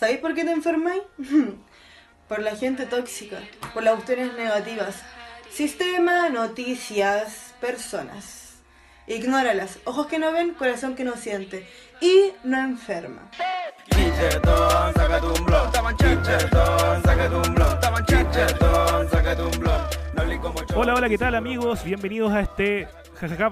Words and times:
¿Sabéis 0.00 0.20
por 0.20 0.34
qué 0.34 0.46
te 0.46 0.52
enfermáis? 0.52 1.02
por 2.28 2.40
la 2.40 2.56
gente 2.56 2.86
tóxica, 2.86 3.36
por 3.74 3.82
las 3.82 3.96
cuestiones 3.96 4.32
negativas. 4.32 5.02
Sistema, 5.50 6.30
noticias, 6.30 7.54
personas. 7.60 8.62
Ignóralas. 9.06 9.78
Ojos 9.84 10.06
que 10.06 10.18
no 10.18 10.32
ven, 10.32 10.54
corazón 10.54 10.94
que 10.94 11.04
no 11.04 11.16
siente. 11.16 11.66
Y 12.00 12.32
no 12.44 12.58
enferma. 12.60 13.30
Hola, 20.76 20.94
hola, 20.94 21.08
¿qué 21.10 21.18
tal 21.18 21.34
amigos? 21.34 21.84
Bienvenidos 21.84 22.32
a 22.32 22.40
este. 22.40 22.88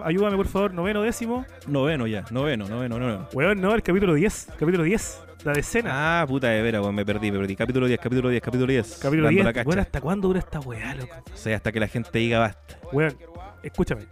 Ayúdame 0.03 0.39
por 0.39 0.49
favor, 0.49 0.73
noveno 0.73 1.03
décimo. 1.03 1.45
Noveno 1.67 2.07
ya, 2.07 2.25
noveno, 2.31 2.67
noveno, 2.67 2.99
noveno. 2.99 3.29
Weón, 3.35 3.61
no, 3.61 3.75
el 3.75 3.83
capítulo 3.83 4.15
10. 4.15 4.53
Capítulo 4.59 4.85
10. 4.85 5.28
La 5.45 5.53
decena. 5.53 6.23
Ah, 6.23 6.27
puta 6.27 6.49
de 6.49 6.61
veras, 6.63 6.83
weón, 6.83 6.95
me 6.95 7.05
perdí, 7.07 7.31
me 7.31 7.39
perdí. 7.39 7.55
Capítulo 7.57 7.87
10, 7.87 8.01
capítulo 8.01 8.29
10, 8.29 8.43
capítulo 8.43 8.67
10. 8.73 8.99
capítulo 9.01 9.23
Dando 9.25 9.31
10. 9.31 9.45
la 9.45 9.53
cacha. 9.53 9.69
Weón, 9.69 9.79
¿hasta 9.81 10.01
cuándo 10.01 10.29
dura 10.29 10.41
esta 10.41 10.61
weá, 10.61 10.95
loco? 10.95 11.15
O 11.33 11.37
sea, 11.37 11.57
hasta 11.57 11.71
que 11.73 11.81
la 11.81 11.89
gente 11.89 12.19
diga 12.19 12.41
basta. 12.41 12.79
Weón, 12.93 13.17
escúchame. 13.63 14.07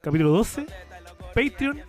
Capítulo 0.00 0.30
12. 0.30 0.66
Patreon. 1.34 1.80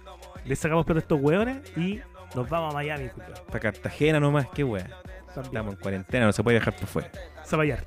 Le 0.45 0.55
sacamos 0.55 0.85
pero 0.85 0.97
a 0.97 1.01
estos 1.01 1.21
weones 1.21 1.61
y 1.77 2.01
nos 2.35 2.49
vamos 2.49 2.73
a 2.73 2.75
Miami, 2.75 3.07
culiao. 3.09 3.33
Hasta 3.33 3.59
Cartagena 3.59 4.19
nomás, 4.19 4.47
qué 4.53 4.63
weá. 4.63 4.87
Estamos 5.29 5.73
en 5.73 5.79
cuarentena, 5.79 6.25
no 6.25 6.33
se 6.33 6.43
puede 6.43 6.59
dejar 6.59 6.75
por 6.75 6.87
fuera. 6.87 7.11
Zapallar. 7.45 7.85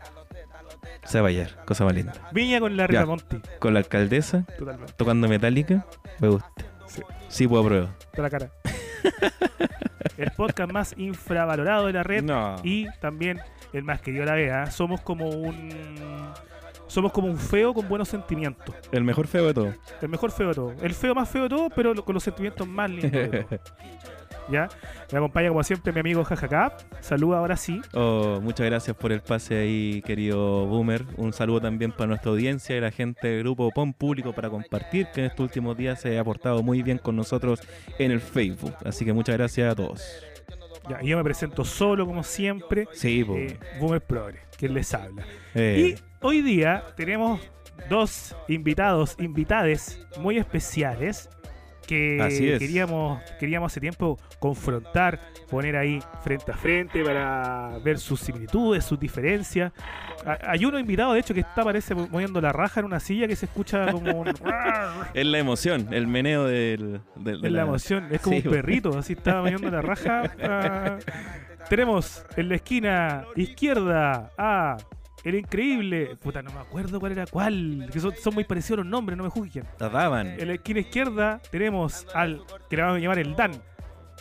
Ir, 1.15 1.55
cosa 1.65 1.85
más 1.85 1.95
linda. 1.95 2.13
Viña 2.33 2.59
con 2.59 2.77
la 2.77 2.87
Rita. 2.87 3.07
Monti. 3.07 3.41
Con 3.61 3.75
la 3.75 3.81
alcaldesa, 3.81 4.45
Totalmente. 4.59 4.93
tocando 4.95 5.29
metálica, 5.29 5.87
me 6.19 6.29
gusta. 6.29 6.51
Sí. 6.87 7.03
Sí, 7.29 7.47
puedo 7.49 7.65
prueba. 7.65 7.95
De 8.13 8.23
la 8.23 8.31
cara. 8.31 8.51
el 10.17 10.31
podcast 10.33 10.73
más 10.73 10.95
infravalorado 10.97 11.87
de 11.87 11.93
la 11.93 12.03
red. 12.03 12.23
No. 12.23 12.57
y 12.63 12.87
también 13.01 13.41
el 13.73 13.83
más 13.83 14.01
querido 14.01 14.23
a 14.23 14.27
la 14.27 14.35
vez. 14.35 14.53
¿ah? 14.53 14.71
Somos 14.71 15.01
como 15.01 15.29
un 15.29 15.71
somos 16.87 17.13
como 17.13 17.27
un 17.27 17.37
feo 17.37 17.75
con 17.75 17.89
buenos 17.89 18.09
sentimientos. 18.09 18.75
El 18.93 19.05
mejor 19.05 19.27
feo 19.27 19.47
de 19.47 19.55
todo. 19.55 19.75
El 20.01 20.09
mejor 20.09 20.31
feo 20.31 20.49
de 20.49 20.55
todo. 20.55 20.75
El 20.81 20.95
feo 20.95 21.15
más 21.15 21.29
feo 21.29 21.45
de 21.45 21.49
todo, 21.49 21.69
pero 21.71 21.95
con 22.05 22.15
los 22.15 22.23
sentimientos 22.23 22.67
más 22.67 22.91
lindos 22.91 23.11
de 23.13 23.29
todo. 23.29 23.61
¿Ya? 24.49 24.69
Me 25.13 25.19
acompaña 25.19 25.49
como 25.49 25.63
siempre 25.63 25.93
mi 25.93 26.01
amigo 26.01 26.25
Jajacap. 26.25 26.81
Saluda 27.01 27.39
ahora 27.39 27.57
sí. 27.57 27.81
Oh, 27.95 28.41
muchas 28.41 28.67
gracias 28.67 28.97
por 28.97 29.13
el 29.13 29.21
pase 29.21 29.57
ahí, 29.59 30.03
querido 30.03 30.67
Boomer. 30.67 31.05
Un 31.17 31.33
saludo 31.33 31.61
también 31.61 31.93
para 31.93 32.09
nuestra 32.09 32.31
audiencia 32.31 32.77
y 32.77 32.81
la 32.81 32.91
gente 32.91 33.29
del 33.29 33.43
grupo 33.43 33.71
PON 33.71 33.93
Público 33.93 34.33
para 34.33 34.49
compartir, 34.51 35.09
que 35.13 35.21
en 35.21 35.27
estos 35.27 35.41
últimos 35.41 35.77
días 35.77 36.01
se 36.01 36.19
ha 36.19 36.25
portado 36.25 36.63
muy 36.63 36.83
bien 36.83 36.99
con 36.99 37.17
nosotros 37.17 37.61
en 37.99 38.11
el 38.13 38.21
Facebook. 38.21 38.75
Así 38.85 39.05
que 39.05 39.13
muchas 39.13 39.37
gracias 39.37 39.73
a 39.73 39.75
todos. 39.75 40.03
Ya, 40.89 41.01
yo 41.03 41.17
me 41.17 41.25
presento 41.25 41.65
solo 41.65 42.07
como 42.07 42.23
siempre. 42.23 42.87
Sí. 42.93 43.25
Eh, 43.29 43.59
Boomer 43.81 44.01
Progre, 44.01 44.41
quien 44.57 44.75
les 44.75 44.95
habla. 44.95 45.25
Eh, 45.55 45.97
Y 45.97 46.03
hoy 46.21 46.43
día 46.43 46.85
tenemos 46.97 47.41
dos 47.91 48.37
invitados, 48.49 49.17
invitades 49.19 50.01
muy 50.19 50.39
especiales 50.39 51.29
que 51.87 52.21
Así 52.21 52.49
es. 52.51 52.59
queríamos 52.59 53.21
queríamos 53.39 53.73
hace 53.73 53.81
tiempo 53.81 54.19
confrontar, 54.39 55.21
poner 55.49 55.77
ahí 55.77 56.01
frente 56.23 56.53
a 56.53 56.57
frente 56.57 57.03
para 57.05 57.79
ver 57.85 57.99
sus 57.99 58.21
similitudes, 58.21 58.85
sus 58.85 58.99
diferencias. 58.99 59.73
Hay 60.47 60.65
uno 60.65 60.79
invitado, 60.79 61.13
de 61.13 61.21
hecho, 61.21 61.33
que 61.35 61.41
está 61.41 61.63
parece 61.63 61.95
moviendo 61.95 62.41
la 62.41 62.53
raja 62.53 62.81
en 62.81 62.87
una 62.87 62.99
silla 63.01 63.29
que 63.29 63.37
se 63.37 63.47
escucha 63.47 63.93
como 63.93 64.21
un 64.23 64.29
es 65.15 65.27
la 65.27 65.39
emoción, 65.39 65.89
el 65.93 66.07
meneo 66.07 66.45
del, 66.47 67.01
del- 67.15 67.41
de 67.41 67.47
es 67.49 67.53
la 67.53 67.63
emoción, 67.63 68.09
es 68.11 68.21
como 68.21 68.37
Sí, 68.41 68.43
un 68.49 68.53
perrito, 68.53 68.99
así 68.99 69.13
está 69.13 69.37
moviendo 69.43 69.71
la 69.71 69.83
raja. 69.83 70.23
Ah. 70.43 70.99
Tenemos 71.69 72.25
en 72.37 72.49
la 72.49 72.55
esquina 72.57 73.25
izquierda 73.35 74.31
a 74.39 74.77
el 75.29 75.35
increíble, 75.35 76.17
puta, 76.17 76.43
no 76.43 76.53
me 76.53 76.61
acuerdo 76.61 77.01
cuál 77.01 77.13
era 77.13 77.27
cuál, 77.27 77.89
que 77.93 77.99
son, 78.01 78.15
son 78.17 78.35
muy 78.35 78.45
parecidos 78.45 78.79
los 78.79 78.87
nombres, 78.87 79.17
no 79.19 79.25
me 79.25 79.31
juzguen. 79.31 79.65
La 79.79 79.89
daban. 79.89 80.29
En 80.29 80.47
la 80.47 80.55
esquina 80.55 80.81
izquierda 80.81 81.41
tenemos 81.51 82.07
al 82.15 82.43
que 82.71 82.77
le 82.77 82.83
vamos 82.83 82.97
a 82.99 83.01
llamar 83.01 83.19
el 83.19 83.35
Dan, 83.35 83.53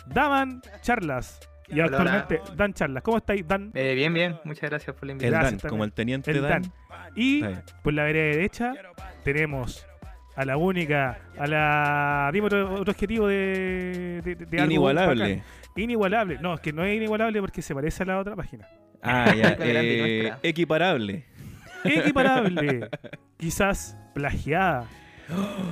Daman 0.06 0.62
Charlas. 0.82 1.40
Y 1.68 1.80
Hola, 1.80 1.84
actualmente 1.86 2.40
Dan 2.56 2.72
Charlas. 2.74 3.02
¿Cómo 3.02 3.16
estáis, 3.16 3.46
Dan? 3.46 3.72
Eh, 3.74 3.94
bien, 3.94 4.14
bien, 4.14 4.36
muchas 4.44 4.70
gracias 4.70 4.94
por 4.94 5.06
la 5.06 5.12
El 5.12 5.16
invitación. 5.16 5.40
Gracias, 5.40 5.62
Dan, 5.62 5.70
como 5.70 5.84
el 5.84 5.92
teniente 5.92 6.30
El 6.30 6.42
Dan. 6.42 6.62
Dan. 6.62 6.72
Y 7.16 7.42
bien. 7.42 7.62
por 7.82 7.92
la 7.92 8.04
vereda 8.04 8.36
derecha 8.36 8.72
tenemos 9.24 9.84
a 10.36 10.44
la 10.44 10.56
única, 10.56 11.18
a 11.38 11.46
la. 11.46 12.30
Dime 12.32 12.46
otro, 12.46 12.74
otro 12.74 12.92
adjetivo 12.92 13.26
de, 13.26 14.20
de, 14.24 14.34
de 14.36 14.58
algo 14.60 14.70
Inigualable. 14.72 15.22
bacán. 15.36 15.44
Inigualable. 15.76 16.38
No, 16.40 16.54
es 16.54 16.60
que 16.60 16.72
no 16.72 16.84
es 16.84 16.96
inigualable 16.96 17.40
porque 17.40 17.62
se 17.62 17.74
parece 17.74 18.02
a 18.04 18.06
la 18.06 18.18
otra 18.18 18.36
página. 18.36 18.68
Ah, 19.02 19.34
ya. 19.34 19.56
Eh, 19.60 20.20
nuestra. 20.28 20.48
equiparable. 20.48 21.24
Equiparable. 21.84 22.88
Quizás 23.36 23.96
plagiada. 24.14 24.86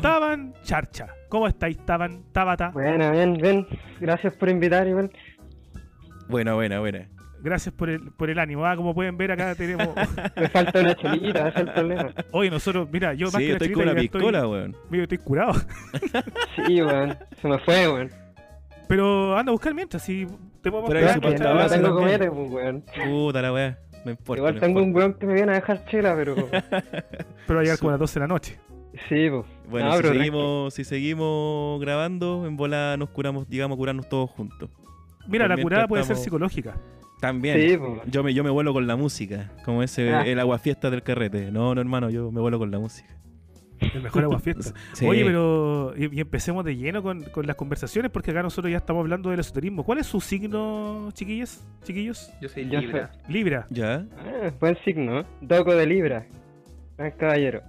Taban 0.02 0.54
Charcha. 0.64 1.08
¿Cómo 1.28 1.46
estáis, 1.48 1.78
Taban? 1.84 2.22
Tabata. 2.32 2.70
Buena, 2.70 3.10
bien, 3.10 3.34
bien. 3.34 3.66
Gracias 4.00 4.34
por 4.34 4.48
invitar, 4.48 4.86
igual. 4.86 5.10
Buena, 6.28 6.54
buena, 6.54 6.80
buena. 6.80 7.08
Gracias 7.40 7.74
por 7.74 7.90
el, 7.90 8.10
por 8.12 8.30
el 8.30 8.38
ánimo. 8.38 8.64
Ah, 8.64 8.74
como 8.74 8.94
pueden 8.94 9.16
ver, 9.18 9.32
acá 9.32 9.54
tenemos. 9.54 9.88
Me 10.36 10.48
falta 10.48 10.80
una 10.80 10.94
chelita, 10.94 11.48
ese 11.48 11.60
es 11.60 11.66
el 11.66 11.72
problema. 11.72 12.10
Hoy 12.30 12.48
nosotros, 12.50 12.88
mira, 12.90 13.12
yo 13.14 13.26
más 13.26 13.34
Sí, 13.34 13.38
que 13.40 13.46
yo 13.48 13.52
la 13.52 13.54
estoy 13.54 13.68
chelita, 13.68 13.74
con 13.74 13.82
una 13.82 13.92
ya 13.92 14.00
estoy- 14.04 14.20
piscola, 14.20 14.48
weón. 14.48 14.76
Mira, 14.90 15.02
estoy 15.04 15.18
curado. 15.18 15.52
Sí, 16.66 16.82
weón. 16.82 17.18
Se 17.42 17.48
me 17.48 17.58
fue, 17.58 17.88
weón. 17.92 18.10
Pero 18.88 19.36
anda 19.36 19.50
a 19.50 19.52
buscar 19.52 19.74
mientras, 19.74 20.02
si 20.02 20.26
te 20.26 20.70
Pero 20.70 20.82
su 20.86 20.92
Gracias, 20.92 21.14
que- 21.20 21.30
pasta 21.38 21.76
no 21.78 21.82
tengo 21.84 21.94
comete, 21.96 22.30
pues, 22.30 22.50
weón. 22.50 22.84
Puta 23.04 23.42
la 23.42 23.52
weá. 23.52 23.78
No 24.04 24.10
importa. 24.10 24.38
Igual 24.40 24.60
tengo 24.60 24.82
un 24.82 24.94
weón 24.94 25.14
que 25.14 25.26
me 25.26 25.34
viene 25.34 25.52
a 25.52 25.54
dejar 25.56 25.84
chela, 25.86 26.14
pero. 26.14 26.34
Pero 27.46 27.60
ayer 27.60 27.74
Su- 27.74 27.80
como 27.80 27.90
a 27.90 27.92
las 27.92 28.00
12 28.00 28.14
de 28.14 28.20
la 28.20 28.26
noche. 28.26 28.58
Sí, 29.08 29.28
pues. 29.30 29.44
Bueno, 29.68 29.88
No, 29.88 29.96
si, 29.96 30.02
pero 30.02 30.14
seguimos, 30.14 30.74
si 30.74 30.84
seguimos 30.84 31.80
grabando, 31.80 32.46
en 32.46 32.56
bola 32.56 32.96
nos 32.98 33.08
curamos, 33.10 33.48
digamos, 33.48 33.76
curarnos 33.76 34.08
todos 34.08 34.30
juntos. 34.30 34.70
Mira, 35.26 35.48
la 35.48 35.56
curada 35.56 35.88
puede 35.88 36.04
ser 36.04 36.16
psicológica. 36.16 36.76
También. 37.20 37.58
Sí, 37.58 37.76
pues. 37.78 38.02
Yo 38.10 38.22
me, 38.22 38.34
yo 38.34 38.44
me 38.44 38.50
vuelo 38.50 38.72
con 38.74 38.86
la 38.86 38.96
música, 38.96 39.50
como 39.64 39.82
ese 39.82 40.12
Ah. 40.14 40.22
el 40.26 40.38
aguafiesta 40.38 40.90
del 40.90 41.02
carrete. 41.02 41.50
No, 41.50 41.74
no, 41.74 41.80
hermano, 41.80 42.10
yo 42.10 42.30
me 42.30 42.40
vuelo 42.40 42.58
con 42.58 42.70
la 42.70 42.78
música. 42.78 43.08
El 43.80 44.02
mejor 44.02 44.24
agua 44.24 44.38
fiesta. 44.40 44.72
Sí. 44.92 45.06
Oye, 45.06 45.24
pero. 45.24 45.94
Y, 45.96 46.16
y 46.16 46.20
empecemos 46.20 46.64
de 46.64 46.76
lleno 46.76 47.02
con, 47.02 47.22
con 47.24 47.46
las 47.46 47.56
conversaciones, 47.56 48.10
porque 48.10 48.30
acá 48.30 48.42
nosotros 48.42 48.70
ya 48.70 48.78
estamos 48.78 49.00
hablando 49.00 49.30
del 49.30 49.40
esoterismo. 49.40 49.84
¿Cuál 49.84 49.98
es 49.98 50.06
su 50.06 50.20
signo, 50.20 51.10
chiquillas? 51.12 51.66
Chiquillos? 51.82 52.32
Yo 52.40 52.48
soy 52.48 52.64
Libra. 52.64 53.12
Libra. 53.28 53.66
¿Ya? 53.70 54.06
Ah, 54.18 54.50
buen 54.60 54.76
signo, 54.84 55.20
¿eh? 55.20 55.26
Doco 55.40 55.74
de 55.74 55.86
Libra. 55.86 56.26
Gran 56.96 57.10
caballero. 57.12 57.62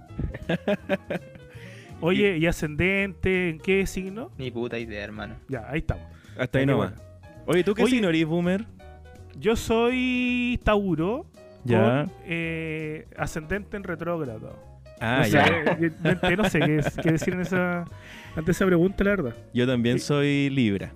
Oye, 2.00 2.36
¿y 2.38 2.46
ascendente? 2.46 3.48
¿En 3.50 3.58
qué 3.58 3.86
signo? 3.86 4.30
Ni 4.38 4.50
puta 4.50 4.78
idea, 4.78 5.02
hermano. 5.02 5.36
Ya, 5.48 5.64
ahí 5.68 5.78
estamos. 5.78 6.04
Hasta 6.38 6.58
ahí 6.58 6.66
nomás. 6.66 6.92
bueno. 6.94 7.42
Oye, 7.46 7.64
¿tú 7.64 7.74
qué 7.74 7.82
Oye. 7.84 7.92
signo 7.92 8.08
eres, 8.08 8.26
Boomer? 8.26 8.64
Yo 9.38 9.56
soy 9.56 10.60
Tauro. 10.62 11.26
Ya. 11.64 12.04
Con, 12.04 12.12
eh, 12.26 13.06
ascendente 13.16 13.76
en 13.76 13.84
retrógrado. 13.84 14.56
Ah, 15.00 15.18
no 15.18 15.24
sé, 15.24 15.30
ya. 15.30 15.78
yo- 15.78 16.30
yo 16.30 16.36
no 16.36 16.48
sé 16.48 16.60
qué, 16.60 16.76
es- 16.78 16.96
qué 17.02 17.12
decir 17.12 17.34
en 17.34 17.40
esa, 17.42 17.84
ante 18.34 18.50
esa 18.50 18.64
pregunta, 18.66 19.04
la 19.04 19.10
verdad. 19.10 19.34
Yo 19.52 19.66
también 19.66 19.98
soy 19.98 20.48
Libra. 20.50 20.92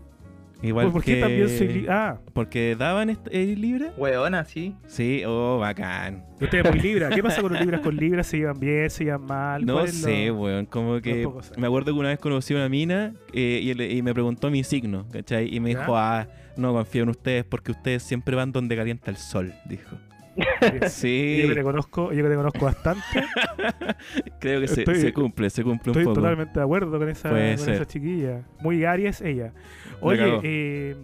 Igual 0.62 0.93
¿Por 0.93 1.03
que... 1.03 1.15
qué 1.15 1.21
también 1.22 1.49
soy 1.49 1.69
li- 1.69 1.87
Ah, 1.88 2.19
¿Porque 2.34 2.77
daban 2.78 3.16
Libra? 3.33 3.93
Weona, 3.97 4.44
sí. 4.44 4.75
Sí, 4.87 5.22
oh, 5.27 5.59
bacán. 5.59 6.22
usted 6.39 6.59
es 6.66 6.71
muy 6.71 6.81
Libra. 6.81 7.09
¿Qué 7.09 7.22
pasa 7.22 7.41
con 7.41 7.53
los 7.53 7.60
Libras 7.62 7.81
con 7.81 7.97
Libras? 7.97 8.27
¿Se 8.27 8.37
llevan 8.37 8.60
bien? 8.60 8.91
¿Se 8.91 9.05
llevan 9.05 9.25
mal? 9.25 9.65
No 9.65 9.72
¿Cuál 9.75 9.87
es 9.87 9.94
sé, 10.03 10.27
lo- 10.27 10.34
weón. 10.37 10.66
Como 10.66 11.00
que 11.00 11.27
me 11.56 11.66
acuerdo 11.66 11.94
que 11.94 11.99
una 11.99 12.10
vez 12.10 12.19
conocí 12.19 12.53
a 12.53 12.59
una 12.59 12.69
mina 12.69 13.15
eh, 13.33 13.60
y, 13.62 13.72
le- 13.72 13.91
y 13.91 14.03
me 14.03 14.12
preguntó 14.12 14.50
mi 14.50 14.62
signo, 14.62 15.06
¿cachai? 15.10 15.49
Y 15.55 15.60
me 15.60 15.72
¿Ya? 15.72 15.78
dijo, 15.81 15.97
ah, 15.97 16.27
no 16.59 16.75
confío 16.75 17.05
en 17.05 17.09
ustedes 17.09 17.44
porque 17.44 17.71
ustedes 17.71 18.03
siempre 18.03 18.37
van 18.37 18.53
donde 18.53 18.77
calienta 18.77 19.10
el 19.10 19.16
sol, 19.16 19.54
dijo. 19.65 19.97
Sí, 20.88 21.38
Yo 21.42 21.48
que 21.48 21.54
te 21.54 21.62
conozco, 21.62 22.12
yo 22.12 22.22
que 22.22 22.28
te 22.30 22.36
conozco 22.36 22.65
bastante, 22.65 23.03
creo 24.41 24.60
que 24.60 24.68
se, 24.68 24.80
Estoy- 24.82 25.00
se 25.00 25.12
cumple, 25.12 25.50
se 25.50 25.62
cumple 25.62 25.91
un 25.92 25.98
estoy 25.98 26.04
poco. 26.04 26.15
totalmente 26.16 26.59
de 26.59 26.65
acuerdo 26.65 26.98
con 26.98 27.09
esa, 27.09 27.30
Puede 27.30 27.56
con 27.56 27.65
ser. 27.65 27.74
esa 27.74 27.86
chiquilla. 27.86 28.42
Muy 28.60 28.84
Aries 28.84 29.21
ella. 29.21 29.53
La 30.00 30.06
Oye, 30.06 30.41
eh, 30.42 30.97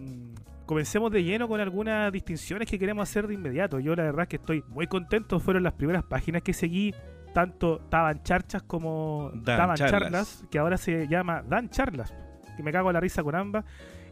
comencemos 0.65 1.11
de 1.11 1.23
lleno 1.23 1.47
con 1.47 1.59
algunas 1.59 2.11
distinciones 2.11 2.69
que 2.69 2.79
queremos 2.79 3.07
hacer 3.09 3.27
de 3.27 3.33
inmediato. 3.35 3.79
Yo 3.79 3.95
la 3.95 4.03
verdad 4.03 4.23
es 4.23 4.27
que 4.29 4.35
estoy 4.37 4.63
muy 4.69 4.87
contento. 4.87 5.39
Fueron 5.39 5.63
las 5.63 5.73
primeras 5.73 6.03
páginas 6.03 6.41
que 6.41 6.53
seguí. 6.53 6.93
Tanto 7.33 7.79
Taban 7.89 8.23
Charchas 8.23 8.63
como 8.63 9.29
Dan 9.35 9.43
Taban 9.57 9.75
Charlas. 9.75 10.01
Charlas, 10.01 10.45
que 10.49 10.57
ahora 10.57 10.77
se 10.77 11.07
llama 11.07 11.43
Dan 11.47 11.69
Charlas. 11.69 12.11
Que 12.55 12.63
me 12.63 12.71
cago 12.71 12.89
a 12.89 12.93
la 12.93 12.99
risa 12.99 13.21
con 13.21 13.35
ambas. 13.35 13.63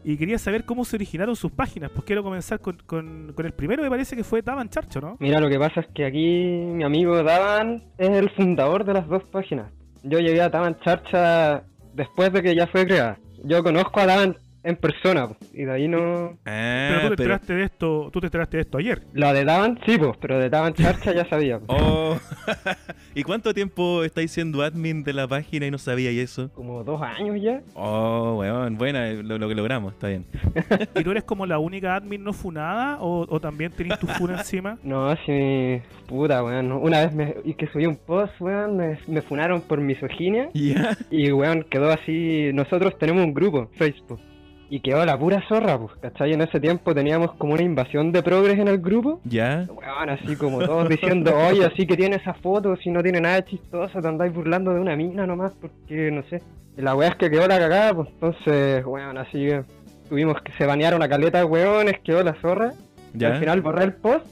Y 0.08 0.16
quería 0.16 0.38
saber 0.38 0.64
cómo 0.64 0.84
se 0.84 0.94
originaron 0.94 1.34
sus 1.34 1.50
páginas. 1.50 1.90
Pues 1.90 2.04
quiero 2.04 2.22
comenzar 2.22 2.60
con, 2.60 2.76
con- 2.86 3.34
el 3.36 3.52
primero, 3.52 3.82
me 3.82 3.90
parece 3.90 4.14
que 4.14 4.22
fue 4.22 4.40
Taban 4.40 4.68
Charcho, 4.68 5.00
¿no? 5.00 5.16
Mira, 5.18 5.40
lo 5.40 5.48
que 5.48 5.58
pasa 5.58 5.80
es 5.80 5.88
que 5.92 6.04
aquí 6.06 6.24
mi 6.38 6.84
amigo 6.84 7.20
Davan 7.24 7.82
es 7.98 8.10
el 8.10 8.30
fundador 8.30 8.84
de 8.84 8.92
las 8.94 9.08
dos 9.08 9.24
páginas. 9.24 9.72
Yo 10.04 10.20
llegué 10.20 10.40
a 10.42 10.48
Davan 10.48 10.78
Charcha 10.78 11.64
después 11.92 12.32
de 12.32 12.40
que 12.40 12.54
ya 12.54 12.68
fue 12.68 12.86
creada. 12.86 13.18
Yo 13.42 13.64
conozco 13.64 13.98
a 13.98 14.06
Davan 14.06 14.36
en 14.66 14.76
persona, 14.76 15.28
po, 15.28 15.36
y 15.52 15.64
de 15.64 15.72
ahí 15.72 15.88
no... 15.88 16.36
Ah, 16.44 16.88
Pero 16.90 17.00
tú 17.02 17.08
te 17.10 17.16
pero- 17.16 17.34
enteraste 17.34 17.54
de 17.54 17.64
esto, 17.64 18.10
tú 18.12 18.20
te 18.20 18.26
enteraste 18.26 18.56
de 18.56 18.60
esto 18.62 18.78
ayer. 18.78 19.02
La 19.14 19.32
de 19.32 19.44
Daban, 19.44 19.78
sí, 19.86 19.96
pues, 19.98 20.16
pero 20.20 20.38
de 20.38 20.50
Daban 20.50 20.74
Charcha 20.74 21.12
ya 21.12 21.28
sabía. 21.28 21.58
po. 21.58 21.74
Oh. 21.74 22.18
¿Y 23.14 23.22
cuánto 23.22 23.54
tiempo 23.54 24.04
estáis 24.04 24.30
siendo 24.30 24.62
admin 24.62 25.02
de 25.04 25.12
la 25.12 25.26
página 25.26 25.66
y 25.66 25.70
no 25.70 25.78
sabíais 25.78 26.18
eso? 26.18 26.50
Como 26.54 26.84
dos 26.84 27.00
años 27.02 27.36
ya. 27.40 27.62
Oh, 27.74 28.36
weón, 28.40 28.76
buena, 28.76 29.10
lo, 29.12 29.38
lo 29.38 29.48
que 29.48 29.54
logramos, 29.54 29.94
está 29.94 30.08
bien. 30.08 30.26
¿Y 30.94 31.02
tú 31.02 31.10
eres 31.12 31.24
como 31.24 31.46
la 31.46 31.58
única 31.58 31.94
admin 31.96 32.22
no 32.24 32.32
funada 32.32 32.98
o, 33.00 33.26
o 33.28 33.40
también 33.40 33.72
tenés 33.72 33.98
tu 33.98 34.06
funa 34.06 34.38
encima? 34.38 34.78
No, 34.82 35.14
sí, 35.26 35.80
puta, 36.06 36.42
weón. 36.44 36.72
Una 36.72 37.00
vez 37.00 37.12
me, 37.14 37.34
y 37.44 37.54
que 37.54 37.66
subí 37.68 37.86
un 37.86 37.96
post, 37.96 38.32
weón, 38.40 38.76
me, 38.76 38.98
me 39.08 39.22
funaron 39.22 39.60
por 39.62 39.80
misoginia. 39.80 40.48
Y, 40.54 41.30
weón, 41.32 41.64
quedó 41.70 41.90
así. 41.90 42.50
Nosotros 42.52 42.96
tenemos 42.98 43.24
un 43.24 43.34
grupo, 43.34 43.70
Facebook. 43.76 44.20
Y 44.68 44.80
quedó 44.80 45.04
la 45.04 45.16
pura 45.16 45.42
zorra, 45.48 45.78
pues, 45.78 45.92
¿cachai? 46.00 46.32
En 46.32 46.40
ese 46.40 46.58
tiempo 46.58 46.92
teníamos 46.92 47.32
como 47.34 47.54
una 47.54 47.62
invasión 47.62 48.10
de 48.10 48.22
progres 48.22 48.58
en 48.58 48.66
el 48.66 48.78
grupo. 48.78 49.20
¿Ya? 49.24 49.64
Weón, 49.68 50.10
así 50.10 50.34
como 50.34 50.58
todos 50.58 50.88
diciendo, 50.88 51.32
oye, 51.36 51.64
así 51.64 51.86
que 51.86 51.96
tiene 51.96 52.16
esa 52.16 52.34
foto, 52.34 52.76
si 52.76 52.90
no 52.90 53.02
tiene 53.02 53.20
nada 53.20 53.44
chistoso, 53.44 54.00
te 54.00 54.08
andáis 54.08 54.34
burlando 54.34 54.74
de 54.74 54.80
una 54.80 54.96
mina 54.96 55.24
nomás, 55.24 55.52
porque 55.60 56.10
no 56.10 56.22
sé. 56.28 56.42
Y 56.76 56.82
la 56.82 56.96
weá 56.96 57.10
es 57.10 57.16
que 57.16 57.30
quedó 57.30 57.46
la 57.46 57.58
cagada, 57.58 57.94
pues 57.94 58.08
entonces, 58.08 58.84
weón, 58.84 59.16
así 59.18 59.46
que 59.46 59.64
tuvimos 60.08 60.40
que 60.42 60.52
se 60.52 60.66
banearon 60.66 60.98
una 60.98 61.08
caleta 61.08 61.38
de 61.38 61.44
weones, 61.44 62.00
quedó 62.00 62.24
la 62.24 62.34
zorra. 62.40 62.72
Y 63.14 63.18
¿Ya? 63.18 63.28
al 63.28 63.38
final 63.38 63.60
borré 63.62 63.84
el 63.84 63.94
post 63.94 64.26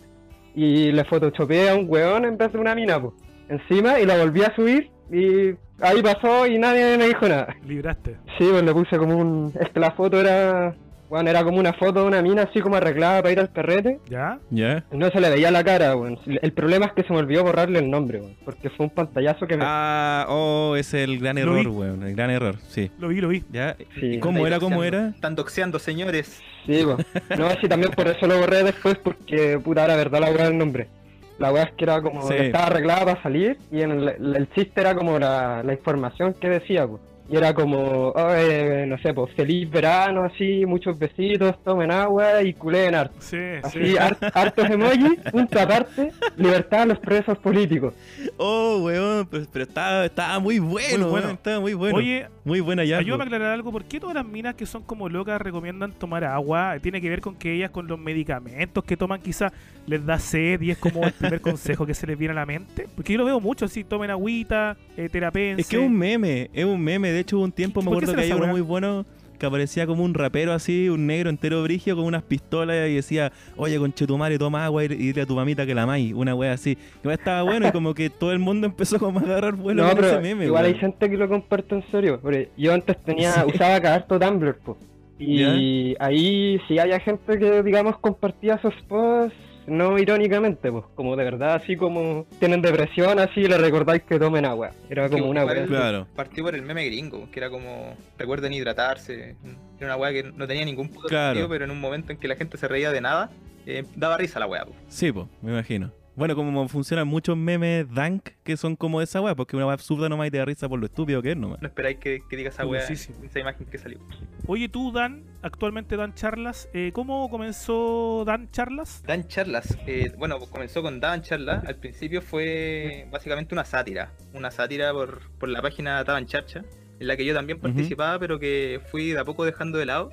y 0.55 0.91
le 0.93 1.05
photoshopeé 1.05 1.71
a 1.71 1.75
un 1.77 1.87
weón 1.89 2.25
en 2.25 2.37
vez 2.37 2.53
de 2.53 2.59
una 2.59 2.75
mina, 2.75 3.01
pues. 3.01 3.15
Encima 3.55 4.01
y 4.01 4.07
la 4.07 4.17
volví 4.19 4.43
a 4.43 4.55
subir 4.55 4.91
y 5.13 5.55
ahí 5.81 6.03
pasó 6.03 6.47
y 6.47 6.59
nadie 6.59 6.99
me 6.99 7.07
dijo 7.07 7.29
nada. 7.29 7.55
Libraste. 7.67 8.17
Sí, 8.39 8.49
pues 8.51 8.63
le 8.63 8.73
puse 8.73 8.99
como 8.99 9.17
un... 9.17 9.53
Es 9.61 9.69
que 9.71 9.81
la 9.81 9.93
foto 9.93 10.21
era... 10.21 10.75
Bueno, 11.09 11.31
era 11.31 11.45
como 11.45 11.59
una 11.59 11.75
foto 11.75 12.01
de 12.01 12.09
una 12.09 12.23
mina 12.23 12.43
así 12.43 12.61
como 12.61 12.75
arreglada 12.75 13.23
para 13.23 13.33
ir 13.33 13.39
al 13.39 13.51
perrete. 13.51 14.01
¿Ya? 14.11 14.41
¿Ya? 14.51 14.83
No 14.91 15.11
se 15.11 15.21
le 15.21 15.31
veía 15.31 15.51
la 15.53 15.63
cara, 15.63 15.95
weón. 15.95 16.19
El 16.27 16.53
problema 16.53 16.87
es 16.87 16.93
que 16.95 17.05
se 17.05 17.13
me 17.13 17.21
olvidó 17.21 17.45
borrarle 17.45 17.79
el 17.79 17.89
nombre, 17.89 18.21
weón. 18.21 18.37
Porque 18.45 18.71
fue 18.71 18.87
un 18.87 18.91
pantallazo 18.91 19.47
que 19.47 19.57
me... 19.57 19.63
Ah, 19.65 20.27
oh, 20.29 20.75
es 20.77 20.93
el 20.95 21.21
gran 21.21 21.37
Lo 21.37 21.43
error, 21.43 21.61
vi. 21.61 21.67
weón, 21.67 22.03
el 22.03 22.17
gran 22.17 22.31
error, 22.31 22.57
sí. 22.67 22.91
Lo 22.99 23.09
vi, 23.09 23.21
lo 23.21 23.29
vi. 23.29 23.45
¿Ya? 23.53 23.77
Sí. 24.01 24.19
¿Cómo 24.19 24.45
era, 24.47 24.59
cómo 24.59 24.83
era? 24.83 25.11
Están 25.11 25.37
doxeando, 25.37 25.79
señores. 25.79 26.43
Sí, 26.67 26.83
pues. 26.85 27.07
No, 27.39 27.49
sí, 27.61 27.69
también 27.69 27.93
por 27.93 28.09
eso 28.09 28.27
lo 28.27 28.41
borré 28.41 28.65
después 28.65 28.97
porque, 28.97 29.61
puta, 29.63 29.85
era 29.85 29.95
verdad 29.97 30.21
la 30.21 30.31
weá 30.31 30.47
del 30.49 30.59
nombre. 30.59 30.89
La 31.39 31.53
weá 31.53 31.65
es 31.65 31.73
que 31.73 31.85
era 31.85 32.01
como... 32.01 32.23
Sí. 32.23 32.35
Estaba 32.35 32.67
arreglada 32.67 33.05
para 33.05 33.23
salir 33.23 33.59
y 33.71 33.83
en 33.83 33.91
el, 33.91 34.37
el 34.37 34.51
chiste 34.53 34.81
era 34.81 34.95
como 34.95 35.19
la, 35.19 35.63
la 35.63 35.73
información 35.73 36.35
que 36.35 36.49
decía, 36.49 36.87
pues. 36.87 37.01
Y 37.27 37.37
era 37.37 37.55
como, 37.55 38.09
oh, 38.11 38.35
eh, 38.35 38.85
no 38.87 38.99
sé, 38.99 39.15
pues, 39.15 39.33
feliz 39.35 39.71
verano, 39.71 40.25
así, 40.25 40.67
muchos 40.67 40.99
besitos, 40.99 41.57
tomen 41.65 41.91
agua 41.91 42.43
y 42.43 42.53
culeen 42.53 42.95
harto. 42.95 43.15
Sí, 43.21 43.39
Así, 43.63 43.79
sí. 43.87 43.97
har- 43.97 44.19
hartos 44.35 44.69
emojis, 44.69 45.19
punto 45.33 45.59
aparte, 45.59 46.13
libertad 46.37 46.83
a 46.83 46.87
los 46.87 46.99
presos 46.99 47.39
políticos. 47.39 47.95
Oh, 48.37 48.83
weón, 48.85 49.27
pero, 49.31 49.47
pero 49.51 49.65
estaba, 49.65 50.05
estaba 50.05 50.39
muy 50.39 50.59
bueno, 50.59 50.99
Muy 51.05 51.11
bueno. 51.11 51.15
weón, 51.27 51.31
estaba 51.37 51.61
muy 51.61 51.73
bueno. 51.73 51.97
Oye, 51.97 52.27
muy 52.45 52.61
buena 52.61 52.85
ya. 52.85 52.99
ayúdame 52.99 53.23
a 53.23 53.27
aclarar 53.27 53.53
algo. 53.53 53.73
¿Por 53.73 53.85
qué 53.85 53.99
todas 54.01 54.15
las 54.17 54.27
minas 54.27 54.55
que 54.55 54.67
son 54.67 54.83
como 54.83 55.09
locas 55.09 55.41
recomiendan 55.41 55.93
tomar 55.93 56.25
agua? 56.25 56.77
¿Tiene 56.83 57.01
que 57.01 57.09
ver 57.09 57.23
con 57.23 57.37
que 57.37 57.55
ellas 57.55 57.71
con 57.71 57.87
los 57.87 57.99
medicamentos 57.99 58.85
que 58.85 58.99
toman 58.99 59.23
quizás 59.23 59.51
les 59.87 60.05
da 60.05 60.19
sed 60.19 60.61
y 60.61 60.71
es 60.73 60.79
como 60.79 61.05
el 61.05 61.13
primer 61.13 61.41
consejo 61.41 61.87
que 61.87 61.95
se 61.95 62.07
les 62.07 62.19
viene 62.19 62.33
a 62.33 62.35
la 62.35 62.45
mente? 62.47 62.87
Porque 62.95 63.15
yo 63.15 63.19
lo 63.21 63.25
veo 63.25 63.41
mucho 63.41 63.65
así, 63.65 63.83
tomen 63.83 64.11
agüita, 64.11 64.77
eh, 64.99 65.09
terapense. 65.09 65.63
Es 65.63 65.69
que 65.69 65.77
es 65.77 65.83
un 65.83 65.97
meme, 65.97 66.51
es 66.53 66.65
un 66.67 66.83
meme. 66.83 67.14
De 67.15 67.21
hecho, 67.21 67.37
hubo 67.37 67.45
un 67.45 67.53
tiempo 67.53 67.81
me 67.81 67.87
¿Por 67.87 67.99
qué 67.99 68.05
acuerdo 68.11 68.15
que 68.15 68.33
había 68.33 68.37
uno 68.37 68.53
muy 68.53 68.61
bueno 68.61 69.05
que 69.39 69.47
aparecía 69.47 69.87
como 69.87 70.05
un 70.05 70.15
rapero 70.15 70.53
así, 70.53 70.89
un 70.89 71.07
negro 71.07 71.29
entero 71.29 71.63
brigio 71.63 71.97
con 71.97 72.05
unas 72.05 72.23
pistolas 72.23 72.89
y 72.89 72.95
decía, 72.95 73.33
oye, 73.57 73.79
conchetumare, 73.79 74.39
toma 74.39 74.65
agua 74.65 74.85
y, 74.85 74.87
y 74.87 74.97
dile 74.97 75.23
a 75.23 75.27
tu 75.27 75.35
mamita 75.35 75.67
que 75.67 75.75
la 75.75 75.83
amáis. 75.83 76.13
Una 76.15 76.35
wea 76.35 76.53
así. 76.53 76.77
Que 77.03 77.13
estaba 77.13 77.43
bueno 77.43 77.69
y 77.69 77.73
como 77.73 77.95
que 77.95 78.11
todo 78.11 78.33
el 78.33 78.39
mundo 78.39 78.67
empezó 78.69 78.99
como 78.99 79.19
a 79.19 79.23
agarrar 79.23 79.55
vuelo 79.55 79.83
no, 79.83 79.89
con 79.89 79.97
pero 79.97 80.09
ese 80.13 80.21
meme. 80.21 80.45
igual 80.47 80.65
hay 80.67 80.75
gente 80.75 81.11
que 81.11 81.17
lo 81.17 81.29
comparte 81.29 81.75
en 81.75 81.85
serio. 81.91 82.21
Porque 82.21 82.51
yo 82.57 82.73
antes 82.73 82.97
tenía, 83.05 83.45
usaba 83.53 83.81
cada 83.81 83.97
harto 83.97 84.19
Tumblr, 84.19 84.57
po. 84.59 84.77
Y 85.19 85.95
ahí 86.01 86.61
sí 86.69 86.79
había 86.79 87.01
gente 87.01 87.39
que, 87.39 87.63
digamos, 87.63 87.99
compartía 87.99 88.55
esos 88.55 88.75
posts, 88.89 89.37
no 89.67 89.99
irónicamente, 89.99 90.71
pues, 90.71 90.85
como 90.95 91.17
de 91.17 91.25
verdad, 91.25 91.55
así 91.55 91.77
como 91.77 92.27
tienen 92.39 92.61
depresión, 92.63 93.19
así 93.19 93.43
le 93.43 93.59
recordáis 93.59 94.03
que 94.03 94.19
tomen 94.19 94.45
agua. 94.45 94.71
Era 94.91 95.09
como 95.09 95.27
una 95.29 95.45
wea. 95.45 95.67
Claro. 95.67 96.07
Partió 96.15 96.45
por 96.45 96.55
el 96.55 96.63
meme 96.63 96.85
gringo, 96.87 97.29
que 97.31 97.41
era 97.41 97.51
como, 97.51 97.97
recuerden 98.19 98.53
hidratarse. 98.53 99.37
Era 99.79 99.87
una 99.87 99.97
weá 99.97 100.13
que 100.13 100.23
no 100.25 100.47
tenía 100.47 100.65
ningún 100.65 100.89
puto 100.89 101.09
Claro. 101.09 101.35
sentido, 101.35 101.49
pero 101.49 101.65
en 101.65 101.71
un 101.71 101.81
momento 101.81 102.13
en 102.13 102.19
que 102.19 102.29
la 102.29 102.37
gente 102.37 102.57
se 102.59 102.69
reía 102.69 102.91
de 102.93 103.01
nada, 103.01 103.31
eh, 103.67 103.85
daba 103.97 104.17
risa 104.17 104.39
la 104.39 104.47
weá. 104.47 104.65
po. 104.65 104.73
Sí, 104.89 105.11
pues, 105.13 105.27
me 105.43 105.53
imagino. 105.53 105.91
Bueno, 106.17 106.37
como 106.37 106.69
funcionan 106.69 107.09
muchos 107.09 107.37
memes 107.37 107.93
dank 107.93 108.29
que 108.45 108.57
son 108.57 108.77
como 108.77 109.03
esa 109.03 109.21
weá, 109.21 109.35
porque 109.35 109.57
una 109.57 109.67
weá 109.67 109.75
absurda 109.75 110.09
nomás 110.09 110.29
y 110.29 110.31
te 110.31 110.39
da 110.39 110.45
risa 110.45 110.69
por 110.69 110.79
lo 110.79 110.87
estúpido 110.87 111.21
que 111.21 111.33
es 111.33 111.37
nomás. 111.37 111.61
No 111.61 111.67
esperáis 111.67 111.99
que, 111.99 112.23
que 112.31 112.37
diga 112.37 112.51
esa 112.51 112.65
weá, 112.65 112.83
esa 112.83 113.41
imagen 113.41 113.67
que 113.67 113.79
salió. 113.79 113.99
Oye, 114.47 114.69
tú, 114.69 114.93
Dan, 114.93 115.25
actualmente 115.43 115.97
Dan 115.97 116.15
Charlas, 116.15 116.69
eh, 116.73 116.93
¿cómo 116.95 117.29
comenzó 117.31 118.25
Dan 118.25 118.49
Charlas? 118.53 119.03
Dan 119.05 119.27
Charlas, 119.27 119.77
eh, 119.89 120.13
bueno, 120.17 120.39
comenzó 120.39 120.83
con 120.83 121.01
Dan 121.01 121.23
Charlas. 121.23 121.65
Al 121.65 121.77
principio 121.77 122.23
fue 122.23 123.09
básicamente 123.11 123.53
una 123.55 123.65
sátira. 123.65 124.13
Una 124.35 124.53
sátira 124.53 124.93
por, 124.93 125.31
por 125.39 125.49
la 125.49 125.63
página 125.63 126.05
Daban 126.05 126.27
Charcha, 126.27 126.63
en 127.01 127.09
la 127.09 127.17
que 127.17 127.25
yo 127.25 127.35
también 127.35 127.59
participaba, 127.59 128.21
pero 128.21 128.39
que 128.39 128.81
fui 128.93 129.11
de 129.11 129.19
a 129.19 129.25
poco 129.25 129.45
dejando 129.45 129.79
de 129.79 129.87
lado. 129.87 130.13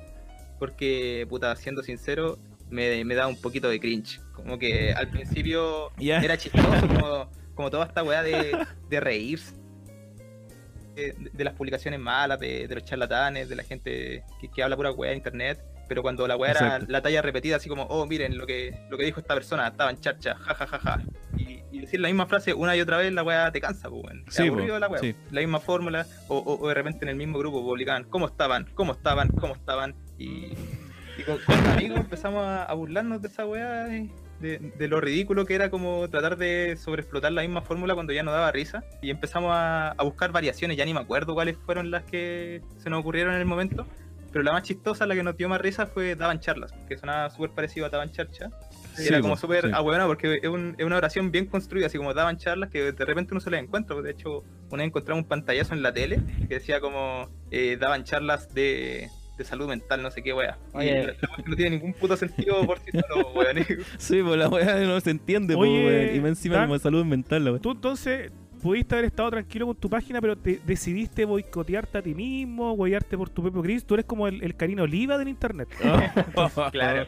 Porque, 0.58 1.26
puta, 1.28 1.54
siendo 1.56 1.82
sincero, 1.82 2.38
me, 2.72 3.04
me 3.04 3.14
da 3.14 3.26
un 3.28 3.40
poquito 3.40 3.68
de 3.68 3.78
cringe. 3.78 4.20
Como 4.32 4.58
que 4.58 4.92
al 4.92 5.08
principio 5.08 5.90
Ya. 5.98 6.18
era 6.20 6.36
chistoso, 6.36 6.68
como, 6.88 7.30
como 7.54 7.70
toda 7.70 7.86
esta 7.86 8.02
weá 8.02 8.22
de, 8.22 8.56
de 8.88 9.00
reírse. 9.00 9.54
De, 10.94 11.14
de 11.32 11.44
las 11.44 11.54
publicaciones 11.54 11.98
malas, 12.00 12.38
de, 12.38 12.68
de 12.68 12.74
los 12.74 12.84
charlatanes, 12.84 13.48
de 13.48 13.56
la 13.56 13.62
gente 13.62 14.24
que, 14.40 14.48
que 14.50 14.62
habla 14.62 14.76
pura 14.76 14.90
weá 14.92 15.12
en 15.12 15.18
internet. 15.18 15.60
Pero 15.88 16.00
cuando 16.02 16.26
la 16.26 16.36
weá 16.36 16.52
era 16.52 16.78
la 16.86 17.02
talla 17.02 17.20
repetida, 17.22 17.56
así 17.56 17.68
como, 17.68 17.82
oh, 17.84 18.06
miren 18.06 18.38
lo 18.38 18.46
que, 18.46 18.78
lo 18.90 18.96
que 18.96 19.04
dijo 19.04 19.20
esta 19.20 19.34
persona, 19.34 19.68
estaba 19.68 19.90
en 19.90 20.00
charcha, 20.00 20.34
ja, 20.36 20.54
ja, 20.54 20.66
ja, 20.66 20.78
ja. 20.78 21.02
Y, 21.36 21.62
y 21.70 21.80
decir 21.80 22.00
la 22.00 22.08
misma 22.08 22.26
frase 22.26 22.54
una 22.54 22.74
y 22.76 22.80
otra 22.80 22.96
vez, 22.98 23.12
la 23.12 23.22
weá 23.22 23.50
te 23.52 23.60
cansa, 23.60 23.90
pues, 23.90 24.04
Sí, 24.28 24.48
la 24.48 24.88
weá. 24.88 25.00
sí. 25.00 25.14
La 25.30 25.40
misma 25.40 25.60
fórmula, 25.60 26.06
o, 26.28 26.38
o- 26.38 26.60
o 26.64 26.68
de 26.68 26.74
repente 26.74 27.04
en 27.04 27.10
el 27.10 27.16
mismo 27.16 27.38
grupo 27.38 27.62
publicaban, 27.62 28.04
¿cómo 28.04 28.26
estaban? 28.26 28.68
¿Cómo 28.74 28.92
estaban? 28.92 29.28
¿Cómo 29.28 29.54
estaban? 29.54 29.94
Y, 30.18 30.52
y 31.18 31.22
con, 31.22 31.38
con 31.38 31.54
amigos 31.66 32.00
empezamos 32.00 32.44
a, 32.44 32.64
a 32.64 32.74
burlarnos 32.74 33.20
de 33.22 33.28
esa 33.28 33.46
weá, 33.46 33.84
de, 33.84 34.10
de- 34.40 34.88
lo 34.88 35.00
ridículo 35.00 35.44
que 35.46 35.54
era 35.54 35.70
como 35.70 36.08
tratar 36.10 36.36
de 36.36 36.76
sobreexplotar 36.76 37.32
la 37.32 37.42
misma 37.42 37.62
fórmula 37.62 37.94
cuando 37.94 38.12
ya 38.12 38.22
no 38.22 38.32
daba 38.32 38.50
risa. 38.50 38.82
Y 39.00 39.10
empezamos 39.10 39.50
a, 39.54 39.90
a 39.92 40.02
buscar 40.02 40.32
variaciones, 40.32 40.76
ya 40.76 40.84
ni 40.84 40.94
me 40.94 41.00
acuerdo 41.00 41.34
cuáles 41.34 41.56
fueron 41.64 41.90
las 41.90 42.04
que 42.04 42.60
se 42.78 42.90
nos 42.90 43.00
ocurrieron 43.00 43.34
en 43.34 43.40
el 43.40 43.46
momento. 43.46 43.86
Pero 44.32 44.42
la 44.44 44.52
más 44.52 44.62
chistosa, 44.62 45.04
la 45.04 45.14
que 45.14 45.22
nos 45.22 45.36
dio 45.36 45.46
más 45.50 45.60
risa 45.60 45.84
fue 45.86 46.16
Daban 46.16 46.40
Charlas, 46.40 46.72
que 46.88 46.96
sonaba 46.96 47.28
súper 47.28 47.50
parecido 47.50 47.84
a 47.84 47.90
Daban 47.90 48.10
Charcha. 48.10 48.48
Sí, 48.94 49.06
era 49.08 49.20
como 49.20 49.36
súper 49.36 49.66
sí. 49.66 49.70
ahueonado 49.74 50.08
porque 50.08 50.40
es, 50.42 50.48
un- 50.48 50.74
es 50.78 50.86
una 50.86 50.96
oración 50.96 51.30
bien 51.30 51.44
construida, 51.46 51.86
así 51.86 51.98
como 51.98 52.14
daban 52.14 52.38
charlas 52.38 52.70
que 52.70 52.92
de 52.92 53.04
repente 53.04 53.32
uno 53.34 53.40
se 53.42 53.50
las 53.50 53.62
encuentra. 53.62 53.94
De 54.00 54.10
hecho, 54.10 54.42
una 54.70 54.78
vez 54.82 54.86
encontramos 54.86 55.22
un 55.24 55.28
pantallazo 55.28 55.74
en 55.74 55.82
la 55.82 55.92
tele 55.92 56.18
que 56.48 56.54
decía 56.54 56.80
como 56.80 57.28
eh, 57.50 57.76
daban 57.78 58.04
charlas 58.04 58.52
de, 58.54 59.08
de 59.36 59.44
salud 59.44 59.66
mental, 59.68 60.02
no 60.02 60.10
sé 60.10 60.22
qué 60.22 60.32
wea. 60.32 60.58
Oye. 60.74 60.92
la- 61.06 61.12
la 61.12 61.28
wea 61.28 61.36
que 61.44 61.50
no 61.50 61.56
tiene 61.56 61.70
ningún 61.72 61.94
puto 61.94 62.16
sentido 62.16 62.64
por 62.66 62.78
sí 62.80 62.90
solo, 62.92 63.30
weón. 63.34 63.56
Sí, 63.98 64.22
pues 64.22 64.36
la 64.38 64.48
weá 64.48 64.76
no 64.80 65.00
se 65.00 65.10
entiende, 65.10 65.54
pues, 65.56 65.70
Oye, 65.70 65.86
weón. 65.86 66.24
Y 66.24 66.28
encima 66.28 66.60
como 66.62 66.74
de 66.74 66.80
salud 66.80 67.04
mental, 67.04 67.44
la 67.44 67.52
weá. 67.52 67.60
Tú 67.60 67.70
entonces 67.72 68.30
pudiste 68.62 68.94
haber 68.94 69.06
estado 69.06 69.30
tranquilo 69.30 69.66
con 69.66 69.76
tu 69.76 69.90
página, 69.90 70.20
pero 70.20 70.36
te 70.36 70.60
decidiste 70.64 71.24
boicotearte 71.24 71.98
a 71.98 72.02
ti 72.02 72.14
mismo, 72.14 72.72
guayarte 72.76 73.16
por 73.18 73.28
tu 73.28 73.42
propio 73.42 73.62
gris. 73.62 73.84
Tú 73.84 73.94
eres 73.94 74.06
como 74.06 74.28
el, 74.28 74.42
el 74.44 74.54
Karina 74.54 74.82
Oliva 74.84 75.18
del 75.18 75.28
internet. 75.28 75.68
claro. 76.72 77.06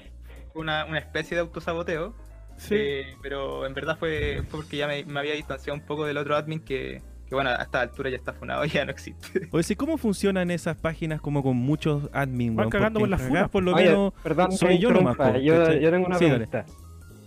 Fue 0.52 0.62
Una, 0.62 0.84
una 0.86 0.98
especie 0.98 1.36
de 1.36 1.42
autosaboteo. 1.42 2.14
Sí. 2.56 2.74
eh, 2.78 3.16
pero 3.20 3.66
en 3.66 3.74
verdad 3.74 3.98
fue, 3.98 4.42
fue 4.48 4.60
porque 4.60 4.76
ya 4.76 4.86
me, 4.86 5.04
me 5.04 5.18
había 5.20 5.34
distanciado 5.34 5.78
un 5.78 5.84
poco 5.84 6.06
del 6.06 6.16
otro 6.16 6.36
admin 6.36 6.60
que, 6.60 7.02
que 7.34 7.42
bueno, 7.42 7.50
a 7.50 7.62
esta 7.62 7.80
altura 7.80 8.10
ya 8.10 8.16
está 8.16 8.32
funado, 8.32 8.64
ya 8.74 8.84
no 8.84 8.90
existe. 8.92 9.48
Oye, 9.50 9.62
sí, 9.62 9.76
¿cómo 9.76 9.96
funcionan 9.98 10.50
esas 10.50 10.76
páginas 10.76 11.20
como 11.20 11.42
con 11.42 11.56
muchos 11.56 12.08
admin, 12.12 12.56
Van 12.56 12.70
cagando 12.70 13.00
con 13.00 13.10
las 13.10 13.22
funas. 13.22 13.48
por 13.50 13.62
lo 13.62 13.74
Oye, 13.74 13.86
menos 13.86 14.12
perdón, 14.22 14.52
soy 14.52 14.78
yo 14.78 14.90
nomás, 14.90 15.14
interrumpa, 15.14 15.38
po, 15.38 15.44
yo, 15.44 15.72
yo 15.80 15.90
tengo 15.90 16.06
una 16.06 16.18
Sí, 16.18 16.24
dale. 16.26 16.46
pregunta. 16.46 16.64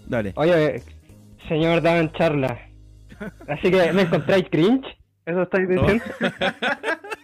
Dale. 0.07 0.33
Oye, 0.35 0.83
señor 1.49 1.81
Dan 1.81 2.11
Charla. 2.13 2.59
Así 3.47 3.71
que 3.71 3.91
me 3.93 4.03
encontráis 4.03 4.45
cringe. 4.51 4.85
¿Eso 5.25 5.41
estáis 5.41 5.67
diciendo? 5.67 6.03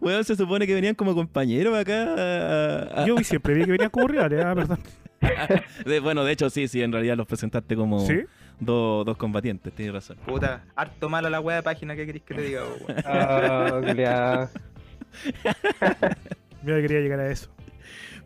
Weón, 0.00 0.24
se 0.24 0.36
supone 0.36 0.66
que 0.66 0.74
venían 0.74 0.94
como 0.94 1.14
compañeros 1.14 1.76
acá. 1.76 3.04
Yo 3.06 3.16
siempre 3.18 3.54
vi 3.54 3.64
que 3.64 3.72
venían 3.72 3.90
como 3.90 4.08
rivales, 4.08 4.42
ah, 4.44 4.54
perdón. 4.54 4.78
de- 5.84 6.00
bueno, 6.00 6.24
de 6.24 6.32
hecho, 6.32 6.48
sí, 6.48 6.68
sí, 6.68 6.82
en 6.82 6.92
realidad 6.92 7.16
los 7.16 7.26
presentaste 7.26 7.76
como 7.76 8.00
¿Sí? 8.00 8.20
Dos, 8.60 9.04
dos 9.06 9.16
combatientes, 9.16 9.72
tienes 9.72 9.94
razón. 9.94 10.16
Puta, 10.26 10.62
harto 10.76 11.08
mala 11.08 11.28
la 11.30 11.40
wea 11.40 11.56
de 11.56 11.62
página, 11.62 11.96
¿qué 11.96 12.06
querés 12.06 12.22
que 12.22 12.34
te 12.34 12.42
diga, 12.42 12.62
weón? 12.64 13.00
Ah. 13.04 14.48
Mira, 16.62 16.80
quería 16.82 17.00
llegar 17.00 17.20
a 17.20 17.30
eso. 17.30 17.50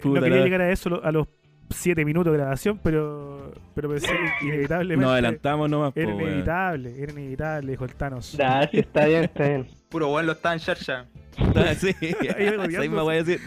Puta 0.02 0.20
no 0.20 0.24
quería 0.24 0.38
la- 0.38 0.44
llegar 0.44 0.60
a 0.60 0.70
eso 0.70 1.00
a 1.02 1.12
los 1.12 1.28
7 1.70 2.04
minutos 2.04 2.32
de 2.32 2.38
grabación, 2.38 2.78
pero, 2.82 3.52
pero 3.74 3.88
pensé 3.88 4.08
que 4.08 4.46
inevitablemente. 4.46 5.02
Nos 5.04 5.12
adelantamos 5.12 5.70
nomás, 5.70 5.92
po, 5.92 6.00
Era 6.00 6.14
weón. 6.14 6.28
inevitable, 6.28 7.02
era 7.02 7.12
inevitable, 7.12 7.70
dijo 7.72 7.84
el 7.84 7.94
Thanos. 7.94 8.36
Nah, 8.38 8.66
sí, 8.70 8.78
está 8.80 9.06
bien, 9.06 9.24
está 9.24 9.48
bien. 9.48 9.66
Puro 9.94 10.08
weón 10.08 10.26
lo 10.26 10.32
está 10.32 10.52
en 10.52 10.58
charcha. 10.58 11.06
Sí. 11.78 11.94
Ahí 12.36 12.88
misma 12.88 13.02
voy 13.02 13.14
a 13.14 13.22
decir. 13.22 13.40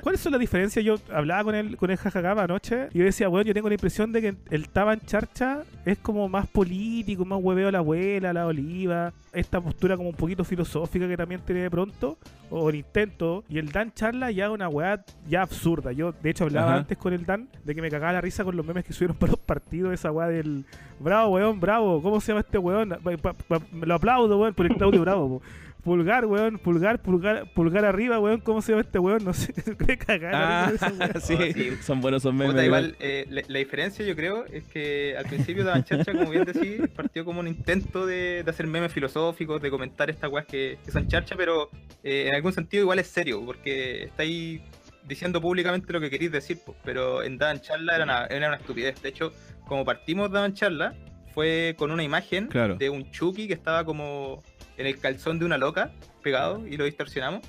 ¿Cuáles 0.00 0.20
son 0.20 0.30
las 0.30 0.40
diferencias? 0.40 0.84
Yo 0.84 0.94
hablaba 1.12 1.42
con 1.42 1.56
el, 1.56 1.76
con 1.76 1.90
el 1.90 1.96
jajagama 1.96 2.44
anoche 2.44 2.88
y 2.92 2.98
yo 2.98 3.04
decía, 3.04 3.26
bueno, 3.26 3.44
yo 3.48 3.52
tengo 3.52 3.68
la 3.68 3.74
impresión 3.74 4.12
de 4.12 4.20
que 4.20 4.34
el 4.50 4.68
Taban 4.68 5.00
Charcha 5.00 5.62
es 5.84 5.98
como 5.98 6.28
más 6.28 6.46
político, 6.46 7.24
más 7.24 7.40
hueveo 7.42 7.66
a 7.66 7.72
la 7.72 7.78
abuela, 7.78 8.30
a 8.30 8.32
la 8.32 8.46
oliva, 8.46 9.12
esta 9.32 9.60
postura 9.60 9.96
como 9.96 10.10
un 10.10 10.14
poquito 10.14 10.44
filosófica 10.44 11.08
que 11.08 11.16
también 11.16 11.40
tiene 11.40 11.62
de 11.62 11.70
pronto, 11.70 12.16
o 12.50 12.70
el 12.70 12.76
intento, 12.76 13.42
y 13.48 13.58
el 13.58 13.72
Dan 13.72 13.92
Charla 13.92 14.30
ya 14.30 14.50
una 14.50 14.68
weá 14.68 15.04
ya 15.26 15.42
absurda. 15.42 15.90
Yo, 15.90 16.12
de 16.12 16.30
hecho, 16.30 16.44
hablaba 16.44 16.68
Ajá. 16.68 16.76
antes 16.80 16.96
con 16.96 17.12
el 17.12 17.24
Dan 17.24 17.48
de 17.64 17.74
que 17.74 17.82
me 17.82 17.90
cagaba 17.90 18.12
la 18.12 18.20
risa 18.20 18.44
con 18.44 18.56
los 18.56 18.64
memes 18.64 18.84
que 18.84 18.92
subieron 18.92 19.16
para 19.16 19.32
los 19.32 19.40
partidos, 19.40 19.92
esa 19.94 20.12
weá 20.12 20.28
del 20.28 20.64
bravo, 20.98 21.32
weón, 21.34 21.60
bravo, 21.60 22.02
¿cómo 22.02 22.20
se 22.20 22.28
llama 22.32 22.40
este 22.40 22.58
weón? 22.58 22.90
Pa- 23.20 23.34
lo 23.72 23.94
aplaudo, 23.94 24.38
weón, 24.38 24.54
por 24.54 24.66
el 24.66 24.76
Claudio 24.76 25.00
Bravo, 25.00 25.40
po. 25.40 25.42
Pulgar, 25.84 26.24
weón, 26.24 26.58
pulgar, 26.58 27.02
pulgar, 27.02 27.52
pulgar 27.52 27.84
arriba, 27.84 28.18
weón, 28.18 28.40
¿cómo 28.40 28.62
se 28.62 28.72
llama 28.72 28.80
este 28.80 28.98
weón? 28.98 29.22
No 29.22 29.34
sé, 29.34 29.52
me 29.86 29.98
cagaba 29.98 30.64
Ah, 30.64 30.72
sí. 31.20 31.34
Oh, 31.38 31.42
sí. 31.52 31.70
Son 31.82 32.00
buenos, 32.00 32.22
son 32.22 32.34
memes. 32.36 32.52
Puta, 32.54 32.64
igual. 32.64 32.84
igual, 32.84 32.96
eh, 33.00 33.26
la, 33.28 33.42
la 33.46 33.58
diferencia 33.58 34.02
yo 34.02 34.16
creo 34.16 34.46
es 34.46 34.64
que 34.64 35.14
al 35.18 35.26
principio 35.26 35.62
de 35.62 35.84
Charcha, 35.84 36.12
como 36.12 36.30
bien 36.30 36.46
decís, 36.46 36.80
partió 36.96 37.26
como 37.26 37.40
un 37.40 37.48
intento 37.48 38.06
de, 38.06 38.42
de 38.42 38.50
hacer 38.50 38.66
memes 38.66 38.92
filosóficos, 38.94 39.60
de 39.60 39.70
comentar 39.70 40.08
estas 40.08 40.32
weas 40.32 40.46
que, 40.46 40.78
que 40.82 40.90
son 40.90 41.06
charcha, 41.06 41.34
pero 41.36 41.68
eh, 42.02 42.28
en 42.28 42.34
algún 42.34 42.54
sentido 42.54 42.82
igual 42.84 42.98
es 43.00 43.08
serio, 43.08 43.42
porque 43.44 44.04
estáis 44.04 44.62
diciendo 45.06 45.38
públicamente 45.38 45.92
lo 45.92 46.00
que 46.00 46.08
queréis 46.08 46.32
decir, 46.32 46.60
pues, 46.64 46.78
pero 46.82 47.22
en 47.22 47.36
Dan 47.36 47.60
Charla 47.60 47.94
era 47.96 48.04
una, 48.04 48.24
era 48.24 48.48
una 48.48 48.56
estupidez. 48.56 49.02
De 49.02 49.10
hecho, 49.10 49.32
como 49.66 49.84
partimos 49.84 50.30
de 50.32 50.38
Dan 50.38 50.54
Charla, 50.54 50.94
fue 51.34 51.74
con 51.78 51.90
una 51.90 52.02
imagen 52.02 52.46
Claro. 52.48 52.76
de 52.76 52.90
un 52.90 53.10
Chucky 53.10 53.48
que 53.48 53.54
estaba 53.54 53.84
como 53.84 54.42
en 54.76 54.86
el 54.86 54.98
calzón 54.98 55.38
de 55.38 55.44
una 55.44 55.58
loca, 55.58 55.92
pegado, 56.22 56.66
y 56.66 56.76
lo 56.76 56.84
distorsionamos. 56.84 57.40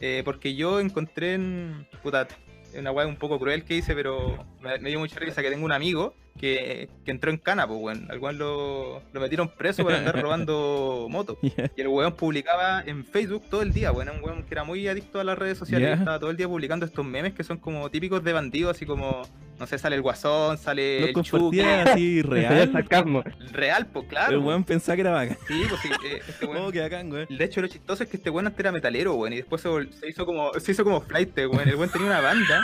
Eh, 0.00 0.22
porque 0.24 0.54
yo 0.54 0.80
encontré 0.80 1.34
en. 1.34 1.86
Puta, 2.02 2.28
una 2.76 2.92
weá 2.92 3.06
un 3.06 3.16
poco 3.16 3.38
cruel 3.38 3.64
que 3.64 3.74
hice, 3.76 3.94
pero 3.94 4.44
me, 4.60 4.78
me 4.78 4.90
dio 4.90 4.98
mucha 4.98 5.18
risa 5.18 5.42
que 5.42 5.50
tengo 5.50 5.64
un 5.64 5.72
amigo 5.72 6.14
que, 6.38 6.88
que 7.04 7.10
entró 7.10 7.32
en 7.32 7.38
cana, 7.38 7.66
pues, 7.66 7.80
weón. 7.80 8.06
Al 8.08 8.18
weón 8.20 8.38
lo, 8.38 9.02
lo 9.12 9.20
metieron 9.20 9.48
preso 9.48 9.82
por 9.82 9.92
andar 9.92 10.20
robando 10.22 11.08
motos. 11.10 11.36
Y 11.42 11.80
el 11.80 11.88
weón 11.88 12.14
publicaba 12.14 12.82
en 12.86 13.04
Facebook 13.04 13.42
todo 13.50 13.62
el 13.62 13.72
día, 13.72 13.90
weón. 13.90 14.10
Un 14.10 14.22
weón 14.22 14.42
que 14.44 14.54
era 14.54 14.62
muy 14.64 14.86
adicto 14.86 15.18
a 15.18 15.24
las 15.24 15.36
redes 15.38 15.58
sociales. 15.58 15.90
Y 15.90 15.98
Estaba 15.98 16.20
todo 16.20 16.30
el 16.30 16.36
día 16.36 16.46
publicando 16.46 16.86
estos 16.86 17.04
memes 17.04 17.32
que 17.34 17.42
son 17.42 17.58
como 17.58 17.90
típicos 17.90 18.22
de 18.22 18.32
bandidos, 18.32 18.76
así 18.76 18.86
como, 18.86 19.22
no 19.58 19.66
sé, 19.66 19.78
sale 19.78 19.96
el 19.96 20.02
guasón, 20.02 20.56
sale 20.58 21.00
Lo 21.12 21.22
el 21.22 21.88
así 21.88 22.22
real. 22.22 22.72
sarcasmo. 22.72 23.24
Real, 23.52 23.86
pues 23.86 24.06
claro. 24.08 24.32
El 24.32 24.38
weón 24.38 24.64
pensaba 24.64 24.94
que 24.96 25.00
era 25.02 25.10
bacán. 25.10 25.36
Sí, 25.48 25.62
pues 25.68 25.80
sí. 25.82 25.88
eh, 26.06 26.20
este 26.28 26.46
weón- 26.46 26.64
Oh, 26.68 26.72
qué 26.72 26.80
bacán, 26.80 27.10
weón. 27.12 27.26
de 27.28 27.44
hecho, 27.44 27.60
lo 27.60 27.68
chistoso 27.68 28.02
es 28.04 28.08
que 28.08 28.16
este 28.18 28.30
weón 28.30 28.46
antes 28.46 28.60
era 28.60 28.72
metalero, 28.72 29.14
weón, 29.14 29.32
y 29.32 29.36
después 29.36 29.60
se, 29.62 29.68
vol- 29.68 29.90
se 29.92 30.08
hizo 30.08 30.24
como 30.26 30.52
se 30.54 30.72
hizo 30.72 30.84
como 30.84 31.00
flight, 31.00 31.36
weón. 31.36 31.68
El 31.68 31.74
weón 31.76 31.90
tenía 31.90 32.06
una 32.08 32.20
banda. 32.20 32.62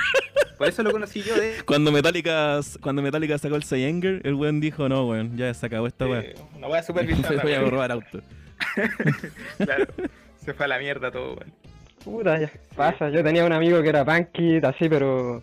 Por 0.58 0.68
eso 0.68 0.82
lo 0.84 0.92
conocí 0.92 1.20
yo 1.22 1.34
de, 1.34 1.62
Cuando 1.64 1.90
Metallica, 1.90 2.60
cuando 2.80 3.02
Metallica 3.02 3.36
sacó 3.38 3.56
el 3.56 3.64
Sayenger, 3.64 4.20
el 4.24 4.34
weón 4.34 4.60
dijo, 4.60 4.88
no, 4.88 5.06
weón, 5.08 5.36
ya 5.36 5.52
se 5.52 5.66
acabó 5.66 5.88
esta 5.88 6.06
weá. 6.06 6.24
una 6.56 6.68
weá 6.68 6.82
super 6.82 7.04
bizarra. 7.08 7.42
voy 7.42 7.52
a 7.54 7.58
weón. 7.58 7.70
robar 7.72 7.90
auto. 7.92 8.20
Claro. 9.58 9.86
Se 10.44 10.54
fue 10.54 10.66
a 10.66 10.68
la 10.68 10.78
mierda 10.78 11.10
todo, 11.10 11.34
weón. 11.34 11.52
Puta, 12.04 12.38
ya 12.38 12.50
pasa. 12.76 13.08
Yo 13.10 13.22
tenía 13.24 13.44
un 13.44 13.52
amigo 13.52 13.82
que 13.82 13.88
era 13.88 14.04
punky, 14.04 14.58
así, 14.62 14.88
pero 14.88 15.42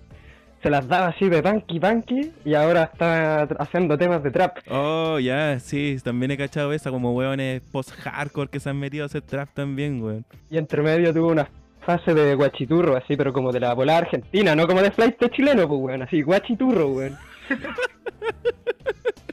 se 0.62 0.70
las 0.70 0.88
daba 0.88 1.08
así 1.08 1.28
de 1.28 1.42
punky, 1.42 1.80
punky, 1.80 2.32
y 2.46 2.54
ahora 2.54 2.84
está 2.84 3.44
haciendo 3.60 3.98
temas 3.98 4.22
de 4.24 4.32
trap. 4.32 4.58
Oh, 4.70 5.18
ya, 5.20 5.60
sí, 5.60 5.98
también 6.04 6.32
he 6.32 6.38
cachado 6.38 6.72
esa, 6.74 6.92
como 6.92 7.14
weones 7.14 7.62
post-hardcore 7.72 8.50
que 8.50 8.60
se 8.60 8.70
han 8.70 8.80
metido 8.80 9.04
a 9.04 9.08
hacer 9.08 9.24
trap 9.24 9.50
también, 9.54 10.02
weón. 10.04 10.26
Y 10.50 10.58
entre 10.58 10.82
medio 10.82 11.14
tuvo 11.14 11.30
una 11.30 11.50
fase 11.86 12.14
de 12.14 12.36
guachiturro, 12.36 12.96
así, 12.96 13.18
pero 13.18 13.34
como 13.34 13.52
de 13.52 13.60
la 13.60 13.74
bola 13.74 13.98
argentina, 13.98 14.56
no 14.56 14.68
como 14.68 14.82
de 14.82 14.92
flight 14.92 15.18
chileno, 15.32 15.68
pues, 15.68 15.82
weón, 15.82 16.04
así, 16.04 16.22
guachiturro, 16.22 16.90
weón. 16.90 17.18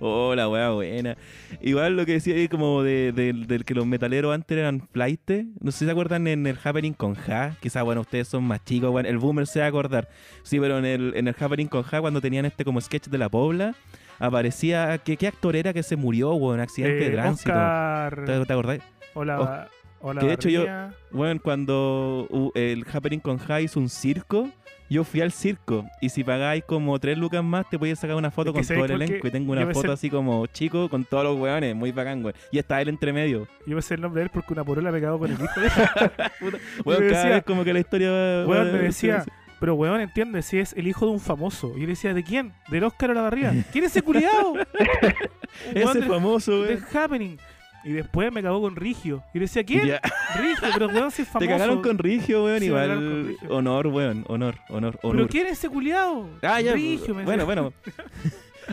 Oh, 0.00 0.34
la 0.34 0.48
weá 0.48 0.70
buena. 0.70 1.16
Igual 1.60 1.96
lo 1.96 2.06
que 2.06 2.12
decía 2.12 2.34
ahí 2.34 2.48
como 2.48 2.82
de, 2.82 3.12
de- 3.12 3.32
del 3.34 3.64
que 3.64 3.74
los 3.74 3.86
metaleros 3.86 4.34
antes 4.34 4.56
eran 4.56 4.80
flight. 4.92 5.30
No 5.60 5.70
sé 5.70 5.80
si 5.80 5.84
se 5.84 5.90
acuerdan 5.90 6.26
en 6.26 6.46
el 6.46 6.56
Happening 6.62 6.94
con 6.94 7.14
Ja. 7.14 7.56
Quizás, 7.60 7.84
bueno, 7.84 8.00
ustedes 8.00 8.26
son 8.28 8.44
más 8.44 8.64
chicos, 8.64 8.90
weón. 8.90 9.04
El 9.06 9.18
boomer 9.18 9.46
se 9.46 9.60
va 9.60 9.66
a 9.66 9.68
acordar. 9.68 10.08
Sí, 10.42 10.58
pero 10.58 10.78
en 10.78 10.86
el, 10.86 11.12
en 11.16 11.28
el 11.28 11.34
Happening 11.38 11.66
con 11.68 11.82
Ja, 11.82 12.00
cuando 12.00 12.20
tenían 12.20 12.46
este 12.46 12.64
como 12.64 12.80
sketch 12.80 13.08
de 13.08 13.18
la 13.18 13.28
Pobla, 13.28 13.74
aparecía. 14.18 14.98
¿Qué, 14.98 15.16
qué 15.16 15.26
actor 15.26 15.54
era 15.56 15.72
que 15.72 15.82
se 15.82 15.96
murió, 15.96 16.32
weón? 16.34 16.60
Accidente 16.60 17.00
de 17.00 17.06
Eh, 17.08 17.10
tránsito. 17.12 17.50
Oscar, 17.50 18.24
¿Te, 18.24 18.46
te 18.46 18.52
acordás? 18.52 18.78
hola, 19.14 19.68
hola. 20.00 20.20
que 20.20 20.26
de 20.26 20.32
hecho 20.34 20.48
yo-. 20.48 20.64
Bueno, 21.10 21.40
cuando 21.42 22.52
el 22.54 22.84
Happening 22.92 23.20
con 23.20 23.38
Ja 23.38 23.60
hizo 23.60 23.78
un 23.80 23.88
circo, 23.88 24.48
yo 24.88 25.04
fui 25.04 25.20
al 25.20 25.30
circo. 25.30 25.86
Y 26.00 26.08
si 26.08 26.24
pagáis 26.24 26.64
como 26.64 26.98
tres 26.98 27.16
lucas 27.16 27.44
más, 27.44 27.68
te 27.70 27.78
podías 27.78 27.98
sacar 28.00 28.16
una 28.16 28.30
foto 28.32 28.50
Es 28.50 28.54
que 28.54 28.58
con 28.58 28.64
¿sabes 28.64 28.82
todo 28.88 28.96
el 28.96 29.02
elenco. 29.02 29.28
Y 29.28 29.30
tengo 29.30 29.52
una 29.52 29.72
foto 29.72 29.92
así 29.92 30.10
como 30.10 30.46
chico 30.48 30.88
con 30.88 31.04
todos 31.04 31.22
los 31.24 31.38
weones. 31.38 31.74
Muy 31.76 31.92
bacán, 31.92 32.24
weón. 32.24 32.34
Y 32.50 32.58
está 32.58 32.80
él 32.82 32.88
entre 32.88 33.12
medio. 33.12 33.46
Yo 33.66 33.76
me 33.76 33.82
sé 33.82 33.94
el 33.94 34.00
nombre 34.00 34.20
de 34.20 34.24
él 34.24 34.30
porque 34.34 34.52
una 34.52 34.64
porola 34.64 34.90
me 34.90 35.00
cagó 35.00 35.18
con 35.20 35.30
el 35.30 35.36
hijo 35.40 35.60
de 35.60 35.68
Weón, 36.84 37.00
cada 37.08 37.22
decía- 37.22 37.30
vez 37.36 37.44
como 37.44 37.62
que 37.64 37.72
la 37.72 37.78
historia 37.80 38.10
va- 38.10 38.46
Weón, 38.46 38.68
va- 38.68 38.72
me 38.72 38.78
decía, 38.78 39.24
pero 39.60 39.74
weón, 39.74 40.00
entiende, 40.00 40.42
si 40.42 40.58
es 40.58 40.72
el 40.72 40.88
hijo 40.88 41.06
de 41.06 41.12
un 41.12 41.20
famoso. 41.20 41.68
Y 41.76 41.80
yo 41.80 41.86
le 41.86 41.86
decía, 41.88 42.12
¿de 42.14 42.24
quién? 42.24 42.52
¿Del 42.68 42.82
Oscar 42.82 43.10
Olavarría? 43.12 43.50
¿Quién 43.70 43.84
es 43.84 43.90
ese 43.92 44.02
culiado? 44.02 44.54
Ese 45.74 46.02
famoso, 46.02 46.62
del 46.62 46.76
weón. 46.78 46.96
Happening. 46.96 47.36
Y 47.84 47.92
después 47.92 48.30
me 48.32 48.42
cagó 48.42 48.60
con 48.60 48.76
Rigio. 48.76 49.22
Y 49.32 49.38
le 49.38 49.44
decía, 49.46 49.64
¿quién? 49.64 49.86
Ya. 49.86 50.00
Rigio, 50.36 50.68
pero 50.74 50.88
weón, 50.88 51.10
si 51.10 51.22
es 51.22 51.28
Te 51.28 51.32
famoso. 51.32 51.50
cagaron 51.50 51.82
con 51.82 51.98
Rigio, 51.98 52.44
weón. 52.44 52.58
Sí, 52.60 52.66
Igual. 52.66 53.26
Rigio. 53.28 53.48
Honor, 53.50 53.86
weón. 53.86 54.24
Honor, 54.28 54.56
honor, 54.68 54.98
¿Pero 55.00 55.08
honor. 55.12 55.28
quién 55.28 55.46
es 55.46 55.52
ese 55.52 55.68
culiado? 55.68 56.28
Ah, 56.42 56.60
ya. 56.60 56.72
Rigio, 56.74 57.14
me 57.14 57.24
bueno, 57.24 57.44
bueno. 57.46 57.72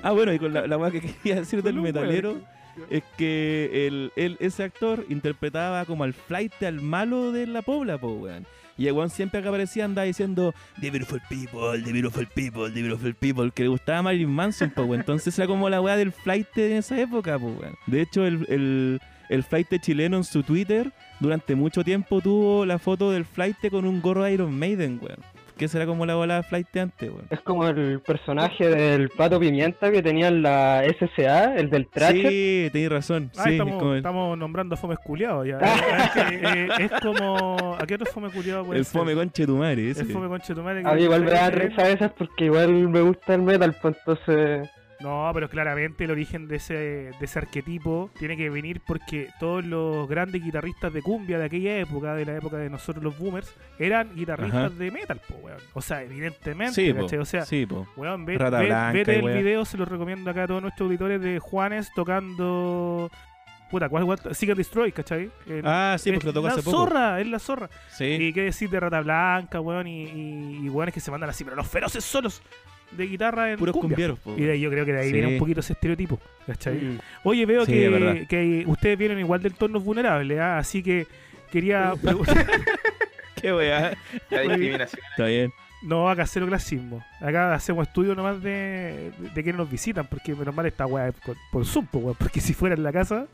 Ah, 0.04 0.12
bueno, 0.12 0.32
y 0.32 0.38
con 0.38 0.54
la, 0.54 0.68
la 0.68 0.78
weá 0.78 0.92
que 0.92 1.02
quería 1.02 1.36
decir 1.38 1.64
del 1.64 1.76
weón. 1.76 1.84
metalero 1.86 2.40
es 2.92 3.02
que 3.18 3.88
el, 3.88 4.12
el- 4.16 4.38
ese 4.40 4.64
actor 4.64 5.04
interpretaba 5.10 5.86
como 5.86 6.04
al 6.04 6.14
flight 6.14 6.62
al 6.62 6.82
malo 6.82 7.32
de 7.32 7.48
la 7.48 7.64
pobla, 7.64 7.98
po, 7.98 8.10
weón. 8.14 8.46
Y 8.78 8.88
el 8.88 8.94
weón 8.94 9.10
siempre 9.10 9.42
que 9.42 9.48
aparecía 9.48 9.86
andaba 9.86 10.06
diciendo 10.06 10.54
The 10.80 10.92
Beautiful 10.92 11.22
People, 11.30 11.82
The 11.84 11.92
Beautiful 11.92 12.28
People, 12.28 12.72
The 12.72 12.82
Beautiful 12.82 13.16
People, 13.16 13.52
que 13.52 13.64
le 13.64 13.70
gustaba 13.70 14.04
Marilyn 14.04 14.30
Manson, 14.30 14.70
po, 14.70 14.84
weón. 14.84 15.02
Entonces 15.02 15.38
era 15.38 15.48
como 15.48 15.70
la 15.70 15.82
weá 15.82 15.98
del 15.98 16.12
flight 16.12 16.56
en 16.58 16.78
esa 16.78 17.00
época, 17.00 17.40
po, 17.40 17.48
weón. 17.48 17.76
De 17.88 18.02
hecho, 18.02 18.26
el, 18.26 18.46
el, 18.50 19.02
el 19.30 19.44
flight 19.44 19.68
chileno 19.82 20.18
en 20.18 20.24
su 20.24 20.44
Twitter 20.44 20.92
durante 21.20 21.56
mucho 21.56 21.84
tiempo 21.84 22.22
tuvo 22.22 22.66
la 22.66 22.78
foto 22.78 23.12
del 23.12 23.26
flight 23.26 23.58
con 23.72 23.86
un 23.86 24.02
gorro 24.02 24.24
de 24.24 24.34
Iron 24.34 24.58
Maiden, 24.58 25.00
weón. 25.02 25.37
Que 25.58 25.68
será 25.68 25.86
como 25.86 26.06
la 26.06 26.16
bola 26.16 26.36
de 26.38 26.44
flight 26.44 26.78
antes, 26.78 27.10
weón. 27.10 27.26
Es 27.30 27.40
como 27.42 27.68
el 27.68 28.00
personaje 28.02 28.68
del 28.70 29.10
Pato 29.10 29.40
Pimienta 29.40 29.92
que 29.92 30.02
tenía 30.02 30.28
en 30.28 30.42
la 30.44 30.84
SSA, 30.86 31.56
el 31.56 31.70
del 31.70 31.88
Thrasher. 31.88 32.30
Sí, 32.30 32.70
tenéis 32.72 32.92
razón. 32.92 33.32
Ah, 33.38 33.44
sí, 33.46 33.52
estamos, 33.54 33.78
como 33.80 33.92
el, 33.94 33.98
estamos 33.98 34.38
nombrando 34.38 34.76
a 34.76 34.78
Fome 34.78 34.98
Culiado 34.98 35.46
ya. 35.46 35.58
es, 36.06 36.12
que, 36.12 36.36
eh, 36.36 36.68
es 36.80 36.92
como. 37.02 37.76
¿A 37.80 37.86
qué 37.88 37.96
otro 37.96 38.06
Fome 38.08 38.30
Culiado 38.30 38.66
puede 38.66 38.80
el 38.80 38.86
ser? 38.86 39.00
fome 39.02 39.16
conche 39.16 39.46
tu 39.46 39.58
madre, 39.58 39.90
ese. 39.92 40.02
El 40.02 40.12
Fome 40.12 40.28
Conche 40.28 40.54
tu 40.54 40.62
madre. 40.62 40.84
que- 40.84 40.90
A 40.90 40.94
mí 40.94 41.04
igual 41.04 41.24
me 41.24 41.32
da 41.32 41.50
risa 41.50 41.90
esas 41.90 42.12
porque 42.14 42.46
igual 42.46 42.72
me 42.90 43.02
gusta 43.02 43.34
el 43.36 43.42
metal, 43.42 43.76
pues 43.82 43.96
entonces... 44.06 44.70
No, 45.00 45.30
pero 45.34 45.48
claramente 45.48 46.06
el 46.06 46.12
origen 46.12 46.48
de 46.48 46.56
ese, 46.56 46.74
de 46.74 47.16
ese 47.22 47.38
arquetipo 47.38 48.10
tiene 48.18 48.36
que 48.36 48.50
venir 48.50 48.82
porque 48.86 49.30
todos 49.40 49.64
los 49.64 50.08
grandes 50.10 50.44
guitarristas 50.44 50.92
de 50.92 51.04
cumbia 51.04 51.38
de 51.38 51.46
aquella 51.46 51.78
época, 51.78 52.16
de 52.16 52.26
la 52.26 52.36
época 52.38 52.58
de 52.58 52.68
nosotros 52.70 53.04
los 53.04 53.16
boomers, 53.20 53.54
eran 53.78 54.16
guitarristas 54.16 54.66
Ajá. 54.66 54.70
de 54.76 54.90
metal, 54.92 55.22
po, 55.28 55.36
weón. 55.36 55.60
O 55.74 55.82
sea, 55.84 56.02
evidentemente, 56.02 56.74
Sí. 56.74 57.16
O 57.18 57.26
sea, 57.26 57.46
sí, 57.46 57.68
weón, 57.96 58.26
ve, 58.26 58.40
Rata 58.40 58.60
ve- 58.60 58.66
Blanca 58.66 58.92
vete 58.94 59.20
el 59.20 59.38
video, 59.38 59.66
se 59.66 59.78
lo 59.78 59.86
recomiendo 59.86 60.32
acá 60.32 60.44
a 60.44 60.48
todos 60.48 60.64
nuestros 60.64 60.88
auditores 60.88 61.22
de 61.22 61.38
Juanes 61.40 61.92
tocando... 61.96 63.12
Puta, 63.70 63.90
¿cuál, 63.90 64.06
cuál? 64.06 64.18
Seek 64.34 64.50
and 64.52 64.58
Destroy, 64.58 64.92
¿cachai? 64.94 65.30
El- 65.46 65.62
Ah, 65.66 65.98
sí, 66.00 66.10
es 66.10 66.16
porque 66.16 66.28
lo 66.28 66.34
tocó 66.34 66.48
la 66.48 66.54
hace 66.54 66.64
poco. 66.64 66.78
zorra, 66.78 67.20
es 67.20 67.28
la 67.28 67.38
zorra. 67.38 67.70
Sí. 67.90 68.06
Y 68.06 68.34
qué 68.34 68.44
decir 68.44 68.70
de 68.70 68.80
Rata 68.80 69.02
Blanca, 69.02 69.60
weón, 69.60 69.88
y, 69.88 70.06
y, 70.06 70.66
y 70.66 70.70
weones 70.70 70.94
que 70.94 71.02
se 71.02 71.12
mandan 71.12 71.30
así, 71.30 71.44
pero 71.44 71.56
los 71.58 71.68
feroces 71.68 72.04
solos 72.06 72.42
de 72.92 73.08
guitarra 73.08 73.52
en 73.52 73.60
Puros 73.60 73.74
cumbia. 73.74 73.90
cumbieros, 73.96 74.20
po. 74.20 74.36
Y 74.38 74.42
de 74.44 74.52
ahí 74.54 74.60
yo 74.62 74.70
creo 74.70 74.86
que 74.86 74.94
de 74.94 75.00
ahí 75.02 75.08
Sí. 75.08 75.14
viene 75.14 75.28
un 75.28 75.38
poquito 75.38 75.60
ese 75.60 75.74
estereotipo, 75.74 76.20
¿cachai? 76.46 76.76
mm, 76.76 77.00
Oye, 77.24 77.46
veo 77.46 77.66
Sí, 77.66 77.84
es 77.84 77.92
verdad. 77.92 78.14
que, 78.16 78.28
que 78.28 78.64
ustedes 78.68 78.98
vienen 78.98 79.20
igual 79.20 79.42
del 79.42 79.52
entornos 79.54 79.84
vulnerables, 79.84 80.40
¿ah? 80.40 80.58
así 80.58 80.82
que 80.84 81.08
quería 81.52 81.94
preguntar... 82.02 82.46
Qué 83.42 83.54
weá. 83.54 83.96
La 84.32 84.42
discriminación. 84.42 85.02
Está 85.12 85.26
bien. 85.28 85.52
no, 85.84 86.10
acá 86.10 86.26
cero 86.26 86.48
clasismo. 86.48 87.04
Acá 87.22 87.54
hacemos 87.54 87.88
estudio 87.88 88.16
nomás 88.16 88.42
de, 88.42 89.12
de 89.20 89.44
quienes 89.44 89.56
nos 89.56 89.70
visitan, 89.70 90.08
porque 90.08 90.34
menos 90.34 90.56
mal 90.56 90.66
esta 90.66 90.88
weá 90.88 91.10
es 91.10 91.14
por, 91.24 91.36
por 91.52 91.64
Zoom, 91.66 91.86
po, 91.86 92.00
weón, 92.00 92.16
porque 92.18 92.42
si 92.42 92.54
fuera 92.56 92.74
en 92.76 92.82
la 92.82 92.92
casa 92.92 93.28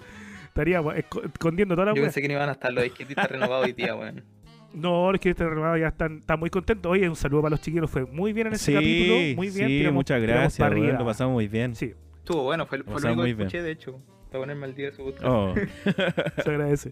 estaría 0.45 0.81
weón, 0.81 0.97
esco- 1.01 1.23
escondiendo 1.31 1.73
toda 1.75 1.85
la 1.85 1.91
Yo 1.91 2.01
weá. 2.01 2.03
pensé 2.09 2.21
que 2.21 2.27
no 2.27 2.33
iban 2.33 2.49
a 2.49 2.51
estar 2.51 2.73
los 2.73 2.85
izquierdistas 2.85 3.31
renovados 3.31 3.65
hoy 3.65 3.71
día, 3.71 3.95
weón. 3.95 4.23
No, 4.73 5.13
es 5.13 5.19
que 5.19 5.29
este 5.29 5.47
renovado 5.47 5.77
ya 5.77 5.87
están, 5.89 6.17
están 6.19 6.39
muy 6.39 6.49
contentos. 6.49 6.91
Oye, 6.91 7.07
un 7.07 7.15
saludo 7.15 7.43
para 7.43 7.51
los 7.51 7.61
chiquillos. 7.61 7.89
Fue 7.89 8.05
muy 8.05 8.33
bien 8.33 8.47
en 8.47 8.53
ese 8.53 8.65
Sí, 8.65 8.73
capítulo. 8.73 9.15
Muy 9.35 9.49
bien. 9.49 9.67
sí, 9.67 9.77
tiramos- 9.79 9.93
muchas 9.93 10.21
gracias, 10.21 10.59
arriba. 10.59 10.97
lo 10.99 11.05
pasamos 11.05 11.33
muy 11.33 11.47
bien. 11.47 11.75
Sí, 11.75 11.93
Estuvo 12.17 12.43
bueno, 12.43 12.65
fue, 12.65 12.81
fue 12.83 13.01
lo 13.01 13.07
único 13.07 13.15
muy 13.21 13.29
que 13.29 13.33
bien. 13.35 13.47
escuché, 13.47 13.61
de 13.63 13.71
hecho. 13.71 13.99
Para 14.31 14.45
ponerme 14.45 14.65
al 14.65 14.73
día 14.73 14.87
de 14.89 14.93
su 14.95 15.03
gusto. 15.03 15.21
Oh, 15.31 15.53
se 16.43 16.49
agradece. 16.49 16.89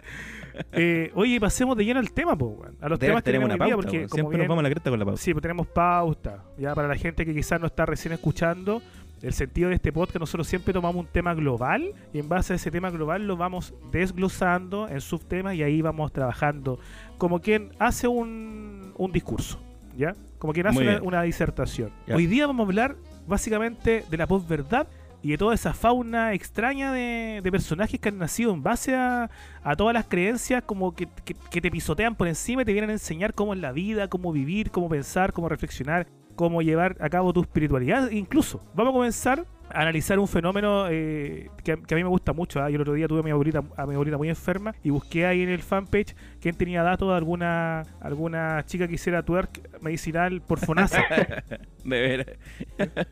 Eh, 0.74 1.12
oye, 1.16 1.40
pasemos 1.40 1.76
de 1.76 1.86
lleno 1.86 2.00
al 2.00 2.12
tema, 2.12 2.38
po. 2.38 2.64
A 2.80 2.88
los 2.90 3.00
de- 3.00 3.08
temas 3.08 3.24
que 3.24 3.32
tenemos 3.32 3.48
una 3.48 3.56
día, 3.56 3.74
pauta, 3.74 3.88
porque 3.88 3.98
como 4.04 4.14
siempre 4.14 4.38
bien- 4.38 4.40
nos 4.42 4.48
vamos 4.50 4.60
a 4.62 4.64
la 4.64 4.70
cresta 4.70 4.90
con 4.92 5.00
la 5.00 5.06
pauta. 5.06 5.20
Sí, 5.22 5.34
pues 5.34 5.42
tenemos 5.42 5.66
pauta. 5.68 6.44
Ya 6.60 6.76
para 6.76 6.88
la 6.88 6.96
gente 6.96 7.26
que 7.26 7.34
quizás 7.34 7.60
no 7.60 7.66
está 7.66 7.88
recién 7.88 8.14
escuchando, 8.14 8.82
el 9.24 9.34
sentido 9.34 9.70
de 9.70 9.76
este 9.76 9.92
podcast, 9.92 10.20
nosotros 10.20 10.48
siempre 10.48 10.74
tomamos 10.74 10.98
un 10.98 11.08
tema 11.08 11.34
global 11.34 11.94
y 12.14 12.20
en 12.20 12.28
base 12.30 12.54
a 12.54 12.56
ese 12.58 12.70
tema 12.70 12.90
global 12.92 13.26
lo 13.26 13.38
vamos 13.38 13.74
desglosando 13.92 14.88
en 14.90 15.00
subtemas 15.02 15.56
y 15.56 15.64
ahí 15.64 15.82
vamos 15.82 16.12
trabajando 16.12 16.80
como 17.22 17.40
quien 17.40 17.70
hace 17.78 18.08
un, 18.08 18.94
un 18.98 19.12
discurso, 19.12 19.62
¿ya? 19.96 20.16
Como 20.40 20.54
quien 20.54 20.66
hace 20.66 21.00
una, 21.02 21.22
disertación. 21.22 21.92
Ya. 22.08 22.16
Hoy 22.16 22.26
día 22.26 22.48
vamos 22.48 22.64
a 22.64 22.66
hablar 22.68 22.96
básicamente 23.28 24.04
de 24.10 24.18
la 24.18 24.26
posverdad 24.26 24.88
y 25.22 25.30
de 25.30 25.38
toda 25.38 25.54
esa 25.54 25.72
fauna 25.76 26.34
extraña 26.34 26.92
de, 26.92 27.42
de 27.44 27.52
personajes 27.52 28.00
que 28.00 28.10
han 28.10 28.18
nacido 28.18 28.52
en 28.56 28.64
base 28.64 28.96
a, 28.96 29.30
a 29.62 29.76
todas 29.76 29.94
las 29.94 30.08
creencias 30.08 30.64
como 30.64 30.96
que, 30.96 31.08
que- 31.24 31.36
que 31.36 31.62
te 31.62 31.70
pisotean 31.70 32.16
por 32.16 32.28
encima 32.28 32.64
y 32.64 32.66
te 32.66 32.74
vienen 32.74 32.90
a 32.90 32.94
enseñar 32.94 33.36
cómo 33.36 33.54
es 33.54 33.60
la 33.60 33.72
vida, 33.72 34.08
cómo 34.08 34.32
vivir, 34.32 34.72
cómo 34.72 34.90
pensar, 34.90 35.32
cómo 35.32 35.48
reflexionar, 35.48 36.08
cómo 36.36 36.64
llevar 36.64 36.98
a 37.02 37.08
cabo 37.12 37.34
tu 37.34 37.42
espiritualidad. 37.42 38.10
Incluso, 38.10 38.64
vamos 38.74 38.94
a 38.94 38.94
comenzar 38.94 39.46
analizar 39.74 40.20
un 40.20 40.28
fenómeno 40.28 40.86
eh, 40.90 41.50
que, 41.64 41.74
a- 41.74 41.78
que 41.78 41.94
a 41.94 41.98
mí 41.98 42.04
me 42.04 42.10
gusta 42.10 42.34
mucho. 42.34 42.62
¿ah? 42.62 42.70
Yo 42.70 42.76
el 42.76 42.82
otro 42.82 42.94
día 42.94 43.08
tuve 43.08 43.20
a 43.20 43.24
mi 43.24 43.32
abuelita, 43.32 43.64
a 43.78 43.86
mi 43.86 43.94
abuelita 43.94 44.18
muy 44.18 44.30
enferma 44.30 44.74
y 44.84 44.90
busqué 44.90 45.26
ahí 45.26 45.42
en 45.42 45.50
el 45.50 45.62
fanpage 45.62 46.16
quién 46.40 46.56
tenía 46.56 46.84
datos 46.84 47.10
de 47.10 47.16
alguna, 47.16 47.84
alguna 48.02 48.64
chica 48.66 48.88
que 48.88 48.96
hiciera 48.96 49.24
twerk 49.24 49.82
medicinal 49.82 50.42
por 50.42 50.60
FONASA. 50.60 51.02
De 51.84 52.00
veras. 52.00 52.28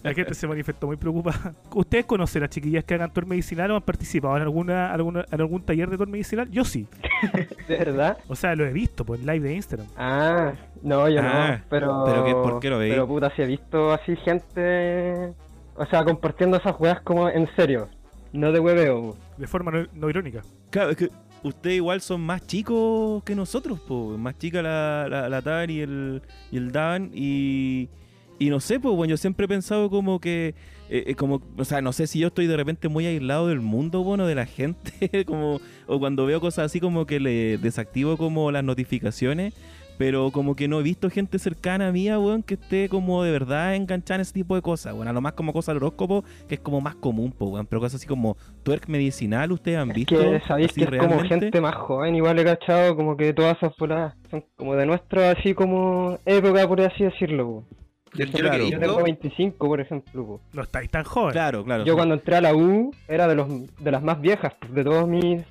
La 0.03 0.13
gente 0.13 0.33
se 0.35 0.47
manifestó 0.47 0.85
muy 0.87 0.95
preocupada. 0.95 1.55
¿Ustedes 1.73 2.05
conocen 2.05 2.43
a 2.43 2.49
chiquillas 2.49 2.83
que 2.83 2.93
hagan 2.93 3.11
tour 3.11 3.25
medicinal 3.25 3.71
o 3.71 3.75
han 3.77 3.81
participado 3.81 4.35
en 4.37 4.43
alguna, 4.43 4.91
alguna 4.93 5.25
en 5.31 5.41
algún 5.41 5.63
taller 5.65 5.89
de 5.89 5.97
tour 5.97 6.07
medicinal? 6.07 6.47
Yo 6.51 6.63
sí. 6.63 6.87
¿De 7.67 7.77
verdad? 7.77 8.17
O 8.27 8.35
sea, 8.35 8.55
lo 8.55 8.65
he 8.67 8.71
visto 8.73 9.03
pues, 9.05 9.21
en 9.21 9.25
live 9.27 9.47
de 9.47 9.55
Instagram. 9.55 9.87
Ah, 9.97 10.53
no, 10.83 11.09
yo 11.09 11.19
Ah, 11.23 11.57
no. 11.57 11.63
Pero, 11.69 12.03
¿pero 12.05 12.23
qué- 12.25 12.33
por 12.33 12.59
qué 12.59 12.69
lo 12.69 12.77
veis? 12.77 12.93
Pero 12.93 13.07
puta, 13.07 13.31
si 13.35 13.41
he 13.41 13.47
visto 13.47 13.91
así 13.91 14.15
gente. 14.17 15.33
O 15.79 15.85
sea, 15.85 16.03
compartiendo 16.03 16.57
esas 16.57 16.77
weas 16.77 16.99
como 17.01 17.29
en 17.29 17.47
serio. 17.55 17.87
No 18.33 18.51
de 18.51 18.59
hueveo. 18.59 19.15
De 19.37 19.47
forma 19.47 19.71
no, 19.71 19.87
no 19.93 20.09
irónica. 20.09 20.41
Claro, 20.69 20.91
es 20.91 20.97
que 20.97 21.09
ustedes 21.41 21.77
igual 21.77 22.01
son 22.01 22.19
más 22.19 22.45
chicos 22.45 23.23
que 23.23 23.33
nosotros, 23.33 23.79
po. 23.79 24.17
más 24.17 24.37
chica 24.37 24.61
la, 24.61 25.07
la, 25.09 25.29
la 25.29 25.41
Tar 25.41 25.71
y 25.71 25.79
el, 25.79 26.21
y 26.51 26.57
el 26.57 26.73
Dan 26.73 27.11
y, 27.13 27.87
y 28.37 28.49
no 28.49 28.59
sé, 28.59 28.81
pues 28.81 28.93
bueno, 28.93 29.11
yo 29.11 29.15
siempre 29.17 29.45
he 29.45 29.47
pensado 29.47 29.89
como 29.89 30.19
que, 30.19 30.53
eh, 30.89 31.03
eh, 31.07 31.15
como, 31.15 31.41
o 31.57 31.63
sea, 31.63 31.81
no 31.81 31.93
sé 31.93 32.07
si 32.07 32.19
yo 32.19 32.27
estoy 32.27 32.47
de 32.47 32.57
repente 32.57 32.89
muy 32.89 33.05
aislado 33.05 33.47
del 33.47 33.61
mundo, 33.61 34.03
bueno, 34.03 34.27
de 34.27 34.35
la 34.35 34.45
gente, 34.45 35.23
como, 35.25 35.61
o 35.87 35.97
cuando 35.97 36.25
veo 36.25 36.41
cosas 36.41 36.65
así 36.65 36.81
como 36.81 37.05
que 37.05 37.21
le 37.21 37.57
desactivo 37.57 38.17
como 38.17 38.51
las 38.51 38.65
notificaciones, 38.65 39.53
pero 39.99 40.31
como 40.31 40.55
que 40.55 40.69
no 40.69 40.79
he 40.79 40.83
visto 40.83 41.09
gente 41.09 41.37
cercana 41.39 41.89
a 41.89 41.91
mí, 41.91 42.09
weón, 42.09 42.41
que 42.41 42.53
esté 42.53 42.87
como 42.87 43.21
de 43.21 43.31
verdad 43.33 43.75
enganchada 43.75 44.15
en 44.15 44.21
ese 44.21 44.33
tipo 44.33 44.55
de 44.55 44.61
cosas, 44.61 44.95
bueno, 44.95 45.11
a 45.11 45.13
lo 45.13 45.19
más 45.19 45.33
como 45.33 45.51
cosas 45.51 45.75
del 45.75 45.83
horóscopo, 45.83 46.23
que 46.47 46.55
es 46.55 46.61
como 46.61 46.79
más 46.79 46.95
común, 46.95 47.33
po, 47.33 47.47
weón, 47.47 47.65
pero 47.67 47.81
cosas 47.81 47.95
así 47.99 48.07
como 48.07 48.37
twerk 48.63 48.87
medicinal, 48.87 49.51
¿ustedes 49.51 49.77
han 49.77 49.89
Es 49.91 49.95
visto? 49.97 50.17
que 50.17 50.41
sabéis 50.47 50.71
que 50.71 50.83
es 50.85 50.89
como 50.97 51.19
gente 51.19 51.59
más 51.61 51.75
joven, 51.75 52.15
igual 52.15 52.39
he 52.39 52.45
cachado, 52.45 52.95
como 52.95 53.17
que 53.17 53.33
todas 53.33 53.57
esas 53.57 53.75
bolas 53.77 54.15
son 54.31 54.43
como 54.55 54.73
de 54.75 54.85
nuestra 54.85 55.31
así 55.31 55.53
como 55.53 56.17
época, 56.25 56.65
por 56.67 56.79
así 56.81 57.03
decirlo. 57.03 57.45
po. 57.45 57.63
Yo, 58.15 58.25
Claro. 58.31 58.69
tengo 58.69 59.03
25, 59.03 59.67
por 59.67 59.81
ejemplo. 59.81 60.25
po. 60.25 60.41
No 60.53 60.63
estáis 60.63 60.89
tan 60.89 61.03
joven. 61.03 61.33
Claro, 61.33 61.63
claro. 61.65 61.83
Yo 61.83 61.95
cuando 61.95 62.15
entré 62.15 62.37
a 62.37 62.41
la 62.41 62.55
U 62.55 62.89
era 63.07 63.27
de 63.27 63.35
los 63.35 63.47
de 63.77 63.91
las 63.91 64.01
más 64.01 64.19
viejas, 64.21 64.53
pues, 64.61 64.73
de 64.73 64.83
todos 64.83 65.07
mis... 65.09 65.43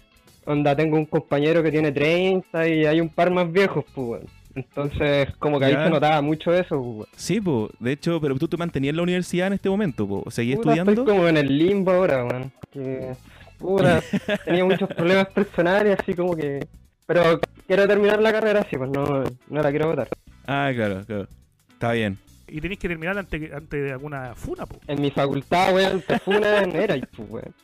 Onda, 0.47 0.75
tengo 0.75 0.97
un 0.97 1.05
compañero 1.05 1.63
que 1.63 1.71
tiene 1.71 1.93
30 1.93 2.67
y 2.67 2.87
hay 2.87 3.01
un 3.03 3.11
par 3.11 3.31
más 3.31 3.53
viejos, 3.53 3.85
pues, 3.95 4.09
weón. 4.09 4.38
Entonces, 4.59 5.29
como 5.39 5.59
que 5.59 5.67
ahí 5.67 5.75
se 5.75 5.91
notaba 5.91 6.21
mucho 6.21 6.53
eso, 6.53 6.77
pues, 6.77 6.97
weón. 6.97 7.07
Sí, 7.17 7.41
pues, 7.41 7.71
de 7.79 7.93
hecho, 7.93 8.21
pero 8.21 8.37
tú 8.37 8.49
te 8.49 8.57
mantenías 8.57 8.91
en 8.91 8.97
la 8.97 9.03
universidad 9.03 9.47
en 9.47 9.53
este 9.55 9.71
momento, 9.71 10.07
pues, 10.07 10.35
¿seguías 10.35 10.57
Puta, 10.57 10.71
estudiando? 10.71 10.93
Estoy 10.93 11.07
como 11.07 11.29
en 11.29 11.37
el 11.37 11.59
limbo 11.59 11.93
ahora. 11.93 12.51
Que, 12.73 13.15
puta, 13.59 14.03
tenía 14.45 14.65
muchos 14.65 14.89
problemas 14.89 15.29
personales, 15.29 15.99
así 16.01 16.15
como 16.15 16.37
que... 16.37 16.67
Pero 17.07 17.41
quiero 17.67 17.87
terminar 17.87 18.21
la 18.21 18.33
carrera, 18.33 18.67
sí, 18.69 18.77
pues 18.77 18.91
no, 18.91 19.25
no 19.49 19.63
la 19.63 19.71
quiero 19.71 19.89
votar. 19.89 20.09
Ah, 20.47 20.71
claro, 20.75 21.05
claro. 21.07 21.27
Está 21.73 21.93
bien. 21.93 22.19
Y 22.49 22.61
tenéis 22.61 22.81
que 22.81 22.89
terminar 22.89 23.17
antes, 23.17 23.41
de 23.71 23.93
alguna 23.93 24.35
funa, 24.35 24.67
po. 24.67 24.81
En 24.87 25.01
mi 25.01 25.11
facultad, 25.11 25.75
weón, 25.75 26.03
te 26.03 26.19
funa 26.19 26.63
en 26.63 26.77
era, 26.77 26.97
pues, 27.17 27.31
weón. 27.31 27.55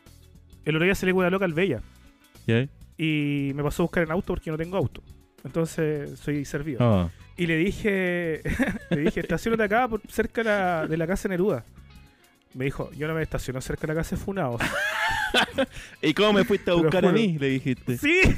El 0.65 0.77
otro 0.77 0.85
día 0.85 0.95
se 0.95 1.05
le 1.05 1.13
una 1.13 1.29
loca 1.29 1.45
al 1.45 1.53
Bella. 1.53 1.81
¿Ya? 2.47 2.67
Y 2.97 3.53
me 3.55 3.63
pasó 3.63 3.83
a 3.83 3.85
buscar 3.85 4.05
en 4.05 4.13
auto 4.13 4.35
porque 4.35 4.51
no 4.51 4.57
tengo 4.57 4.77
auto. 4.77 5.03
Entonces 5.45 6.19
soy 6.19 6.45
servido. 6.45 6.79
Ah. 6.81 7.11
Y 7.37 7.47
le 7.47 7.57
dije, 7.57 8.41
le 8.91 9.01
dije, 9.01 9.21
estacionate 9.21 9.63
acá 9.65 9.89
por- 9.89 10.01
cerca 10.09 10.43
de 10.43 10.49
la, 10.49 10.87
de 10.87 10.97
la 10.97 11.07
casa 11.07 11.29
Neruda. 11.29 11.65
Me 12.55 12.67
dijo, 12.67 12.91
yo 12.93 13.09
no 13.09 13.15
me 13.15 13.23
estaciono 13.23 13.61
cerca 13.61 13.83
de 13.83 13.95
la 13.95 14.01
casa 14.01 14.15
de 14.17 14.23
Funados. 14.23 14.61
¿Y 16.03 16.15
cómo 16.15 16.35
me 16.35 16.45
fuiste 16.45 16.71
a 16.71 16.75
buscar 16.75 17.05
a 17.05 17.11
mí? 17.13 17.37
Le 17.39 17.49
dijiste. 17.49 17.99
¡Sí! 17.99 18.21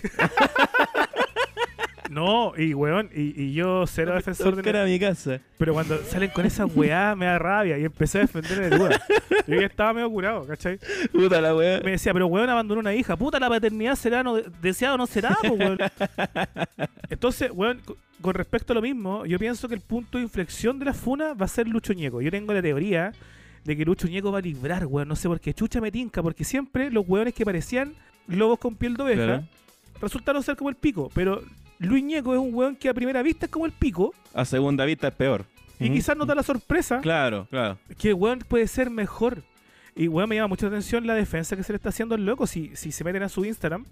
no, 2.11 2.53
y 2.57 2.75
weón, 2.75 3.11
y, 3.15 3.41
y 3.43 3.53
yo 3.55 3.85
cero 3.87 4.15
defensor 4.15 4.55
de 4.55 4.63
buscar 4.63 4.77
a 4.77 4.85
mi 4.85 4.99
casa. 4.99 5.41
Pero 5.59 5.73
cuando 5.75 5.97
salen 6.05 6.31
con 6.31 6.45
esa 6.47 6.67
weá 6.67 7.15
me 7.17 7.27
da 7.27 7.39
rabia 7.39 7.79
y 7.79 7.85
empecé 7.85 8.19
a 8.19 8.21
defender 8.23 8.59
a 8.65 8.69
Neruda. 8.69 9.03
Yo 9.47 9.61
ya 9.61 9.67
estaba 9.67 9.93
medio 9.93 10.11
curado, 10.11 10.47
¿cachai? 10.47 10.79
Puta 11.13 11.41
la 11.41 11.55
weá. 11.55 11.81
Me 11.85 11.93
decía, 11.93 12.13
pero 12.13 12.27
weón 12.27 12.49
abandonó 12.51 12.81
una 12.81 12.95
hija. 12.95 13.17
Puta, 13.17 13.39
la 13.41 13.49
paternidad 13.49 13.95
será 13.97 14.23
no, 14.23 14.37
deseada 14.37 14.95
o 14.95 14.99
no 14.99 15.07
será, 15.07 15.37
po, 15.43 15.55
weón. 15.55 15.79
Entonces, 17.11 17.51
weón, 17.53 17.81
co- 17.85 17.97
con 18.21 18.35
respecto 18.35 18.73
a 18.73 18.75
lo 18.75 18.83
mismo, 18.83 19.25
yo 19.27 19.39
pienso 19.39 19.69
que 19.69 19.75
el 19.75 19.81
punto 19.81 20.19
de 20.19 20.25
inflexión 20.25 20.79
de 20.79 20.87
la 20.87 20.95
funa 20.95 21.35
va 21.35 21.45
a 21.47 21.49
ser 21.49 21.69
Lucho 21.69 21.93
Ñeco. 21.93 22.21
Yo 22.21 22.31
tengo 22.31 22.53
la 22.53 22.63
teoría 22.63 23.13
de 23.65 23.77
que 23.77 23.85
Lucho 23.85 24.09
Ñeco 24.09 24.33
va 24.33 24.39
a 24.39 24.43
librar, 24.43 24.87
weón. 24.87 25.09
No 25.09 25.17
sé 25.17 25.29
por 25.29 25.41
qué. 25.41 25.53
Chucha 25.55 25.81
me 25.81 25.91
tinca, 25.93 26.23
porque 26.23 26.45
siempre 26.45 26.91
los 26.91 27.05
weones 27.09 27.35
que 27.35 27.45
parecían 27.45 27.95
lobos 28.27 28.59
con 28.59 28.75
piel 28.75 28.97
de 28.97 29.03
oveja 29.03 29.25
Claro. 29.25 29.45
resultaron 30.01 30.43
ser 30.43 30.57
como 30.57 30.71
el 30.71 30.77
pico. 30.77 31.11
Pero 31.15 31.43
Luis 31.79 32.03
Ñeco 32.05 32.33
es 32.35 32.41
un 32.41 32.55
weón 32.55 32.77
que 32.77 32.89
a 32.89 32.95
primera 32.95 33.23
vista 33.23 33.47
es 33.47 33.53
como 33.53 33.67
el 33.67 33.73
pico 33.73 34.15
A 34.35 34.45
segunda 34.45 34.85
vista 34.85 35.09
es 35.09 35.15
peor. 35.15 35.45
y 35.79 35.91
quizás 35.91 36.17
nos 36.17 36.27
da 36.27 36.35
la 36.35 36.43
sorpresa 36.43 37.01
Claro, 37.01 37.47
claro. 37.51 37.79
que 37.99 38.09
el 38.09 38.15
weón 38.15 38.39
puede 38.41 38.67
ser 38.67 38.89
mejor. 38.91 39.43
Y 39.95 40.09
weón 40.09 40.29
me 40.29 40.37
llama 40.37 40.49
mucha 40.49 40.67
atención 40.67 41.07
la 41.07 41.15
defensa 41.15 41.57
que 41.57 41.63
se 41.63 41.73
le 41.73 41.77
está 41.77 41.89
haciendo 41.91 42.15
al 42.15 42.25
loco. 42.27 42.47
Si, 42.47 42.75
si 42.77 42.93
se 42.93 43.03
meten 43.05 43.23
a 43.23 43.29
su 43.29 43.45
Instagram, 43.45 43.85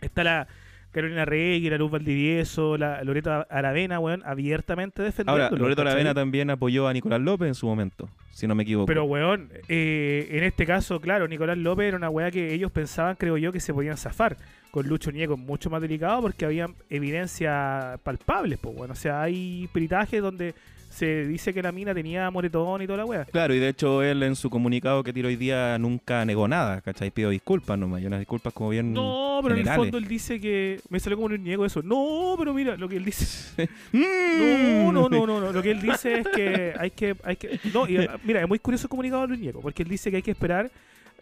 está 0.00 0.22
la 0.24 0.48
Carolina 0.94 1.24
Regui, 1.24 1.68
la 1.68 1.76
Luz 1.76 1.90
Valdivieso, 1.90 2.78
la 2.78 3.02
Loreto 3.02 3.44
Aravena, 3.50 3.98
weón, 3.98 4.22
abiertamente 4.24 5.02
defendiendo. 5.02 5.44
Ahora, 5.44 5.56
Loreto 5.56 5.82
Aravena 5.82 6.14
también 6.14 6.48
apoyó 6.50 6.88
a 6.88 6.92
Nicolás 6.92 7.20
López 7.20 7.48
en 7.48 7.54
su 7.54 7.66
momento, 7.66 8.08
si 8.30 8.46
no 8.46 8.54
me 8.54 8.62
equivoco. 8.62 8.86
Pero 8.86 9.04
weón, 9.04 9.50
eh, 9.68 10.28
en 10.30 10.44
este 10.44 10.64
caso, 10.64 11.00
claro, 11.00 11.28
Nicolás 11.28 11.58
López 11.58 11.88
era 11.88 11.96
una 11.96 12.08
weá 12.08 12.30
que 12.30 12.54
ellos 12.54 12.70
pensaban, 12.70 13.16
creo 13.16 13.36
yo, 13.36 13.52
que 13.52 13.60
se 13.60 13.74
podían 13.74 13.96
zafar. 13.96 14.36
Con 14.70 14.88
Lucho 14.88 15.12
Ñeco 15.12 15.36
mucho 15.36 15.70
más 15.70 15.80
delicado 15.80 16.22
porque 16.22 16.44
había 16.44 16.68
evidencias 16.90 18.00
palpables, 18.00 18.58
pues 18.58 18.74
bueno. 18.74 18.92
O 18.92 18.96
sea, 18.96 19.22
hay 19.22 19.68
peritajes 19.72 20.20
donde 20.20 20.54
se 20.94 21.26
dice 21.26 21.52
que 21.52 21.60
la 21.60 21.72
mina 21.72 21.92
tenía 21.92 22.30
moretón 22.30 22.80
y 22.82 22.86
toda 22.86 22.98
la 22.98 23.04
weá. 23.04 23.24
Claro, 23.24 23.52
y 23.52 23.58
de 23.58 23.68
hecho 23.68 24.02
él 24.02 24.22
en 24.22 24.36
su 24.36 24.48
comunicado 24.48 25.02
que 25.02 25.12
tiró 25.12 25.26
hoy 25.28 25.34
día 25.34 25.76
nunca 25.78 26.24
negó 26.24 26.46
nada, 26.46 26.80
¿cachai? 26.80 27.10
Pido 27.10 27.30
disculpas 27.30 27.76
nomás, 27.76 28.00
y 28.00 28.06
unas 28.06 28.20
disculpas 28.20 28.52
como 28.52 28.70
bien 28.70 28.92
No, 28.92 29.40
pero 29.42 29.56
en 29.56 29.66
el 29.66 29.74
fondo 29.74 29.98
él 29.98 30.06
dice 30.06 30.40
que. 30.40 30.80
Me 30.88 31.00
salió 31.00 31.16
como 31.16 31.34
un 31.34 31.42
niego 31.42 31.66
eso. 31.66 31.82
No, 31.82 32.36
pero 32.38 32.54
mira, 32.54 32.76
lo 32.76 32.88
que 32.88 32.96
él 32.96 33.04
dice. 33.04 33.68
Mm. 33.92 34.92
No, 34.92 34.92
no, 34.92 35.08
no, 35.08 35.26
no, 35.26 35.40
no. 35.40 35.52
Lo 35.52 35.62
que 35.62 35.70
él 35.70 35.80
dice 35.80 36.20
es 36.20 36.28
que 36.28 36.74
hay 36.78 36.90
que. 36.90 37.16
Hay 37.22 37.36
que 37.36 37.60
no, 37.72 37.88
y, 37.88 38.06
mira, 38.24 38.40
es 38.40 38.48
muy 38.48 38.58
curioso 38.58 38.86
el 38.86 38.88
comunicado 38.88 39.22
de 39.22 39.28
Luis 39.28 39.40
Ñeco, 39.40 39.60
porque 39.60 39.82
él 39.82 39.88
dice 39.88 40.10
que 40.10 40.16
hay 40.16 40.22
que 40.22 40.30
esperar 40.30 40.70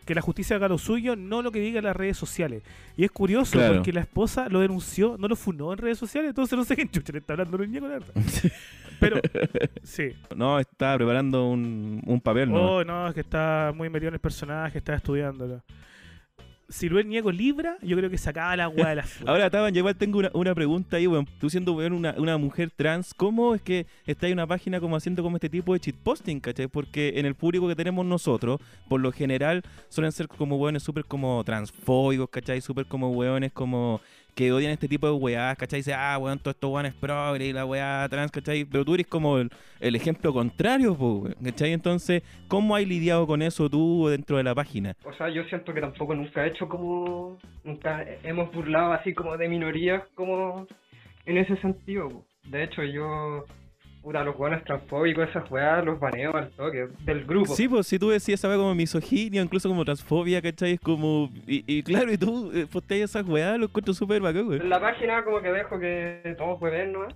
que 0.05 0.15
la 0.15 0.21
justicia 0.21 0.57
haga 0.57 0.69
lo 0.69 0.79
suyo, 0.79 1.15
no 1.17 1.43
lo 1.43 1.53
que 1.53 1.61
digan 1.61 1.85
las 1.85 1.95
redes 1.97 2.17
sociales. 2.17 2.63
Y 2.97 3.05
es 3.05 3.11
curioso 3.11 3.53
Claro. 3.53 3.75
porque 3.75 3.93
la 3.93 4.01
esposa 4.01 4.49
lo 4.49 4.61
denunció, 4.61 5.17
no 5.19 5.29
lo 5.29 5.37
funó 5.37 5.73
en 5.73 5.79
redes 5.79 5.99
sociales, 5.99 6.31
entonces 6.31 6.57
no 6.59 6.65
sé 6.65 6.75
qué 6.77 6.89
chucha 6.89 7.13
le 7.13 7.19
está 7.21 7.35
hablando 7.35 7.57
Luis 7.59 7.71
Ñeco, 7.71 7.87
la 7.89 7.95
verdad. 7.95 8.13
Pero, 9.01 9.21
sí. 9.83 10.13
No, 10.37 10.59
está 10.61 10.95
preparando 10.97 11.49
un, 11.49 12.03
un 12.07 12.21
papel, 12.21 12.51
¿no? 12.53 12.77
Oh, 12.77 12.85
no, 12.85 13.09
es 13.09 13.15
que 13.15 13.21
está 13.21 13.73
muy 13.75 13.89
metido 13.91 14.09
en 14.09 14.15
el 14.15 14.21
personaje, 14.21 14.79
está 14.79 14.95
estudiándolo. 14.95 15.63
Si 16.73 16.89
Luis 16.89 17.05
Ñeco 17.05 17.31
libra, 17.31 17.77
yo 17.83 17.97
creo 17.99 18.09
que 18.09 18.17
sacaba 18.17 18.57
la 18.57 18.65
agua 18.65 18.89
de 18.89 18.97
la. 18.97 19.05
Ahora, 19.27 19.51
Taban, 19.51 19.75
yo 19.75 19.81
igual 19.81 19.95
tengo 19.95 20.19
una, 20.19 20.31
una 20.33 20.55
pregunta 20.55 20.97
ahí, 20.97 21.07
weón. 21.07 21.29
Tú 21.39 21.51
siendo 21.51 21.75
weón, 21.75 21.93
una, 21.93 22.15
una 22.17 22.39
mujer 22.39 22.71
trans, 22.75 23.13
¿cómo 23.13 23.55
es 23.55 23.61
que 23.61 23.87
está 24.07 24.27
en 24.27 24.33
una 24.33 24.47
página 24.47 24.81
como 24.81 24.97
haciendo 24.97 25.23
como 25.23 25.37
este 25.37 25.51
tipo 25.51 25.75
de 25.75 25.81
cheatposting, 25.81 26.41
cachai? 26.41 26.69
Porque 26.69 27.13
en 27.17 27.27
el 27.27 27.35
público 27.35 27.69
que 27.69 27.77
tenemos 27.77 28.07
nosotros, 28.07 28.59
por 28.89 29.01
lo 29.01 29.13
general, 29.13 29.63
suelen 29.91 30.13
ser 30.13 30.29
como 30.29 30.57
weones 30.57 30.83
súper 30.83 31.05
como 31.05 31.45
transfóbicos, 31.45 32.31
cachai? 32.31 32.63
Súper 32.63 32.87
como 32.87 33.11
weones 33.11 33.53
como 33.53 34.01
que 34.35 34.53
odian 34.53 34.73
este 34.73 34.89
tipo 34.89 35.07
de 35.07 35.13
weás, 35.13 35.57
¿cachai? 35.57 35.81
Dice, 35.81 35.95
ah, 35.95 36.17
weón, 36.19 36.39
todo 36.39 36.51
esto 36.51 36.69
weón 36.69 36.87
es 36.87 36.95
progre 36.95 37.47
y 37.47 37.53
la 37.53 37.67
weá 37.67 38.07
trans, 38.09 38.31
¿cachai? 38.31 38.65
Pero 38.65 38.85
tú 38.85 38.95
eres 38.95 39.07
como 39.07 39.39
el, 39.39 39.51
ejemplo 39.81 40.33
contrario, 40.33 40.97
po, 40.97 41.29
¿cachai? 41.43 41.73
Entonces, 41.73 42.23
¿cómo 42.49 42.77
has 42.77 42.87
lidiado 42.87 43.27
con 43.27 43.43
eso 43.43 43.69
tú 43.69 44.09
dentro 44.09 44.37
de 44.37 44.45
la 44.45 44.55
página? 44.55 44.95
O 45.05 45.13
sea, 45.13 45.29
yo 45.29 45.45
siento 45.45 45.75
que 45.75 45.81
tampoco 45.81 46.15
nunca 46.15 46.45
he 46.45 46.49
hecho 46.49 46.69
como. 46.69 47.39
Nunca 47.65 48.05
hemos 48.23 48.53
burlado 48.53 48.93
así 48.93 49.15
como 49.15 49.37
de 49.37 49.49
minorías, 49.49 50.03
como 50.15 50.67
en 51.27 51.39
ese 51.39 51.57
sentido. 51.59 52.09
po. 52.09 52.25
De 52.45 52.65
hecho, 52.65 52.83
yo. 52.83 53.45
Puta, 54.03 54.25
los 54.25 54.37
buenos 54.37 54.65
transfóbicos, 54.65 55.29
esas 55.29 55.49
weas, 55.49 55.85
los 55.85 56.01
baneo 56.01 56.35
al 56.35 56.51
toque 56.51 56.89
del 57.05 57.25
grupo. 57.25 57.55
Sí, 57.55 57.69
pues 57.69 57.87
si 57.87 58.01
tú 58.01 58.11
decías 58.11 58.41
esa 58.43 58.57
como 58.57 58.75
misoginia, 58.75 59.41
incluso 59.41 59.69
como 59.69 59.85
transfobia, 59.85 60.43
¿cachai? 60.43 60.73
Es 60.73 60.81
como. 60.81 61.31
Y, 61.47 61.63
y 61.67 61.83
claro, 61.85 62.13
y 62.13 62.19
tú 62.19 62.51
eh, 62.53 62.67
posteas 62.71 63.11
esas 63.11 63.29
weas, 63.29 63.57
lo 63.59 63.67
encuentro 63.67 63.95
súper 63.95 64.21
bacán, 64.21 64.49
weón. 64.49 64.63
En 64.63 64.71
la 64.71 64.81
página 64.81 65.25
como 65.25 65.41
que 65.41 65.53
dejo 65.53 65.79
que 65.79 66.35
todos 66.37 66.59
jueguen 66.59 66.93
nomás. 66.93 67.15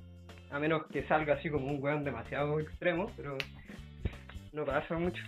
A 0.53 0.61
menos 0.61 0.87
que 0.87 1.03
salga 1.09 1.35
así 1.35 1.51
como 1.51 1.66
un 1.66 1.83
weón 1.83 2.05
demasiado 2.05 2.61
extremo, 2.61 3.11
pero 3.16 3.37
no 4.53 4.64
pasa 4.64 4.96
mucho. 4.96 5.22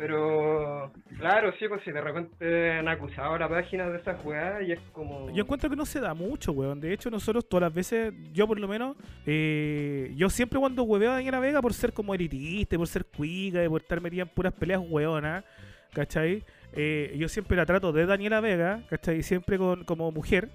Pero 0.00 0.90
claro, 1.18 1.52
sí, 1.58 1.68
pues 1.68 1.82
si 1.84 1.92
de 1.92 2.00
repente 2.00 2.72
han 2.72 2.88
acusado 2.88 3.36
la 3.36 3.50
página 3.50 3.86
de 3.90 3.98
esas 3.98 4.24
weas 4.24 4.66
y 4.66 4.72
es 4.72 4.80
como... 4.92 5.30
Yo 5.30 5.42
encuentro 5.42 5.68
que 5.68 5.76
no 5.76 5.84
se 5.84 6.00
da 6.00 6.14
mucho, 6.14 6.52
weón. 6.52 6.80
De 6.80 6.90
hecho, 6.90 7.10
nosotros 7.10 7.46
todas 7.46 7.64
las 7.64 7.74
veces, 7.74 8.14
yo 8.32 8.46
por 8.46 8.58
lo 8.58 8.66
menos, 8.66 8.96
eh, 9.26 10.10
yo 10.16 10.30
siempre 10.30 10.58
cuando 10.58 10.84
hueveo 10.84 11.10
a 11.10 11.16
Daniela 11.16 11.38
Vega 11.38 11.60
por 11.60 11.74
ser 11.74 11.92
como 11.92 12.14
elitista, 12.14 12.78
por 12.78 12.88
ser 12.88 13.04
cuica, 13.04 13.60
por 13.68 13.82
estar 13.82 14.00
metida 14.00 14.22
en 14.22 14.28
puras 14.28 14.54
peleas 14.54 14.80
hueonas, 14.82 15.44
¿cachai? 15.92 16.44
Eh, 16.72 17.14
yo 17.18 17.28
siempre 17.28 17.58
la 17.58 17.66
trato 17.66 17.92
de 17.92 18.06
Daniela 18.06 18.40
Vega, 18.40 18.82
¿cachai? 18.88 19.22
Siempre 19.22 19.58
con, 19.58 19.84
como 19.84 20.10
mujer. 20.10 20.48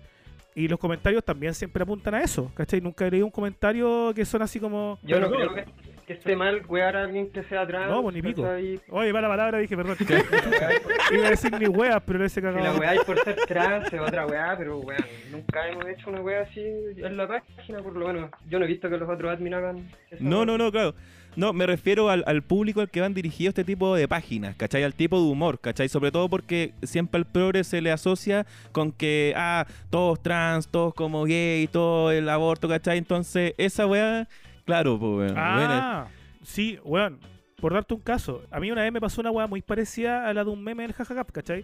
Y 0.56 0.68
los 0.68 0.80
comentarios 0.80 1.24
también 1.24 1.54
siempre 1.54 1.84
apuntan 1.84 2.16
a 2.16 2.24
eso, 2.24 2.52
¿cachai? 2.56 2.82
Nunca 2.82 3.06
he 3.06 3.12
leído 3.12 3.28
un 3.28 3.32
comentario 3.32 4.12
que 4.16 4.26
son 4.26 4.42
así 4.42 4.60
como... 4.60 4.98
Yo 5.04 5.20
no 5.20 5.30
creo 5.30 5.54
que, 5.54 5.66
que 6.06 6.14
esté 6.14 6.36
mal 6.36 6.64
wear 6.68 6.96
a 6.96 7.04
alguien 7.04 7.30
que 7.32 7.44
sea 7.44 7.66
trans. 7.66 7.90
No, 7.90 8.04
pues 8.04 8.16
ni 8.16 8.22
pico. 8.22 8.48
Oye, 8.90 9.14
mala 9.14 9.28
palabra, 9.28 9.58
dije, 9.60 9.76
perdón. 9.76 9.98
Si 9.98 10.06
la 10.06 10.20
Iba 11.12 11.28
a 11.28 11.30
decir 11.32 11.52
ni 11.60 11.68
weas, 11.68 12.02
pero 12.06 12.24
ese 12.24 12.42
cagado. 12.42 12.80
weá 12.80 12.94
es 12.94 13.04
por 13.04 13.20
ser 13.24 13.36
trans 13.48 13.92
es 13.92 14.00
otra 14.00 14.26
weá, 14.26 14.56
pero 14.58 14.80
weón, 14.80 15.06
nunca 15.32 15.68
hemos 15.68 15.86
hecho 15.88 16.10
una 16.10 16.22
weá 16.22 16.42
así 16.42 16.62
en 16.62 17.18
la 17.18 17.28
página, 17.28 17.80
por 17.82 17.96
lo 17.96 18.08
menos. 18.08 18.30
Yo 18.50 18.60
no 18.60 18.66
he 18.66 18.68
visto 18.68 18.90
que 18.90 18.98
los 18.98 19.10
otros 19.10 19.32
admin 19.32 19.54
hagan 19.54 19.90
No, 20.20 20.46
no, 20.46 20.58
no, 20.58 20.72
claro. 20.72 20.94
No, 21.36 21.52
me 21.52 21.66
refiero 21.66 22.10
al, 22.10 22.24
al 22.28 22.44
público 22.44 22.80
al 22.80 22.90
que 22.90 23.02
van 23.02 23.14
dirigidos 23.14 23.50
este 23.50 23.66
tipo 23.66 23.94
de 23.96 24.08
páginas, 24.08 24.56
¿cachai? 24.56 24.84
Al 24.84 24.94
tipo 24.94 25.18
de 25.20 25.26
humor, 25.28 25.60
¿cachai? 25.60 25.90
Sobre 25.90 26.10
todo 26.10 26.30
porque 26.30 26.72
siempre 26.84 27.18
al 27.18 27.26
progre 27.26 27.66
se 27.66 27.82
le 27.82 27.92
asocia 27.92 28.46
con 28.72 28.94
que, 28.94 29.34
ah, 29.36 29.66
todos 29.90 30.24
trans, 30.24 30.70
todos 30.70 30.94
como 30.94 31.26
gay, 31.26 31.68
todo 31.68 32.12
el 32.14 32.30
aborto, 32.30 32.70
¿cachai? 32.70 32.98
Entonces, 32.98 33.54
esa 33.58 33.86
weá, 33.86 34.30
claro, 34.66 35.00
pues, 35.00 35.12
weón. 35.12 35.34
bueno, 35.34 35.36
Ah, 35.38 36.08
sí, 36.44 36.80
weón. 36.84 37.20
Por 37.62 37.74
darte 37.74 37.94
un 37.94 38.02
caso, 38.02 38.44
a 38.52 38.60
mí 38.60 38.70
una 38.72 38.84
vez 38.84 38.92
me 38.92 39.00
pasó 39.00 39.22
una 39.22 39.32
weá 39.32 39.48
muy 39.48 39.62
parecida 39.62 40.28
a 40.28 40.34
la 40.34 40.44
de 40.44 40.50
un 40.50 40.62
meme 40.64 40.84
del 40.84 40.94
jajacap, 40.94 41.32
¿cachai? 41.32 41.64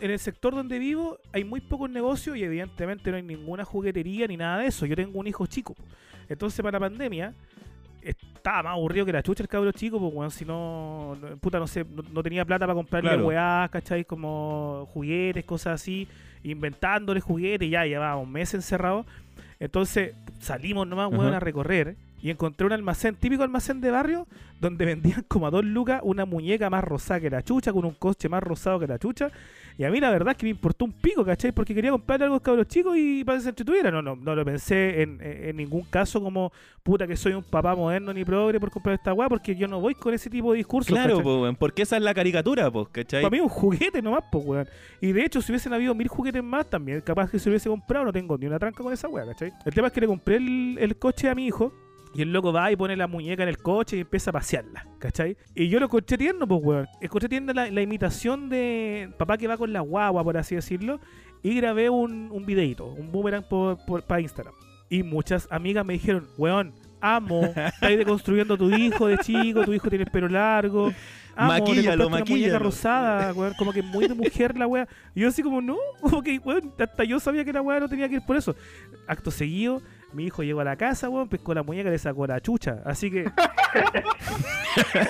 En 0.00 0.10
el 0.10 0.18
sector 0.18 0.54
donde 0.54 0.78
vivo 0.78 1.18
hay 1.32 1.44
muy 1.44 1.60
pocos 1.60 1.90
negocios 1.90 2.36
y 2.36 2.42
evidentemente 2.44 3.10
no 3.10 3.16
hay 3.18 3.22
ninguna 3.22 3.64
juguetería 3.64 4.26
ni 4.26 4.36
nada 4.36 4.58
de 4.58 4.66
eso. 4.66 4.86
Yo 4.86 4.96
tengo 4.96 5.18
un 5.18 5.26
hijo 5.26 5.46
chico. 5.46 5.74
Entonces 6.28 6.60
para 6.62 6.78
la 6.78 6.88
pandemia 6.88 7.34
estaba 8.00 8.62
más 8.62 8.72
aburrido 8.72 9.04
que 9.04 9.12
la 9.12 9.22
chucha 9.22 9.42
el 9.42 9.48
cabro 9.48 9.70
chico, 9.72 9.98
pues 10.00 10.12
weón, 10.14 10.30
si 10.30 10.44
no, 10.44 11.16
no- 11.20 11.36
puta, 11.36 11.58
no 11.58 11.66
sé, 11.66 11.84
no, 11.84 12.02
no 12.10 12.22
tenía 12.22 12.44
plata 12.44 12.64
para 12.66 12.74
comprarle 12.74 13.10
Claro. 13.10 13.26
weá, 13.26 13.68
¿cachai? 13.70 14.04
Como 14.04 14.88
juguetes, 14.94 15.44
cosas 15.44 15.80
así, 15.80 16.08
inventándole 16.42 17.20
juguetes, 17.20 17.68
ya 17.70 17.84
llevaba 17.84 18.16
un 18.16 18.32
mes 18.32 18.54
encerrado. 18.54 19.04
Entonces 19.60 20.14
salimos 20.38 20.86
nomás, 20.86 21.10
weón, 21.10 21.28
Ajá. 21.28 21.36
a 21.36 21.40
recorrer 21.40 21.96
y 22.20 22.30
encontré 22.30 22.66
un 22.66 22.72
almacén, 22.72 23.14
típico 23.14 23.42
almacén 23.42 23.80
de 23.80 23.90
barrio, 23.90 24.26
donde 24.60 24.84
vendían 24.84 25.24
como 25.28 25.46
a 25.46 25.50
dos 25.50 25.64
lucas 25.64 26.00
una 26.02 26.24
muñeca 26.24 26.68
más 26.70 26.82
rosada 26.84 27.20
que 27.20 27.30
la 27.30 27.42
chucha, 27.42 27.72
con 27.72 27.84
un 27.84 27.94
coche 27.94 28.28
más 28.28 28.42
rosado 28.42 28.78
que 28.80 28.86
la 28.86 28.98
chucha. 28.98 29.30
Y 29.76 29.84
a 29.84 29.90
mí 29.92 30.00
la 30.00 30.10
verdad 30.10 30.32
es 30.32 30.36
que 30.36 30.44
me 30.46 30.50
importó 30.50 30.84
un 30.84 30.92
pico, 30.92 31.24
¿cachai? 31.24 31.52
Porque 31.52 31.72
quería 31.72 31.92
comprarle 31.92 32.24
algo 32.24 32.34
a 32.34 32.38
los 32.38 32.42
cabros 32.42 32.66
chicos 32.66 32.96
y 32.96 33.22
para 33.22 33.38
que 33.38 33.44
se 33.44 33.48
entretuviera. 33.50 33.92
No, 33.92 34.02
no, 34.02 34.16
no 34.16 34.34
lo 34.34 34.44
pensé 34.44 35.02
en, 35.02 35.20
en- 35.22 35.56
ningún 35.56 35.82
caso 35.82 36.20
como, 36.20 36.50
puta, 36.82 37.06
que 37.06 37.16
soy 37.16 37.34
un 37.34 37.44
papá 37.44 37.76
moderno 37.76 38.12
ni 38.12 38.24
progre 38.24 38.58
por 38.58 38.72
comprar 38.72 38.96
esta 38.96 39.12
weá, 39.12 39.28
porque 39.28 39.54
yo 39.54 39.68
no 39.68 39.80
voy 39.80 39.94
con 39.94 40.12
ese 40.12 40.28
tipo 40.28 40.50
de 40.50 40.56
discursos. 40.58 40.92
claro, 40.92 41.22
pues, 41.22 41.36
weón, 41.36 41.54
porque 41.54 41.82
esa 41.82 41.96
es 41.96 42.02
la 42.02 42.12
caricatura, 42.12 42.68
pues, 42.72 42.88
¿cachai? 42.88 43.22
Para 43.22 43.30
mí 43.30 43.38
un 43.40 43.48
juguete 43.48 44.02
nomás, 44.02 44.24
pues, 44.32 44.44
weón. 44.44 44.66
Y 45.00 45.12
de 45.12 45.24
hecho, 45.24 45.40
si 45.40 45.52
hubiesen 45.52 45.72
habido 45.72 45.94
mil 45.94 46.08
juguetes 46.08 46.42
más, 46.42 46.68
también 46.68 47.00
capaz 47.02 47.30
que 47.30 47.38
se 47.38 47.48
hubiese 47.48 47.68
comprado, 47.68 48.06
no 48.06 48.12
tengo 48.12 48.36
ni 48.36 48.46
una 48.46 48.58
tranca 48.58 48.82
con 48.82 48.92
esa 48.92 49.06
weá, 49.08 49.24
¿cachai? 49.26 49.52
El 49.64 49.72
tema 49.72 49.86
es 49.86 49.92
que 49.92 50.00
le 50.00 50.08
compré 50.08 50.36
el, 50.38 50.76
el 50.80 50.96
coche 50.98 51.28
a 51.30 51.36
mi 51.36 51.46
hijo. 51.46 51.72
Y 52.18 52.22
el 52.22 52.32
loco 52.32 52.52
va 52.52 52.72
y 52.72 52.74
pone 52.74 52.96
la 52.96 53.06
muñeca 53.06 53.44
en 53.44 53.48
el 53.48 53.58
coche 53.58 53.96
y 53.96 54.00
empieza 54.00 54.30
a 54.30 54.32
pasearla, 54.32 54.84
¿cachai? 54.98 55.36
Y 55.54 55.68
yo 55.68 55.78
lo 55.78 55.84
encontré 55.86 56.18
tierno, 56.18 56.48
pues, 56.48 56.60
weón. 56.64 56.88
Encontré 57.00 57.28
tierna 57.28 57.52
la, 57.52 57.70
la 57.70 57.80
imitación 57.80 58.48
de 58.48 59.08
papá 59.16 59.38
que 59.38 59.46
va 59.46 59.56
con 59.56 59.72
la 59.72 59.80
guagua, 59.80 60.24
por 60.24 60.36
así 60.36 60.56
decirlo. 60.56 60.98
Y 61.44 61.54
grabé 61.54 61.88
un, 61.90 62.28
un 62.32 62.44
videito, 62.44 62.86
un 62.86 63.12
boomerang 63.12 63.44
por, 63.48 63.78
por- 63.86 64.02
para 64.02 64.20
Instagram. 64.20 64.52
Y 64.90 65.04
muchas 65.04 65.46
amigas 65.52 65.86
me 65.86 65.92
dijeron, 65.92 66.26
weón, 66.36 66.74
amo, 67.00 67.42
estás 67.54 67.96
deconstruyendo 67.96 68.54
a 68.54 68.58
tu 68.58 68.68
hijo 68.70 69.06
de 69.06 69.18
chico, 69.18 69.64
tu 69.64 69.72
hijo 69.72 69.88
tiene 69.88 70.04
el 70.04 70.10
pelo 70.10 70.28
largo. 70.28 70.92
Amo, 71.36 71.52
Maquíllalo, 71.52 72.08
una 72.08 72.16
muñeca 72.18 72.30
maquíllalo. 72.32 72.58
rosada, 72.58 73.32
weón, 73.32 73.54
como 73.56 73.72
que 73.72 73.80
muy 73.82 74.08
de 74.08 74.14
mujer 74.14 74.58
la 74.58 74.66
weá. 74.66 74.88
Y 75.14 75.20
yo 75.20 75.28
así 75.28 75.40
como, 75.44 75.60
no, 75.60 75.76
como 76.00 76.20
que, 76.20 76.40
weón, 76.40 76.72
hasta 76.80 77.04
yo 77.04 77.20
sabía 77.20 77.44
que 77.44 77.52
la 77.52 77.62
weá 77.62 77.78
no 77.78 77.88
tenía 77.88 78.08
que 78.08 78.16
ir 78.16 78.22
por 78.26 78.36
eso. 78.36 78.56
Acto 79.06 79.30
seguido, 79.30 79.80
mi 80.12 80.24
hijo 80.26 80.42
llegó 80.42 80.60
a 80.60 80.64
la 80.64 80.76
casa, 80.76 81.08
weón, 81.08 81.28
pescó 81.28 81.52
la 81.54 81.62
muñeca 81.62 81.88
y 81.88 81.92
le 81.92 81.98
sacó 81.98 82.26
la 82.26 82.40
chucha. 82.40 82.78
Así 82.84 83.10
que... 83.10 83.26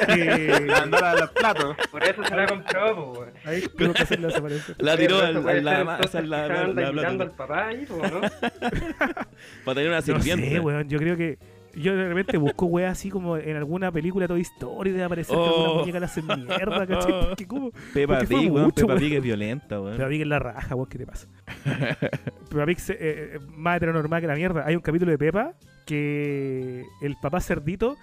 eh, 0.08 0.66
Andar 0.82 1.04
a 1.04 1.14
los 1.14 1.30
platos. 1.30 1.76
Por 1.90 2.02
eso 2.04 2.24
se 2.24 2.34
la 2.36 2.46
compró, 2.46 2.96
pues 2.96 3.18
weón. 3.18 3.32
ahí 3.44 3.62
tuvo 3.76 3.92
que 3.92 4.02
hacerla 4.02 4.28
desaparecer. 4.28 4.76
La 4.78 4.96
tiró 4.96 5.18
al, 5.20 5.36
al- 5.36 5.64
la 5.64 5.84
la, 5.84 6.66
la, 6.68 6.92
la 6.92 7.08
al 7.08 7.30
papá 7.32 7.68
ahí, 7.68 7.86
¿no? 7.88 8.20
para 9.64 9.74
tener 9.74 9.88
una 9.88 9.96
No 9.96 10.02
sirvienta. 10.02 10.46
sé, 10.48 10.60
weón, 10.60 10.88
yo 10.88 10.98
creo 10.98 11.16
que... 11.16 11.38
Yo 11.78 11.96
de 11.96 12.08
repente 12.08 12.36
busco 12.36 12.66
weá 12.66 12.90
así 12.90 13.10
como 13.10 13.36
en 13.36 13.56
alguna 13.56 13.90
película 13.92 14.26
Toy 14.28 14.40
Story 14.42 14.90
de 14.92 15.02
aparecer 15.04 15.34
que 15.36 15.40
Oh. 15.42 15.54
alguna 15.56 15.80
muñeca 15.80 16.00
la 16.00 16.06
hacen 16.06 16.26
mierda, 16.26 16.86
¿cachai? 16.86 17.12
Porque 17.28 17.46
como... 17.46 17.70
Peppa 17.94 18.18
Pig, 18.20 18.50
weón, 18.52 18.70
Peppa. 18.72 18.96
Pig 18.96 19.14
es 19.14 19.22
violenta, 19.22 19.80
weón. 19.80 19.96
Pero 19.96 20.08
Pig 20.08 20.20
es 20.22 20.26
la 20.26 20.38
raja, 20.38 20.74
weón, 20.74 20.88
¿qué 20.88 20.98
te 20.98 21.06
pasa? 21.06 21.28
Pero 22.50 22.66
Pig 22.66 22.78
se- 22.80 22.92
eh, 22.94 22.98
eh, 23.34 23.38
más 23.56 23.76
heteronormal 23.76 24.20
que 24.20 24.26
la 24.26 24.34
mierda. 24.34 24.64
Hay 24.66 24.74
un 24.76 24.82
capítulo 24.82 25.10
de 25.10 25.18
Pepa 25.18 25.54
que 25.86 26.84
el 27.00 27.16
papá 27.22 27.40
cerdito 27.40 27.96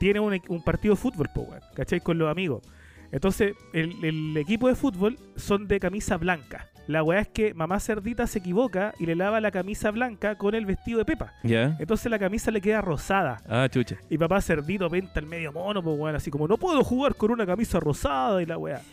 tiene 0.00 0.20
un, 0.20 0.40
un 0.48 0.62
partido 0.64 0.94
de 0.94 1.00
fútbol, 1.00 1.28
po, 1.34 1.42
weón, 1.42 1.60
¿cachai? 1.74 2.00
Con 2.00 2.18
los 2.18 2.30
amigos. 2.30 2.62
Entonces, 3.12 3.54
el, 3.72 4.02
el 4.04 4.36
equipo 4.38 4.68
de 4.68 4.74
fútbol 4.74 5.18
son 5.36 5.68
de 5.68 5.78
camisa 5.78 6.16
blanca. 6.16 6.68
La 6.86 7.02
weá 7.02 7.20
es 7.20 7.28
que 7.28 7.54
mamá 7.54 7.78
cerdita 7.80 8.26
se 8.26 8.40
equivoca 8.40 8.94
y 8.98 9.06
le 9.06 9.14
lava 9.14 9.40
la 9.40 9.50
camisa 9.50 9.90
blanca 9.90 10.36
con 10.36 10.54
el 10.54 10.66
vestido 10.66 10.98
de 10.98 11.04
Pepa. 11.04 11.32
¿Ya? 11.42 11.76
Entonces 11.78 12.10
la 12.10 12.18
camisa 12.18 12.50
le 12.50 12.60
queda 12.60 12.80
rosada. 12.80 13.40
Ah, 13.48 13.68
chucha. 13.70 13.96
Y 14.10 14.18
papá 14.18 14.40
cerdito 14.40 14.90
penta 14.90 15.20
el 15.20 15.26
medio 15.26 15.52
mono, 15.52 15.82
pues 15.82 15.98
weón, 15.98 16.16
así 16.16 16.30
como 16.30 16.48
no 16.48 16.56
puedo 16.56 16.82
jugar 16.82 17.14
con 17.14 17.30
una 17.30 17.46
camisa 17.46 17.80
rosada 17.80 18.42
y 18.42 18.46
la 18.46 18.58
weá. 18.58 18.80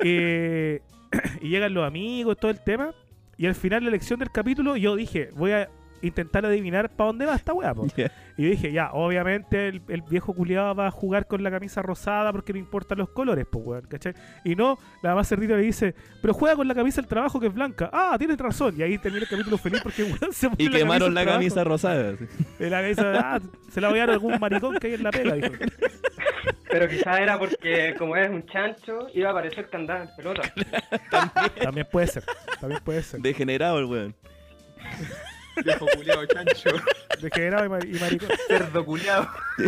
Eh, 0.00 0.82
y 1.40 1.48
llegan 1.48 1.74
los 1.74 1.84
amigos, 1.84 2.36
todo 2.38 2.50
el 2.50 2.60
tema. 2.60 2.92
Y 3.36 3.46
al 3.46 3.54
final 3.54 3.80
de 3.80 3.84
la 3.86 3.88
elección 3.88 4.18
del 4.18 4.30
capítulo, 4.30 4.76
yo 4.76 4.94
dije, 4.94 5.30
voy 5.34 5.52
a 5.52 5.68
intentar 6.02 6.44
adivinar 6.46 6.90
para 6.90 7.08
dónde 7.08 7.26
va 7.26 7.34
esta 7.34 7.52
weá. 7.52 7.72
Ya. 7.96 8.10
Y 8.36 8.42
yo 8.44 8.50
dije, 8.50 8.70
ya, 8.72 8.90
obviamente 8.92 9.68
el, 9.68 9.82
el 9.88 10.02
viejo 10.02 10.34
culiado 10.34 10.74
va 10.74 10.88
a 10.88 10.90
jugar 10.90 11.26
con 11.26 11.42
la 11.42 11.50
camisa 11.50 11.80
rosada 11.82 12.32
porque 12.32 12.52
no 12.52 12.58
importan 12.58 12.98
los 12.98 13.08
colores, 13.08 13.46
pues 13.50 13.64
weón, 13.64 13.86
¿cachai? 13.86 14.14
Y 14.44 14.54
no, 14.54 14.78
la 15.02 15.10
mamá 15.10 15.24
cerdito 15.24 15.56
le 15.56 15.62
dice, 15.62 15.94
pero 16.20 16.34
juega 16.34 16.54
con 16.56 16.68
la 16.68 16.74
camisa 16.74 17.00
del 17.00 17.08
trabajo 17.08 17.40
que 17.40 17.46
es 17.46 17.54
blanca. 17.54 17.88
Ah, 17.92 18.14
tienes 18.18 18.36
razón. 18.38 18.74
Y 18.78 18.82
ahí 18.82 18.98
termina 18.98 19.24
el 19.24 19.28
capítulo 19.30 19.56
feliz 19.58 19.80
porque 19.82 20.02
weón 20.04 20.32
se 20.32 20.48
Y 20.58 20.68
quemaron 20.70 21.14
la 21.14 21.20
del 21.20 21.26
trabajo. 21.26 21.38
camisa 21.40 21.64
rosada. 21.64 22.16
sí. 22.16 22.26
La 22.58 22.80
camisa, 22.82 23.12
ah, 23.18 23.40
se 23.70 23.80
la 23.80 23.88
voy 23.88 23.98
a 23.98 24.02
dar 24.02 24.10
a 24.10 24.12
algún 24.14 24.38
maricón 24.38 24.76
que 24.78 24.88
hay 24.88 24.94
en 24.94 25.02
la 25.02 25.10
pega, 25.10 25.34
dijo. 25.34 25.54
Pero 26.68 26.88
quizás 26.88 27.20
era 27.20 27.38
porque, 27.38 27.94
como 27.96 28.16
es 28.16 28.28
un 28.28 28.44
chancho, 28.46 29.06
iba 29.14 29.30
a 29.30 29.32
parecer 29.32 29.68
que 29.70 29.76
andaba 29.76 30.02
en 30.02 30.10
pelota. 30.16 30.42
También 31.62 31.86
puede 31.90 32.06
ser, 32.08 32.24
también 32.60 32.82
puede 32.84 33.02
ser. 33.02 33.20
Degenerado 33.20 33.78
el 33.78 33.84
weón. 33.86 34.14
Viejo 35.64 35.86
culiado 35.96 36.26
chancho. 36.26 36.70
Degenerado 37.20 37.64
y, 37.64 37.68
mar- 37.68 37.86
y 37.86 37.98
maricón. 37.98 38.28
Cerdo 38.48 38.84
culiado. 38.84 39.28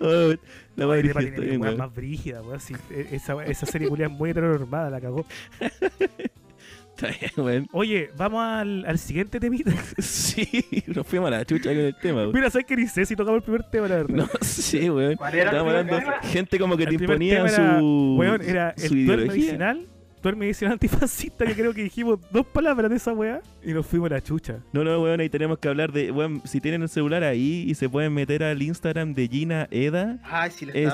Oh, 0.00 0.34
la 0.76 0.86
madre 0.86 1.12
weá 1.12 1.58
weón. 1.58 1.76
más 1.78 1.94
brígida, 1.94 2.42
weón. 2.42 2.60
sí, 2.60 2.74
e- 2.90 3.08
esa, 3.12 3.42
esa 3.44 3.66
serie 3.66 3.88
culiada 3.88 4.12
es 4.12 4.18
muy 4.18 4.30
heteronormada, 4.30 4.90
la 4.90 5.00
cagó. 5.00 5.26
Está 5.58 7.08
bien, 7.08 7.30
weón. 7.36 7.68
Oye, 7.72 8.10
vamos 8.16 8.42
al, 8.44 8.84
al 8.86 8.98
siguiente 8.98 9.40
temita. 9.40 9.72
Sí, 9.98 10.84
nos 10.86 11.06
fuimos 11.06 11.28
a 11.28 11.30
la 11.38 11.44
chucha 11.44 11.70
con 11.70 11.78
el 11.78 11.96
tema, 11.96 12.20
weón. 12.22 12.32
Mira, 12.34 12.50
¿sabes 12.50 12.66
que 12.66 12.76
ni 12.76 12.86
sé 12.86 13.06
si 13.06 13.16
tocamos 13.16 13.38
el 13.38 13.42
primer 13.42 13.62
tema, 13.70 13.88
la 13.88 13.96
verdad? 13.96 14.14
No 14.14 14.28
sé, 14.42 14.90
weón. 14.90 15.16
¿Cuál 15.16 15.34
era 15.34 15.42
el 15.42 15.48
Estábamos 15.48 15.74
hablando 15.74 15.98
tema? 15.98 16.20
gente 16.22 16.58
como 16.58 16.76
que 16.76 16.84
te 16.84 16.90
el 16.90 16.96
primer 16.98 17.22
imponía 17.22 17.48
su, 17.48 18.16
weón, 18.18 18.42
era 18.42 18.74
su 18.76 18.86
el 18.86 18.98
ideología. 18.98 19.32
medicinal 19.32 19.86
actuar 20.16 20.36
medicina 20.36 20.72
antifascista, 20.72 21.44
que 21.46 21.54
creo 21.54 21.72
que 21.74 21.82
dijimos 21.84 22.18
dos 22.30 22.46
palabras 22.46 22.90
de 22.90 22.96
esa 22.96 23.12
weá 23.12 23.40
y 23.62 23.72
nos 23.72 23.86
fuimos 23.86 24.10
a 24.10 24.14
la 24.14 24.20
chucha. 24.22 24.60
No, 24.72 24.82
no, 24.84 25.02
weón, 25.02 25.20
ahí 25.20 25.28
tenemos 25.28 25.58
que 25.58 25.68
hablar 25.68 25.92
de, 25.92 26.10
weón, 26.10 26.40
si 26.44 26.60
tienen 26.60 26.82
el 26.82 26.88
celular 26.88 27.22
ahí 27.22 27.64
y 27.68 27.74
se 27.74 27.88
pueden 27.88 28.12
meter 28.14 28.42
al 28.42 28.60
Instagram 28.62 29.12
de 29.14 29.28
Gina 29.28 29.68
Eda, 29.70 30.18
Ay, 30.24 30.50
sí, 30.50 30.66
le 30.66 30.84
es. 30.84 30.92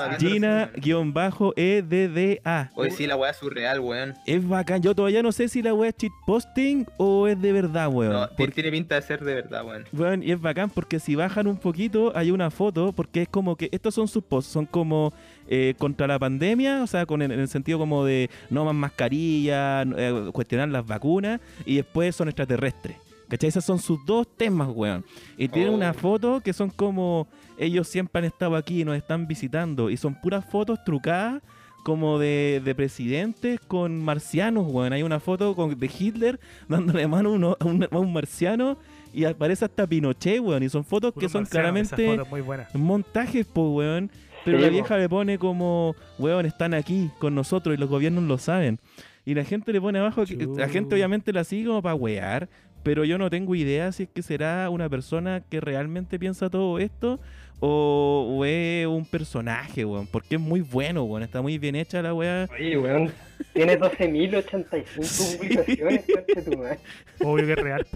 Gina-EDDA. 1.55 2.71
Hoy 2.75 2.91
sí, 2.91 3.07
la 3.07 3.15
weá 3.15 3.31
es 3.31 3.37
surreal, 3.37 3.79
weón. 3.79 4.13
Es 4.25 4.47
bacán, 4.47 4.81
yo 4.81 4.93
todavía 4.95 5.23
no 5.23 5.31
sé 5.31 5.47
si 5.47 5.61
la 5.61 5.73
weá 5.73 5.89
es 5.89 5.95
cheat 5.97 6.11
posting 6.25 6.85
o 6.97 7.27
es 7.27 7.39
de 7.41 7.51
verdad, 7.51 7.87
weón. 7.89 8.13
No, 8.13 8.27
Porque- 8.37 8.53
tiene 8.53 8.71
pinta 8.71 8.95
de 8.95 9.01
ser 9.01 9.23
de 9.23 9.33
verdad, 9.35 9.65
weón. 9.65 9.85
Weón, 9.93 10.23
y 10.23 10.31
es 10.31 10.39
bacán 10.41 10.69
porque 10.69 10.99
si 10.99 11.15
bajan 11.15 11.47
un 11.47 11.57
poquito 11.57 12.11
hay 12.15 12.31
una 12.31 12.49
foto, 12.51 12.91
porque 12.93 13.23
es 13.23 13.29
como 13.29 13.55
que 13.55 13.69
estos 13.71 13.95
son 13.95 14.07
sus 14.07 14.23
posts, 14.23 14.51
son 14.51 14.65
como 14.65 15.13
eh, 15.55 15.75
contra 15.77 16.07
la 16.07 16.17
pandemia, 16.17 16.81
o 16.83 16.87
sea, 16.87 17.05
con 17.05 17.21
en, 17.21 17.31
el 17.31 17.47
sentido 17.47 17.77
como 17.77 18.03
de 18.05 18.29
no 18.49 18.65
más 18.65 18.73
mascarilla, 18.75 19.83
eh, 19.83 20.29
cuestionar 20.33 20.69
las 20.69 20.85
vacunas, 20.87 21.39
y 21.65 21.75
después 21.75 22.15
son 22.15 22.27
extraterrestres. 22.29 22.97
¿Cachai? 23.29 23.49
Esos 23.49 23.63
son 23.65 23.79
sus 23.79 24.03
dos 24.05 24.27
temas, 24.37 24.69
weón. 24.73 25.03
Y 25.37 25.47
tienen 25.47 25.73
Oh. 25.73 25.75
una 25.77 25.93
foto 25.93 26.41
que 26.41 26.53
son 26.53 26.69
como 26.69 27.27
ellos 27.57 27.87
siempre 27.87 28.19
han 28.19 28.25
estado 28.25 28.55
aquí 28.55 28.81
y 28.81 28.85
nos 28.85 28.95
están 28.97 29.27
visitando, 29.27 29.89
y 29.89 29.97
son 29.97 30.13
puras 30.21 30.43
fotos 30.49 30.79
trucadas 30.83 31.41
como 31.83 32.17
de, 32.17 32.61
de 32.63 32.73
presidentes 32.75 33.59
con 33.59 34.01
marcianos, 34.03 34.65
weón. 34.71 34.93
Hay 34.93 35.03
una 35.03 35.19
foto 35.19 35.55
con, 35.55 35.77
de 35.77 35.89
Hitler 35.99 36.39
dándole 36.67 37.07
mano 37.07 37.29
a, 37.29 37.33
uno- 37.33 37.57
a 37.59 37.65
un, 37.65 37.87
a 37.89 37.97
un 37.97 38.13
marciano 38.13 38.77
y 39.13 39.25
aparece 39.25 39.65
hasta 39.65 39.85
Pinochet, 39.85 40.39
weón. 40.39 40.63
Y 40.63 40.69
son 40.69 40.83
fotos 40.83 41.13
que 41.13 41.27
son 41.29 41.41
marciano, 41.43 41.49
claramente 41.51 42.07
foto 42.07 42.21
es 42.23 42.29
muy 42.29 42.41
montajes, 42.81 43.45
pues, 43.51 43.67
weón. 43.69 44.09
Pero 44.45 44.57
Sí, 44.57 44.61
la 44.63 44.67
po. 44.69 44.73
vieja 44.73 44.97
le 44.97 45.09
pone 45.09 45.37
como, 45.37 45.95
weón, 46.19 46.45
están 46.45 46.73
aquí 46.73 47.09
con 47.19 47.35
nosotros 47.35 47.75
y 47.75 47.79
los 47.79 47.89
gobiernos 47.89 48.23
lo 48.23 48.37
saben. 48.37 48.79
Y 49.25 49.35
la 49.35 49.45
gente 49.45 49.71
le 49.71 49.79
pone 49.79 49.99
abajo, 49.99 50.25
que, 50.25 50.35
la 50.57 50.67
gente 50.67 50.95
obviamente 50.95 51.31
la 51.31 51.43
sigue 51.45 51.67
como 51.67 51.81
para 51.81 51.95
wear, 51.95 52.49
pero 52.83 53.05
yo 53.05 53.17
no 53.17 53.29
tengo 53.29 53.55
idea 53.55 53.91
si 53.93 54.03
es 54.03 54.09
que 54.09 54.21
será 54.21 54.69
una 54.69 54.89
persona 54.89 55.41
que 55.49 55.61
realmente 55.61 56.19
piensa 56.19 56.49
todo 56.49 56.77
esto 56.79 57.21
o, 57.61 58.35
o 58.37 58.43
es 58.43 58.85
un 58.85 59.05
personaje, 59.05 59.85
weón. 59.85 60.07
Porque 60.07 60.35
es 60.35 60.41
muy 60.41 60.59
bueno, 60.59 61.03
weón. 61.05 61.23
Está 61.23 61.41
muy 61.41 61.57
bien 61.57 61.75
hecha 61.75 62.01
la 62.01 62.13
weá. 62.13 62.49
Oye, 62.51 62.77
weón, 62.77 63.13
tiene 63.53 63.79
12.085 63.79 65.37
publicaciones, 65.39 66.03
conche 66.13 66.41
tu 66.41 66.57
madre. 66.57 66.79
Obvio 67.21 67.45
que 67.45 67.51
es 67.53 67.59
real. 67.59 67.87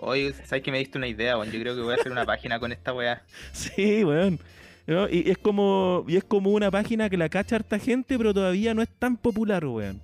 Oye, 0.00 0.32
¿sabes 0.44 0.62
que 0.62 0.70
me 0.70 0.78
diste 0.78 0.98
una 0.98 1.08
idea, 1.08 1.38
weón? 1.38 1.50
Yo 1.50 1.58
creo 1.60 1.74
que 1.74 1.80
voy 1.80 1.92
a 1.92 1.96
hacer 1.96 2.12
una 2.12 2.26
página 2.26 2.60
con 2.60 2.72
esta 2.72 2.92
weá. 2.92 3.22
Sí, 3.52 4.04
weón. 4.04 4.38
¿No? 4.88 5.06
Y 5.08 5.30
es 5.30 5.36
como 5.36 6.04
y 6.08 6.16
es 6.16 6.24
como 6.24 6.50
una 6.50 6.70
página 6.70 7.10
que 7.10 7.18
la 7.18 7.28
cacha 7.28 7.56
harta 7.56 7.78
gente, 7.78 8.16
pero 8.16 8.32
todavía 8.32 8.72
no 8.72 8.80
es 8.80 8.88
tan 8.88 9.18
popular, 9.18 9.64
weón. 9.66 10.00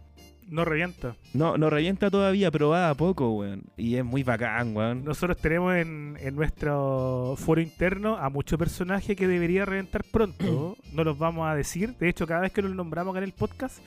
No 0.51 0.67
revienta. 0.67 1.17
No, 1.33 1.57
no 1.57 1.71
revienta 1.71 2.11
todavía, 2.11 2.51
pero 2.51 2.69
va 2.69 2.91
a 2.91 2.95
poco, 2.95 3.31
weón. 3.31 3.63
Y 3.79 3.97
es 3.97 4.05
muy 4.05 4.23
bacán, 4.23 4.77
weón. 4.77 5.03
Nosotros 5.03 5.39
tenemos 5.39 5.75
en, 5.75 6.19
en 6.21 6.37
nuestro 6.37 7.35
foro 7.39 7.63
interno 7.63 8.17
a 8.19 8.29
muchos 8.29 8.59
personajes 8.59 9.17
que 9.17 9.27
debería 9.27 9.65
reventar 9.65 10.05
pronto. 10.05 10.77
no 10.93 11.03
los 11.03 11.19
vamos 11.19 11.49
a 11.49 11.55
decir. 11.55 11.97
De 11.97 12.11
hecho, 12.11 12.27
cada 12.27 12.43
vez 12.43 12.53
que 12.53 12.61
los 12.61 12.75
nombramos 12.75 13.13
acá 13.13 13.19
en 13.21 13.25
el 13.25 13.33
podcast, 13.33 13.79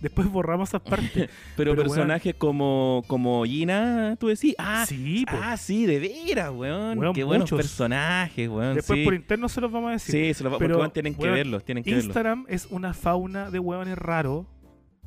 después 0.00 0.30
borramos 0.30 0.68
esas 0.70 0.80
partes. 0.80 1.30
Pero, 1.56 1.72
pero, 1.74 1.82
personajes 1.82 2.34
como, 2.36 3.04
como 3.06 3.44
Gina, 3.44 4.16
tú 4.18 4.28
decís, 4.28 4.54
ah, 4.58 4.84
sí, 4.86 5.24
ah, 5.28 5.56
sí, 5.56 5.86
de 5.86 5.98
veras, 5.98 6.50
weón. 6.50 6.98
Weón, 6.98 7.14
Qué 7.14 7.24
buenos 7.24 7.50
muchos. 7.50 7.58
personajes, 7.58 8.48
weón. 8.48 8.74
después 8.74 8.98
sí. 8.98 9.04
por 9.04 9.14
interno 9.14 9.48
se 9.48 9.60
los 9.60 9.70
vamos 9.70 9.90
a 9.90 9.92
decir. 9.92 10.14
Sí, 10.14 10.34
se 10.34 10.44
lo 10.44 10.50
va 10.50 10.58
Pero, 10.58 10.78
porque 10.78 10.92
tienen 10.92 11.14
que 11.14 11.28
verlos, 11.28 11.64
tienen 11.64 11.84
que 11.84 11.90
verlos. 11.90 12.06
Instagram 12.06 12.46
es 12.48 12.66
una 12.70 12.94
fauna 12.94 13.50
de 13.50 13.58
hueones 13.58 13.98
raros 13.98 14.46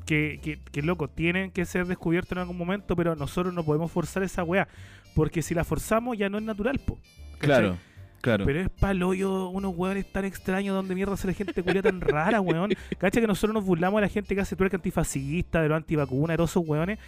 que, 0.06 0.38
que, 0.42 0.60
que, 0.70 0.82
loco, 0.82 1.08
tienen 1.08 1.50
que 1.50 1.64
ser 1.64 1.86
descubiertos 1.86 2.32
en 2.32 2.38
algún 2.38 2.58
momento, 2.58 2.94
pero 2.94 3.16
nosotros 3.16 3.52
no 3.52 3.64
podemos 3.64 3.90
forzar 3.90 4.22
esa 4.22 4.44
wea. 4.44 4.68
Porque 5.14 5.42
si 5.42 5.54
la 5.54 5.64
forzamos 5.64 6.16
ya 6.18 6.28
no 6.28 6.38
es 6.38 6.44
natural, 6.44 6.78
po. 6.78 6.98
¿cachai? 7.38 7.46
Claro, 7.46 7.78
claro. 8.24 8.46
Pero 8.46 8.60
es 8.62 8.70
paloyo 8.70 9.48
unos 9.50 9.76
hueones 9.76 10.06
tan 10.10 10.24
extraños 10.24 10.74
donde 10.74 10.94
mierda 10.94 11.16
sale 11.16 11.34
gente 11.34 11.62
culia 11.62 11.82
tan 11.82 12.00
rara, 12.00 12.40
weón. 12.40 12.72
Cacha 12.98 13.20
que 13.20 13.26
nosotros 13.26 13.52
nos 13.52 13.64
burlamos 13.64 14.00
de 14.00 14.06
la 14.06 14.08
gente 14.08 14.34
que 14.34 14.40
hace 14.40 14.56
tuerca 14.56 14.76
antifascista, 14.76 15.60
de 15.60 15.68
los 15.68 15.76
antivacunas, 15.76 16.34
de 16.34 16.36
todos 16.38 16.50
esos 16.50 16.66
hueones. 16.66 16.98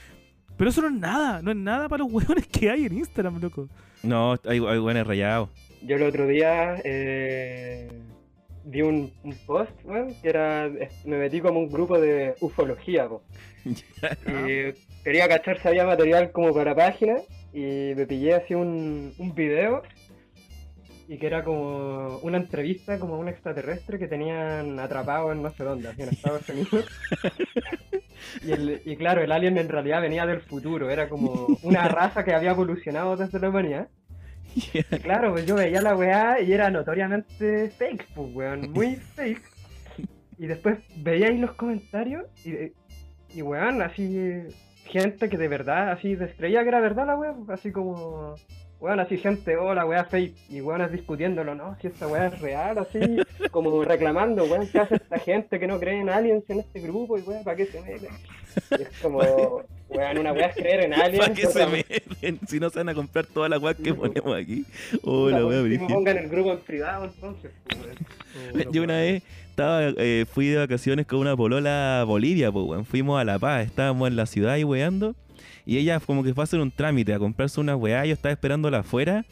Pero 0.59 0.70
eso 0.70 0.83
no 0.83 0.88
es 0.88 0.94
nada, 0.94 1.40
no 1.42 1.50
es 1.50 1.57
nada 1.57 1.88
para 1.88 2.05
los 2.05 2.12
hueones 2.12 2.46
que 2.46 2.70
hay 2.70 2.85
en 2.85 2.98
Instagram, 2.98 3.40
loco. 3.40 3.68
No, 4.02 4.37
hay, 4.44 4.59
hay 4.59 4.79
buenos 4.79 5.07
rayados. 5.07 5.48
Yo 5.83 5.96
el 5.96 6.02
otro 6.02 6.26
día 6.26 6.76
eh, 6.85 7.88
vi 8.64 8.83
un, 8.83 9.11
un 9.24 9.35
post, 9.46 9.72
weón, 9.85 10.14
que 10.20 10.29
era, 10.29 10.70
me 11.05 11.18
metí 11.18 11.40
como 11.40 11.61
un 11.61 11.70
grupo 11.70 11.98
de 11.98 12.35
ufología, 12.40 13.09
po. 13.09 13.22
Y 13.64 14.72
quería 15.02 15.29
cachar 15.29 15.61
si 15.61 15.68
había 15.68 15.87
material 15.87 16.31
como 16.31 16.55
para 16.55 16.74
página 16.74 17.16
y 17.52 17.94
me 17.96 18.07
pillé 18.07 18.35
así 18.35 18.55
un, 18.55 19.14
un 19.18 19.35
video 19.35 19.83
y 21.08 21.18
que 21.18 21.26
era 21.26 21.44
como 21.44 22.18
una 22.18 22.36
entrevista 22.38 22.98
como 22.98 23.14
a 23.14 23.18
un 23.18 23.28
extraterrestre 23.28 23.98
que 23.98 24.08
tenían 24.08 24.78
atrapado 24.80 25.32
en 25.32 25.42
no 25.42 25.50
sé 25.50 25.62
dónde, 25.64 25.90
en 25.96 26.08
Estados 26.08 26.48
Unidos. 26.48 26.86
Y, 28.42 28.52
el- 28.52 28.82
y 28.84 28.96
claro, 28.96 29.22
el 29.22 29.32
alien 29.32 29.56
en 29.58 29.68
realidad 29.68 30.00
venía 30.02 30.26
del 30.26 30.40
futuro, 30.40 30.90
era 30.90 31.08
como 31.08 31.46
una 31.62 31.86
raza 31.88 32.24
que 32.24 32.34
había 32.34 32.50
evolucionado 32.50 33.16
desde 33.16 33.38
la 33.38 33.48
humanidad. 33.50 33.88
Y 34.54 34.82
claro, 35.00 35.32
pues 35.32 35.44
yo 35.46 35.54
veía 35.56 35.82
la 35.82 35.94
weá 35.94 36.40
y 36.40 36.52
era 36.52 36.70
notoriamente 36.70 37.70
fake, 37.70 38.06
pues 38.14 38.34
weón, 38.34 38.72
muy 38.72 38.96
fake. 39.14 39.42
Y 40.38 40.46
después 40.46 40.78
veía 40.96 41.28
ahí 41.28 41.38
los 41.38 41.52
comentarios 41.52 42.24
y, 42.44 42.72
y 43.38 43.42
weón, 43.42 43.82
así, 43.82 44.44
gente 44.86 45.28
que 45.28 45.36
de 45.38 45.48
verdad, 45.48 45.92
así, 45.92 46.16
creía 46.38 46.62
que 46.62 46.68
era 46.68 46.80
verdad 46.80 47.06
la 47.06 47.16
weá, 47.16 47.34
así 47.48 47.70
como, 47.70 48.34
weón, 48.80 49.00
así 49.00 49.16
gente, 49.18 49.56
oh, 49.56 49.74
la 49.74 49.86
weá 49.86 50.04
fake, 50.04 50.34
y 50.50 50.60
weones 50.60 50.92
discutiéndolo, 50.92 51.54
no, 51.54 51.76
si 51.80 51.86
esta 51.88 52.06
weá 52.06 52.26
es 52.26 52.40
real, 52.40 52.78
así, 52.78 52.98
como 53.50 53.82
reclamando, 53.84 54.44
weón, 54.44 54.68
¿qué 54.68 54.80
hace 54.80 54.96
esta 54.96 55.18
gente 55.18 55.58
que 55.58 55.66
no 55.66 55.78
cree 55.80 56.00
en 56.00 56.08
aliens 56.08 56.44
en 56.48 56.60
este 56.60 56.80
grupo 56.80 57.18
y 57.18 57.22
weón, 57.22 57.42
para 57.44 57.56
qué 57.56 57.66
se 57.66 57.80
meten? 57.80 58.10
Y 58.78 58.82
es 58.82 58.88
como, 59.02 59.18
weón, 59.88 60.18
una 60.18 60.32
weá 60.32 60.46
es 60.46 60.56
creer 60.56 60.80
en 60.84 60.94
aliens. 60.94 61.18
¿Para 61.18 61.34
qué 61.34 61.46
se 61.46 61.66
meten? 61.66 62.40
Si 62.46 62.60
no 62.60 62.70
se 62.70 62.78
van 62.78 62.88
a 62.88 62.94
comprar 62.94 63.26
todas 63.26 63.50
las 63.50 63.62
weas 63.62 63.76
que 63.76 63.94
ponemos 63.94 64.34
aquí. 64.36 64.64
Oh, 65.02 65.28
la 65.30 65.44
último, 65.44 65.62
brígida. 65.62 65.88
pongan 65.88 66.18
el 66.18 66.28
grupo 66.28 66.52
en 66.52 66.58
privado 66.60 67.04
entonces. 67.04 67.50
pues, 67.68 67.80
weón. 67.80 67.96
Yo 68.72 68.82
una 68.82 68.98
vez 68.98 69.22
estaba, 69.50 69.82
eh, 69.96 70.26
fui 70.30 70.48
de 70.48 70.58
vacaciones 70.58 71.06
con 71.06 71.18
una 71.18 71.34
polola 71.36 72.00
a 72.00 72.04
Bolivia, 72.04 72.52
pues, 72.52 72.66
weón. 72.66 72.84
Fuimos 72.84 73.20
a 73.20 73.24
La 73.24 73.38
Paz, 73.38 73.66
estábamos 73.66 74.08
en 74.08 74.16
la 74.16 74.26
ciudad 74.26 74.52
ahí 74.52 74.64
weando. 74.64 75.14
Y 75.66 75.76
ella 75.79 76.00
como 76.00 76.22
que 76.22 76.33
fue 76.33 76.42
a 76.42 76.44
hacer 76.44 76.61
un 76.61 76.70
trámite, 76.70 77.12
a 77.12 77.18
comprarse 77.18 77.61
una 77.61 77.76
weá. 77.76 78.07
Yo 78.07 78.14
estaba 78.14 78.33
esperándola 78.33 78.79
afuera. 78.79 79.26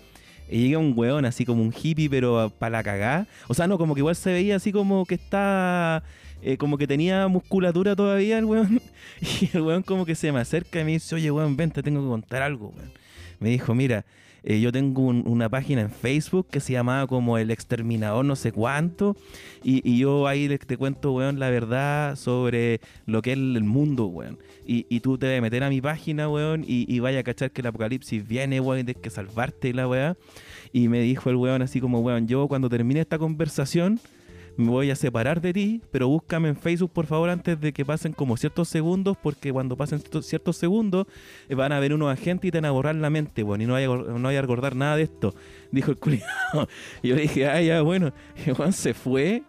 Y 0.50 0.64
llega 0.66 0.78
un 0.78 0.92
weón 0.94 1.24
así 1.24 1.46
como 1.46 1.62
un 1.62 1.72
hippie, 1.72 2.10
pero 2.10 2.52
para 2.58 2.78
la 2.78 2.82
cagá. 2.82 3.26
O 3.48 3.54
sea, 3.54 3.66
no, 3.66 3.78
como 3.78 3.94
que 3.94 4.00
igual 4.00 4.14
se 4.16 4.32
veía 4.32 4.56
así 4.56 4.72
como 4.72 5.06
que 5.06 5.14
está. 5.14 6.02
eh, 6.42 6.58
como 6.58 6.76
que 6.76 6.86
tenía 6.86 7.26
musculatura 7.28 7.96
todavía 7.96 8.36
el 8.38 8.44
weón. 8.44 8.82
Y 9.40 9.48
el 9.56 9.62
weón 9.62 9.82
como 9.82 10.04
que 10.04 10.14
se 10.14 10.32
me 10.32 10.40
acerca 10.40 10.80
y 10.80 10.84
me 10.84 10.92
dice, 10.92 11.14
oye 11.14 11.30
weón, 11.30 11.56
ven, 11.56 11.70
te 11.70 11.82
tengo 11.82 12.02
que 12.02 12.08
contar 12.08 12.42
algo, 12.42 12.68
weón. 12.76 12.92
Me 13.40 13.48
dijo, 13.50 13.74
mira, 13.74 14.04
eh, 14.44 14.60
yo 14.60 14.70
tengo 14.70 15.02
un- 15.02 15.24
una 15.26 15.48
página 15.48 15.80
en 15.80 15.90
Facebook 15.90 16.46
que 16.50 16.60
se 16.60 16.74
llamaba 16.74 17.06
como 17.06 17.38
El 17.38 17.50
Exterminador 17.50 18.24
no 18.24 18.36
sé 18.36 18.52
cuánto. 18.52 19.16
Y, 19.62 19.98
yo 19.98 20.26
ahí 20.26 20.48
te 20.58 20.76
cuento, 20.76 21.12
weón, 21.12 21.38
la 21.38 21.48
verdad 21.48 22.16
sobre 22.16 22.80
lo 23.06 23.22
que 23.22 23.32
es 23.32 23.38
el 23.38 23.64
mundo, 23.64 24.06
weón. 24.06 24.38
Y, 24.66 25.00
tú 25.00 25.16
te 25.18 25.28
vas 25.28 25.38
a 25.38 25.40
meter 25.40 25.64
a 25.64 25.70
mi 25.70 25.80
página, 25.80 26.28
weón, 26.28 26.64
y, 26.66 26.98
vaya 27.00 27.20
a 27.20 27.22
cachar 27.22 27.50
que 27.50 27.62
el 27.62 27.68
apocalipsis 27.68 28.26
viene, 28.26 28.60
weón, 28.60 28.80
y 28.80 28.84
tienes 28.84 29.02
que 29.02 29.10
salvarte 29.10 29.72
la 29.72 29.88
weá. 29.88 30.16
Y 30.72 30.88
me 30.88 31.00
dijo 31.00 31.30
el 31.30 31.36
weón 31.36 31.62
así 31.62 31.80
como, 31.80 32.00
weón, 32.00 32.26
yo 32.28 32.46
cuando 32.48 32.68
termine 32.68 33.00
esta 33.00 33.18
conversación 33.18 34.00
me 34.56 34.68
voy 34.68 34.90
a 34.90 34.96
separar 34.96 35.40
de 35.40 35.52
ti, 35.52 35.82
pero 35.90 36.06
búscame 36.08 36.48
en 36.48 36.56
Facebook 36.56 36.92
por 36.92 37.06
favor 37.06 37.28
antes 37.30 37.60
de 37.60 37.72
que 37.72 37.84
pasen 37.84 38.12
como 38.12 38.36
ciertos 38.36 38.68
segundos, 38.68 39.16
porque 39.22 39.52
cuando 39.52 39.76
pasen 39.76 40.00
ciertos- 40.22 40.56
segundos 40.56 41.06
eh, 41.48 41.54
van 41.54 41.72
a 41.72 41.80
ver 41.80 41.92
unos 41.92 42.12
agentes 42.12 42.48
y 42.48 42.52
te 42.52 42.58
van 42.58 42.66
a 42.66 42.70
borrar 42.70 42.94
la 42.94 43.10
mente, 43.10 43.42
weón, 43.42 43.60
y 43.62 43.66
no 43.66 43.72
vaya, 43.72 43.88
no 43.88 44.20
vaya 44.22 44.38
a 44.38 44.42
recordar 44.42 44.76
nada 44.76 44.96
de 44.96 45.04
esto. 45.04 45.34
Dijo 45.72 45.90
el 45.90 45.96
culiado. 45.98 46.68
Y 47.02 47.08
yo 47.08 47.16
dije, 47.16 47.46
ah, 47.48 47.60
ya, 47.60 47.82
bueno, 47.82 48.12
weón 48.58 48.72
se 48.72 48.94
fue. 48.94 49.42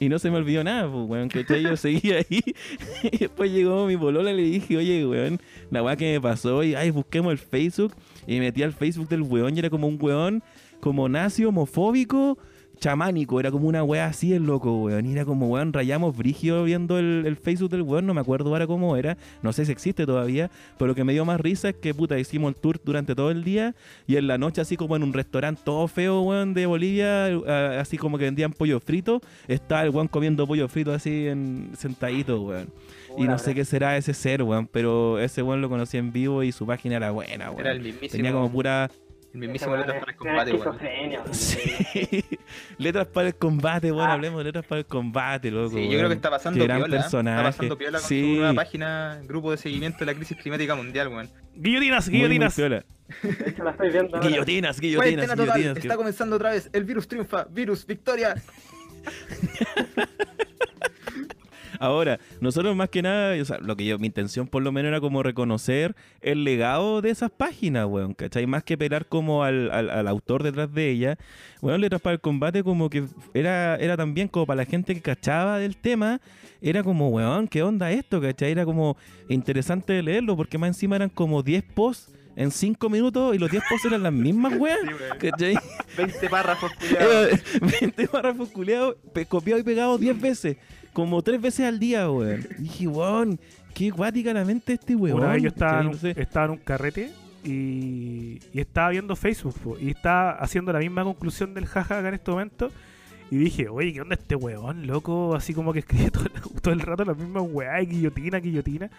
Y 0.00 0.08
no 0.08 0.18
se 0.18 0.30
me 0.30 0.38
olvidó 0.38 0.64
nada, 0.64 0.90
pues, 0.90 1.08
weón, 1.08 1.28
que 1.28 1.44
yo 1.62 1.76
seguía 1.76 2.16
ahí. 2.18 2.40
Y 3.12 3.18
después 3.18 3.50
llegó 3.52 3.86
mi 3.86 3.96
polola 3.98 4.32
y 4.32 4.36
le 4.36 4.42
dije, 4.42 4.76
oye, 4.78 5.06
weón, 5.06 5.38
la 5.70 5.82
weá 5.82 5.94
que 5.96 6.10
me 6.14 6.20
pasó. 6.22 6.62
Y, 6.64 6.74
ay, 6.74 6.90
busquemos 6.90 7.32
el 7.32 7.38
Facebook. 7.38 7.94
Y 8.26 8.34
me 8.34 8.46
metí 8.46 8.62
al 8.62 8.72
Facebook 8.72 9.08
del 9.08 9.22
weón 9.22 9.54
y 9.54 9.58
era 9.58 9.68
como 9.70 9.86
un 9.86 9.98
weón, 10.00 10.42
como 10.80 11.08
nazi, 11.08 11.44
homofóbico, 11.44 12.38
chamánico, 12.78 13.40
era 13.40 13.50
como 13.50 13.68
una 13.68 13.82
weá 13.82 14.06
así 14.06 14.32
el 14.32 14.44
loco, 14.44 14.84
weón. 14.84 15.06
Y 15.06 15.12
era 15.12 15.24
como, 15.24 15.48
weón, 15.48 15.72
rayamos 15.72 16.16
brigio 16.16 16.64
viendo 16.64 16.98
el, 16.98 17.24
el 17.26 17.36
Facebook 17.36 17.70
del 17.70 17.82
weón, 17.82 18.06
no 18.06 18.14
me 18.14 18.20
acuerdo 18.20 18.50
ahora 18.50 18.66
cómo 18.66 18.96
era, 18.96 19.16
no 19.42 19.52
sé 19.52 19.66
si 19.66 19.72
existe 19.72 20.06
todavía, 20.06 20.50
pero 20.78 20.88
lo 20.88 20.94
que 20.94 21.04
me 21.04 21.12
dio 21.12 21.24
más 21.24 21.40
risa 21.40 21.70
es 21.70 21.76
que, 21.76 21.94
puta, 21.94 22.18
hicimos 22.18 22.54
el 22.54 22.60
tour 22.60 22.80
durante 22.82 23.14
todo 23.14 23.30
el 23.30 23.44
día 23.44 23.74
y 24.06 24.16
en 24.16 24.26
la 24.26 24.38
noche, 24.38 24.60
así 24.60 24.76
como 24.76 24.96
en 24.96 25.02
un 25.02 25.12
restaurante 25.12 25.62
todo 25.64 25.88
feo, 25.88 26.22
weón, 26.22 26.54
de 26.54 26.66
Bolivia, 26.66 27.26
así 27.80 27.98
como 27.98 28.18
que 28.18 28.24
vendían 28.24 28.52
pollo 28.52 28.80
frito, 28.80 29.20
estaba 29.46 29.82
el 29.82 29.90
weón 29.90 30.08
comiendo 30.08 30.46
pollo 30.46 30.68
frito 30.68 30.92
así 30.92 31.26
en, 31.26 31.70
sentadito, 31.76 32.42
weón. 32.42 32.68
Y 33.16 33.24
no 33.24 33.38
sé 33.38 33.54
qué 33.54 33.64
será 33.64 33.96
ese 33.96 34.14
ser, 34.14 34.42
weón, 34.42 34.66
pero 34.66 35.18
ese 35.18 35.42
weón 35.42 35.60
lo 35.60 35.68
conocí 35.68 35.96
en 35.96 36.12
vivo 36.12 36.42
y 36.42 36.52
su 36.52 36.66
página 36.66 36.96
era 36.96 37.10
buena, 37.10 37.50
weón. 37.50 37.60
Era 37.60 37.72
el 37.72 37.80
mismísimo. 37.80 38.10
Tenía 38.10 38.32
como 38.32 38.50
pura... 38.50 38.90
El 39.34 39.40
mismísimo 39.40 39.76
letras 39.76 39.98
para 40.00 40.12
el 40.12 40.16
combate, 40.18 40.52
weón. 40.54 40.78
Weón. 40.80 41.34
Sí. 41.34 42.24
letras 42.78 43.06
para 43.08 43.28
el 43.28 43.34
combate, 43.36 43.90
bueno, 43.90 44.10
hablemos 44.12 44.38
de 44.38 44.44
letras 44.44 44.64
para 44.66 44.78
el 44.80 44.86
combate, 44.86 45.50
loco. 45.50 45.76
Sí, 45.76 45.82
yo 45.84 45.88
creo 45.88 45.98
weón. 46.00 46.08
que 46.10 46.14
está 46.14 46.30
pasando 46.30 46.58
Qué 46.58 46.64
gran 46.64 46.78
piola. 46.78 46.96
¿eh? 46.96 47.00
personaje. 47.00 47.36
Está 47.40 47.50
pasando 47.50 47.78
piola 47.78 47.98
con 48.00 48.08
Sí. 48.08 48.20
su 48.20 48.36
nueva 48.40 48.54
página, 48.54 49.20
grupo 49.24 49.50
de 49.50 49.56
seguimiento 49.58 49.98
de 50.00 50.06
la 50.06 50.14
crisis 50.14 50.36
climática 50.38 50.74
mundial, 50.74 51.08
weón. 51.08 51.28
Guillotinas, 51.54 52.08
Muy, 52.08 52.18
muy 52.20 52.28
guillotinas. 52.28 52.54
piola. 52.56 52.84
De 53.22 53.50
hecho, 53.50 53.64
la 53.64 53.70
estoy 53.72 53.90
viendo 53.90 54.16
ahora. 54.16 54.28
Guillotinas, 54.28 54.80
guillotinas, 54.80 55.26
total, 55.28 55.44
guillotinas. 55.56 55.76
está 55.78 55.96
comenzando 55.96 56.36
otra 56.36 56.50
vez. 56.50 56.70
El 56.72 56.84
virus 56.84 57.06
triunfa. 57.08 57.44
Virus, 57.50 57.86
victoria. 57.86 58.34
Ahora, 61.78 62.18
nosotros 62.40 62.74
más 62.76 62.88
que 62.88 63.02
nada, 63.02 63.40
o 63.40 63.44
sea, 63.44 63.58
lo 63.58 63.76
que 63.76 63.84
yo, 63.84 63.98
mi 63.98 64.06
intención 64.08 64.46
por 64.46 64.62
lo 64.62 64.72
menos 64.72 64.88
era 64.88 65.00
como 65.00 65.22
reconocer 65.22 65.94
el 66.20 66.44
legado 66.44 67.00
de 67.02 67.10
esas 67.10 67.30
páginas, 67.30 67.86
weón, 67.86 68.14
¿cachai? 68.14 68.46
Más 68.46 68.64
que 68.64 68.76
pelar 68.78 69.06
como 69.06 69.44
al, 69.44 69.70
al, 69.70 69.90
al 69.90 70.08
autor 70.08 70.42
detrás 70.42 70.72
de 70.72 70.90
ella. 70.90 71.18
Weón, 71.62 71.80
Letras 71.80 72.00
para 72.00 72.14
el 72.14 72.20
Combate 72.20 72.62
como 72.62 72.88
que 72.90 73.04
era, 73.34 73.76
era 73.76 73.96
también 73.96 74.28
como 74.28 74.46
para 74.46 74.58
la 74.58 74.64
gente 74.64 74.94
que 74.94 75.00
cachaba 75.02 75.58
del 75.58 75.76
tema, 75.76 76.20
era 76.60 76.82
como, 76.82 77.08
weón, 77.10 77.46
¿qué 77.48 77.62
onda 77.62 77.90
esto, 77.92 78.20
cachai? 78.20 78.52
Era 78.52 78.64
como 78.64 78.96
interesante 79.28 80.02
leerlo 80.02 80.36
porque 80.36 80.58
más 80.58 80.68
encima 80.68 80.96
eran 80.96 81.08
como 81.08 81.42
10 81.42 81.62
posts 81.74 82.12
en 82.36 82.52
5 82.52 82.88
minutos 82.88 83.34
y 83.34 83.38
los 83.38 83.50
10 83.50 83.62
posts 83.68 83.86
eran 83.86 84.02
las 84.04 84.12
mismas, 84.12 84.52
weón, 84.56 84.78
Sí, 84.88 84.94
weón. 84.94 85.18
¿cachai? 85.18 85.54
20 85.96 86.28
párrafos, 86.28 86.72
culiados. 86.74 87.26
Era 87.32 87.40
20 87.80 88.08
párrafos 88.08 88.48
culeados, 88.50 88.96
pe- 89.12 89.26
copiado 89.26 89.60
y 89.60 89.64
pegado 89.64 89.98
10 89.98 90.20
veces. 90.20 90.56
Como 90.92 91.22
3 91.22 91.40
veces 91.40 91.66
al 91.66 91.78
día, 91.78 92.10
weón. 92.10 92.46
Y 92.58 92.62
dije, 92.62 92.88
weón, 92.88 93.38
qué 93.74 93.90
guática 93.90 94.32
la 94.32 94.44
mente 94.44 94.74
este 94.74 94.96
weón. 94.96 95.18
Una 95.18 95.32
vez 95.32 95.42
yo 95.42 95.48
estaba 95.48 95.80
en, 95.80 96.50
un, 96.50 96.56
carrete 96.58 97.12
y, 97.44 98.40
y 98.52 98.60
estaba 98.60 98.90
viendo 98.90 99.14
Facebook 99.16 99.54
po, 99.62 99.76
y 99.78 99.90
estaba 99.90 100.32
haciendo 100.32 100.72
la 100.72 100.80
misma 100.80 101.04
conclusión 101.04 101.54
del 101.54 101.66
jaja 101.66 101.98
acá 101.98 102.08
en 102.08 102.14
este 102.14 102.30
momento. 102.30 102.70
Y 103.30 103.36
dije, 103.36 103.68
oye, 103.68 103.92
¿qué 103.92 104.00
onda 104.00 104.14
este 104.14 104.34
weón, 104.34 104.86
loco? 104.86 105.34
Así 105.36 105.52
como 105.52 105.72
que 105.72 105.80
escribe 105.80 106.10
todo, 106.10 106.24
el- 106.24 106.60
todo 106.60 106.72
el 106.74 106.80
rato 106.80 107.04
la 107.04 107.14
misma 107.14 107.42
weá, 107.42 107.78
guillotina, 107.80 108.38
guillotina. 108.38 108.90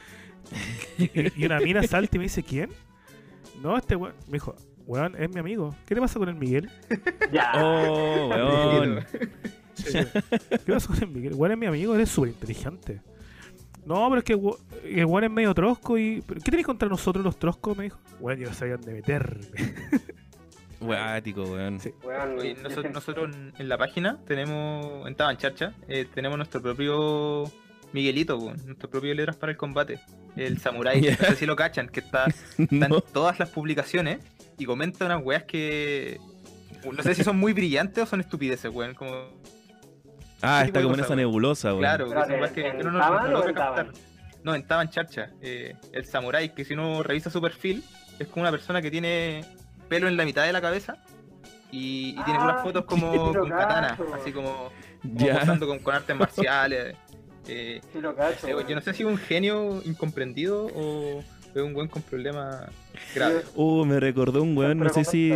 Y, 0.97 1.41
y 1.41 1.45
una 1.45 1.59
mina 1.59 1.83
salta 1.83 2.15
y 2.15 2.19
me 2.19 2.23
dice, 2.25 2.43
¿quién? 2.43 2.69
No, 3.61 3.75
este 3.77 3.95
weón. 3.95 4.13
Me 4.27 4.33
dijo, 4.33 4.55
weón, 4.85 5.15
es 5.17 5.29
mi 5.29 5.39
amigo. 5.39 5.75
¿Qué 5.85 5.95
le 5.95 6.01
pasa 6.01 6.19
con 6.19 6.29
el 6.29 6.35
Miguel? 6.35 6.69
Ya. 7.31 7.51
Oh, 7.55 8.29
weón. 8.29 9.05
¿Qué 9.83 10.71
pasa 10.73 10.87
con 10.87 10.97
el 11.01 11.07
Miguel? 11.07 11.33
Weón 11.35 11.51
es 11.53 11.57
mi 11.57 11.65
amigo, 11.65 11.95
él 11.95 12.01
es 12.01 12.09
súper 12.09 12.29
inteligente. 12.29 13.01
No, 13.85 14.07
pero 14.09 14.19
es 14.19 14.23
que 14.23 14.33
el 14.97 15.05
weón 15.05 15.23
es 15.23 15.31
medio 15.31 15.53
trosco 15.53 15.97
y... 15.97 16.21
¿pero 16.27 16.39
¿Qué 16.41 16.51
tenéis 16.51 16.65
contra 16.67 16.87
nosotros 16.89 17.23
los 17.23 17.39
troscos? 17.39 17.75
Me 17.77 17.85
dijo. 17.85 17.99
Weón, 18.19 18.39
yo 18.39 18.47
no 18.49 18.53
sabía 18.53 18.75
dónde 18.77 18.93
meterme. 18.93 19.45
Guático, 20.79 21.43
weón. 21.43 21.79
Sí. 21.79 21.91
Weón, 22.03 22.35
nosotros, 22.63 22.93
nosotros 22.93 23.35
en- 23.57 23.67
la 23.69 23.77
página 23.77 24.17
tenemos, 24.25 25.07
en 25.07 25.15
Tabancharcha, 25.15 25.73
eh, 25.87 26.05
tenemos 26.13 26.37
nuestro 26.37 26.61
propio 26.61 27.51
Miguelito, 27.91 28.37
weón, 28.37 28.57
nuestro 28.65 28.89
propio 28.89 29.13
Letras 29.13 29.35
para 29.35 29.51
el 29.51 29.57
Combate, 29.57 29.99
el 30.35 30.59
Samurai. 30.59 31.01
Ya. 31.03 31.17
No 31.19 31.25
sé 31.29 31.35
si 31.35 31.45
lo 31.45 31.55
cachan, 31.55 31.89
que 31.89 31.99
está, 31.99 32.25
está 32.27 32.55
No. 32.87 32.97
en 32.97 33.03
todas 33.11 33.39
las 33.39 33.49
publicaciones 33.49 34.19
y 34.57 34.65
comenta 34.65 35.05
unas 35.05 35.23
weas 35.23 35.43
que. 35.43 36.19
No 36.95 37.03
sé 37.03 37.13
si 37.13 37.23
son 37.25 37.37
muy 37.37 37.51
brillantes 37.51 38.03
o 38.03 38.05
son 38.05 38.21
estupideces, 38.21 38.71
weón. 38.73 38.93
Como, 38.93 39.11
Ah, 40.41 40.63
está 40.65 40.81
como 40.81 40.95
en 40.95 41.01
esa 41.01 41.15
nebulosa, 41.15 41.69
weón. 41.69 41.79
claro, 41.79 42.05
que 42.09 42.15
weas 42.15 42.51
que, 42.51 42.67
¿en 42.67 42.77
que 42.77 42.81
uno 42.83 42.91
no, 42.91 42.99
Taban 42.99 43.23
no 43.23 43.29
o 43.29 43.31
logra 43.31 43.49
en 43.49 43.55
Taban? 43.55 43.85
captar. 43.87 44.01
No, 44.43 44.55
en 44.55 44.65
Tabancharcha. 44.67 45.29
Eh, 45.41 45.75
el 45.91 46.05
Samurai, 46.05 46.53
que 46.53 46.63
si 46.63 46.73
uno 46.73 47.03
revisa 47.03 47.29
su 47.29 47.41
perfil, 47.41 47.83
es 48.19 48.27
como 48.27 48.43
una 48.43 48.51
persona 48.51 48.81
que 48.81 48.89
tiene 48.89 49.43
pelo 49.89 50.07
en 50.07 50.15
la 50.15 50.23
mitad 50.25 50.45
de 50.45 50.53
la 50.53 50.61
cabeza. 50.61 50.95
Y, 51.71 52.15
y 52.19 52.23
tiene 52.23 52.39
Ah, 52.39 52.43
unas 52.45 52.63
fotos 52.63 52.85
como 52.87 53.33
con 53.33 53.49
katana, 53.49 53.97
así 54.19 54.31
como, 54.31 54.71
como 55.03 55.15
posando 55.29 55.67
con, 55.67 55.79
con 55.79 55.95
artes 55.95 56.15
marciales. 56.17 56.95
Eh, 57.47 57.81
Sí 57.91 57.99
lo 57.99 58.15
cacho, 58.15 58.47
eh, 58.47 58.65
yo 58.67 58.75
no 58.75 58.81
sé 58.81 58.93
si 58.93 59.03
es 59.03 59.09
un 59.09 59.17
genio 59.17 59.81
incomprendido 59.85 60.67
o 60.67 61.19
es 61.53 61.61
un 61.61 61.73
buen 61.73 61.87
con 61.87 62.01
problemas 62.03 62.69
graves. 63.15 63.45
Uh, 63.55 63.83
me 63.85 63.99
recordó 63.99 64.41
un 64.43 64.55
weón, 64.57 64.77
no 64.77 64.89
sé 64.89 65.03
si. 65.03 65.33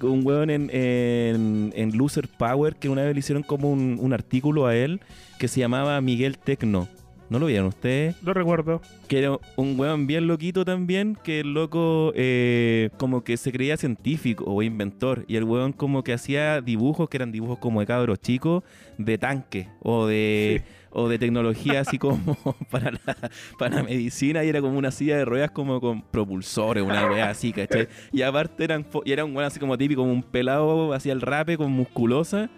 Un 0.00 0.24
weón 0.24 0.50
en, 0.50 0.70
en, 0.72 1.72
en 1.74 1.96
Loser 1.96 2.28
Power 2.28 2.76
que 2.76 2.88
una 2.88 3.02
vez 3.02 3.14
le 3.14 3.20
hicieron 3.20 3.42
como 3.42 3.70
un, 3.70 3.98
un 4.00 4.12
artículo 4.12 4.66
a 4.66 4.76
él 4.76 5.00
que 5.38 5.48
se 5.48 5.60
llamaba 5.60 6.00
Miguel 6.00 6.38
Tecno. 6.38 6.88
¿No 7.30 7.38
lo 7.38 7.44
vieron 7.46 7.66
ustedes? 7.66 8.16
Lo 8.22 8.32
recuerdo. 8.32 8.80
Que 9.06 9.18
era 9.18 9.38
un 9.56 9.78
weón 9.78 10.06
bien 10.06 10.26
loquito 10.26 10.64
también, 10.64 11.18
que 11.22 11.40
el 11.40 11.52
loco 11.52 12.12
eh, 12.14 12.88
como 12.96 13.22
que 13.22 13.36
se 13.36 13.52
creía 13.52 13.76
científico 13.76 14.44
o 14.46 14.62
inventor. 14.62 15.26
Y 15.28 15.36
el 15.36 15.44
weón 15.44 15.74
como 15.74 16.02
que 16.02 16.14
hacía 16.14 16.62
dibujos, 16.62 17.10
que 17.10 17.18
eran 17.18 17.30
dibujos 17.30 17.58
como 17.58 17.80
de 17.80 17.86
cabros 17.86 18.18
chicos, 18.20 18.64
de 18.96 19.18
tanque 19.18 19.68
o 19.80 20.06
de, 20.06 20.62
o 20.90 21.08
de 21.08 21.18
tecnología 21.18 21.80
así 21.80 21.98
como 21.98 22.36
para 22.70 22.92
la, 22.92 23.16
para 23.58 23.76
la 23.76 23.82
medicina. 23.82 24.44
Y 24.44 24.48
era 24.48 24.60
como 24.60 24.78
una 24.78 24.90
silla 24.90 25.16
de 25.16 25.24
ruedas 25.24 25.50
como 25.50 25.80
con 25.80 26.02
propulsores, 26.02 26.82
una 26.82 27.06
weá 27.10 27.30
así, 27.30 27.52
¿cachai? 27.52 27.88
Y 28.12 28.22
aparte 28.22 28.64
eran, 28.64 28.86
y 29.04 29.12
era 29.12 29.24
un 29.24 29.38
así 29.40 29.58
como 29.60 29.76
típico, 29.78 30.02
como 30.02 30.12
un 30.12 30.22
pelado 30.22 30.92
hacia 30.92 31.12
el 31.12 31.20
rape, 31.20 31.56
con 31.56 31.70
musculosa, 31.72 32.50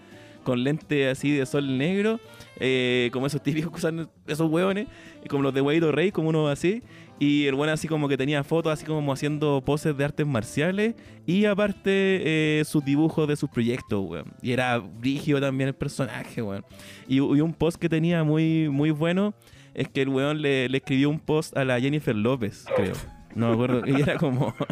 con 0.45 0.64
lente 0.64 1.09
así 1.09 1.33
de 1.33 1.47
sol 1.47 1.77
negro. 1.79 2.21
Eh, 2.61 3.11
como 3.12 3.27
esos 3.27 3.42
típicos 3.42 3.70
que 3.73 3.79
usan 3.79 4.11
esos 4.27 4.51
hueones, 4.51 4.87
como 5.29 5.42
los 5.42 5.55
de 5.55 5.61
Huevito 5.61 5.90
Rey, 5.90 6.12
como 6.12 6.29
uno 6.29 6.49
así. 6.49 6.83
Y 7.18 7.46
el 7.46 7.55
bueno 7.55 7.73
así 7.73 7.87
como 7.88 8.09
que 8.09 8.16
tenía 8.16 8.42
fotos 8.44 8.73
así 8.73 8.87
como 8.87 9.12
haciendo 9.12 9.62
poses 9.64 9.96
de 9.96 10.05
artes 10.05 10.27
marciales. 10.27 10.94
Y 11.27 11.46
aparte 11.46 11.90
eh, 11.90 12.62
sus 12.64 12.85
dibujos 12.85 13.27
de 13.27 13.37
sus 13.37 13.51
proyectos, 13.51 14.05
weón. 14.09 14.33
Y 14.40 14.53
era 14.53 14.79
brígido 14.79 15.40
también 15.40 15.68
el 15.68 15.75
personaje, 15.75 16.40
weón. 16.40 16.64
Y, 17.09 17.16
y 17.16 17.20
un 17.20 17.53
post 17.53 17.79
que 17.79 17.88
tenía 17.88 18.25
muy, 18.25 18.68
muy 18.68 18.90
bueno 18.90 19.35
es 19.75 19.88
que 19.88 20.03
el 20.03 20.09
weón 20.09 20.42
le, 20.42 20.68
le 20.68 20.79
escribió 20.79 21.11
un 21.11 21.20
post 21.20 21.57
a 21.57 21.64
la 21.64 21.81
Jennifer 21.81 22.14
López, 22.14 22.64
creo. 22.77 22.94
No 23.35 23.49
me 23.49 23.55
acuerdo. 23.55 23.83
Y 23.87 24.01
era 24.01 24.16
como... 24.16 24.55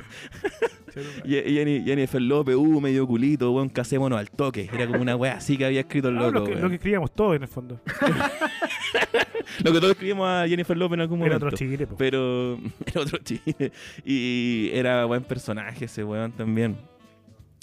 Jennifer 1.25 2.21
López, 2.21 2.57
uh, 2.57 2.81
medio 2.81 3.07
culito, 3.07 3.53
weón, 3.53 3.69
casémonos 3.69 4.19
al 4.19 4.31
toque. 4.31 4.69
Era 4.73 4.87
como 4.87 5.01
una 5.01 5.17
wea 5.17 5.35
así 5.35 5.57
que 5.57 5.65
había 5.65 5.81
escrito 5.81 6.09
el 6.09 6.19
Ah, 6.19 6.23
loco, 6.23 6.33
lo, 6.33 6.45
que, 6.45 6.51
weón. 6.51 6.63
lo 6.63 6.69
que 6.69 6.75
escribíamos 6.77 7.13
todos 7.15 7.37
en 7.37 7.43
el 7.43 7.49
fondo. 7.49 7.81
Lo 9.65 9.73
que 9.73 9.79
todos 9.81 9.91
escribimos 9.93 10.29
a 10.29 10.47
Jennifer 10.47 10.77
López 10.77 10.95
en 10.95 11.01
algún 11.01 11.19
Era 11.21 11.31
momento. 11.39 11.47
otro 11.47 11.57
chile, 11.59 11.87
po. 11.87 11.97
Pero 11.97 12.59
era 12.87 13.01
otro 13.01 13.19
chile. 13.19 13.73
Y 14.05 14.71
era 14.73 15.05
buen 15.07 15.25
personaje 15.25 15.87
ese 15.87 16.05
weón 16.05 16.31
también. 16.33 16.77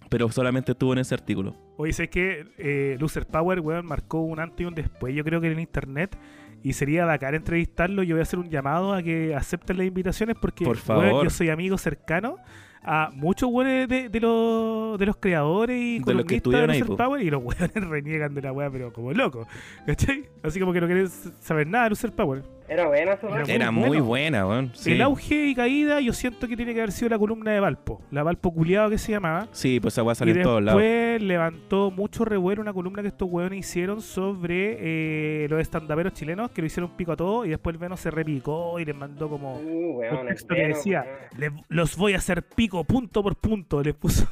Pero 0.10 0.30
solamente 0.32 0.74
estuvo 0.74 0.92
en 0.94 1.00
ese 1.00 1.14
artículo. 1.14 1.56
Oye, 1.78 1.94
sé 1.94 2.10
que 2.10 2.48
eh, 2.58 2.98
Loser 3.00 3.26
Power, 3.26 3.60
weón, 3.62 3.86
marcó 3.86 4.22
un 4.22 4.40
antes 4.40 4.62
y 4.62 4.66
un 4.66 4.76
después, 4.76 5.16
yo 5.16 5.24
creo 5.24 5.40
que 5.40 5.52
en 5.52 5.60
internet. 5.60 6.18
Y 6.66 6.74
sería 6.74 7.06
bacán 7.06 7.36
entrevistarlo. 7.36 8.02
Yo 8.02 8.16
voy 8.16 8.22
a 8.22 8.24
hacer 8.24 8.40
un 8.40 8.50
llamado 8.50 8.92
a 8.92 9.04
que 9.04 9.36
acepten 9.36 9.78
las 9.78 9.86
invitaciones 9.86 10.36
porque 10.42 10.66
Por 10.66 10.78
favor. 10.78 11.24
yo 11.24 11.30
soy 11.30 11.50
amigo 11.50 11.78
cercano 11.78 12.38
a 12.82 13.12
muchos 13.14 13.52
weones 13.52 13.88
de, 13.88 14.10
de 14.10 14.20
los, 14.20 14.98
de 14.98 15.06
los 15.06 15.16
creadores 15.18 15.80
y 15.80 16.00
De 16.00 16.16
los 16.16 16.26
que 16.26 16.38
estuvieron 16.38 16.72
ahí. 16.72 16.82
Power 16.82 17.22
y 17.22 17.30
los 17.30 17.44
weones 17.44 17.72
reniegan 17.76 18.34
de 18.34 18.42
la 18.42 18.52
weá, 18.52 18.72
pero 18.72 18.92
como 18.92 19.14
locos. 19.14 19.48
¿Cachai? 19.86 20.28
Así 20.42 20.60
como 20.60 20.74
que 20.74 20.82
no 20.82 20.88
quieren 20.88 21.08
saber 21.08 21.68
nada 21.68 21.84
de 21.84 21.90
Loser 21.92 22.12
Power. 22.12 22.44
Era 22.68 22.88
buena 22.88 23.20
su 23.20 23.28
Era. 23.28 23.44
Era 23.48 23.72
muy 23.72 24.00
buena, 24.00 24.48
weón. 24.48 24.72
Sí. 24.74 24.94
El 24.94 25.02
auge 25.04 25.48
y 25.48 25.56
caída, 25.56 26.02
yo 26.02 26.14
siento 26.14 26.48
que 26.48 26.58
tiene 26.58 26.74
que 26.74 26.80
haber 26.82 26.92
sido 26.92 27.10
la 27.10 27.20
columna 27.20 27.52
de 27.52 27.60
Valpo. 27.60 28.02
La 28.10 28.24
Valpo 28.24 28.52
culiado 28.54 28.90
que 28.90 28.98
se 28.98 29.12
llamaba. 29.12 29.48
Sí, 29.52 29.80
pues 29.80 29.94
esa 29.94 30.02
weá 30.04 30.16
salió 30.16 30.34
en 30.36 30.42
todos 30.42 30.64
lados. 30.64 30.82
después 30.82 31.22
levantó 31.22 31.92
mucho 31.92 32.26
revuelo 32.26 32.62
una 32.64 32.74
columna 32.74 33.02
que 33.04 33.10
estos 33.10 33.30
hueones 33.30 33.60
hicieron 33.60 34.02
sobre 34.02 34.78
eh, 34.80 35.48
los 35.50 35.62
estandaperos 35.62 36.14
chilenos 36.14 36.50
que 36.52 36.62
lo 36.62 36.68
hicieron 36.68 36.92
pico 36.98 37.12
a 37.12 37.16
todo 37.16 37.46
y 37.46 37.50
después 37.50 37.76
el 37.76 37.78
Veno 37.80 37.98
se 37.98 38.10
repicó 38.10 38.80
y 38.80 38.86
les 38.86 38.96
mandó 38.96 39.30
como 39.30 39.58
Uh, 39.60 40.00
weón, 40.00 40.18
un 40.22 40.28
texto 40.28 40.56
que 40.56 40.68
decía 40.68 41.06
weón. 41.06 41.54
"Les- 41.56 41.64
los 41.70 41.96
voy 41.98 42.14
a 42.14 42.18
hacer 42.18 42.44
pico 42.44 42.84
punto 42.84 43.22
por 43.22 43.36
punto 43.36 43.84
les 43.84 43.94
puso 43.94 44.28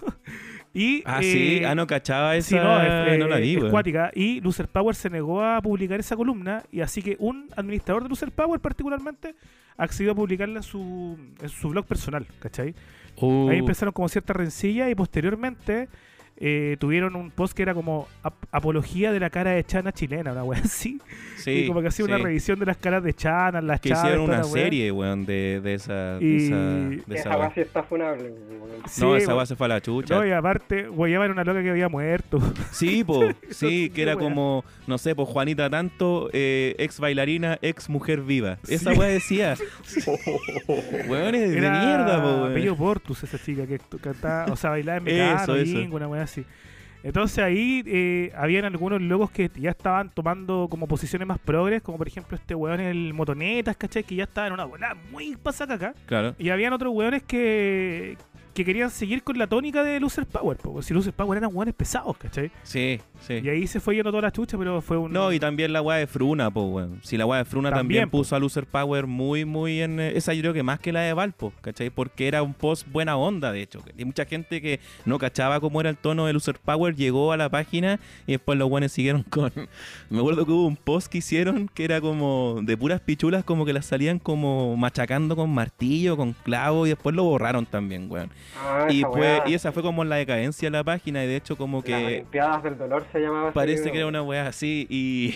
y 0.74 1.03
Ah, 1.05 1.19
eh, 1.21 1.24
sí. 1.24 1.63
Ah, 1.65 1.76
no 1.76 1.86
cachaba 1.86 2.36
esa. 2.36 2.49
sí, 2.49 2.55
no, 2.55 2.82
es, 2.82 3.19
no 3.19 3.28
la 3.28 3.38
eh, 3.39 3.41
vi, 3.41 3.55
es 3.55 3.63
cuática. 3.65 4.11
Y 4.15 4.41
Loser 4.41 4.67
Power 4.67 4.95
se 4.95 5.09
negó 5.09 5.43
a 5.43 5.61
publicar 5.61 5.99
esa 5.99 6.15
columna. 6.15 6.63
Y 6.71 6.82
así 6.82 7.01
que 7.01 7.15
un 7.19 7.49
administrador 7.55 8.03
de 8.03 8.09
Loser 8.09 8.32
Power, 8.32 8.59
particularmente, 8.59 9.36
accedió 9.78 10.13
a 10.13 10.15
publicarla 10.15 10.57
en 10.57 10.63
su, 10.63 11.17
en 11.41 11.49
su 11.49 11.69
blog 11.69 11.86
personal. 11.86 12.26
¿Cachai? 12.39 12.74
Uh, 13.17 13.49
Ahí 13.49 13.59
empezaron 13.59 13.91
como 13.91 14.09
cierta 14.09 14.34
rencilla 14.34 14.89
y 14.89 14.95
posteriormente 14.95 15.89
eh, 16.38 16.77
tuvieron 16.79 17.15
un 17.15 17.29
post 17.31 17.53
que 17.55 17.61
era 17.63 17.73
como 17.73 18.07
ap- 18.23 18.34
apología 18.51 19.11
de 19.11 19.19
la 19.19 19.29
cara 19.29 19.51
de 19.51 19.63
Chana 19.63 19.91
chilena, 19.91 20.31
una 20.31 20.43
wea 20.43 20.59
así. 20.63 20.99
Sí, 21.38 21.51
y 21.51 21.67
como 21.67 21.81
que 21.81 21.88
hacía 21.89 22.05
una 22.05 22.17
revisión 22.17 22.57
de 22.59 22.65
las 22.65 22.77
caras 22.77 23.03
de 23.03 23.13
Chana, 23.13 23.61
las 23.61 23.81
Que 23.81 23.89
hicieron 23.89 24.21
una 24.21 24.41
wea. 24.41 24.43
serie, 24.45 24.91
weón, 24.91 25.25
de, 25.25 25.59
de 25.61 25.73
esa. 25.73 26.17
De 26.19 26.25
Y- 26.25 26.45
esa, 26.47 26.55
de 26.55 27.15
esa 27.15 27.36
base 27.36 27.61
está 27.61 27.84
funable. 27.84 28.29
weón. 28.31 28.71
Sí, 28.88 29.01
No, 29.01 29.15
esa 29.15 29.27
weón. 29.27 29.38
weá 29.38 29.45
se 29.45 29.55
fue 29.55 29.65
a 29.65 29.69
la 29.69 29.81
chucha. 29.81 30.15
No, 30.15 30.25
y 30.25 30.31
aparte, 30.31 30.88
guayaba 30.88 31.25
era 31.25 31.34
una 31.34 31.43
loca 31.43 31.61
que 31.61 31.69
había 31.69 31.89
muerto. 31.89 32.39
Sí, 32.71 33.03
po, 33.03 33.23
sí, 33.49 33.89
que 33.89 34.01
era 34.03 34.15
wea. 34.15 34.23
como, 34.23 34.63
no 34.88 34.97
sé, 34.97 35.15
pues 35.15 35.27
Juanita 35.29 35.69
Tanto, 35.69 36.29
eh, 36.34 36.75
ex 36.77 36.99
bailarina, 36.99 37.57
ex 37.61 37.89
mujer 37.89 38.21
viva. 38.21 38.57
Esa 38.67 38.91
Sí. 38.93 38.99
weá 38.99 39.09
decía. 39.09 39.55
Weón, 41.07 41.36
es 41.36 41.51
de 41.51 41.59
mierda, 41.61 42.21
po, 42.21 42.27
weón. 42.43 42.53
Bello 42.53 42.75
Portus, 42.75 43.23
esa 43.23 43.38
chica 43.38 43.65
que 43.67 43.79
cantaba, 44.01 44.51
o 44.51 44.55
sea, 44.55 44.69
bailaba 44.71 45.01
en. 45.09 45.67
Ingo, 45.67 45.97
una 45.97 46.07
wea 46.07 46.22
así. 46.24 46.45
Entonces 47.03 47.39
ahí 47.39 47.84
eh, 47.86 48.32
habían 48.36 48.63
algunos 48.63 49.01
logos 49.01 49.30
que 49.30 49.51
ya 49.55 49.71
estaban 49.71 50.09
tomando 50.09 50.67
como 50.69 50.88
posiciones 50.88 51.28
más 51.28 51.38
progres, 51.38 51.82
como 51.82 51.97
por 51.97 52.07
ejemplo 52.07 52.38
este 52.38 52.55
weón 52.55 52.80
el 52.80 53.13
Motonetas, 53.13 53.76
¿cachai? 53.76 54.05
Que 54.05 54.15
ya 54.15 54.24
estaba 54.24 54.47
en 54.47 54.53
una 54.53 54.63
bola 54.63 54.95
muy 55.11 55.36
pasaca 55.36 55.74
acá. 55.74 55.93
Claro. 56.05 56.34
Y 56.39 56.49
habían 56.49 56.71
otros 56.71 56.93
weones 56.93 57.21
que, 57.24 58.17
que 58.54 58.64
querían 58.64 58.89
seguir 58.91 59.24
con 59.24 59.38
la 59.38 59.47
tónica 59.47 59.84
de 59.84 59.99
Loser 59.99 60.26
Power, 60.26 60.58
po. 60.58 60.82
si 60.82 60.93
Loser 60.93 61.12
Power 61.14 61.38
eran 61.38 61.49
weones 61.54 61.74
pesados, 61.74 62.16
¿cachai? 62.18 62.51
Sí, 62.64 62.99
sí. 63.20 63.39
Y 63.43 63.49
ahí 63.49 63.66
se 63.68 63.80
fue 63.80 63.95
yendo 63.95 64.12
toda 64.12 64.22
la 64.24 64.32
chucha, 64.32 64.58
pero 64.58 64.82
fue 64.82 64.97
un... 64.97 65.12
No, 65.12 65.32
y 65.34 65.39
también 65.39 65.74
la 65.74 65.82
weá 65.82 65.97
de 65.97 66.08
Fruna, 66.08 66.51
po, 66.51 66.64
weón. 66.66 66.99
Si 67.04 67.18
la 67.18 67.26
weá 67.26 67.39
de 67.39 67.45
Fruna 67.45 67.70
también, 67.70 67.84
También, 68.04 68.10
po. 68.10 68.20
puso 68.20 68.36
a 68.36 68.39
Loser 68.39 68.66
Power 68.68 69.08
muy, 69.08 69.43
muy 69.45 69.82
en. 69.82 69.99
eh, 69.99 70.14
Esa 70.16 70.34
yo 70.34 70.41
creo 70.41 70.54
que 70.54 70.64
más 70.64 70.80
que 70.80 70.91
la 70.93 71.01
de 71.01 71.14
Valpo, 71.14 71.51
¿cachai? 71.62 71.89
Porque 71.89 72.28
era 72.28 72.43
un 72.43 72.54
post 72.54 72.88
buena 72.91 73.18
onda, 73.18 73.51
de 73.51 73.62
hecho. 73.62 73.84
Y 73.97 74.06
mucha 74.06 74.26
gente 74.26 74.62
que 74.62 74.80
no 75.06 75.18
cachaba 75.18 75.60
cómo 75.60 75.82
era 75.82 75.89
el 75.89 75.97
tono 75.97 76.26
de 76.28 76.34
Loser 76.34 76.60
Power 76.60 76.95
llegó 76.95 77.32
a 77.32 77.38
la 77.38 77.49
página 77.49 77.99
y 78.28 78.34
después 78.34 78.58
los 78.60 78.70
buenos 78.70 78.91
siguieron 78.91 79.24
con. 79.30 79.51
Me 80.10 80.20
acuerdo 80.20 80.45
que 80.45 80.51
hubo 80.51 80.68
un 80.68 80.76
post 80.78 81.08
que 81.08 81.18
hicieron 81.18 81.70
que 81.74 81.86
era 81.86 81.99
como 82.01 82.60
de 82.62 82.78
puras 82.78 83.01
pichulas, 83.01 83.43
como 83.43 83.66
que 83.66 83.74
las 83.74 83.86
salían 83.88 84.20
como 84.20 84.78
machacando 84.78 85.36
con 85.36 85.49
martillo, 85.51 86.16
con 86.18 86.34
clavo 86.34 86.86
y 86.86 86.89
después 86.89 87.16
lo 87.16 87.24
borraron 87.24 87.66
también, 87.66 88.12
weón. 88.12 88.30
Ah, 88.57 88.87
Y, 88.89 88.99
esa 88.99 89.09
fue, 89.09 89.41
y 89.47 89.53
esa 89.53 89.71
fue 89.71 89.83
como 89.83 90.03
la 90.03 90.15
decadencia 90.17 90.67
de 90.67 90.77
la 90.77 90.83
página 90.83 91.23
y 91.23 91.27
de 91.27 91.35
hecho 91.35 91.55
como 91.57 91.77
Las 91.77 91.85
que. 91.85 92.05
Olimpiadas 92.05 92.63
del 92.63 92.77
Dolor 92.77 93.05
se 93.11 93.19
llamaba. 93.19 93.51
Parece 93.51 93.91
que 93.91 93.97
era 93.97 94.07
una 94.07 94.21
weá 94.21 94.47
así 94.47 94.85
y, 94.89 95.35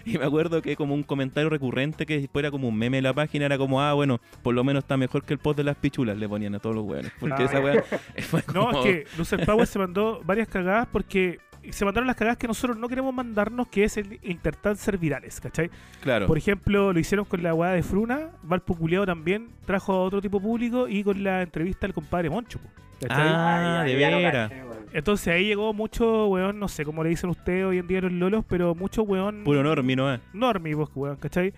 y 0.04 0.18
me 0.18 0.24
acuerdo 0.24 0.62
que 0.62 0.76
como 0.76 0.94
un 0.94 1.02
comentario 1.02 1.48
recurrente 1.48 2.06
que 2.06 2.18
después 2.18 2.42
era 2.42 2.50
como 2.50 2.68
un 2.68 2.76
meme 2.76 2.98
de 2.98 3.02
la 3.02 3.12
página 3.14 3.46
era 3.46 3.58
como, 3.58 3.80
ah, 3.80 3.92
bueno, 3.94 4.20
por 4.42 4.54
lo 4.54 4.64
menos 4.64 4.84
está 4.84 4.96
mejor 4.96 5.24
que 5.24 5.32
el 5.34 5.38
post 5.38 5.56
de 5.58 5.64
las 5.64 5.76
pichulas, 5.76 6.16
le 6.16 6.28
ponían 6.28 6.54
a 6.54 6.58
todos 6.58 6.74
los 6.76 6.84
weones. 6.84 7.12
Porque 7.20 7.42
Ah, 7.42 7.46
esa 7.46 7.60
weá 7.60 7.82
fue 8.28 8.42
como... 8.42 8.72
No, 8.72 8.84
es 8.84 8.84
que 8.84 9.04
Loser 9.16 9.44
Power 9.44 9.66
se 9.66 9.78
mandó 9.78 10.20
varias 10.24 10.48
cagadas 10.48 10.88
porque 10.90 11.38
se 11.72 11.84
mandaron 11.84 12.06
las 12.06 12.16
cagadas 12.16 12.38
que 12.38 12.46
nosotros 12.46 12.76
no 12.76 12.88
queremos 12.88 13.14
mandarnos, 13.14 13.68
que 13.68 13.84
es 13.84 13.96
el 13.96 14.18
intentar 14.22 14.76
ser 14.76 14.98
virales, 14.98 15.40
¿cachai? 15.40 15.70
Claro, 16.02 16.26
Por 16.26 16.38
ejemplo, 16.38 16.92
lo 16.92 16.98
hicieron 16.98 17.24
con 17.24 17.42
la 17.42 17.54
weá 17.54 17.70
de 17.72 17.82
Fruna, 17.82 18.30
Valpo 18.42 18.74
Culeado 18.74 19.06
también 19.06 19.48
trajo 19.64 19.92
a 19.92 20.00
otro 20.02 20.20
tipo 20.20 20.40
público 20.40 20.88
y 20.88 21.02
con 21.04 21.22
la 21.22 21.42
entrevista 21.42 21.86
al 21.86 21.94
compadre 21.94 22.30
Moncho, 22.30 22.58
¿cachai? 23.00 23.26
Ah, 23.28 23.82
de 23.84 23.92
Eh, 23.92 23.96
veras. 23.96 24.52
Entonces 24.92 25.28
ahí 25.28 25.46
llegó 25.46 25.74
mucho 25.74 26.28
weón, 26.28 26.58
no 26.58 26.68
sé 26.68 26.84
cómo 26.84 27.02
le 27.02 27.10
dicen 27.10 27.28
ustedes 27.28 27.64
hoy 27.64 27.78
en 27.78 27.86
día 27.86 28.00
los 28.00 28.12
lolos, 28.12 28.44
pero 28.48 28.74
mucho 28.74 29.02
weón 29.02 29.44
puro 29.44 29.62
normi, 29.62 29.94
¿no? 29.96 30.18
normie, 30.32 30.74
vos, 30.74 30.90
weón, 30.94 31.16
¿cachai? 31.16 31.52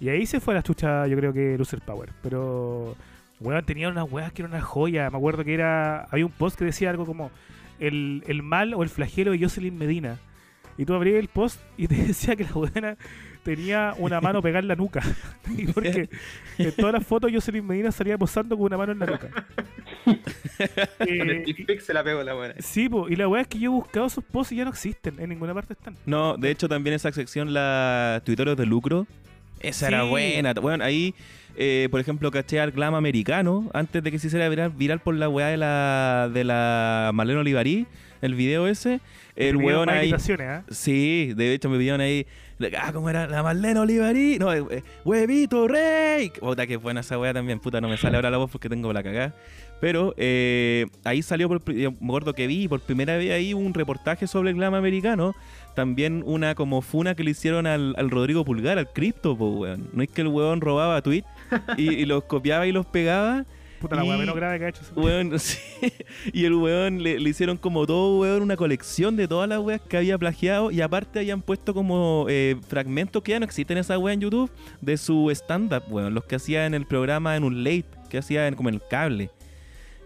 Y 0.00 0.08
ahí 0.08 0.26
se 0.26 0.38
fue 0.40 0.54
la 0.54 0.62
chucha, 0.62 1.06
yo 1.08 1.16
creo 1.16 1.32
que 1.32 1.58
Loser 1.58 1.80
Power. 1.80 2.10
Pero, 2.22 2.94
weón, 3.40 3.64
tenía 3.64 3.88
unas 3.88 4.10
weas 4.10 4.32
que 4.32 4.42
era 4.42 4.48
una 4.48 4.60
joya. 4.62 5.10
Me 5.10 5.16
acuerdo 5.16 5.42
que 5.44 5.52
era. 5.52 6.04
Había 6.04 6.24
un 6.24 6.30
post 6.30 6.56
que 6.56 6.64
decía 6.64 6.88
algo 6.88 7.04
como 7.04 7.32
el, 7.80 8.22
el 8.26 8.42
mal 8.42 8.74
o 8.74 8.82
el 8.82 8.88
flagelo 8.88 9.32
de 9.32 9.38
Jocelyn 9.38 9.76
Medina. 9.76 10.18
Y 10.76 10.84
tú 10.84 10.94
abrías 10.94 11.18
el 11.18 11.28
post 11.28 11.60
y 11.76 11.88
te 11.88 11.94
decía 12.06 12.36
que 12.36 12.44
la 12.44 12.52
buena 12.52 12.96
tenía 13.42 13.94
una 13.98 14.20
mano 14.20 14.40
pegada 14.42 14.60
en 14.60 14.68
la 14.68 14.76
nuca. 14.76 15.02
y 15.56 15.66
porque 15.66 16.08
en 16.58 16.72
todas 16.72 16.92
las 16.92 17.06
fotos 17.06 17.32
Jocelyn 17.32 17.66
Medina 17.66 17.90
salía 17.90 18.16
posando 18.16 18.56
con 18.56 18.66
una 18.66 18.76
mano 18.76 18.92
en 18.92 18.98
la 19.00 19.06
nuca. 19.06 19.28
Con 20.04 21.30
el 21.30 21.44
Eh, 21.68 21.80
se 21.80 21.92
la 21.92 22.02
pegó 22.02 22.22
la 22.22 22.34
buena. 22.34 22.54
sí, 22.58 22.88
po, 22.88 23.08
y 23.08 23.16
la 23.16 23.28
wea 23.28 23.42
es 23.42 23.48
que 23.48 23.58
yo 23.58 23.70
he 23.70 23.74
buscado 23.74 24.06
esos 24.06 24.24
posts 24.24 24.52
y 24.52 24.56
ya 24.56 24.64
no 24.64 24.70
existen. 24.70 25.18
En 25.18 25.28
ninguna 25.28 25.52
parte 25.54 25.74
están. 25.74 25.96
No, 26.06 26.36
de 26.36 26.50
hecho 26.50 26.68
también 26.68 26.94
esa 26.94 27.12
sección, 27.12 27.52
la 27.52 28.22
tuiteros 28.24 28.56
de 28.56 28.66
lucro, 28.66 29.06
esa 29.60 29.88
era 29.88 30.04
buena. 30.04 30.52
Bueno, 30.54 30.84
ahí, 30.84 31.14
eh, 31.60 31.88
por 31.90 31.98
ejemplo, 31.98 32.30
caché 32.30 32.60
al 32.60 32.70
glam 32.70 32.94
americano, 32.94 33.68
antes 33.74 34.02
de 34.02 34.10
que 34.12 34.18
se 34.20 34.28
hiciera 34.28 34.48
viral, 34.48 34.70
viral 34.70 35.00
por 35.00 35.14
la 35.16 35.28
weá 35.28 35.48
de 35.48 35.56
la, 35.56 36.30
de 36.32 36.44
la 36.44 37.10
Marlene 37.12 37.40
Olivarí, 37.40 37.86
el 38.22 38.34
video 38.34 38.66
ese, 38.68 39.00
el 39.36 39.56
weón 39.56 39.88
ahí... 39.88 40.12
¿ah? 40.12 40.62
Sí, 40.70 41.32
de 41.36 41.54
hecho 41.54 41.68
me 41.68 41.78
pidieron 41.78 42.00
ahí. 42.00 42.26
Ah, 42.76 42.92
¿cómo 42.92 43.08
era? 43.08 43.28
La 43.28 43.42
Marlene 43.42 43.78
Olivarí. 43.78 44.38
No, 44.38 44.52
eh, 44.52 44.64
eh, 44.70 44.82
huevito 45.04 45.68
rey. 45.68 46.30
Puta, 46.30 46.66
que 46.66 46.76
buena 46.76 47.00
esa 47.00 47.18
wea 47.18 47.32
también. 47.32 47.60
Puta, 47.60 47.80
no 47.80 47.88
me 47.88 47.96
sale 47.96 48.16
ahora 48.16 48.30
la 48.30 48.38
voz 48.38 48.50
porque 48.50 48.68
tengo 48.68 48.92
la 48.92 49.02
cagada. 49.02 49.34
Pero 49.80 50.12
eh, 50.16 50.86
ahí 51.04 51.22
salió, 51.22 51.48
por, 51.48 51.62
me 51.72 51.86
acuerdo 51.86 52.34
que 52.34 52.48
vi 52.48 52.66
por 52.66 52.80
primera 52.80 53.16
vez 53.16 53.30
ahí 53.30 53.54
un 53.54 53.74
reportaje 53.74 54.26
sobre 54.26 54.50
el 54.50 54.56
glam 54.56 54.74
americano. 54.74 55.36
También 55.76 56.24
una 56.26 56.56
como 56.56 56.82
funa 56.82 57.14
que 57.14 57.22
le 57.22 57.30
hicieron 57.30 57.68
al, 57.68 57.94
al 57.96 58.10
Rodrigo 58.10 58.44
Pulgar, 58.44 58.78
al 58.78 58.92
cripto, 58.92 59.38
po, 59.38 59.50
weón. 59.50 59.88
No 59.92 60.02
es 60.02 60.08
que 60.08 60.22
el 60.22 60.28
weón 60.28 60.60
robaba 60.60 61.00
tweets 61.00 61.28
y, 61.76 61.90
y 61.94 62.06
los 62.06 62.24
copiaba 62.24 62.66
y 62.66 62.72
los 62.72 62.86
pegaba. 62.86 63.44
Puta, 63.80 63.94
la 63.94 64.02
wea 64.02 64.16
Y- 64.16 64.18
menos 64.18 64.34
grave 64.34 64.58
que 64.58 64.64
ha 64.64 64.68
hecho 64.70 64.82
ese 64.82 64.92
Weón, 64.94 65.38
sí. 65.38 65.58
Y 66.32 66.44
el 66.46 66.54
weón 66.54 67.00
le, 67.00 67.20
le 67.20 67.30
hicieron 67.30 67.56
como 67.56 67.86
todo, 67.86 68.18
weón, 68.18 68.42
una 68.42 68.56
colección 68.56 69.14
de 69.14 69.28
todas 69.28 69.48
las 69.48 69.60
weas 69.60 69.80
que 69.80 69.96
había 69.96 70.18
plagiado. 70.18 70.72
Y 70.72 70.80
aparte 70.80 71.20
habían 71.20 71.42
puesto 71.42 71.74
como 71.74 72.26
eh, 72.28 72.56
fragmentos 72.66 73.22
que 73.22 73.30
ya 73.32 73.38
no 73.38 73.44
existen 73.44 73.78
esa 73.78 73.96
wea 73.96 74.14
en 74.14 74.20
YouTube 74.20 74.50
de 74.80 74.96
su 74.96 75.30
stand-up, 75.30 75.84
weón. 75.90 76.12
Los 76.12 76.24
que 76.24 76.34
hacía 76.36 76.66
en 76.66 76.74
el 76.74 76.86
programa 76.86 77.36
en 77.36 77.44
un 77.44 77.62
late, 77.62 77.86
que 78.10 78.18
hacía 78.18 78.48
en, 78.48 78.56
como 78.56 78.68
en 78.68 78.74
el 78.76 78.82
cable. 78.90 79.30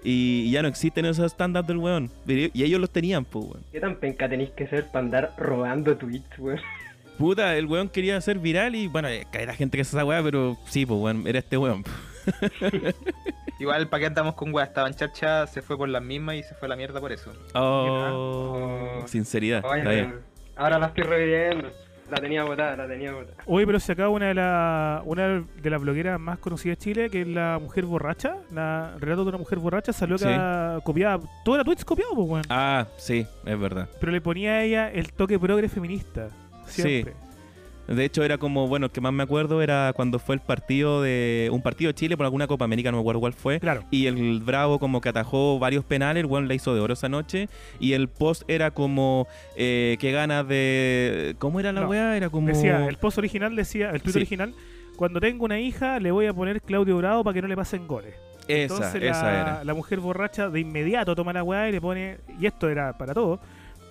Y 0.04 0.50
ya 0.50 0.60
no 0.62 0.68
existen 0.68 1.06
esos 1.06 1.32
stand-up 1.32 1.64
del 1.64 1.78
weón. 1.78 2.10
Y 2.26 2.62
ellos 2.62 2.78
los 2.80 2.90
tenían, 2.90 3.24
pues, 3.24 3.44
weón. 3.46 3.64
¿Qué 3.72 3.80
tan 3.80 3.96
penca 3.96 4.28
tenéis 4.28 4.50
que 4.50 4.66
ser 4.66 4.88
para 4.88 5.04
andar 5.04 5.34
robando 5.38 5.96
tweets, 5.96 6.38
weón? 6.38 6.58
Puta, 7.18 7.56
el 7.56 7.66
weón 7.66 7.88
quería 7.88 8.20
ser 8.20 8.38
viral 8.38 8.74
y 8.74 8.88
bueno, 8.88 9.08
eh, 9.08 9.26
era 9.32 9.54
gente 9.54 9.76
que 9.78 9.82
hace 9.82 9.96
esa 9.96 10.04
wea, 10.04 10.22
pero 10.22 10.56
sí, 10.64 10.84
pues, 10.86 10.98
weón, 11.00 11.26
era 11.26 11.38
este 11.38 11.56
weón. 11.56 11.84
Igual, 13.58 13.88
¿para 13.88 14.00
qué 14.00 14.06
andamos 14.06 14.34
con 14.34 14.52
weá? 14.52 14.64
Estaba 14.64 14.88
en 14.88 14.94
charcha, 14.94 15.46
se 15.46 15.62
fue 15.62 15.76
por 15.76 15.88
las 15.88 16.02
mismas 16.02 16.36
y 16.36 16.42
se 16.42 16.54
fue 16.54 16.66
a 16.66 16.70
la 16.70 16.76
mierda 16.76 17.00
por 17.00 17.12
eso. 17.12 17.32
Oh, 17.54 19.02
sinceridad. 19.06 19.64
Oye, 19.64 19.78
está 19.78 19.90
bien. 19.90 20.06
weón, 20.10 20.20
ahora 20.56 20.78
la 20.78 20.86
estoy 20.86 21.04
reviviendo. 21.04 21.68
La 22.10 22.18
tenía 22.18 22.44
botada, 22.44 22.76
la 22.76 22.86
tenía 22.86 23.12
botada. 23.12 23.36
Oye, 23.46 23.64
pero 23.64 23.80
se 23.80 23.92
acaba 23.92 24.10
una 24.10 24.26
de 24.26 24.34
las 24.34 25.02
una 25.06 25.42
de 25.62 25.70
las 25.70 25.80
blogueras 25.80 26.20
más 26.20 26.38
conocidas 26.40 26.76
de 26.78 26.84
Chile, 26.84 27.08
que 27.10 27.22
es 27.22 27.26
la 27.28 27.58
mujer 27.58 27.86
borracha, 27.86 28.36
la 28.52 28.96
relato 28.98 29.22
de 29.22 29.28
una 29.30 29.38
mujer 29.38 29.58
borracha, 29.60 29.94
salió 29.94 30.18
Sí. 30.18 30.26
acá 30.26 30.80
copiada, 30.84 31.20
todo 31.42 31.54
era 31.54 31.64
tweets 31.64 31.84
copiado, 31.86 32.14
pues, 32.14 32.28
weón. 32.28 32.44
Ah, 32.50 32.86
sí, 32.98 33.26
es 33.46 33.58
verdad. 33.58 33.88
Pero 33.98 34.12
le 34.12 34.20
ponía 34.20 34.52
a 34.54 34.62
ella 34.62 34.90
el 34.90 35.10
toque 35.14 35.38
progre 35.38 35.70
feminista, 35.70 36.28
siempre. 36.72 37.14
De 37.88 38.04
hecho, 38.04 38.22
era 38.22 38.38
como, 38.38 38.68
bueno, 38.68 38.86
el 38.86 38.92
que 38.92 39.00
más 39.00 39.12
me 39.12 39.24
acuerdo 39.24 39.60
era 39.60 39.92
cuando 39.94 40.20
fue 40.20 40.36
el 40.36 40.40
partido 40.40 41.02
de. 41.02 41.50
Un 41.52 41.62
partido 41.62 41.88
de 41.88 41.94
Chile 41.94 42.16
por 42.16 42.24
alguna 42.24 42.46
Copa 42.46 42.64
América, 42.64 42.90
no 42.92 42.98
me 42.98 43.00
acuerdo 43.00 43.20
cuál 43.20 43.32
fue. 43.32 43.58
Claro. 43.58 43.82
Y 43.90 44.06
el 44.06 44.40
Bravo 44.40 44.78
como 44.78 45.00
que 45.00 45.08
atajó 45.08 45.58
varios 45.58 45.84
penales, 45.84 46.20
el 46.22 46.26
weón 46.30 46.46
la 46.46 46.54
hizo 46.54 46.74
de 46.74 46.80
oro 46.80 46.94
esa 46.94 47.08
noche. 47.08 47.48
Y 47.80 47.94
el 47.94 48.08
post 48.08 48.44
era 48.46 48.70
como 48.70 49.26
eh, 49.56 49.96
que 49.98 50.12
ganas 50.12 50.46
de. 50.46 51.34
¿Cómo 51.40 51.58
era 51.58 51.72
la 51.72 51.82
No, 51.82 51.88
weá? 51.88 52.16
Era 52.16 52.30
como. 52.30 52.46
Decía, 52.46 52.86
el 52.86 52.96
post 52.98 53.18
original 53.18 53.56
decía, 53.56 53.90
el 53.90 54.00
tweet 54.00 54.12
Sí. 54.12 54.18
original, 54.20 54.54
cuando 54.96 55.20
tengo 55.20 55.44
una 55.44 55.58
hija 55.58 55.98
le 55.98 56.12
voy 56.12 56.26
a 56.26 56.32
poner 56.32 56.62
Claudio 56.62 56.96
Bravo 56.98 57.24
para 57.24 57.34
que 57.34 57.42
no 57.42 57.48
le 57.48 57.56
pasen 57.56 57.88
goles. 57.88 58.14
Esa, 58.46 58.74
Entonces 58.74 59.02
esa 59.02 59.22
la, 59.24 59.40
era. 59.40 59.64
la 59.64 59.74
mujer 59.74 59.98
borracha 60.00 60.48
de 60.50 60.60
inmediato 60.60 61.14
toma 61.16 61.32
la 61.32 61.42
weá 61.42 61.68
y 61.68 61.72
le 61.72 61.80
pone, 61.80 62.18
y 62.40 62.46
esto 62.46 62.68
era 62.68 62.96
para 62.96 63.12
todo, 63.12 63.40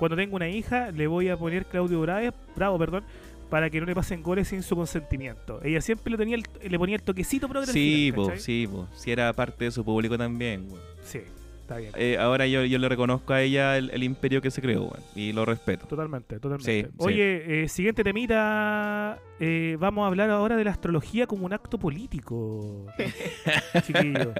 cuando 0.01 0.15
tengo 0.15 0.35
una 0.35 0.49
hija 0.49 0.89
le 0.89 1.05
voy 1.05 1.29
a 1.29 1.37
poner 1.37 1.67
Claudio 1.67 2.01
Bravo, 2.01 2.33
Bravo 2.55 2.79
perdón, 2.79 3.03
para 3.51 3.69
que 3.69 3.79
no 3.79 3.85
le 3.85 3.93
pasen 3.93 4.23
goles 4.23 4.47
sin 4.47 4.63
su 4.63 4.75
consentimiento. 4.75 5.61
Ella 5.63 5.79
siempre 5.79 6.09
le, 6.09 6.17
tenía 6.17 6.37
el, 6.37 6.43
le 6.67 6.79
ponía 6.79 6.95
el 6.95 7.03
toquecito 7.03 7.47
progre 7.47 7.67
al 7.67 7.71
Sí, 7.71 8.11
po, 8.15 8.31
sí, 8.35 8.67
po. 8.67 8.87
Sí, 8.95 9.11
era 9.11 9.31
parte 9.31 9.65
de 9.65 9.69
su 9.69 9.85
público 9.85 10.17
también, 10.17 10.65
weón. 10.71 10.81
Sí, 11.03 11.19
está 11.61 11.77
bien. 11.77 11.91
Eh, 11.95 12.17
ahora 12.17 12.47
yo, 12.47 12.65
yo 12.65 12.79
le 12.79 12.89
reconozco 12.89 13.31
a 13.31 13.43
ella 13.43 13.77
el, 13.77 13.91
el 13.91 14.01
imperio 14.01 14.41
que 14.41 14.49
se 14.49 14.59
creó, 14.59 14.85
weón. 14.85 15.03
Y 15.13 15.33
lo 15.33 15.45
respeto. 15.45 15.85
Totalmente, 15.85 16.39
totalmente. 16.39 16.81
Sí, 16.81 16.87
sí. 16.87 16.95
Oye, 16.97 17.63
eh, 17.63 17.67
siguiente 17.67 18.03
temita. 18.03 19.19
eh, 19.39 19.77
vamos 19.79 20.03
a 20.03 20.07
hablar 20.07 20.31
ahora 20.31 20.55
de 20.57 20.63
la 20.63 20.71
astrología 20.71 21.27
como 21.27 21.45
un 21.45 21.53
acto 21.53 21.77
político. 21.77 22.87
Chiquillo. 23.85 24.33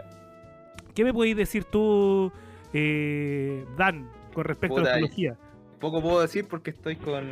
¿Qué 0.96 1.04
me 1.04 1.14
podéis 1.14 1.38
decir 1.38 1.66
tú, 1.66 2.32
eh, 2.74 3.64
Dan, 3.78 4.10
con 4.34 4.44
respecto 4.46 4.78
a 4.78 4.82
la 4.82 4.90
astrología? 4.94 5.38
Poco 5.82 6.02
puedo 6.02 6.22
decir 6.22 6.48
porque 6.48 6.70
estoy 6.70 6.96
con, 6.96 7.30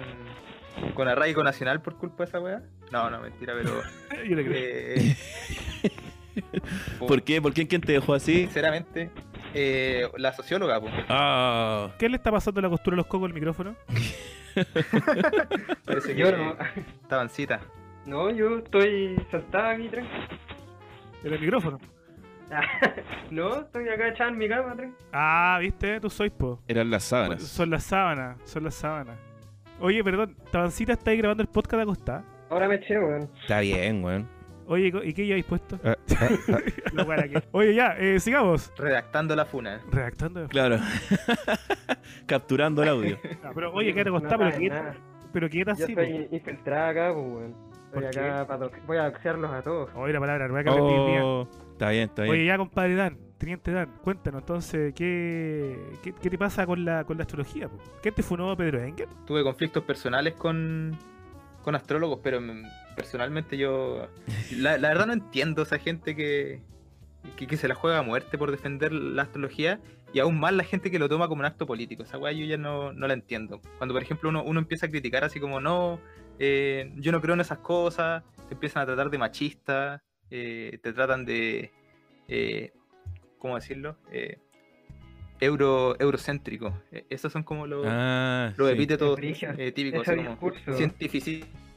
con 0.96 1.08
arraigo 1.08 1.44
nacional 1.44 1.82
por 1.82 1.96
culpa 1.98 2.24
de 2.26 2.30
esa 2.30 2.40
weá. 2.42 2.62
No, 2.92 3.10
no, 3.10 3.22
mentira, 3.22 3.54
pero. 3.56 3.82
Yo 4.28 4.36
le 4.36 4.44
creo. 4.46 4.56
eh, 4.58 5.16
¿Por 7.00 7.22
qué? 7.24 7.42
¿Por 7.42 7.54
qué? 7.54 7.68
¿Quién 7.68 7.82
te 7.82 7.92
dejó 7.94 8.14
así? 8.14 8.42
Sinceramente, 8.42 9.12
Eh, 9.54 10.08
la 10.18 10.32
socióloga. 10.34 10.80
Ah, 11.10 11.90
¿Qué 11.98 12.08
le 12.10 12.18
está 12.18 12.32
pasando 12.32 12.60
a 12.60 12.64
la 12.64 12.70
costura 12.70 12.96
de 12.96 12.98
los 12.98 13.08
cocos 13.08 13.28
al 13.28 13.34
micrófono? 13.34 13.76
Parece 15.86 16.14
que 16.16 16.20
Yo 16.20 16.32
no. 16.36 16.56
estaban 17.02 17.30
citas. 17.30 17.62
No, 18.06 18.30
yo 18.32 18.60
estoy 18.60 19.16
sentada 19.30 19.72
aquí, 19.72 19.88
tranqui. 19.90 20.10
En 21.24 21.34
el 21.34 21.40
micrófono. 21.40 21.80
No, 23.32 23.62
estoy 23.62 23.88
acá 23.90 24.08
echada 24.08 24.30
en 24.32 24.38
mi 24.38 24.50
cama. 24.50 24.76
Ah, 25.14 25.58
viste, 25.62 26.00
tú 26.00 26.10
sois, 26.10 26.32
po. 26.32 26.60
eran 26.68 26.90
las 26.90 27.04
sábanas. 27.04 27.44
Son 27.44 27.70
las 27.70 27.84
sábanas, 27.84 28.38
son 28.44 28.64
las 28.64 28.74
sábanas. 28.76 29.18
Oye, 29.80 30.04
perdón, 30.04 30.36
Tabancita 30.52 30.94
está 30.94 31.12
ahí 31.12 31.18
grabando 31.18 31.44
el 31.44 31.50
podcast 31.50 31.84
acostada. 31.84 32.24
Ahora 32.50 32.68
me 32.68 32.76
eché, 32.76 33.00
weón. 33.00 33.30
Está 33.42 33.60
bien, 33.60 34.04
weón. 34.04 34.28
Oye, 34.66 34.92
¿y 35.04 35.14
qué 35.14 35.26
lleváis 35.26 35.46
puesto? 35.46 35.80
Ah, 35.84 35.96
ah, 36.20 36.28
ah, 36.50 36.58
La 36.94 37.28
que- 37.28 37.44
Oye, 37.52 37.74
ya, 37.74 37.96
eh, 37.98 38.20
sigamos. 38.20 38.72
Redactando 38.78 39.36
la 39.36 39.46
funa. 39.46 39.80
Redactando. 39.92 40.48
claro. 40.48 40.78
Capturando 42.28 42.84
el 42.84 42.90
audio. 42.90 43.18
Pero 43.56 43.74
oye, 43.74 43.94
quédate 43.94 44.10
acostada, 44.10 44.46
No 44.46 44.52
pero 44.52 44.60
qué 44.60 44.94
pero 45.32 45.50
qué 45.50 45.64
Yo 45.66 45.72
así, 45.72 45.84
estoy 45.84 46.28
infiltrada 46.32 46.90
acá, 46.90 47.14
pues, 47.14 47.26
weón. 47.26 47.56
¿Por 47.94 48.04
Estoy 48.04 48.24
qué? 48.24 48.30
acá 48.30 48.48
para 48.48 48.70
Voy 48.86 48.98
a 48.98 49.06
doxearlos 49.06 49.52
a 49.52 49.62
todos. 49.64 49.90
Oye, 49.96 50.14
la 50.14 50.20
palabra 50.20 50.46
aprendí 50.46 50.70
hoy 50.72 51.12
día. 51.12 51.26
Oh, 51.26 51.48
está 51.80 51.92
bien, 51.92 52.10
está 52.10 52.24
bien. 52.24 52.34
Oye, 52.34 52.46
ya, 52.46 52.58
compadre 52.58 52.96
Dan, 52.96 53.18
teniente 53.38 53.72
Dan, 53.72 53.90
cuéntanos 54.04 54.42
entonces, 54.42 54.94
¿qué, 54.94 55.80
qué, 56.04 56.14
qué 56.14 56.30
te 56.30 56.38
pasa 56.38 56.66
con 56.66 56.84
la, 56.84 57.06
con 57.06 57.18
la 57.18 57.24
astrología? 57.24 57.70
po? 57.70 57.78
¿Qué 58.04 58.12
te 58.12 58.22
funó 58.22 58.56
Pedro 58.58 58.84
Engel? 58.84 59.08
Tuve 59.26 59.44
conflictos 59.44 59.84
personales 59.84 60.34
con, 60.34 60.98
con 61.64 61.76
astrólogos, 61.76 62.20
pero 62.22 62.42
mm, 62.42 62.64
personalmente 62.98 63.58
yo. 63.58 64.10
La, 64.58 64.78
la 64.78 64.90
verdad 64.90 65.08
no 65.08 65.14
entiendo 65.14 65.62
esa 65.62 65.80
gente 65.80 66.18
que, 66.18 66.62
que, 67.38 67.48
que 67.48 67.56
se 67.56 67.70
la 67.70 67.76
juega 67.76 68.00
a 68.00 68.02
muerte 68.02 68.38
por 68.38 68.52
defender 68.52 68.92
la 68.92 69.22
astrología 69.22 69.80
y 70.12 70.20
aún 70.20 70.38
más 70.38 70.52
la 70.52 70.66
gente 70.66 70.92
que 70.92 71.00
lo 71.00 71.08
toma 71.08 71.30
como 71.30 71.40
un 71.40 71.46
acto 71.46 71.66
político. 71.66 72.04
Esa 72.04 72.18
weá 72.18 72.34
yo 72.34 72.46
ya 72.46 72.58
no, 72.58 72.92
no 72.92 73.08
la 73.08 73.14
entiendo. 73.14 73.62
Cuando, 73.78 73.94
por 73.94 74.04
ejemplo, 74.04 74.28
uno, 74.30 74.44
uno 74.44 74.60
empieza 74.60 74.88
a 74.88 74.90
criticar 74.90 75.24
así 75.24 75.40
como, 75.40 75.62
no, 75.62 76.02
eh, 76.40 76.92
yo 76.98 77.14
no 77.14 77.22
creo 77.22 77.36
en 77.36 77.42
esas 77.42 77.60
cosas, 77.60 78.24
te 78.50 78.56
empiezan 78.56 78.84
a 78.84 78.86
tratar 78.86 79.10
de 79.10 79.18
machista, 79.18 80.04
eh, 80.32 80.80
te 80.82 80.94
tratan 80.94 81.26
de. 81.26 81.72
Eh, 82.28 82.72
¿Cómo 83.40 83.56
decirlo? 83.56 83.98
Eh, 84.12 84.38
euro, 85.40 85.96
eurocéntrico. 86.00 86.74
Eh, 86.92 87.06
esos 87.10 87.32
son 87.32 87.44
como 87.44 87.66
los, 87.68 87.86
Ah, 87.88 88.54
los 88.58 88.68
sí. 88.68 88.74
epítetos 88.74 89.18
eh, 89.22 89.72
típicos, 89.72 90.08
así 90.08 90.18
como. 90.24 90.38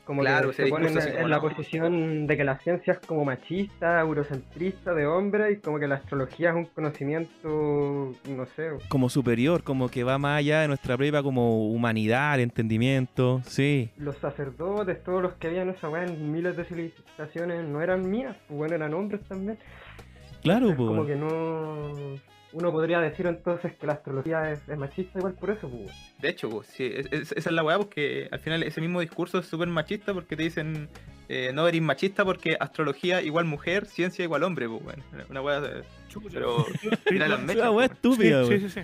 Como 0.05 0.22
Claro, 0.22 0.50
que 0.50 0.64
se 0.64 0.66
ponen 0.66 0.98
en, 0.98 1.30
la 1.30 1.40
posición 1.40 2.26
de 2.26 2.36
que 2.36 2.42
la 2.42 2.59
ciencia 2.59 2.94
es 2.94 2.98
como 2.98 3.24
machista, 3.24 4.00
eurocentrista 4.00 4.94
de 4.94 5.07
hombre 5.07 5.53
y 5.53 5.57
como 5.59 5.78
que 5.78 5.86
la 5.86 5.96
astrología 5.96 6.50
es 6.50 6.57
un 6.57 6.64
conocimiento, 6.64 8.12
no 8.28 8.46
sé, 8.57 8.70
Como 8.88 9.09
superior, 9.09 9.62
como 9.62 9.88
que 9.88 10.03
va 10.03 10.18
más 10.18 10.38
allá 10.38 10.62
de 10.62 10.68
nuestra 10.68 10.96
prueba 10.96 11.22
como 11.22 11.68
humanidad, 11.68 12.40
entendimiento. 12.40 13.42
Sí. 13.44 13.90
los 13.96 14.16
sacerdotes, 14.16 15.03
todos 15.05 15.22
los 15.22 15.34
que 15.34 15.46
habían 15.46 15.68
esa 15.68 15.88
weá 15.88 16.05
en 16.05 16.32
miles 16.32 16.57
de 16.57 16.64
civilizaciones 16.64 17.64
no 17.68 17.80
eran 17.80 18.11
mías, 18.11 18.36
pues 18.48 18.59
bueno, 18.59 18.74
eran 18.74 18.94
hombres 18.94 19.22
también. 19.28 19.59
Claro, 20.42 20.70
Es 20.70 20.76
como 20.76 21.05
pues. 21.05 21.09
que 21.09 21.16
no... 21.16 22.32
Uno 22.53 22.70
podría 22.70 23.00
decir 23.00 23.26
entonces 23.26 23.72
que 23.76 23.86
la 23.86 23.94
astrología 23.94 24.53
es, 24.53 24.61
es 24.68 24.76
machista 24.76 25.18
igual 25.18 25.34
por 25.34 25.50
eso, 25.50 25.68
pues. 25.68 25.90
De 26.20 26.28
hecho, 26.28 26.50
pues, 26.50 26.66
sí, 26.68 26.84
es- 26.94 27.07
es- 27.11 27.32
esa 27.32 27.48
es 27.50 27.53
la 27.55 27.62
weá, 27.64 27.78
porque 27.78 28.28
al 28.30 28.40
final 28.40 28.62
ese 28.62 28.80
mismo 28.80 29.00
discurso 29.00 29.38
es 29.38 29.46
súper 29.46 29.68
machista 29.68 30.12
porque 30.12 30.36
te 30.36 30.42
dicen 30.42 30.88
eh, 31.28 31.50
no 31.55 31.66
eres 31.66 31.80
machista 31.80 32.24
porque 32.26 32.57
astrología 32.61 33.22
igual 33.22 33.46
mujer, 33.46 33.86
ciencia 33.86 34.22
igual 34.22 34.42
hombre, 34.42 34.68
pues, 34.68 34.82
bueno, 34.82 35.03
una 35.30 35.40
weá. 35.40 35.62
Pero 36.30 36.66
mira 37.11 37.26
las 37.28 37.40
mechas, 37.42 37.62
Ah, 37.64 37.70
weá 37.70 37.88
pues, 37.88 37.96
estúpida, 37.96 38.44
sí, 38.46 38.59
sí, 38.61 38.68
sí. 38.68 38.80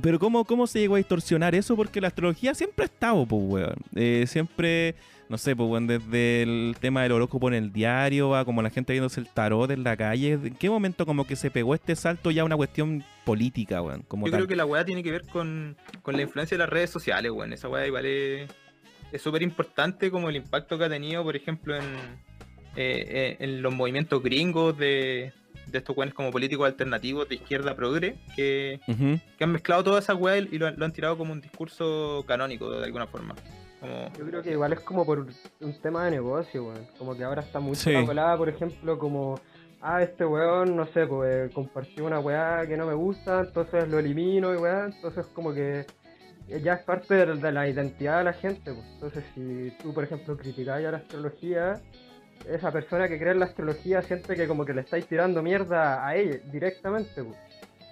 Pero 0.00 0.18
¿cómo, 0.18 0.44
¿cómo 0.46 0.66
se 0.66 0.78
llegó 0.80 0.94
a 0.94 0.98
distorsionar 0.98 1.54
eso? 1.54 1.76
Porque 1.76 2.00
la 2.00 2.06
astrología 2.08 2.54
siempre 2.54 2.84
ha 2.84 2.86
estado, 2.86 3.26
pues, 3.26 3.42
weón. 3.44 3.74
Eh, 3.96 4.24
siempre, 4.26 4.94
no 5.30 5.38
sé, 5.38 5.54
pues, 5.54 5.70
weón, 5.70 5.86
desde 5.86 6.42
el 6.42 6.74
tema 6.80 7.04
del 7.04 7.12
horóscopo 7.12 7.46
en 7.46 7.54
el 7.54 7.72
diario, 7.72 8.30
va 8.30 8.44
como 8.44 8.62
la 8.62 8.70
gente 8.70 8.92
viéndose 8.92 9.20
el 9.20 9.28
tarot 9.28 9.70
en 9.70 9.84
la 9.84 9.96
calle. 9.96 10.32
¿En 10.32 10.56
qué 10.56 10.68
momento 10.68 11.06
como 11.06 11.24
que 11.24 11.36
se 11.36 11.52
pegó 11.52 11.72
este 11.76 11.94
salto 11.94 12.32
ya 12.32 12.42
a 12.42 12.44
una 12.44 12.56
cuestión 12.56 13.04
política, 13.24 13.80
weón? 13.80 14.02
Como 14.02 14.26
Yo 14.26 14.32
tal? 14.32 14.40
creo 14.40 14.48
que 14.48 14.56
la 14.56 14.66
weá 14.66 14.84
tiene 14.84 15.04
que 15.04 15.12
ver 15.12 15.22
con, 15.28 15.76
con 16.02 16.16
la 16.16 16.22
influencia 16.22 16.56
de 16.56 16.64
las 16.64 16.68
redes 16.68 16.90
sociales, 16.90 17.30
weón. 17.30 17.52
Esa 17.52 17.68
weá 17.68 17.86
igual 17.86 18.06
es 18.06 18.48
súper 19.22 19.42
importante 19.42 20.10
como 20.10 20.28
el 20.28 20.34
impacto 20.34 20.76
que 20.76 20.86
ha 20.86 20.88
tenido, 20.88 21.22
por 21.22 21.36
ejemplo, 21.36 21.76
en, 21.76 21.84
eh, 22.74 23.06
eh, 23.08 23.36
en 23.38 23.62
los 23.62 23.72
movimientos 23.72 24.20
gringos 24.24 24.76
de, 24.76 25.32
de 25.68 25.78
estos 25.78 25.96
weones 25.96 26.12
como 26.12 26.32
políticos 26.32 26.66
alternativos 26.66 27.28
de 27.28 27.36
izquierda 27.36 27.76
progre, 27.76 28.16
que, 28.34 28.80
que 29.38 29.44
han 29.44 29.52
mezclado 29.52 29.84
toda 29.84 30.00
esa 30.00 30.16
weá 30.16 30.38
y 30.38 30.58
lo, 30.58 30.68
lo 30.72 30.84
han 30.84 30.92
tirado 30.92 31.16
como 31.16 31.32
un 31.32 31.40
discurso 31.40 32.24
canónico 32.26 32.68
de 32.68 32.84
alguna 32.84 33.06
forma. 33.06 33.36
Como, 33.80 34.12
Yo 34.18 34.26
creo 34.26 34.42
que 34.42 34.50
igual 34.52 34.72
es 34.74 34.80
como 34.80 35.04
por 35.06 35.26
un 35.60 35.80
tema 35.80 36.04
de 36.04 36.10
negocio, 36.12 36.64
weón. 36.64 36.86
Como 36.98 37.16
que 37.16 37.24
ahora 37.24 37.42
está 37.42 37.60
mucho 37.60 37.80
Sí. 37.80 37.92
la 37.92 38.04
colada, 38.04 38.36
por 38.36 38.48
ejemplo, 38.48 38.98
como, 38.98 39.40
ah, 39.80 40.02
este 40.02 40.24
weón, 40.24 40.76
no 40.76 40.86
sé, 40.86 41.06
pues 41.06 41.52
compartió 41.52 42.04
una 42.04 42.20
weá 42.20 42.66
que 42.66 42.76
no 42.76 42.86
me 42.86 42.94
gusta, 42.94 43.40
entonces 43.40 43.88
lo 43.88 43.98
elimino 43.98 44.52
y 44.52 44.56
weá, 44.58 44.86
entonces 44.86 45.26
como 45.34 45.52
que 45.54 45.86
ya 46.62 46.74
es 46.74 46.82
parte 46.82 47.14
de, 47.14 47.36
de 47.36 47.52
la 47.52 47.68
identidad 47.68 48.18
de 48.18 48.24
la 48.24 48.32
gente, 48.32 48.72
pues. 48.72 48.86
Entonces 48.94 49.24
si 49.34 49.72
tú, 49.82 49.94
por 49.94 50.04
ejemplo, 50.04 50.36
criticáis 50.36 50.86
a 50.86 50.90
la 50.92 50.96
astrología, 50.98 51.80
esa 52.48 52.72
persona 52.72 53.06
que 53.08 53.18
cree 53.18 53.32
en 53.32 53.38
la 53.40 53.46
astrología 53.46 54.02
siente 54.02 54.34
que 54.34 54.48
como 54.48 54.64
que 54.64 54.72
le 54.74 54.80
estáis 54.80 55.06
tirando 55.06 55.42
mierda 55.42 56.06
a 56.06 56.16
ella 56.16 56.38
directamente, 56.50 57.22
pues. 57.22 57.36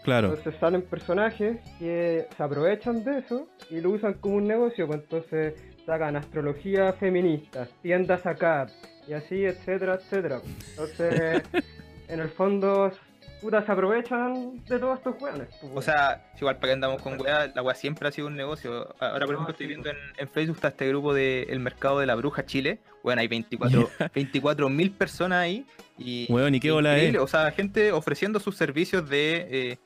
Claro. 0.05 0.29
Entonces 0.29 0.55
salen 0.59 0.83
personajes 0.83 1.59
que 1.79 2.27
se 2.35 2.43
aprovechan 2.43 3.05
de 3.05 3.19
eso 3.19 3.47
y 3.69 3.81
lo 3.81 3.91
usan 3.91 4.15
como 4.15 4.37
un 4.37 4.47
negocio, 4.47 4.87
pues 4.87 5.01
entonces 5.01 5.55
sacan 5.89 6.17
astrología 6.17 6.93
feminista, 6.93 7.67
tiendas 7.81 8.27
acá 8.27 8.67
y 9.09 9.15
así, 9.15 9.43
etcétera, 9.47 9.95
etcétera. 9.95 10.43
Entonces, 10.73 11.43
en 12.09 12.21
el 12.21 12.29
fondo, 12.29 12.93
putas 13.41 13.65
se 13.65 13.73
aprovechan 13.73 14.63
de 14.67 14.79
todos 14.79 14.99
estos 14.99 15.15
weones. 15.23 15.49
pues, 15.63 15.73
o 15.75 15.81
sea, 15.81 16.31
igual 16.39 16.57
para 16.57 16.67
que 16.69 16.73
andamos 16.75 17.01
con 17.01 17.19
weá, 17.19 17.51
la 17.55 17.63
weá 17.63 17.75
siempre 17.75 18.07
ha 18.07 18.13
sido 18.13 18.27
un 18.27 18.37
negocio. 18.37 18.95
Ahora, 19.01 19.25
por 19.25 19.35
ejemplo, 19.37 19.53
estoy 19.53 19.67
viendo 19.67 19.89
en, 19.89 19.97
en 20.19 20.29
Facebook 20.29 20.57
está 20.57 20.69
este 20.69 20.87
grupo 20.89 21.15
de 21.15 21.45
El 21.45 21.61
Mercado 21.61 22.01
de 22.01 22.07
la 22.07 22.17
Bruja 22.17 22.45
Chile. 22.45 22.81
Bueno, 23.03 23.23
hay 23.23 23.29
24 23.29 23.89
24 24.15 24.69
mil 24.81 24.91
personas 24.91 25.39
ahí. 25.39 25.65
Y, 25.97 26.27
Weón, 26.31 26.55
¿y 26.55 26.61
qué 26.61 26.71
bola 26.71 26.93
increíble, 26.97 27.17
es? 27.17 27.25
O 27.25 27.29
sea, 27.29 27.51
gente 27.53 27.93
ofreciendo 27.93 28.41
sus 28.41 28.57
servicios 28.59 29.09
de. 29.09 29.47
eh, 29.51 29.79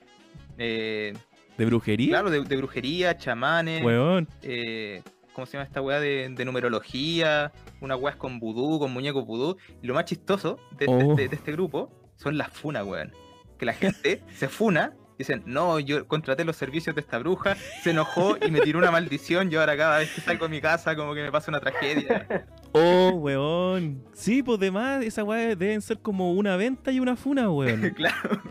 eh, 0.59 1.13
¿De 1.57 1.65
brujería? 1.65 2.09
claro, 2.09 2.31
de, 2.31 2.43
de 2.43 2.57
brujería, 2.57 3.17
chamanes. 3.17 3.85
Weón. 3.85 4.27
eh, 4.43 5.01
¿Cómo 5.35 5.47
se 5.47 5.53
llama 5.55 5.65
esta 5.65 5.81
weá 5.81 5.99
de, 6.01 6.29
de 6.29 6.45
numerología? 6.45 7.53
Una 7.81 7.97
weá 7.97 8.17
con 8.19 8.39
vudú, 8.39 8.79
con 8.79 8.93
muñecos 8.93 9.25
vudú. 9.27 9.57
Y 9.83 9.87
lo 9.87 9.95
más 9.95 10.05
chistoso 10.05 10.59
de, 10.79 10.87
de 10.87 10.93
Oh. 10.93 11.11
este, 11.13 11.29
de 11.29 11.37
este 11.37 11.53
grupo 11.53 11.91
son 12.17 12.37
las 12.39 12.49
funas, 12.51 12.85
weón. 12.87 13.13
Que 13.59 13.67
la 13.67 13.73
gente 13.73 14.23
se 14.37 14.49
funa. 14.49 14.95
Dicen, 15.19 15.43
no, 15.47 15.79
yo 15.79 16.09
contraté 16.09 16.45
los 16.45 16.57
servicios 16.57 16.97
de 16.97 17.01
esta 17.03 17.19
bruja, 17.19 17.55
se 17.83 17.91
enojó 17.91 18.37
y 18.45 18.51
me 18.51 18.61
tiró 18.61 18.79
una 18.81 18.91
maldición. 18.91 19.51
Yo 19.51 19.61
ahora 19.61 19.77
cada 19.77 19.99
vez 19.99 20.11
que 20.13 20.21
salgo 20.21 20.47
de 20.47 20.51
mi 20.51 20.61
casa, 20.61 20.97
como 20.97 21.15
que 21.15 21.23
me 21.23 21.31
pasa 21.31 21.51
una 21.51 21.61
tragedia. 21.61 22.47
Oh, 22.73 23.11
weón. 23.11 24.03
Sí, 24.15 24.43
pues 24.43 24.59
demás, 24.59 25.05
esa 25.05 25.23
weá 25.23 25.55
deben 25.55 25.81
ser 25.83 25.99
como 26.01 26.33
una 26.33 26.57
venta 26.57 26.91
y 26.91 26.99
una 26.99 27.15
funa, 27.15 27.51
weón. 27.51 27.91
claro. 27.97 28.43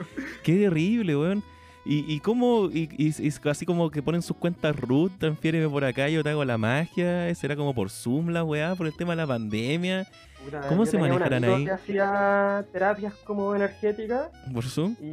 Qué 0.43 0.55
terrible, 0.59 1.17
weón. 1.17 1.43
Y, 1.83 2.13
y 2.13 2.19
cómo, 2.19 2.69
y, 2.71 2.89
y- 2.97 3.07
y 3.27 3.49
así 3.49 3.65
como 3.65 3.89
que 3.89 4.03
ponen 4.03 4.21
sus 4.21 4.37
cuentas 4.37 4.75
root, 4.75 5.11
transfiéreme 5.17 5.67
por 5.67 5.83
acá, 5.83 6.07
yo 6.09 6.21
te 6.23 6.29
hago 6.29 6.45
la 6.45 6.57
magia, 6.57 7.33
será 7.33 7.55
como 7.55 7.73
por 7.73 7.89
Zoom 7.89 8.29
la 8.29 8.43
weá, 8.43 8.75
por 8.75 8.85
el 8.87 8.95
tema 8.95 9.13
de 9.13 9.17
la 9.17 9.27
pandemia, 9.27 10.07
Puta, 10.43 10.61
¿Cómo 10.69 10.85
yo 10.85 10.91
se 10.91 10.97
manejarán 10.97 11.43
ahí? 11.43 11.65
que 11.65 11.71
hacía 11.71 12.65
terapias 12.71 13.13
como 13.23 13.55
energéticas 13.55 14.29
por 14.53 14.63
Zoom. 14.65 14.95
y 15.01 15.11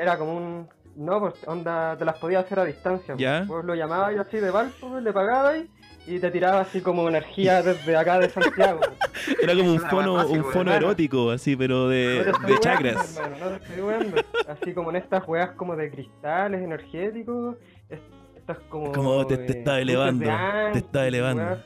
era 0.00 0.16
como 0.18 0.36
un... 0.36 0.68
No, 0.94 1.20
pues 1.20 1.34
onda, 1.46 1.96
te 1.96 2.04
las 2.04 2.18
podías 2.18 2.44
hacer 2.44 2.58
a 2.60 2.64
distancia. 2.66 3.14
Ya. 3.16 3.44
Pues. 3.48 3.64
Lo 3.64 3.74
llamabas 3.74 4.14
y 4.14 4.18
así 4.18 4.36
de 4.36 4.50
Valpo, 4.50 5.00
le 5.00 5.10
pagabas 5.10 5.56
y 5.56 5.70
te 6.06 6.30
tiraba 6.30 6.60
así 6.60 6.80
como 6.80 7.08
energía 7.08 7.62
desde 7.62 7.96
acá 7.96 8.18
de 8.18 8.28
Santiago. 8.28 8.80
Era 9.42 9.54
como 9.54 9.72
un 9.72 9.80
fono, 9.80 10.16
fácil, 10.16 10.38
un 10.38 10.44
fono 10.52 10.72
erótico, 10.74 11.30
así, 11.30 11.54
pero 11.56 11.88
de, 11.88 12.18
No 12.18 12.24
de 12.24 12.30
weando, 12.32 12.60
chakras. 12.60 13.16
hermano, 13.18 13.36
no 13.44 13.50
te 13.58 13.64
estoy 13.64 13.82
weando. 13.82 14.16
Así 14.48 14.74
como 14.74 14.90
en 14.90 14.96
estas 14.96 15.26
weas 15.28 15.50
como 15.52 15.76
de 15.76 15.90
cristales 15.90 16.60
energéticos, 16.62 17.56
es- 17.88 18.00
estas 18.36 18.58
como... 18.68 18.90
Como 18.90 19.24
te- 19.26 19.36
te 19.38 19.58
está 19.60 19.78
elevando, 19.80 20.26
te 20.72 20.78
está 20.78 21.06
elevando. 21.06 21.42
weas. 21.44 21.60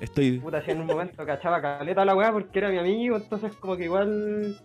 Estoy. 0.00 0.38
Puta, 0.38 0.62
si 0.62 0.70
en 0.70 0.80
un 0.82 0.86
momento 0.86 1.26
cachaba 1.26 1.60
caleta 1.60 2.04
la 2.04 2.14
weá 2.14 2.30
porque 2.32 2.58
era 2.60 2.68
mi 2.68 2.78
amigo, 2.78 3.16
entonces 3.16 3.52
como 3.56 3.76
que 3.76 3.84
igual... 3.84 4.56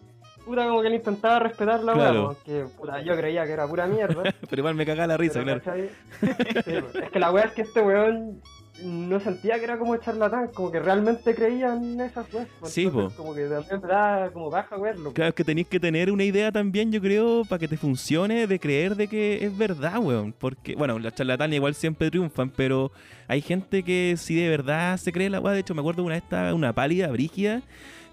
Puta, 0.45 0.67
como 0.67 0.81
que 0.81 0.89
le 0.89 0.95
intentaba 0.95 1.39
respetar 1.39 1.83
la 1.83 1.93
Claro. 1.93 2.19
weá, 2.19 2.27
porque 2.35 2.65
puta, 2.77 3.01
yo 3.01 3.15
creía 3.15 3.45
que 3.45 3.51
era 3.53 3.67
pura 3.67 3.87
mierda. 3.87 4.23
Pero 4.49 4.59
igual 4.59 4.75
me 4.75 4.85
cagaba 4.85 5.07
la 5.07 5.17
risa, 5.17 5.41
pero, 5.43 5.59
claro. 5.61 5.83
Sí, 6.19 6.29
pues, 6.65 6.95
es 6.95 7.09
que 7.11 7.19
la 7.19 7.31
weá 7.31 7.45
es 7.45 7.51
que 7.53 7.61
este 7.63 7.81
weón 7.81 8.41
no 8.83 9.19
sentía 9.19 9.57
que 9.57 9.63
era 9.65 9.77
como 9.77 9.95
charlatán, 9.97 10.49
como 10.53 10.71
que 10.71 10.79
realmente 10.79 11.33
creían 11.35 11.83
en 11.93 12.01
esas 12.01 12.31
weas. 12.33 12.47
pues, 12.59 12.71
Sí, 12.73 12.83
entonces. 12.83 13.17
Como 13.17 13.33
que 13.33 13.45
también 13.45 13.81
da 13.81 14.29
como 14.31 14.49
baja 14.49 14.77
verlo. 14.77 15.13
Claro, 15.13 15.29
es 15.29 15.35
que 15.35 15.43
tenéis 15.43 15.67
que 15.67 15.79
tener 15.79 16.11
una 16.11 16.23
idea 16.23 16.51
también, 16.51 16.91
yo 16.91 17.01
creo, 17.01 17.43
para 17.45 17.59
que 17.59 17.67
te 17.67 17.77
funcione, 17.77 18.47
de 18.47 18.59
creer 18.59 18.95
de 18.95 19.07
que 19.07 19.45
es 19.45 19.57
verdad, 19.57 19.97
weón. 19.99 20.33
Porque, 20.37 20.75
bueno, 20.75 20.97
los 20.99 21.13
charlatanes 21.15 21.55
igual 21.57 21.75
siempre 21.75 22.09
triunfan, 22.09 22.49
pero 22.49 22.91
hay 23.27 23.41
gente 23.41 23.83
que 23.83 24.15
si 24.17 24.35
de 24.35 24.49
verdad 24.49 24.97
se 24.97 25.11
cree 25.11 25.29
la 25.29 25.39
weá. 25.39 25.53
De 25.53 25.59
hecho, 25.61 25.73
me 25.75 25.81
acuerdo 25.81 26.03
una 26.03 26.15
vez 26.15 26.23
estaba 26.23 26.53
una 26.53 26.73
pálida, 26.73 27.07
brígida, 27.07 27.61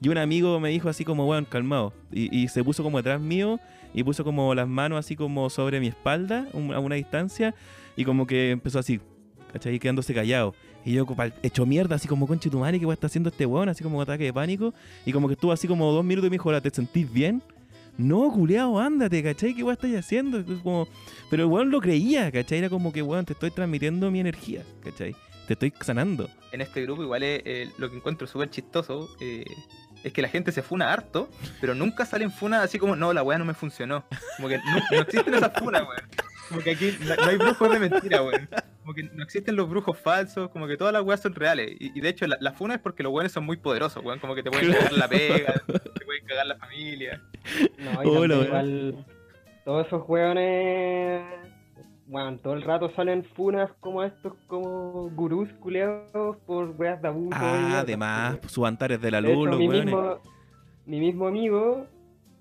y 0.01 0.09
un 0.09 0.19
amigo 0.19 0.61
me 0.61 0.69
dijo 0.69 0.89
así 0.89 1.05
como, 1.05 1.27
weón, 1.27 1.45
calmado. 1.45 1.93
Y, 2.13 2.37
y 2.37 2.49
se 2.49 2.63
puso 2.63 2.83
como 2.83 2.99
detrás 2.99 3.21
mío 3.21 3.59
y 3.95 4.03
puso 4.05 4.23
como 4.23 4.55
las 4.55 4.69
manos 4.69 4.99
así 4.99 5.17
como 5.17 5.49
sobre 5.51 5.81
mi 5.81 5.87
espalda, 5.89 6.47
un- 6.53 6.73
a 6.75 6.79
una 6.79 6.95
distancia, 6.97 7.55
y 7.97 8.05
como 8.05 8.27
que 8.27 8.51
empezó 8.51 8.79
así, 8.79 9.01
¿cachai? 9.53 9.79
Quedándose 9.79 10.15
callado. 10.15 10.55
Y 10.85 10.95
yo 10.95 11.07
hecho 11.43 11.67
mierda, 11.67 11.97
así 11.97 12.09
como 12.09 12.27
conche 12.27 12.49
tu 12.51 12.59
madre, 12.61 12.81
¿qué 12.81 12.91
está 12.91 13.09
haciendo 13.09 13.29
este 13.31 13.45
weón? 13.45 13.69
Así 13.69 13.83
como 13.83 14.01
ataque 14.01 14.25
de 14.25 14.33
pánico. 14.33 14.73
Y 15.05 15.13
como 15.13 15.29
que 15.29 15.35
estuvo 15.35 15.53
así 15.53 15.69
como 15.69 15.91
dos 15.93 16.05
minutos 16.05 16.29
y 16.29 16.31
me 16.31 16.35
dijo, 16.35 16.49
"Hola, 16.49 16.61
¿te 16.61 16.71
sentís 16.71 17.13
bien? 17.13 17.43
No, 17.99 18.31
culiao, 18.31 18.79
ándate, 18.79 19.23
¿cachai? 19.25 19.55
¿Qué 19.55 19.63
weón 19.65 19.75
estáis 19.75 19.97
haciendo? 19.97 20.43
Pero 21.31 21.43
el 21.43 21.49
weón 21.49 21.71
lo 21.71 21.81
creía, 21.81 22.31
¿cachai? 22.31 22.59
Era 22.59 22.71
como 22.71 22.93
que, 22.93 23.03
weón, 23.03 23.25
te 23.25 23.33
estoy 23.33 23.51
transmitiendo 23.51 24.11
mi 24.11 24.21
energía, 24.21 24.63
¿cachai? 24.85 25.17
Te 25.49 25.55
estoy 25.55 25.73
sanando. 25.81 26.31
En 26.53 26.61
este 26.61 26.83
grupo 26.83 27.03
igual 27.03 27.25
es, 27.25 27.43
eh, 27.45 27.71
lo 27.77 27.91
que 27.91 27.97
encuentro 27.97 28.27
súper 28.29 28.51
chistoso 28.51 29.09
eh, 29.21 29.45
es 30.05 30.13
que 30.13 30.23
la 30.23 30.29
gente 30.29 30.53
se 30.53 30.63
funa 30.63 30.93
harto, 30.93 31.29
pero 31.61 31.75
nunca 31.75 32.07
salen 32.07 32.31
funas 32.31 32.63
así 32.63 32.79
como, 32.79 32.95
no, 32.95 33.13
la 33.13 33.23
weá 33.25 33.37
no 33.37 33.45
me 33.45 33.55
funcionó. 33.55 34.05
Como 34.37 34.49
que 34.49 34.59
no, 34.59 34.77
no 34.93 35.01
existen 35.01 35.35
esas 35.35 35.53
funas, 35.59 35.83
weón. 35.83 36.09
Como 36.49 36.61
que 36.63 36.71
aquí 36.71 36.93
no, 37.07 37.17
no 37.17 37.25
hay 37.31 37.37
brujos 37.37 37.71
de 37.73 37.79
mentira, 37.79 38.23
weón. 38.23 38.49
Como 38.81 38.95
que 38.95 39.03
no 39.03 39.23
existen 39.23 39.55
los 39.57 39.69
brujos 39.69 39.99
falsos, 39.99 40.49
como 40.51 40.67
que 40.67 40.77
todas 40.77 40.93
las 40.95 41.03
weas 41.03 41.21
son 41.21 41.35
reales. 41.35 41.77
Y, 41.79 41.97
y 41.99 42.01
de 42.01 42.09
hecho, 42.09 42.27
la, 42.27 42.39
la 42.41 42.53
funa 42.53 42.75
es 42.77 42.81
porque 42.81 43.03
los 43.03 43.13
weones 43.13 43.33
son 43.33 43.45
muy 43.45 43.57
poderosos, 43.59 44.03
weón. 44.05 44.19
Como 44.19 44.35
que 44.35 44.43
te 44.43 44.51
pueden 44.51 44.73
cagar 44.73 44.93
la 44.93 45.09
pega, 45.09 45.53
te 45.67 46.05
pueden 46.05 46.25
cagar 46.27 46.47
la 46.47 46.57
familia. 46.57 47.21
No, 47.79 48.03
y 48.03 48.07
Hola, 48.07 48.13
también 48.19 48.31
weón. 48.31 48.47
igual 48.47 49.07
todos 49.65 49.87
esos 49.87 50.03
weones, 50.09 51.23
bueno, 52.07 52.39
todo 52.39 52.55
el 52.55 52.63
rato 52.63 52.91
salen 52.97 53.23
funas 53.37 53.71
como 53.81 54.03
estos, 54.03 54.33
como 54.47 55.11
gurús 55.11 55.51
culeados 55.61 56.39
por 56.47 56.71
weas 56.79 57.03
de 57.03 57.09
abuso. 57.09 57.37
Ah, 57.39 57.81
además, 57.81 58.39
pues. 58.39 58.53
sus 58.53 58.65
antares 58.67 58.99
de 59.03 59.11
la 59.11 59.21
De 59.21 59.29
luz, 59.29 59.43
hecho, 59.43 59.51
los 59.51 59.59
mi 59.59 59.69
weones. 59.69 59.85
mismo, 59.85 60.19
mi 60.87 61.01
mismo 61.01 61.27
amigo 61.29 61.87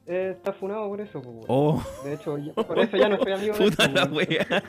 eh, 0.07 0.33
está 0.37 0.53
funado 0.53 0.87
por 0.87 1.01
eso, 1.01 1.21
pues, 1.21 1.27
weón. 1.35 1.45
Oh, 1.47 1.83
De 2.03 2.13
hecho, 2.13 2.37
yo- 2.37 2.53
por 2.53 2.79
eso 2.79 2.95
ya 2.97 3.09
no 3.09 3.17
soy 3.17 3.31
amigo 3.33 3.57
de 3.57 3.65
él, 3.65 3.73
pues, 3.75 3.93
la 3.93 4.05
wea. 4.05 4.63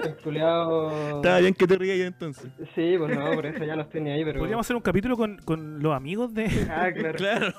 Ese 0.00 0.16
culiao- 0.18 1.16
Estaba 1.16 1.38
bien 1.38 1.54
que 1.54 1.66
te 1.66 1.76
rías 1.76 1.98
yo 1.98 2.04
entonces. 2.04 2.50
Sí, 2.74 2.94
pues 2.98 3.16
no, 3.16 3.32
por 3.34 3.46
eso 3.46 3.64
ya 3.64 3.76
no 3.76 3.82
estoy 3.82 4.00
ni 4.02 4.10
ahí, 4.10 4.24
pero... 4.24 4.38
Podríamos 4.40 4.66
hacer 4.66 4.76
un 4.76 4.82
capítulo 4.82 5.16
con, 5.16 5.38
con 5.38 5.82
los 5.82 5.94
amigos 5.94 6.32
de 6.34 6.46
Ah, 6.70 6.90
claro. 6.94 7.16
Claro. 7.18 7.52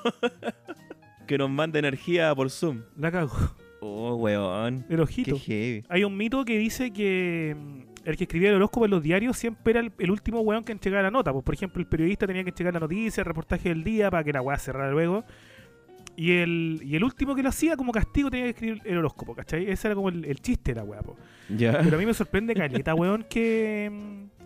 que 1.26 1.38
nos 1.38 1.50
manda 1.50 1.78
energía 1.78 2.34
por 2.34 2.50
Zoom. 2.50 2.82
la 2.96 3.10
cago, 3.10 3.32
Oh, 3.80 4.14
weón. 4.14 4.84
el 4.88 5.00
ojito. 5.00 5.34
Qué 5.34 5.40
heavy. 5.40 5.84
Hay 5.88 6.04
un 6.04 6.16
mito 6.16 6.44
que 6.44 6.56
dice 6.58 6.92
que 6.92 7.56
mm, 7.58 7.80
el 8.08 8.16
que 8.16 8.24
escribía 8.24 8.50
el 8.50 8.54
horóscopo 8.56 8.84
en 8.84 8.92
los 8.92 9.02
diarios 9.02 9.36
siempre 9.36 9.72
era 9.72 9.80
el, 9.80 9.92
el 9.98 10.10
último 10.10 10.40
weón 10.40 10.62
que 10.64 10.70
entregaba 10.72 11.02
la 11.02 11.10
nota. 11.10 11.32
Pues, 11.32 11.44
por 11.44 11.54
ejemplo, 11.54 11.80
el 11.80 11.88
periodista 11.88 12.26
tenía 12.26 12.44
que 12.44 12.50
entregar 12.50 12.72
la 12.74 12.80
noticia, 12.80 13.22
el 13.22 13.24
reportaje 13.26 13.68
del 13.70 13.82
día 13.82 14.08
para 14.10 14.22
que 14.22 14.32
la 14.32 14.40
weá 14.40 14.56
cerrara 14.58 14.90
luego. 14.92 15.24
Y 16.16 16.32
el, 16.32 16.80
y 16.82 16.94
el 16.96 17.04
último 17.04 17.34
que 17.34 17.42
lo 17.42 17.48
hacía 17.48 17.76
como 17.76 17.90
castigo 17.90 18.30
tenía 18.30 18.46
que 18.46 18.50
escribir 18.50 18.82
el 18.84 18.98
horóscopo, 18.98 19.34
¿cachai? 19.34 19.70
Ese 19.70 19.88
era 19.88 19.94
como 19.94 20.10
el, 20.10 20.24
el 20.24 20.40
chiste 20.40 20.72
de 20.72 20.80
la 20.80 20.84
weá, 20.84 21.02
po. 21.02 21.16
Pero 21.48 21.96
a 21.96 21.98
mí 21.98 22.06
me 22.06 22.14
sorprende 22.14 22.54
caleta, 22.54 22.94
weón, 22.94 23.24
que, 23.28 23.90
mm, 23.90 24.42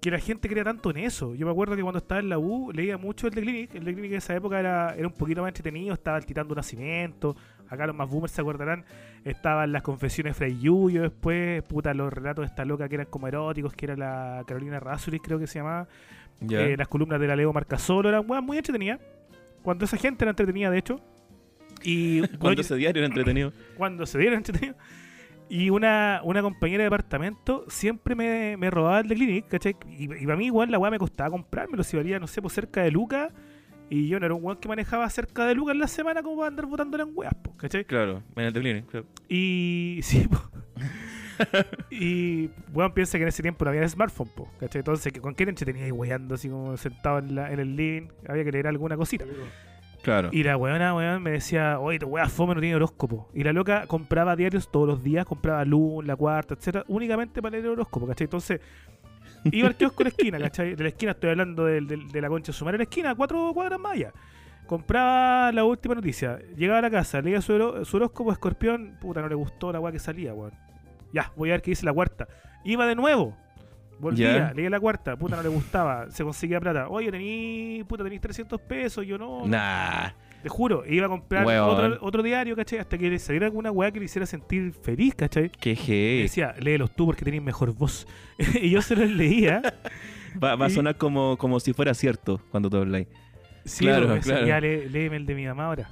que 0.00 0.10
la 0.10 0.18
gente 0.18 0.48
crea 0.48 0.64
tanto 0.64 0.90
en 0.90 0.98
eso. 0.98 1.34
Yo 1.34 1.44
me 1.46 1.52
acuerdo 1.52 1.76
que 1.76 1.82
cuando 1.82 1.98
estaba 1.98 2.20
en 2.20 2.30
la 2.30 2.38
U 2.38 2.72
leía 2.72 2.96
mucho 2.96 3.26
el 3.26 3.34
de 3.34 3.42
Clinic. 3.42 3.74
El 3.74 3.84
de 3.84 3.92
Clinic 3.92 4.12
en 4.12 4.18
esa 4.18 4.34
época 4.34 4.58
era, 4.58 4.94
era 4.96 5.06
un 5.06 5.12
poquito 5.12 5.42
más 5.42 5.48
entretenido, 5.48 5.92
estaba 5.92 6.16
el 6.16 6.24
Titán 6.24 6.48
de 6.48 6.54
Nacimiento. 6.54 7.36
Acá 7.68 7.86
los 7.86 7.96
más 7.96 8.08
boomers 8.08 8.32
se 8.32 8.40
acordarán. 8.40 8.84
Estaban 9.24 9.72
las 9.72 9.82
confesiones 9.82 10.32
de 10.32 10.34
Fray 10.34 10.58
Yuyo 10.60 11.02
después, 11.02 11.62
puta, 11.62 11.92
los 11.94 12.12
relatos 12.12 12.42
de 12.42 12.46
esta 12.46 12.64
loca 12.64 12.88
que 12.88 12.96
eran 12.96 13.06
como 13.06 13.28
eróticos, 13.28 13.74
que 13.74 13.86
era 13.86 13.96
la 13.96 14.44
Carolina 14.46 14.80
Rasuris, 14.80 15.20
creo 15.22 15.38
que 15.38 15.46
se 15.46 15.58
llamaba. 15.58 15.88
Eh, 16.50 16.74
las 16.76 16.88
columnas 16.88 17.20
de 17.20 17.26
la 17.26 17.36
Leo 17.36 17.52
Marcasolo 17.52 18.08
eran 18.08 18.28
weas 18.28 18.42
muy 18.42 18.58
entretenidas. 18.58 19.00
Cuando 19.64 19.86
esa 19.86 19.96
gente 19.96 20.22
era 20.24 20.30
entretenida, 20.30 20.70
de 20.70 20.78
hecho. 20.78 21.00
Y 21.82 22.20
Cuando 22.38 22.60
ese 22.60 22.76
diario 22.76 23.00
era 23.00 23.08
entretenido. 23.08 23.52
cuando 23.76 24.06
se 24.06 24.18
dieron 24.18 24.36
entretenido. 24.36 24.76
Y 25.48 25.70
una, 25.70 26.20
una 26.22 26.40
compañera 26.40 26.78
de 26.78 26.84
departamento 26.84 27.64
siempre 27.68 28.14
me, 28.14 28.56
me 28.56 28.70
robaba 28.70 29.00
el 29.00 29.08
de 29.08 29.14
Clinic, 29.14 29.48
¿cachai? 29.48 29.76
Y, 29.90 30.04
y 30.04 30.24
para 30.24 30.36
mí 30.36 30.46
igual 30.46 30.70
la 30.70 30.78
weá 30.78 30.90
me 30.90 30.98
costaba 30.98 31.30
comprármelo, 31.30 31.82
si 31.82 31.96
valía, 31.96 32.18
no 32.18 32.26
sé, 32.26 32.40
por 32.40 32.50
cerca 32.50 32.82
de 32.82 32.90
Lucas. 32.90 33.32
Y 33.90 34.08
yo 34.08 34.18
no 34.18 34.26
era 34.26 34.34
un 34.34 34.42
weón 34.44 34.58
que 34.58 34.68
manejaba 34.68 35.08
cerca 35.10 35.44
de 35.46 35.54
Lucas 35.54 35.74
en 35.74 35.80
la 35.80 35.88
semana 35.88 36.22
como 36.22 36.36
para 36.36 36.48
andar 36.48 36.66
botando 36.66 37.00
en 37.00 37.10
weas, 37.14 37.34
¿cachai? 37.58 37.84
Claro, 37.84 38.22
en 38.36 38.44
el 38.44 38.52
de 38.52 38.60
Clinic, 38.60 38.86
claro. 38.86 39.06
Y 39.28 40.00
sí, 40.02 40.26
po. 40.28 40.40
y 41.90 42.50
weón 42.72 42.92
piensa 42.92 43.18
que 43.18 43.22
en 43.22 43.28
ese 43.28 43.42
tiempo 43.42 43.64
no 43.64 43.70
había 43.70 43.88
smartphone, 43.88 44.28
po, 44.34 44.48
¿cachai? 44.60 44.80
Entonces, 44.80 45.12
¿con 45.20 45.34
qué 45.34 45.44
te 45.44 45.50
entretenías 45.50 45.84
ahí 45.86 45.90
weyando 45.92 46.34
así 46.34 46.48
como 46.48 46.76
sentado 46.76 47.18
en, 47.18 47.34
la- 47.34 47.52
en 47.52 47.60
el 47.60 47.76
living? 47.76 48.08
Había 48.28 48.44
que 48.44 48.52
leer 48.52 48.66
alguna 48.66 48.96
cosita. 48.96 49.24
Claro. 50.02 50.28
Y 50.32 50.42
la 50.42 50.56
weona, 50.58 50.94
weón, 50.94 51.22
me 51.22 51.30
decía, 51.30 51.78
oye, 51.80 51.98
tu 51.98 52.06
weá 52.08 52.28
fome 52.28 52.54
no 52.54 52.60
tiene 52.60 52.76
horóscopo. 52.76 53.30
Y 53.34 53.42
la 53.42 53.52
loca 53.52 53.86
compraba 53.86 54.36
diarios 54.36 54.70
todos 54.70 54.86
los 54.86 55.02
días, 55.02 55.24
compraba 55.24 55.64
Luz, 55.64 56.04
La 56.04 56.14
Cuarta, 56.16 56.54
etcétera, 56.54 56.84
únicamente 56.88 57.40
para 57.40 57.52
leer 57.52 57.64
el 57.64 57.70
horóscopo, 57.72 58.06
¿cachai? 58.06 58.26
Entonces, 58.26 58.60
iba 59.44 59.66
al 59.68 59.76
kiosco 59.76 59.98
de 59.98 60.04
la 60.04 60.08
esquina, 60.10 60.38
¿cachai? 60.38 60.74
De 60.74 60.82
la 60.82 60.88
esquina, 60.90 61.12
estoy 61.12 61.30
hablando 61.30 61.64
del- 61.64 61.86
del- 61.86 62.08
de, 62.12 62.20
la 62.20 62.28
concha 62.28 62.52
de 62.52 62.58
su 62.58 62.64
madre, 62.66 62.76
de 62.78 62.84
la 62.84 62.90
esquina, 62.90 63.14
cuatro 63.14 63.50
cuadras 63.54 63.80
más 63.80 63.92
allá. 63.92 64.12
Compraba 64.66 65.52
la 65.52 65.64
última 65.64 65.94
noticia, 65.94 66.38
llegaba 66.56 66.78
a 66.78 66.82
la 66.82 66.90
casa, 66.90 67.20
leía 67.20 67.40
su 67.42 67.52
horóscopo, 67.52 68.32
escorpión, 68.32 68.96
puta, 69.00 69.20
no 69.22 69.28
le 69.28 69.34
gustó 69.34 69.70
la 69.72 69.80
weá 69.80 69.92
que 69.92 69.98
salía, 69.98 70.32
weón. 70.34 70.52
Ya, 71.14 71.32
voy 71.36 71.50
a 71.50 71.52
ver 71.52 71.62
qué 71.62 71.70
dice 71.70 71.86
la 71.86 71.92
cuarta. 71.92 72.26
Iba 72.64 72.86
de 72.86 72.96
nuevo. 72.96 73.36
Volvía, 74.00 74.52
leía 74.52 74.68
la 74.68 74.80
cuarta, 74.80 75.16
puta, 75.16 75.36
no 75.36 75.42
le 75.44 75.48
gustaba, 75.48 76.10
se 76.10 76.24
conseguía 76.24 76.58
plata. 76.60 76.88
Oye, 76.88 77.12
tení, 77.12 77.84
puta, 77.86 78.02
tenís 78.02 78.20
300 78.20 78.60
pesos, 78.60 79.06
yo 79.06 79.16
no. 79.16 79.46
Nah. 79.46 80.08
Te 80.42 80.48
juro, 80.48 80.84
iba 80.86 81.06
a 81.06 81.08
comprar 81.08 81.44
otro, 81.70 81.98
otro 82.02 82.22
diario, 82.22 82.56
¿cachai? 82.56 82.80
Hasta 82.80 82.98
que 82.98 83.08
le 83.08 83.18
saliera 83.20 83.46
alguna 83.46 83.70
weá 83.70 83.92
que 83.92 84.00
le 84.00 84.06
hiciera 84.06 84.26
sentir 84.26 84.72
feliz, 84.72 85.14
¿cachai? 85.14 85.48
Qué 85.48 85.76
heavy. 85.76 86.22
decía, 86.22 86.54
léelos 86.58 86.90
tú 86.94 87.06
porque 87.06 87.24
tenés 87.24 87.40
mejor 87.40 87.72
voz. 87.72 88.06
y 88.60 88.68
yo 88.70 88.82
se 88.82 88.96
los 88.96 89.08
leía. 89.08 89.62
Va, 90.42 90.56
va 90.56 90.66
a 90.66 90.70
sonar 90.70 90.96
como, 90.98 91.38
como 91.38 91.60
si 91.60 91.72
fuera 91.72 91.94
cierto 91.94 92.40
cuando 92.50 92.68
tú 92.68 92.78
habláis. 92.78 93.06
Sí, 93.64 93.84
Claro, 93.84 94.18
claro. 94.20 94.46
Ya, 94.46 94.60
lé- 94.60 94.90
léeme 94.90 95.16
el 95.16 95.24
de 95.26 95.34
mi 95.36 95.46
mamá 95.46 95.66
ahora. 95.66 95.88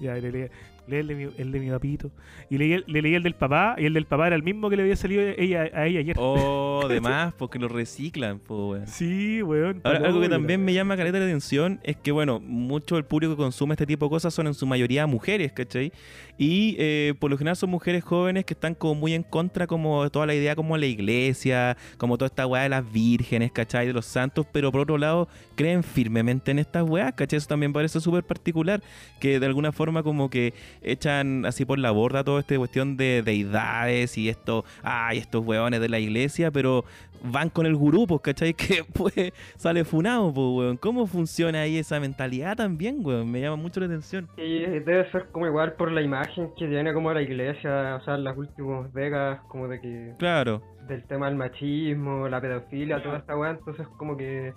Ya, 0.00 0.14
le 0.14 0.30
leía. 0.32 0.50
Lee 0.88 0.96
el 0.98 1.06
de 1.06 1.14
mi, 1.14 1.28
el 1.36 1.52
de 1.52 1.60
mi 1.60 1.70
papito. 1.70 2.10
Y 2.50 2.58
leí 2.58 2.72
el- 2.72 2.84
le 2.86 3.02
leí 3.02 3.14
el 3.14 3.22
del 3.22 3.34
papá, 3.34 3.76
y 3.78 3.84
el 3.84 3.92
del 3.94 4.06
papá 4.06 4.26
era 4.28 4.36
el 4.36 4.42
mismo 4.42 4.70
que 4.70 4.76
le 4.76 4.82
había 4.82 4.96
salido 4.96 5.22
ella, 5.36 5.68
a 5.74 5.86
ella 5.86 6.00
ayer. 6.00 6.16
Oh, 6.18 6.86
de 6.88 7.00
más, 7.00 7.34
porque 7.34 7.58
lo 7.58 7.68
reciclan, 7.68 8.38
po, 8.38 8.70
weón. 8.70 8.86
Sí, 8.86 9.42
weón. 9.42 9.80
Ahora, 9.84 10.06
algo 10.06 10.20
que 10.20 10.28
también 10.28 10.64
me 10.64 10.72
llama 10.72 10.96
caleta 10.96 11.18
la 11.18 11.24
atención 11.26 11.80
es 11.82 11.96
que, 11.96 12.10
bueno, 12.12 12.40
mucho 12.40 12.94
del 12.94 13.04
público 13.04 13.34
que 13.36 13.42
consume 13.42 13.74
este 13.74 13.86
tipo 13.86 14.06
de 14.06 14.10
cosas 14.10 14.32
son 14.32 14.46
en 14.46 14.54
su 14.54 14.66
mayoría 14.66 15.06
mujeres, 15.06 15.52
¿cachai? 15.52 15.92
Y 16.38 16.76
eh, 16.78 17.14
por 17.18 17.30
lo 17.30 17.36
general 17.36 17.56
son 17.56 17.70
mujeres 17.70 18.04
jóvenes 18.04 18.44
que 18.44 18.54
están 18.54 18.74
como 18.74 18.94
muy 18.94 19.12
en 19.14 19.24
contra 19.24 19.66
como 19.66 20.04
de 20.04 20.10
toda 20.10 20.24
la 20.26 20.34
idea 20.34 20.54
como 20.54 20.76
la 20.78 20.86
iglesia, 20.86 21.76
como 21.96 22.16
toda 22.16 22.26
esta 22.26 22.46
weá 22.46 22.62
de 22.62 22.68
las 22.68 22.90
vírgenes, 22.92 23.50
¿cachai? 23.52 23.86
De 23.86 23.92
los 23.92 24.06
santos, 24.06 24.46
pero 24.52 24.70
por 24.70 24.82
otro 24.82 24.98
lado 24.98 25.28
creen 25.56 25.82
firmemente 25.82 26.50
en 26.52 26.60
estas 26.60 26.88
weas, 26.88 27.12
¿cachai? 27.14 27.38
Eso 27.38 27.48
también 27.48 27.72
parece 27.72 28.00
súper 28.00 28.22
particular, 28.24 28.80
que 29.20 29.40
de 29.40 29.46
alguna 29.46 29.72
forma 29.72 30.02
como 30.02 30.30
que 30.30 30.54
echan 30.82 31.46
así 31.46 31.64
por 31.64 31.78
la 31.78 31.90
borda 31.90 32.24
toda 32.24 32.40
esta 32.40 32.56
cuestión 32.56 32.96
de 32.96 33.22
deidades 33.22 34.18
y 34.18 34.28
esto, 34.28 34.64
ay, 34.82 35.18
estos 35.18 35.44
weones 35.44 35.80
de 35.80 35.88
la 35.88 35.98
iglesia, 35.98 36.50
pero 36.50 36.84
van 37.22 37.50
con 37.50 37.66
el 37.66 37.76
gurú, 37.76 38.06
pues, 38.06 38.20
¿cachai? 38.20 38.54
Que 38.58 38.84
pues 38.84 39.32
sale 39.56 39.84
funado, 39.84 40.32
pues, 40.32 40.46
weón. 40.46 40.76
¿Cómo 40.76 41.06
funciona 41.06 41.62
ahí 41.62 41.78
esa 41.78 42.00
mentalidad 42.00 42.56
también, 42.56 42.98
weón? 43.04 43.30
Me 43.30 43.40
llama 43.40 43.56
mucho 43.56 43.80
la 43.80 43.86
atención. 43.86 44.28
Y 44.36 44.60
debe 44.60 45.10
ser 45.10 45.26
como 45.32 45.46
igual 45.46 45.74
por 45.74 45.90
la 45.90 46.02
imagen 46.02 46.50
que 46.56 46.66
tiene 46.66 46.92
como 46.92 47.12
la 47.12 47.22
iglesia, 47.22 47.96
o 47.96 48.04
sea, 48.04 48.14
en 48.14 48.24
las 48.24 48.36
últimas 48.36 48.92
décadas, 48.92 49.40
como 49.48 49.68
de 49.68 49.80
que 49.80 50.12
Claro, 50.18 50.62
del 50.88 51.04
tema 51.04 51.26
del 51.26 51.36
machismo, 51.36 52.28
la 52.28 52.40
pedofilia, 52.40 53.02
toda 53.02 53.18
esta 53.18 53.36
weá, 53.36 53.50
entonces 53.50 53.86
como 53.98 54.16
que 54.16 54.54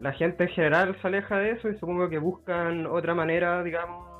la 0.00 0.12
gente 0.12 0.44
en 0.44 0.50
general 0.50 0.96
se 1.00 1.06
aleja 1.06 1.38
de 1.38 1.52
eso 1.52 1.68
y 1.68 1.78
supongo 1.78 2.08
que 2.08 2.18
buscan 2.18 2.86
otra 2.86 3.14
manera, 3.14 3.62
digamos, 3.62 4.13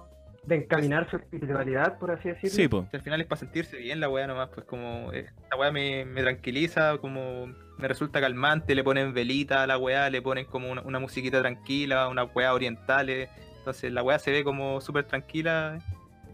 de 0.47 0.57
encaminar 0.57 1.09
su 1.11 1.17
espiritualidad, 1.17 1.99
por 1.99 2.11
así 2.11 2.29
decirlo. 2.29 2.57
sí, 2.57 2.69
pues. 2.69 2.87
Al 2.93 3.01
final 3.01 3.21
es 3.21 3.27
para 3.27 3.39
sentirse 3.39 3.77
bien 3.77 4.01
la 4.01 4.09
weá 4.09 4.27
nomás, 4.27 4.51
pues 4.51 4.67
como 4.67 5.13
eh, 5.13 5.27
esta 5.43 5.57
weá 5.57 5.73
me, 5.73 6.05
me 6.05 6.23
tranquiliza, 6.23 6.99
como 6.99 7.47
me 7.79 7.89
resulta 7.89 8.21
calmante, 8.21 8.75
le 8.75 8.85
ponen 8.85 9.15
velita 9.15 9.63
a 9.63 9.67
la 9.67 9.79
weá, 9.79 10.11
le 10.11 10.23
ponen 10.23 10.45
como 10.47 10.71
una, 10.71 10.83
una 10.83 10.99
musiquita 10.99 11.41
tranquila, 11.41 12.09
una 12.09 12.25
weá 12.25 12.53
orientales, 12.53 13.29
entonces 13.59 13.93
la 13.93 14.03
weá 14.03 14.19
se 14.19 14.31
ve 14.31 14.45
como 14.45 14.81
súper 14.81 15.05
tranquila 15.05 15.79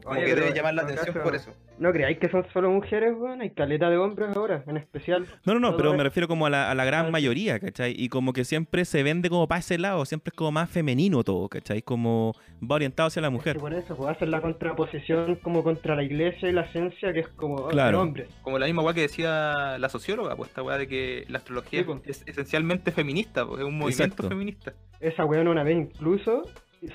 Como 0.03 0.17
Oye, 0.19 0.27
que 0.27 0.35
debe 0.35 0.53
llamar 0.55 0.75
la 0.75 0.83
atención 0.83 1.07
caso, 1.15 1.23
por 1.23 1.35
eso. 1.35 1.55
¿No 1.79 1.93
creáis 1.93 2.19
que 2.19 2.29
son 2.29 2.47
solo 2.53 2.71
mujeres, 2.71 3.15
weón? 3.17 3.41
Hay 3.41 3.51
caleta 3.51 3.89
de 3.91 3.97
hombres 3.97 4.37
ahora, 4.37 4.63
en 4.67 4.77
especial. 4.77 5.27
No, 5.45 5.55
no, 5.55 5.61
no, 5.61 5.77
pero 5.77 5.95
me 5.95 6.03
refiero 6.03 6.29
como 6.29 6.47
a 6.47 6.51
la, 6.51 6.71
a 6.71 6.75
la 6.75 6.85
gran 6.85 7.07
Ah, 7.07 7.11
mayoría, 7.11 7.59
¿cachai? 7.61 7.95
Y 7.97 8.09
como 8.09 8.33
que 8.33 8.45
siempre 8.45 8.85
se 8.85 9.03
vende 9.03 9.29
como 9.31 9.47
para 9.49 9.61
ese 9.61 9.79
lado, 9.79 10.05
siempre 10.05 10.31
es 10.31 10.37
como 10.37 10.53
más 10.53 10.69
femenino 10.71 11.23
todo, 11.25 11.49
¿cachai? 11.49 11.83
Como 11.83 12.35
va 12.63 12.75
orientado 12.77 13.07
hacia 13.09 13.23
la 13.23 13.29
Es 13.29 13.33
que 13.33 13.37
mujer. 13.37 13.57
por 13.59 13.73
eso, 13.73 13.97
pues 13.97 14.11
hacen 14.11 14.31
la 14.31 14.41
contraposición 14.41 15.37
como 15.37 15.63
contra 15.63 15.95
la 15.97 16.03
iglesia 16.03 16.49
y 16.49 16.53
la 16.53 16.67
ciencia, 16.69 17.13
que 17.13 17.21
es 17.21 17.29
como 17.29 17.57
oh, 17.57 17.69
Claro. 17.69 17.99
de 17.99 18.03
hombres. 18.03 18.29
Como 18.43 18.59
la 18.59 18.67
misma 18.67 18.83
weá 18.83 18.95
que 18.95 19.03
decía 19.03 19.79
la 19.79 19.89
socióloga, 19.89 20.37
pues 20.37 20.51
esta 20.51 20.63
weá 20.63 20.77
de 20.79 20.87
que 20.89 21.25
la 21.29 21.39
astrología 21.39 21.81
Sí, 21.81 21.85
pues. 21.85 22.01
es 22.07 22.23
esencialmente 22.27 22.93
feminista, 22.93 23.47
pues 23.47 23.61
es 23.61 23.67
un 23.67 23.79
movimiento 23.79 24.05
Exacto. 24.05 24.29
feminista. 24.29 24.73
Esa 25.01 25.25
weón 25.25 25.49
una 25.49 25.63
vez 25.63 25.77
incluso 25.77 26.43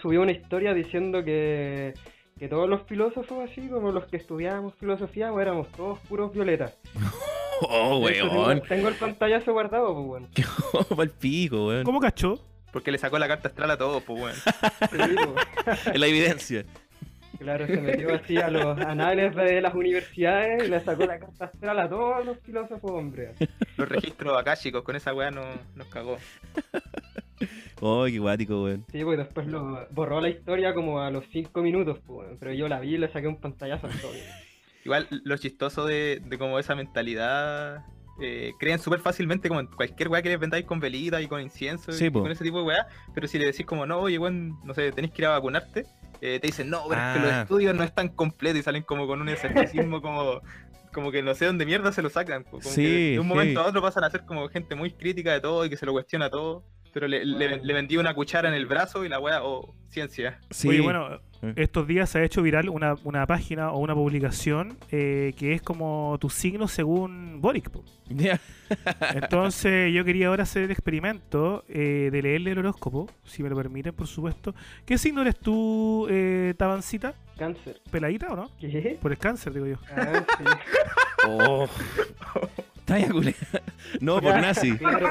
subió 0.02 0.22
una 0.22 0.32
historia 0.32 0.74
diciendo 0.74 1.24
que, 1.24 1.94
que 2.38 2.50
todos 2.50 2.68
los 2.68 2.82
filósofos 2.84 3.50
así, 3.50 3.70
como 3.70 3.94
los 3.94 4.06
que 4.08 4.18
estudiábamos 4.18 4.74
filosofía, 4.76 5.32
pues, 5.32 5.44
éramos 5.44 5.72
todos 5.72 6.00
puros 6.00 6.34
violetas. 6.34 6.78
Oh, 7.62 8.00
weón. 8.00 8.60
Tengo, 8.60 8.68
tengo 8.68 8.88
el 8.90 8.96
pantallazo 8.96 9.54
guardado, 9.54 9.94
pues 9.94 10.06
weón. 10.06 10.28
Pa'l 10.98 11.10
pico, 11.10 11.68
weón. 11.68 11.86
¿Cómo 11.86 12.02
cachó? 12.02 12.38
Porque 12.74 12.92
le 12.92 12.98
sacó 12.98 13.18
la 13.18 13.30
carta 13.30 13.48
astral 13.48 13.72
a 13.72 13.78
todos, 13.78 14.04
pues 14.04 14.22
weón. 14.22 14.36
Sí, 14.92 15.16
pues. 15.64 15.88
Es 15.88 15.98
la 15.98 16.06
evidencia. 16.06 16.66
Claro, 17.40 17.66
se 17.66 17.80
metió 17.80 18.14
así 18.14 18.36
a 18.36 18.50
los 18.50 18.78
anales 18.82 19.34
de 19.38 19.62
las 19.62 19.74
universidades 19.74 20.66
y 20.66 20.68
le 20.68 20.82
sacó 20.82 21.06
la 21.06 21.18
carta 21.18 21.46
astral 21.46 21.80
a 21.80 21.88
todos 21.88 22.26
los 22.26 22.38
filósofos 22.40 22.92
hombres. 22.92 23.38
Los 23.78 23.88
registros 23.88 24.38
akáshicos, 24.38 24.84
con 24.84 24.98
esa 24.98 25.14
weá 25.14 25.32
no, 25.32 25.46
nos 25.76 25.88
cagó. 25.88 26.18
Oh, 27.82 28.06
qué 28.06 28.20
guático, 28.20 28.64
weón. 28.64 28.86
Sí, 28.92 29.04
pues 29.04 29.18
después 29.18 29.48
lo 29.48 29.88
borró 29.92 30.22
la 30.22 30.30
historia 30.30 30.74
como 30.74 31.02
a 31.02 31.12
los 31.12 31.26
5 31.32 31.62
minutos, 31.62 32.00
pues, 32.06 32.28
weón. 32.28 32.38
pero 32.40 32.54
yo 32.54 32.68
la 32.68 32.80
vi 32.80 32.96
y 32.96 32.98
le 32.98 33.12
saqué 33.12 33.28
un 33.28 33.40
pantallazo 33.40 33.88
todo. 34.02 34.12
Igual 34.86 35.08
lo 35.24 35.36
chistoso 35.38 35.86
de, 35.86 36.22
de 36.26 36.38
como 36.38 36.60
esa 36.60 36.76
mentalidad. 36.76 37.84
eh, 38.22 38.52
creen 38.60 38.80
súper 38.80 39.00
fácilmente 39.00 39.50
como 39.50 39.60
en 39.60 39.68
cualquier 39.68 40.08
weá 40.10 40.22
que 40.22 40.30
les 40.30 40.40
vendáis 40.40 40.64
con 40.66 40.80
velita 40.80 41.22
y 41.22 41.28
con 41.28 41.42
incienso 41.42 41.92
Sí, 41.92 42.06
y 42.06 42.10
po. 42.10 42.22
con 42.22 42.32
ese 42.32 42.44
tipo 42.46 42.60
de 42.60 42.64
weá, 42.64 42.88
pero 43.14 43.28
si 43.28 43.38
le 43.38 43.48
decís 43.48 43.66
como 43.66 43.86
no, 43.86 44.00
oye 44.00 44.18
weón, 44.18 44.58
no 44.64 44.74
sé, 44.74 44.92
tenéis 44.94 45.14
que 45.14 45.24
ir 45.24 45.26
a 45.26 45.32
vacunarte, 45.32 45.86
eh, 46.22 46.40
te 46.40 46.48
dicen 46.48 46.70
no, 46.70 46.84
pero 46.88 47.02
es 47.02 47.14
que 47.16 47.20
los 47.24 47.32
Ah. 47.34 47.42
estudios 47.42 47.76
no 47.76 47.84
están 47.84 48.08
completos 48.10 48.60
y 48.60 48.64
salen 48.64 48.84
como 48.84 49.06
con 49.06 49.20
un 49.22 49.28
escepticismo 49.28 50.02
como, 50.02 50.40
como 50.94 51.12
que 51.12 51.22
no 51.24 51.34
sé 51.36 51.46
dónde 51.48 51.66
mierda 51.66 51.92
se 51.92 52.02
lo 52.02 52.10
sacan. 52.10 52.44
Como 52.46 52.62
Sí, 52.64 52.84
que 52.84 53.12
de 53.14 53.20
un 53.20 53.28
momento 53.28 53.60
sí. 53.60 53.66
a 53.66 53.70
otro 53.70 53.82
pasan 53.82 54.06
a 54.06 54.10
ser 54.12 54.24
como 54.24 54.48
gente 54.48 54.76
muy 54.76 54.92
crítica 54.92 55.34
de 55.34 55.42
todo 55.42 55.66
y 55.66 55.70
que 55.70 55.76
se 55.76 55.86
lo 55.86 55.92
cuestiona 55.92 56.30
todo. 56.30 56.64
Pero 56.96 57.10
le, 57.10 57.26
le, 57.26 57.60
le 57.62 57.74
vendí 57.74 57.98
una 57.98 58.14
cuchara 58.14 58.48
en 58.48 58.56
el 58.56 58.68
brazo 58.68 59.04
y 59.04 59.10
la 59.10 59.20
weá, 59.20 59.44
oh, 59.44 59.76
ciencia. 59.90 60.40
Sí. 60.50 60.70
Oye, 60.70 60.80
bueno, 60.80 61.20
estos 61.58 61.86
días 61.88 62.10
se 62.10 62.20
ha 62.20 62.24
hecho 62.24 62.42
viral 62.42 62.70
una, 62.70 62.96
una 63.04 63.28
página 63.28 63.72
o 63.72 63.80
una 63.80 63.94
publicación 63.94 64.78
eh, 64.92 65.34
que 65.38 65.52
es 65.52 65.62
como 65.62 66.18
tu 66.22 66.30
signo 66.30 66.70
según 66.70 67.42
Boric. 67.42 67.70
Ya. 68.08 68.40
Entonces 69.14 69.94
yo 69.94 70.06
quería 70.06 70.28
ahora 70.28 70.44
hacer 70.44 70.64
el 70.64 70.72
experimento 70.72 71.66
eh, 71.68 72.08
de 72.14 72.22
leerle 72.22 72.52
el 72.52 72.60
horóscopo, 72.60 73.12
si 73.26 73.44
me 73.44 73.50
lo 73.50 73.58
permiten, 73.58 73.94
por 73.94 74.08
supuesto. 74.08 74.56
¿Qué 74.86 74.98
signo 74.98 75.22
eres 75.22 75.38
tú, 75.38 76.08
eh, 76.10 76.54
Tabancita? 76.58 77.14
Cáncer. 77.38 77.82
¿Peladita 77.92 78.32
o 78.32 78.38
no? 78.38 78.52
¿Qué? 78.58 78.98
Por 79.02 79.12
el 79.12 79.18
cáncer, 79.18 79.52
digo 79.52 79.66
yo. 79.66 79.76
Ah, 79.94 80.24
sí. 80.38 80.44
Oh. 81.28 81.68
Talla 82.86 83.10
culé. 83.10 83.36
No, 84.00 84.22
por 84.22 84.40
nazi. 84.40 84.78
Claro. 84.78 85.08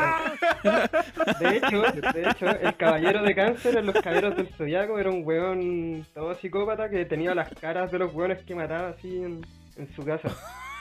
De 1.40 1.56
hecho, 1.56 1.82
de 1.82 2.30
hecho, 2.30 2.46
el 2.60 2.76
caballero 2.76 3.22
de 3.22 3.34
cáncer 3.34 3.76
en 3.78 3.86
los 3.86 3.94
caballeros 3.96 4.36
del 4.36 4.48
zodiaco 4.48 4.98
era 4.98 5.10
un 5.10 5.22
weón 5.24 6.06
todo 6.14 6.34
psicópata 6.36 6.88
que 6.88 7.04
tenía 7.04 7.34
las 7.34 7.52
caras 7.54 7.90
de 7.90 7.98
los 7.98 8.14
weones 8.14 8.38
que 8.44 8.54
mataba 8.54 8.88
así 8.90 9.16
en, 9.16 9.44
en 9.76 9.94
su 9.94 10.04
casa. 10.04 10.30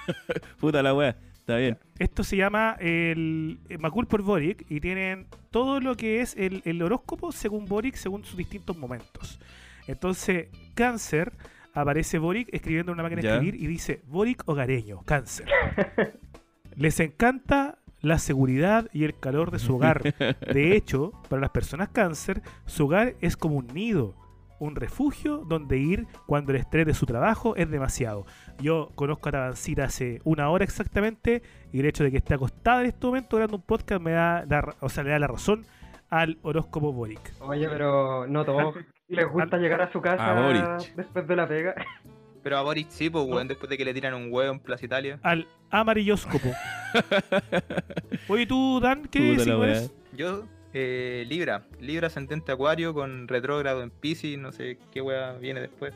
Puta 0.60 0.84
la 0.84 0.94
wea. 0.94 1.16
Está 1.40 1.58
bien. 1.58 1.78
Esto 2.00 2.24
se 2.24 2.38
llama 2.38 2.78
el 2.80 3.60
el 3.68 3.80
Macul 3.80 4.08
por 4.08 4.22
Boric 4.22 4.66
y 4.70 4.80
tienen 4.80 5.28
todo 5.52 5.80
lo 5.80 5.98
que 5.98 6.22
es 6.22 6.36
el, 6.38 6.62
el 6.64 6.82
horóscopo 6.82 7.32
según 7.32 7.66
Boric, 7.66 7.96
según 7.96 8.24
sus 8.24 8.38
distintos 8.38 8.78
momentos. 8.78 9.40
Entonces, 9.88 10.48
cáncer, 10.74 11.34
aparece 11.74 12.18
Boric 12.18 12.48
escribiendo 12.54 12.92
en 12.92 13.00
una 13.00 13.04
máquina 13.04 13.22
de 13.22 13.28
escribir 13.28 13.56
y 13.56 13.68
dice 13.68 14.02
Boric 14.08 14.44
hogareño, 14.46 15.02
cáncer. 15.04 15.48
Les 16.76 17.00
encanta 17.00 17.80
la 18.02 18.20
seguridad 18.20 18.90
y 18.94 19.06
el 19.06 19.18
calor 19.18 19.52
de 19.52 19.60
su 19.60 19.76
hogar. 19.76 20.02
De 20.02 20.76
hecho, 20.76 21.14
para 21.30 21.42
las 21.42 21.52
personas 21.52 21.90
cáncer, 21.90 22.42
su 22.66 22.86
hogar 22.86 23.16
es 23.22 23.38
como 23.38 23.56
un 23.56 23.68
nido, 23.68 24.16
un 24.60 24.76
refugio 24.76 25.38
donde 25.38 25.78
ir 25.78 26.08
cuando 26.26 26.52
el 26.52 26.58
estrés 26.58 26.86
de 26.86 26.94
su 26.94 27.06
trabajo 27.06 27.56
es 27.56 27.70
demasiado. 27.70 28.26
Yo 28.60 28.92
conozco 28.96 29.30
a 29.30 29.32
Tabancita 29.32 29.86
hace 29.86 30.22
una 30.26 30.50
hora 30.50 30.64
exactamente 30.64 31.42
y 31.72 31.80
el 31.80 31.86
hecho 31.86 32.04
de 32.04 32.12
que 32.12 32.18
esté 32.18 32.34
acostada 32.34 32.82
en 32.82 32.88
este 32.88 33.08
momento 33.08 33.38
grabando 33.38 33.58
un 33.58 33.64
podcast 33.64 34.02
me 34.02 34.12
da, 34.12 34.46
o 34.82 34.90
sea, 34.90 35.04
le 35.04 35.12
da 35.12 35.20
la 35.20 35.28
razón 35.28 35.66
al 36.10 36.38
horóscopo 36.44 36.94
Boric. 36.94 37.34
Oye, 37.40 37.68
pero 37.70 38.28
no 38.28 38.46
todos 38.46 38.76
les 39.08 39.28
gusta 39.32 39.58
llegar 39.58 39.82
a 39.82 39.92
su 39.92 40.02
casa 40.02 40.32
A 40.32 40.78
después 40.96 41.28
de 41.28 41.36
la 41.36 41.48
pega. 41.48 41.74
Pero 42.44 42.58
a 42.58 42.62
Boris 42.62 42.88
sí, 42.90 43.10
pues 43.10 43.26
weón, 43.26 43.48
después 43.48 43.70
de 43.70 43.78
que 43.78 43.86
le 43.86 43.94
tiran 43.94 44.14
un 44.14 44.28
huevo 44.32 44.52
en 44.54 44.60
Plaza 44.60 44.86
Italia. 44.86 45.20
Al 45.24 45.48
amarillóscopo. 45.70 46.52
Oye, 48.28 48.46
tú, 48.46 48.80
Dan, 48.82 49.04
¿qué 49.08 49.32
Puta 49.32 49.44
signo 49.44 49.64
eres? 49.64 49.94
Yo, 50.16 50.46
eh, 50.74 51.26
Libra. 51.28 51.66
Libra 51.80 52.08
ascendente 52.08 52.52
Acuario 52.52 52.94
con 52.94 53.28
retrógrado 53.28 53.82
en 53.84 53.90
Pisces, 53.92 54.38
no 54.38 54.52
sé 54.52 54.78
qué 54.92 55.02
wea 55.02 55.34
viene 55.34 55.62
después. 55.62 55.94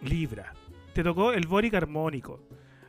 Libra. 0.00 0.52
Te 0.92 1.02
tocó 1.02 1.32
el 1.32 1.46
Boric 1.46 1.74
armónico. 1.74 2.40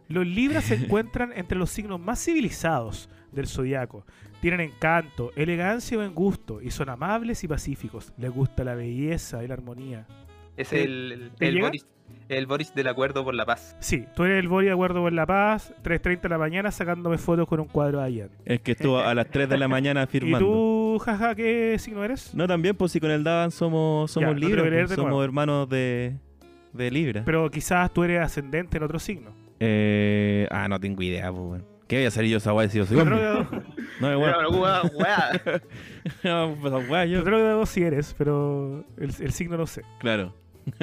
Los 0.08 0.26
Libras 0.26 0.66
se 0.66 0.76
encuentran 0.86 1.34
entre 1.36 1.58
los 1.58 1.70
signos 1.70 2.00
más 2.00 2.24
civilizados 2.24 3.10
del 3.32 3.48
zodiaco. 3.48 4.06
Tienen 4.41 4.60
encanto, 4.62 5.32
elegancia 5.36 5.96
y 5.96 5.98
buen 5.98 6.14
gusto 6.14 6.62
y 6.62 6.72
son 6.72 6.89
amables 6.89 7.43
y 7.43 7.48
pacíficos. 7.48 8.14
Les 8.18 8.32
gusta 8.32 8.64
la 8.64 8.76
belleza 8.76 9.43
y 9.43 9.48
la 9.48 9.56
armonía. 9.56 10.06
Es 10.56 10.70
¿Te- 10.70 10.84
el, 10.84 11.32
el, 11.39 11.48
el? 11.58 11.62
Boris, 11.62 11.86
el 12.30 12.47
Boris 12.47 12.74
del 12.74 12.88
acuerdo 12.88 13.24
por 13.24 13.36
la 13.36 13.45
paz. 13.45 13.76
Sí, 13.80 14.06
tú 14.16 14.24
eres 14.24 14.39
el 14.39 14.47
Boric 14.47 14.68
de 14.70 14.74
acuerdo 14.74 15.01
con 15.01 15.16
la 15.16 15.26
paz, 15.26 15.74
3.30 15.84 16.22
de 16.22 16.30
la 16.30 16.38
mañana 16.39 16.72
sacándome 16.72 17.18
fotos 17.18 17.47
con 17.47 17.60
un 17.60 17.68
cuadro 17.68 17.99
de 17.99 18.06
Allen. 18.06 18.30
Es 18.45 18.62
que 18.62 18.72
estuvo 18.72 18.99
a 18.99 19.14
las 19.14 19.28
3 19.30 19.47
de 19.49 19.58
la 19.58 19.68
mañana 19.68 20.03
¿Y 20.06 20.08
firmando. 20.08 20.39
tú, 20.39 20.99
jaja, 21.06 21.36
qué 21.36 21.76
signo 21.80 22.03
eres? 22.03 22.34
No, 22.34 22.47
también, 22.47 22.76
pues 22.76 22.91
si 22.91 22.99
con 22.99 23.12
el 23.12 23.24
Daban 23.24 23.51
somos, 23.51 24.10
somos 24.12 24.30
Ya, 24.30 24.34
no 24.49 24.64
pues, 24.64 24.72
de 24.89 24.95
somos 24.95 25.10
nuevo. 25.10 25.24
hermanos 25.24 25.70
de, 25.70 26.16
de 26.74 26.91
Libra. 26.91 27.22
Pero 27.26 27.49
quizás 27.51 27.93
tú 27.93 28.03
eres 28.03 28.22
ascendente 28.22 28.78
en 28.78 28.84
otro 28.84 28.97
signo. 28.99 29.30
Eh, 29.60 30.47
ah, 30.51 30.68
no 30.68 30.80
tengo 30.80 31.01
idea, 31.03 31.32
pues. 31.32 31.62
¿Qué 31.88 31.97
voy 31.97 32.06
a 32.06 32.08
hacer 32.08 32.26
yo 32.26 32.38
esa 32.38 32.51
weá 32.51 32.68
si 32.68 32.80
yo 32.80 32.86
soy 32.86 32.97
hombre? 32.97 33.18
No, 34.01 34.08
wea, 34.20 34.82
wea. 34.93 35.41
No, 36.24 36.58
pues, 36.60 36.89
weá, 36.89 37.06
yo- 37.06 37.20
retrógrado 37.20 37.66
sí 37.68 37.84
eres, 37.84 38.16
pero 38.18 38.84
el, 38.97 39.12
el 39.20 39.32
signo 39.32 39.56
no 39.58 39.68
sé. 39.68 39.84
Claro. 39.99 40.34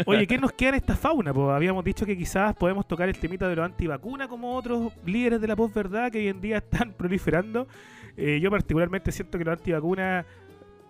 Oye, 0.06 0.26
¿qué 0.26 0.38
nos 0.38 0.52
queda 0.52 0.70
en 0.70 0.74
esta 0.76 0.94
fauna? 0.96 1.32
Pues 1.34 1.48
habíamos 1.50 1.84
dicho 1.84 2.06
que 2.06 2.16
quizás 2.16 2.54
podemos 2.54 2.86
tocar 2.86 3.08
el 3.08 3.18
temita 3.18 3.48
de 3.48 3.56
los 3.56 3.64
antivacunas 3.64 4.28
como 4.28 4.54
otros 4.56 4.92
líderes 5.04 5.40
de 5.40 5.48
la 5.48 5.56
posverdad 5.56 6.10
que 6.12 6.18
hoy 6.18 6.28
en 6.28 6.40
día 6.40 6.56
están 6.58 6.92
proliferando. 6.92 7.66
Eh, 8.16 8.38
yo 8.40 8.50
particularmente 8.50 9.10
siento 9.10 9.38
que 9.38 9.44
los 9.44 9.58
antivacunas, 9.58 10.24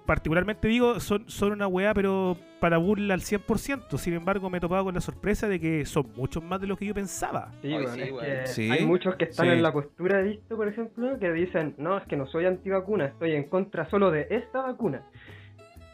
particularmente 0.05 0.66
digo, 0.68 0.99
son, 1.01 1.24
son 1.28 1.53
una 1.53 1.66
weá, 1.68 1.95
pero 1.95 2.36
para 2.61 2.76
burla 2.78 3.14
al 3.14 3.20
100%. 3.20 3.97
Sin 3.97 4.14
embargo, 4.14 4.51
me 4.51 4.59
he 4.59 4.61
topado 4.61 4.84
con 4.84 4.95
la 4.95 5.01
sorpresa 5.01 5.49
de 5.49 5.59
que 5.61 5.84
son 5.86 6.09
muchos 6.16 6.43
más 6.43 6.61
de 6.61 6.66
lo 6.66 6.76
que 6.76 6.86
yo 6.86 6.95
pensaba. 6.95 7.51
Sí, 7.62 7.68
Ay, 7.68 7.84
weón, 7.84 7.95
sí, 7.95 8.01
es 8.03 8.11
weón. 8.12 8.24
que 8.24 8.47
Sí, 8.47 8.70
hay 8.70 8.84
muchos 8.86 9.14
que 9.16 9.24
están 9.24 9.47
sí. 9.47 9.53
en 9.53 9.62
la 9.62 9.72
postura 9.72 10.18
de 10.18 10.24
visto, 10.30 10.57
por 10.57 10.68
ejemplo, 10.68 11.18
que 11.18 11.32
dicen, 11.32 11.74
no, 11.78 11.97
es 11.97 12.05
que 12.07 12.16
no 12.16 12.26
soy 12.26 12.47
antivacuna, 12.47 13.07
estoy 13.07 13.32
en 13.32 13.45
contra 13.49 13.88
solo 13.88 14.11
de 14.11 14.26
esta 14.30 14.62
vacuna. 14.62 15.03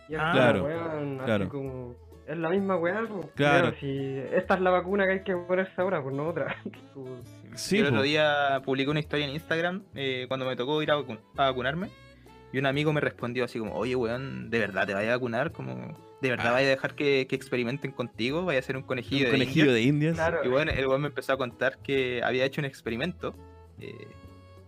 Y 0.09 0.14
Ah, 0.14 0.30
Claro, 0.32 0.64
weón, 0.64 1.16
así 1.18 1.24
claro. 1.26 1.49
como, 1.51 1.94
es 2.29 2.37
la 2.39 2.49
misma 2.51 2.76
weá, 2.76 3.03
pues, 3.09 3.26
Claro. 3.35 3.72
si 3.81 4.18
esta 4.33 4.55
es 4.55 4.61
la 4.61 4.70
vacuna 4.70 5.07
que 5.07 5.12
hay 5.12 5.22
que 5.24 5.35
ponerse 5.35 5.72
ahora, 5.81 6.03
pues 6.03 6.14
no 6.14 6.29
otra. 6.29 6.57
Sí, 7.55 7.79
el 7.79 7.87
otro 7.87 8.03
día 8.03 8.61
publiqué 8.64 8.91
una 8.91 9.01
historia 9.01 9.24
en 9.26 9.33
Instagram 9.33 9.83
eh, 9.95 10.26
cuando 10.29 10.47
me 10.47 10.55
tocó 10.55 10.81
ir 10.83 10.91
a, 10.91 10.97
vacu- 10.99 11.18
a 11.37 11.47
vacunarme. 11.47 11.89
Y 12.53 12.59
un 12.59 12.66
amigo 12.66 12.93
me 12.93 13.01
respondió 13.01 13.45
así 13.45 13.59
como, 13.59 13.74
oye 13.74 13.95
weón, 13.97 14.49
¿de 14.51 14.59
verdad 14.59 14.87
te 14.87 14.95
vayas 14.95 15.11
a 15.11 15.16
vacunar? 15.16 15.53
Como, 15.53 15.74
¿de 16.22 16.31
verdad 16.31 16.47
Ah. 16.49 16.53
vayas 16.53 16.68
a 16.68 16.70
dejar 16.70 16.95
que, 16.95 17.26
que 17.29 17.35
experimenten 17.37 17.91
contigo? 17.93 18.45
¿Vaya 18.45 18.59
a 18.61 18.62
ser 18.62 18.76
un 18.76 18.83
conejillo 18.85 19.26
Un 19.26 19.33
de 19.33 19.39
conejillo 19.39 19.64
Indias?". 19.64 19.74
de 19.74 19.83
indias. 19.83 20.14
Claro. 20.14 20.41
Y 20.45 20.49
bueno, 20.49 20.70
el 20.72 20.87
weón 20.87 21.01
me 21.03 21.09
empezó 21.09 21.33
a 21.33 21.37
contar 21.37 21.79
que 21.83 22.22
había 22.22 22.45
hecho 22.45 22.61
un 22.61 22.64
experimento 22.66 23.35
eh, 23.81 24.07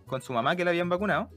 con 0.05 0.21
su 0.21 0.33
mamá 0.33 0.55
que 0.55 0.63
la 0.65 0.71
habían 0.71 0.89
vacunado, 0.89 1.29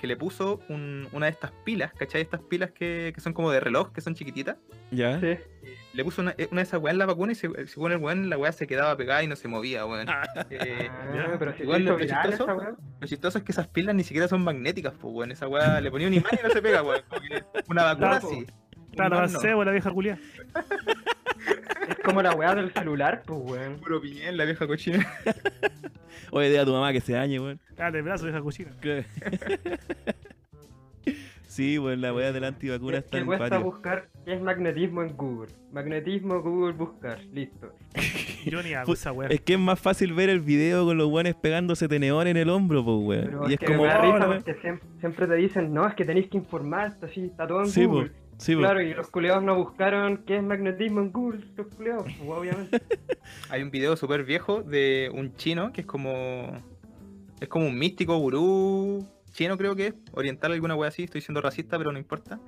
que 0.00 0.06
le 0.06 0.16
puso 0.16 0.60
un- 0.68 1.08
una 1.12 1.26
de 1.26 1.32
estas 1.32 1.50
pilas, 1.64 1.92
¿cachai? 1.94 2.20
Estas 2.22 2.40
pilas 2.40 2.70
que, 2.70 3.12
que 3.14 3.20
son 3.20 3.32
como 3.32 3.50
de 3.50 3.60
reloj, 3.60 3.92
que 3.92 4.00
son 4.00 4.14
chiquititas. 4.14 4.56
Ya. 4.90 5.20
Sí. 5.20 5.36
Le 5.94 6.04
puso 6.04 6.22
una, 6.22 6.34
una 6.50 6.60
de 6.60 6.62
esas 6.62 6.80
weas 6.80 6.92
en 6.92 6.98
la 6.98 7.06
vacuna 7.06 7.32
y 7.32 7.34
se- 7.34 7.66
según 7.66 7.92
el 7.92 7.98
weón, 7.98 8.28
la 8.30 8.36
wea 8.38 8.52
se 8.52 8.66
quedaba 8.66 8.96
pegada 8.96 9.22
y 9.22 9.26
no 9.26 9.36
se 9.36 9.48
movía, 9.48 9.84
weón. 9.86 10.08
Eh, 10.50 10.88
Ah, 10.90 11.36
pero 11.38 11.54
si 11.56 11.62
Igual 11.62 11.84
lo 11.84 11.96
viral 11.96 12.30
chistoso-. 12.30 12.76
Lo 13.00 13.06
chistoso 13.06 13.38
es 13.38 13.44
que 13.44 13.52
esas 13.52 13.66
pilas 13.68 13.94
ni 13.94 14.04
siquiera 14.04 14.28
son 14.28 14.42
magnéticas, 14.44 14.92
pues, 15.00 15.12
weón. 15.14 15.32
Esa 15.32 15.48
weá 15.48 15.80
le 15.80 15.90
ponía 15.90 16.06
un 16.08 16.14
imán 16.14 16.32
y 16.38 16.46
no 16.46 16.50
se 16.50 16.62
pega, 16.62 16.82
weón. 16.82 17.02
Una 17.68 17.84
vacuna 17.84 18.20
Claro, 18.20 18.28
sí. 18.28 18.34
un 18.36 18.46
Claro, 18.94 19.26
no. 19.26 19.64
la 19.64 19.72
vieja 19.72 19.90
Julia. 19.90 20.18
Es 21.88 21.96
como 22.04 22.22
la 22.22 22.34
weá 22.34 22.54
del 22.54 22.72
celular, 22.72 23.22
pues 23.26 23.40
weón. 23.42 23.76
Puro 23.78 24.00
bien, 24.00 24.36
la 24.36 24.44
vieja 24.44 24.66
cochina. 24.66 25.06
Oye, 26.30 26.48
dile 26.48 26.60
a 26.60 26.64
tu 26.64 26.72
mamá 26.72 26.92
que 26.92 27.00
se 27.00 27.12
dañe, 27.14 27.40
weón. 27.40 27.58
Dale, 27.76 28.02
brazo 28.02 28.24
de 28.26 28.32
esa 28.32 28.40
cocina. 28.40 28.70
¿Qué? 28.80 29.04
sí, 31.46 31.78
weón, 31.78 32.00
la 32.00 32.12
weá 32.12 32.32
de 32.32 32.40
la 32.40 32.48
antivacuna 32.48 32.98
Es 32.98 33.04
está 33.04 33.16
en 33.16 33.22
el 33.22 33.26
cuesta 33.26 33.48
patio. 33.48 33.64
buscar 33.64 34.08
qué 34.24 34.34
es 34.34 34.40
magnetismo 34.42 35.02
en 35.02 35.16
Google. 35.16 35.50
Magnetismo, 35.72 36.40
Google, 36.42 36.72
buscar. 36.74 37.20
Listo. 37.32 37.72
Yo 38.46 38.62
ni 38.62 38.72
hago 38.74 38.86
Fu- 38.86 38.92
esa 38.92 39.12
weá. 39.12 39.28
Es 39.28 39.40
que 39.40 39.54
es 39.54 39.58
más 39.58 39.80
fácil 39.80 40.12
ver 40.12 40.28
el 40.30 40.40
video 40.40 40.84
con 40.84 40.96
los 40.98 41.08
weones 41.08 41.34
pegándose 41.34 41.88
tenedor 41.88 42.26
en 42.28 42.36
el 42.36 42.48
hombro, 42.50 42.84
pues, 42.84 42.96
weón. 43.00 43.24
Pero 43.24 43.42
Y 43.44 43.46
es 43.46 43.52
es 43.54 43.58
que 43.60 43.66
como. 43.66 43.82
me 43.82 43.88
da 43.88 43.98
oh, 43.98 44.02
risa 44.02 44.18
la 44.18 44.28
weá. 44.28 44.38
porque 44.38 44.54
siempre, 44.60 44.88
siempre 45.00 45.26
te 45.26 45.34
dicen, 45.34 45.72
no, 45.74 45.86
es 45.88 45.94
que 45.94 46.04
tenéis 46.04 46.28
que 46.28 46.36
informarte, 46.36 47.06
así, 47.06 47.24
está 47.24 47.46
todo 47.46 47.60
en 47.62 47.66
Sí, 47.68 47.84
Google. 47.84 48.10
po. 48.10 48.27
Sí, 48.38 48.54
po. 48.54 48.60
Claro, 48.60 48.80
y 48.80 48.94
los 48.94 49.10
culeados 49.10 49.42
no 49.42 49.56
buscaron 49.56 50.24
qué 50.24 50.36
es 50.36 50.42
magnetismo 50.42 51.00
en 51.00 51.12
Google, 51.12 51.44
los 51.56 51.66
culeados, 51.74 52.04
pues, 52.04 52.30
obviamente. 52.30 52.80
Hay 53.50 53.62
un 53.62 53.70
video 53.70 53.96
súper 53.96 54.24
viejo 54.24 54.62
de 54.62 55.10
un 55.12 55.34
chino 55.34 55.72
que 55.72 55.82
es 55.82 55.86
como. 55.86 56.52
Es 57.40 57.48
como 57.48 57.66
un 57.66 57.78
místico 57.78 58.16
gurú 58.18 59.06
chino, 59.32 59.56
creo 59.56 59.76
que 59.76 59.88
es. 59.88 59.94
Oriental, 60.12 60.52
alguna 60.52 60.74
wea 60.74 60.88
así. 60.88 61.04
Estoy 61.04 61.20
siendo 61.20 61.40
racista, 61.40 61.78
pero 61.78 61.92
no 61.92 61.98
importa. 61.98 62.40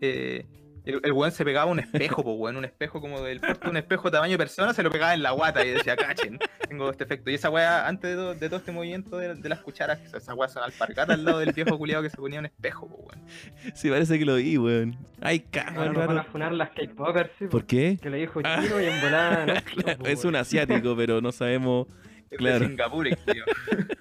Eh, 0.00 0.46
el, 0.86 1.00
el 1.04 1.12
weón 1.12 1.32
se 1.32 1.44
pegaba 1.44 1.70
un 1.70 1.78
espejo, 1.80 2.22
pues 2.24 2.36
weón. 2.38 2.56
Un 2.56 2.64
espejo 2.64 3.00
como 3.00 3.20
del 3.20 3.40
porte 3.40 3.64
de 3.64 3.70
un 3.70 3.76
espejo 3.76 4.10
tamaño 4.10 4.38
persona, 4.38 4.72
se 4.72 4.82
lo 4.82 4.90
pegaba 4.90 5.12
en 5.14 5.22
la 5.22 5.32
guata 5.32 5.64
y 5.64 5.70
decía, 5.70 5.96
cachen, 5.96 6.38
tengo 6.68 6.90
este 6.90 7.04
efecto. 7.04 7.30
Y 7.30 7.34
esa 7.34 7.50
wea, 7.50 7.86
antes 7.86 8.10
de, 8.10 8.16
todo- 8.16 8.34
de 8.34 8.48
todo 8.48 8.58
este 8.58 8.72
movimiento 8.72 9.18
de, 9.18 9.34
de 9.34 9.48
las 9.48 9.60
cucharas, 9.60 9.98
esa 10.14 10.34
wea 10.34 10.48
son 10.48 10.62
alpargatas 10.62 11.16
al 11.18 11.24
lado 11.24 11.38
del 11.40 11.52
viejo 11.52 11.76
culiado 11.76 12.02
que 12.02 12.10
se 12.10 12.16
ponía 12.16 12.38
un 12.40 12.46
espejo, 12.46 12.88
pues 12.88 13.00
weón. 13.18 13.28
Sí, 13.74 13.90
parece 13.90 14.18
que 14.18 14.24
lo 14.24 14.36
vi, 14.36 14.56
weón. 14.58 14.96
Ay, 15.20 15.44
Ahora 15.76 15.92
nos 15.92 16.06
van 16.06 16.18
a 16.18 16.24
funar 16.24 16.52
las 16.52 16.70
K-Popers, 16.70 17.30
sí, 17.38 17.46
¿Por 17.46 17.62
po, 17.62 17.66
qué? 17.66 17.98
que 18.00 18.08
le 18.10 18.18
dijo 18.18 18.40
chino 18.42 18.80
y 18.80 18.86
en 18.86 19.00
volada 19.00 19.46
no, 19.46 19.54
Claro, 19.82 19.98
po, 19.98 20.06
es 20.06 20.24
un 20.24 20.36
asiático, 20.36 20.96
pero 20.96 21.20
no 21.20 21.32
sabemos. 21.32 21.88
Es 22.30 22.38
Claro. 22.38 22.60
De 22.60 22.66
Singapur, 22.66 23.06
tío. 23.08 23.44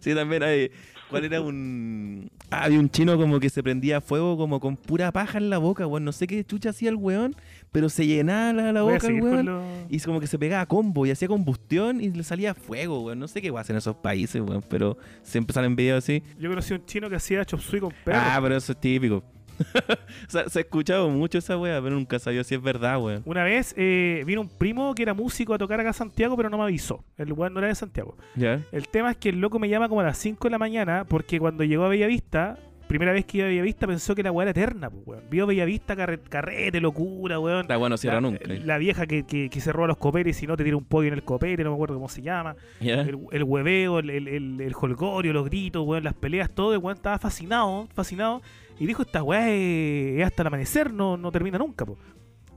Sí, 0.00 0.14
también 0.14 0.44
hay. 0.44 0.70
¿Cuál 1.12 1.24
era 1.26 1.40
un. 1.40 2.30
Ah, 2.50 2.64
había 2.64 2.80
un 2.80 2.90
chino 2.90 3.16
como 3.16 3.38
que 3.38 3.48
se 3.48 3.62
prendía 3.62 4.00
fuego 4.00 4.36
como 4.36 4.58
con 4.58 4.76
pura 4.76 5.12
paja 5.12 5.38
en 5.38 5.48
la 5.50 5.58
boca, 5.58 5.86
weón. 5.86 6.04
No 6.04 6.10
sé 6.12 6.26
qué 6.26 6.44
chucha 6.44 6.70
hacía 6.70 6.88
el 6.90 6.96
weón, 6.96 7.36
pero 7.70 7.88
se 7.88 8.06
llenaba 8.06 8.52
la, 8.52 8.72
la 8.72 8.80
a 8.80 8.82
boca, 8.82 9.06
weón. 9.08 9.46
lo- 9.46 9.62
Y 9.88 10.00
como 10.00 10.18
que 10.20 10.26
se 10.26 10.38
pegaba 10.38 10.66
combo 10.66 11.06
y 11.06 11.10
hacía 11.12 11.28
combustión 11.28 12.00
y 12.00 12.10
le 12.10 12.24
salía 12.24 12.54
fuego, 12.54 13.02
weón. 13.04 13.18
No 13.20 13.28
sé 13.28 13.40
qué 13.40 13.52
hacen 13.56 13.76
esos 13.76 13.96
países, 13.96 14.42
weón, 14.42 14.62
pero 14.68 14.98
siempre 15.22 15.54
salen 15.54 15.76
videos 15.76 16.02
así. 16.04 16.22
Yo 16.40 16.48
conocí 16.50 16.72
a 16.74 16.76
un 16.76 16.84
chino 16.86 17.08
que 17.08 17.16
hacía 17.16 17.44
chop 17.44 17.60
suey 17.60 17.80
con 17.80 17.92
perro. 18.04 18.18
Ah, 18.20 18.38
pero 18.42 18.56
eso 18.56 18.72
es 18.72 18.80
típico. 18.80 19.22
o 20.28 20.30
sea, 20.30 20.48
se 20.48 20.58
ha 20.58 20.62
escuchado 20.62 21.08
mucho 21.08 21.38
esa 21.38 21.56
weá, 21.56 21.80
pero 21.82 21.94
nunca 21.94 22.18
sabía 22.18 22.44
si 22.44 22.54
es 22.54 22.62
verdad, 22.62 23.00
weón. 23.02 23.22
Una 23.24 23.44
vez 23.44 23.74
eh, 23.76 24.22
vino 24.26 24.40
un 24.40 24.48
primo 24.48 24.94
que 24.94 25.02
era 25.02 25.14
músico 25.14 25.54
a 25.54 25.58
tocar 25.58 25.80
acá 25.80 25.90
a 25.90 25.94
Santiago, 25.94 26.36
pero 26.36 26.50
no 26.50 26.58
me 26.58 26.64
avisó. 26.64 27.04
El 27.16 27.32
weón 27.32 27.52
no 27.54 27.60
era 27.60 27.68
de 27.68 27.74
Santiago. 27.74 28.16
¿Ya? 28.34 28.60
El 28.72 28.88
tema 28.88 29.10
es 29.10 29.16
que 29.16 29.28
el 29.30 29.40
loco 29.40 29.58
me 29.58 29.68
llama 29.68 29.88
como 29.88 30.00
a 30.00 30.04
las 30.04 30.18
5 30.18 30.48
de 30.48 30.50
la 30.50 30.58
mañana 30.58 31.04
porque 31.08 31.38
cuando 31.38 31.64
llegó 31.64 31.84
a 31.84 31.88
Bellavista, 31.88 32.58
primera 32.88 33.12
vez 33.12 33.24
que 33.24 33.38
iba 33.38 33.46
a 33.46 33.48
Bellavista 33.48 33.86
pensó 33.86 34.14
que 34.14 34.22
la 34.22 34.30
weá 34.32 34.44
era 34.44 34.50
eterna, 34.50 34.90
pues, 34.90 35.02
weón. 35.06 35.24
Vio 35.30 35.46
Bellavista, 35.46 35.96
carre- 35.96 36.20
carrete, 36.28 36.80
locura, 36.80 37.38
weón. 37.38 37.64
La 37.68 37.78
weá 37.78 37.88
no 37.88 37.96
cierra 37.96 38.16
la, 38.16 38.20
nunca. 38.20 38.40
la 38.46 38.76
vieja 38.78 39.06
que, 39.06 39.24
que, 39.24 39.48
que 39.48 39.60
se 39.60 39.72
roba 39.72 39.86
los 39.88 39.96
copetes 39.96 40.42
y 40.42 40.46
no 40.46 40.56
te 40.56 40.64
tira 40.64 40.76
un 40.76 40.84
pollo 40.84 41.08
en 41.08 41.14
el 41.14 41.22
copete, 41.22 41.64
no 41.64 41.70
me 41.70 41.76
acuerdo 41.76 41.94
cómo 41.94 42.08
se 42.08 42.20
llama. 42.22 42.54
¿Ya? 42.80 43.00
El, 43.00 43.18
el 43.30 43.44
hueveo, 43.44 43.98
el, 44.00 44.10
el, 44.10 44.28
el, 44.28 44.60
el 44.60 44.74
holgorio, 44.78 45.32
los 45.32 45.46
gritos, 45.46 45.86
weón, 45.86 46.04
las 46.04 46.14
peleas, 46.14 46.50
todo, 46.50 46.72
el 46.74 46.78
weón 46.80 46.96
estaba 46.96 47.18
fascinado, 47.18 47.88
fascinado. 47.94 48.42
Y 48.78 48.86
dijo, 48.86 49.02
esta 49.02 49.22
weá 49.22 49.50
es, 49.50 50.24
hasta 50.24 50.42
el 50.42 50.46
amanecer, 50.48 50.92
no, 50.92 51.16
no 51.16 51.30
termina 51.30 51.58
nunca, 51.58 51.84
po. 51.84 51.96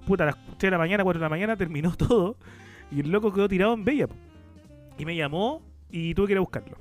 Puta, 0.05 0.23
a 0.23 0.27
las 0.27 0.35
3 0.57 0.59
de 0.59 0.71
la 0.71 0.77
mañana, 0.77 1.03
4 1.03 1.19
de 1.19 1.25
la 1.25 1.29
mañana 1.29 1.55
terminó 1.57 1.95
todo. 1.95 2.37
Y 2.91 3.01
el 3.01 3.11
loco 3.11 3.33
quedó 3.33 3.47
tirado 3.47 3.73
en 3.73 3.83
Bella, 3.83 4.07
po. 4.07 4.15
Y 4.97 5.05
me 5.05 5.15
llamó 5.15 5.61
y 5.89 6.13
tuve 6.13 6.27
que 6.27 6.33
ir 6.33 6.37
a 6.37 6.41
buscarlo. 6.41 6.77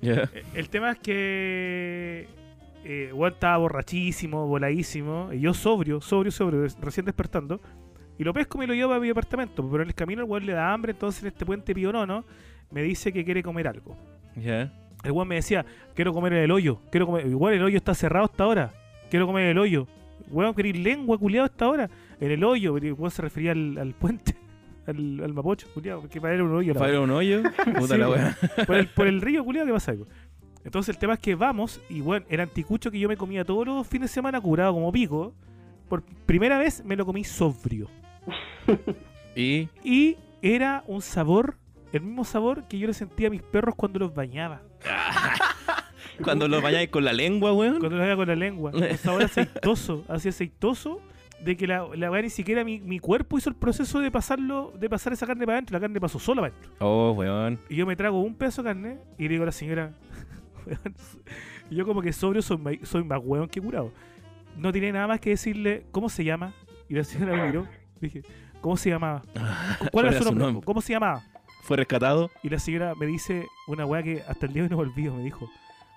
¿Ya? 0.00 0.28
Eh, 0.34 0.44
El 0.54 0.68
tema 0.68 0.92
es 0.92 0.98
que 0.98 2.28
eh, 2.84 3.12
estaba 3.26 3.56
borrachísimo, 3.56 4.46
voladísimo, 4.46 5.30
y 5.32 5.40
yo 5.40 5.54
sobrio, 5.54 6.00
sobrio, 6.00 6.30
sobrio, 6.30 6.66
recién 6.80 7.06
despertando. 7.06 7.60
Y 8.18 8.24
lo 8.24 8.32
pesco 8.32 8.58
y 8.58 8.60
me 8.60 8.66
lo 8.66 8.74
llevo 8.74 8.92
a 8.92 9.00
mi 9.00 9.08
apartamento, 9.08 9.68
pero 9.68 9.82
en 9.82 9.88
el 9.88 9.94
camino 9.94 10.22
el 10.22 10.28
weón 10.28 10.46
le 10.46 10.52
da 10.52 10.72
hambre, 10.72 10.92
entonces 10.92 11.22
en 11.22 11.28
este 11.28 11.44
puente 11.44 11.74
pionono 11.74 12.24
me 12.70 12.82
dice 12.82 13.12
que 13.12 13.24
quiere 13.24 13.42
comer 13.42 13.66
algo. 13.68 13.96
¿Ya? 14.36 14.72
El 15.04 15.12
weón 15.12 15.28
me 15.28 15.36
decía, 15.36 15.64
quiero 15.94 16.12
comer 16.12 16.32
en 16.34 16.44
el 16.44 16.50
hoyo, 16.50 16.80
quiero 16.90 17.06
comer, 17.06 17.26
igual 17.26 17.54
el 17.54 17.62
hoyo 17.62 17.76
está 17.76 17.94
cerrado 17.94 18.24
hasta 18.26 18.44
ahora, 18.44 18.72
quiero 19.10 19.26
comer 19.26 19.44
en 19.44 19.50
el 19.50 19.58
hoyo. 19.58 19.86
Weón, 20.30 20.54
quería 20.54 20.72
lengua 20.72 21.18
culiado 21.18 21.44
hasta 21.46 21.64
ahora, 21.66 21.90
en 22.20 22.30
el 22.30 22.42
hoyo, 22.44 22.76
el 22.76 22.92
weón 22.94 23.10
se 23.10 23.22
refería 23.22 23.52
al, 23.52 23.76
al 23.78 23.92
puente, 23.94 24.36
al, 24.86 25.20
al 25.22 25.32
mapocho, 25.34 25.66
culiado, 25.74 26.00
porque 26.00 26.20
para 26.20 26.34
él 26.34 26.40
era 26.40 26.48
un 26.48 26.56
hoyo. 26.56 26.74
¿Para 26.74 26.96
a 26.96 27.00
un 27.00 27.10
hoyo? 27.10 27.42
Puta 27.78 27.94
Sí, 27.94 27.98
la 27.98 28.08
weá. 28.08 28.36
por 28.66 28.76
el, 28.76 28.88
por 28.88 29.06
el 29.06 29.20
río, 29.20 29.44
culiado, 29.44 29.66
¿qué 29.66 29.72
pasa? 29.72 29.92
po? 29.92 30.06
Entonces 30.64 30.94
el 30.94 30.98
tema 30.98 31.12
es 31.14 31.20
que 31.20 31.34
vamos, 31.34 31.80
y 31.90 32.00
bueno, 32.00 32.24
el 32.30 32.40
anticucho 32.40 32.90
que 32.90 32.98
yo 32.98 33.06
me 33.08 33.18
comía 33.18 33.44
todos 33.44 33.66
los 33.66 33.86
fines 33.86 34.10
de 34.10 34.14
semana 34.14 34.40
curado 34.40 34.72
como 34.72 34.90
pico, 34.90 35.34
por 35.90 36.02
primera 36.02 36.56
vez 36.56 36.82
me 36.84 36.96
lo 36.96 37.04
comí 37.04 37.22
sobrio. 37.22 37.88
Y. 39.36 39.68
Y 39.82 40.16
era 40.40 40.82
un 40.86 41.02
sabor, 41.02 41.56
el 41.92 42.00
mismo 42.00 42.24
sabor 42.24 42.66
que 42.66 42.78
yo 42.78 42.86
le 42.86 42.94
sentía 42.94 43.28
a 43.28 43.30
mis 43.30 43.42
perros 43.42 43.74
cuando 43.74 43.98
los 43.98 44.14
bañaba. 44.14 44.62
Cuando 46.22 46.46
lo 46.48 46.60
bañáis 46.62 46.88
con 46.90 47.04
la 47.04 47.12
lengua, 47.12 47.52
weón. 47.52 47.78
Cuando 47.80 47.96
los 47.96 48.00
bañaba 48.00 48.16
con 48.16 48.28
la 48.28 48.36
lengua. 48.36 48.70
Un 48.74 48.96
sabor 48.98 49.22
aceitoso, 49.24 50.04
así 50.08 50.28
aceitoso, 50.28 51.00
de 51.40 51.56
que 51.56 51.66
la, 51.66 51.86
la 51.96 52.10
weá 52.10 52.22
ni 52.22 52.30
siquiera 52.30 52.64
mi, 52.64 52.80
mi 52.80 52.98
cuerpo 53.00 53.36
hizo 53.38 53.50
el 53.50 53.56
proceso 53.56 53.98
de 54.00 54.10
pasarlo, 54.10 54.72
de 54.78 54.88
pasar 54.88 55.12
esa 55.12 55.26
carne 55.26 55.44
para 55.44 55.58
adentro, 55.58 55.74
la 55.74 55.80
carne 55.80 56.00
pasó 56.00 56.18
sola 56.18 56.42
para 56.42 56.54
adentro. 56.54 56.72
Oh, 56.80 57.12
weón. 57.12 57.58
Y 57.68 57.76
yo 57.76 57.86
me 57.86 57.96
trago 57.96 58.20
un 58.20 58.34
pedazo 58.36 58.62
de 58.62 58.68
carne 58.70 58.98
y 59.18 59.24
le 59.24 59.28
digo 59.30 59.42
a 59.42 59.46
la 59.46 59.52
señora, 59.52 59.92
"Weón, 60.66 60.94
yo 61.70 61.84
como 61.84 62.00
que 62.00 62.12
sobrio 62.12 62.42
soy, 62.42 62.58
ma- 62.58 62.70
soy 62.84 63.02
más 63.04 63.20
hueón 63.22 63.48
que 63.48 63.60
curado. 63.60 63.90
No 64.56 64.70
tiene 64.70 64.92
nada 64.92 65.08
más 65.08 65.18
que 65.20 65.30
decirle, 65.30 65.84
¿cómo 65.90 66.08
se 66.08 66.22
llama? 66.24 66.52
Y 66.88 66.94
la 66.94 67.02
señora 67.02 67.34
me 67.36 67.46
miró, 67.48 67.66
dije, 68.00 68.22
¿cómo 68.60 68.76
se 68.76 68.90
llamaba? 68.90 69.22
¿Cuál 69.90 70.06
era 70.06 70.22
su 70.22 70.32
nombre? 70.34 70.64
¿Cómo 70.64 70.80
se 70.80 70.92
llamaba? 70.92 71.24
Fue 71.64 71.76
rescatado. 71.76 72.30
Y 72.42 72.50
la 72.50 72.58
señora 72.58 72.94
me 72.94 73.06
dice 73.06 73.46
una 73.66 73.86
weá 73.86 74.02
que 74.02 74.22
hasta 74.28 74.46
el 74.46 74.52
día 74.52 74.62
de 74.62 74.66
hoy 74.66 74.70
no 74.70 74.76
me 74.76 74.82
olvido, 74.82 75.14
me 75.14 75.22
dijo, 75.22 75.50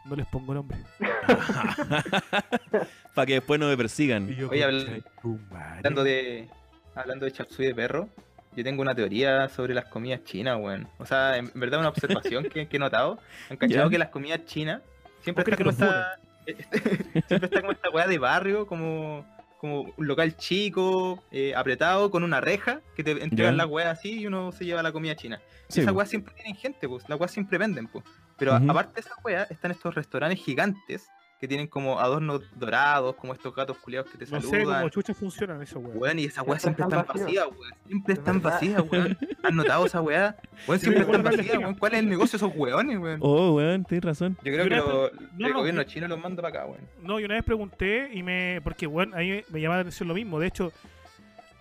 no 0.05 0.15
les 0.15 0.25
pongo 0.27 0.53
nombre. 0.53 0.77
Para 3.13 3.25
que 3.25 3.33
después 3.33 3.59
no 3.59 3.67
me 3.67 3.77
persigan. 3.77 4.29
Y 4.29 4.35
yo. 4.35 4.49
Hablando 4.49 6.03
de, 6.03 6.47
hablando 6.95 7.25
de 7.25 7.31
chapsui 7.31 7.65
de 7.65 7.75
perro, 7.75 8.09
yo 8.55 8.63
tengo 8.63 8.81
una 8.81 8.95
teoría 8.95 9.49
sobre 9.49 9.73
las 9.73 9.85
comidas 9.85 10.23
chinas, 10.23 10.57
weón. 10.59 10.87
O 10.97 11.05
sea, 11.05 11.37
en 11.37 11.51
en 11.53 11.59
verdad 11.59 11.79
una 11.79 11.89
observación 11.89 12.45
que, 12.45 12.67
que 12.67 12.77
he 12.77 12.79
notado. 12.79 13.19
Han 13.49 13.57
cachado 13.57 13.85
Ya. 13.85 13.89
que 13.89 13.97
las 13.99 14.09
comidas 14.09 14.45
chinas 14.45 14.81
siempre 15.21 15.43
¿Vos 15.43 15.51
está 15.51 15.63
crees 15.63 15.75
como 15.75 15.89
esta, 15.91 16.19
siempre 17.27 17.47
está 17.47 17.59
como 17.61 17.71
esta 17.73 17.89
weá 17.89 18.07
de 18.07 18.17
barrio, 18.17 18.65
como, 18.65 19.25
como 19.59 19.93
un 19.97 20.07
local 20.07 20.37
chico, 20.37 21.23
eh, 21.31 21.53
apretado, 21.55 22.11
con 22.11 22.23
una 22.23 22.41
reja, 22.41 22.81
que 22.95 23.03
te 23.03 23.11
entregan 23.23 23.57
las 23.57 23.67
weas 23.67 23.97
así 23.97 24.19
y 24.19 24.27
uno 24.27 24.51
se 24.51 24.65
lleva 24.65 24.83
la 24.83 24.91
comida 24.91 25.15
china. 25.15 25.41
Sí, 25.67 25.81
weas 25.83 26.09
siempre 26.09 26.33
tienen 26.35 26.55
gente, 26.55 26.87
pues, 26.87 27.07
las 27.09 27.19
weas 27.19 27.31
siempre 27.31 27.57
venden, 27.57 27.87
pues. 27.87 28.05
Pero 28.37 28.53
aparte 28.53 28.93
de 28.95 29.01
esas 29.01 29.17
weas, 29.23 29.49
están 29.49 29.71
estos 29.71 29.95
restaurantes 29.95 30.43
gigantes 30.43 31.09
que 31.39 31.47
tienen 31.47 31.67
como 31.67 31.99
adornos 31.99 32.41
dorados, 32.55 33.15
como 33.15 33.31
estos 33.33 33.53
gatos 33.53 33.77
culiados 33.77 34.09
que 34.09 34.17
te 34.17 34.25
No 34.31 34.41
sé 34.41 34.49
saludan. 34.49 34.79
cómo 34.79 34.89
chuchas 34.89 35.15
funcionan 35.15 35.61
esos 35.61 35.83
weón. 35.83 35.97
Weón, 35.97 36.19
y 36.19 36.25
esas 36.25 36.45
weas 36.47 36.61
siempre 36.63 36.83
están 36.83 37.05
vacías, 37.07 37.45
weón. 37.45 37.73
Siempre 37.85 38.13
Es 38.13 38.19
están 38.19 38.41
vacías, 38.41 38.83
weón. 38.91 39.17
¿Han 39.43 39.55
notado 39.55 39.85
esa 39.85 40.01
weá? 40.01 40.35
Weón, 40.67 40.79
siempre 40.79 41.01
están 41.03 41.21
weón, 41.23 41.37
vacías, 41.37 41.57
weón. 41.59 41.75
¿Cuál 41.75 41.93
es 41.93 41.99
el 41.99 42.09
negocio 42.09 42.39
de 42.39 42.45
esos 42.45 42.57
weones, 42.59 42.97
weón? 42.99 43.19
Oh, 43.21 43.53
weón, 43.53 43.85
tienes 43.85 44.05
razón. 44.05 44.35
Yo 44.43 44.51
creo 44.51 44.63
Yo 44.63 44.69
que 44.69 44.75
lo- 44.77 45.07
el 45.11 45.15
no, 45.37 45.49
no, 45.49 45.59
gobierno 45.59 45.83
chino 45.83 46.07
los 46.07 46.19
manda 46.19 46.41
para 46.41 46.59
acá, 46.61 46.69
weón. 46.71 46.81
No, 47.03 47.19
y 47.19 47.23
una 47.25 47.35
vez 47.35 47.43
pregunté 47.43 48.09
y 48.13 48.23
me. 48.23 48.59
Porque, 48.63 48.87
bueno, 48.87 49.15
ahí 49.15 49.29
me, 49.29 49.45
me 49.49 49.61
llamaba 49.61 49.77
la 49.77 49.81
atención 49.81 50.07
lo 50.09 50.15
mismo. 50.15 50.39
De 50.39 50.47
hecho, 50.47 50.71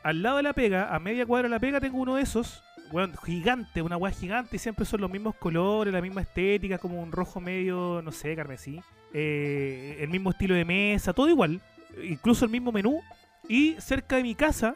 al 0.03 0.23
lado 0.23 0.39
de 0.39 0.43
la 0.45 0.53
pega, 0.55 0.95
a 0.95 0.99
media 0.99 1.27
cuadra 1.27 1.49
de 1.49 1.55
la 1.55 1.61
pega, 1.61 1.81
tengo 1.81 1.99
uno 1.99 2.17
de 2.17 2.23
esos. 2.23 2.63
Bueno, 2.93 3.15
gigante, 3.25 3.83
una 3.83 3.97
weá 3.97 4.13
gigante 4.13 4.55
y 4.57 4.59
siempre 4.61 4.85
son 4.87 5.01
los 5.01 5.11
mismos 5.11 5.35
colores, 5.35 5.93
la 5.93 6.01
misma 6.01 6.21
estética, 6.23 6.79
como 6.79 7.03
un 7.03 7.11
rojo 7.11 7.41
medio, 7.41 8.01
no 8.03 8.13
sé, 8.13 8.37
carmesí. 8.37 8.81
Eh, 9.13 9.99
el 10.01 10.09
mismo 10.09 10.31
estilo 10.31 10.55
de 10.55 10.65
mesa, 10.65 11.13
todo 11.13 11.29
igual. 11.29 11.61
Incluso 12.03 12.45
el 12.45 12.51
mismo 12.51 12.73
menú. 12.73 13.01
Y 13.49 13.77
cerca 13.79 14.17
de 14.17 14.23
mi 14.23 14.35
casa 14.35 14.75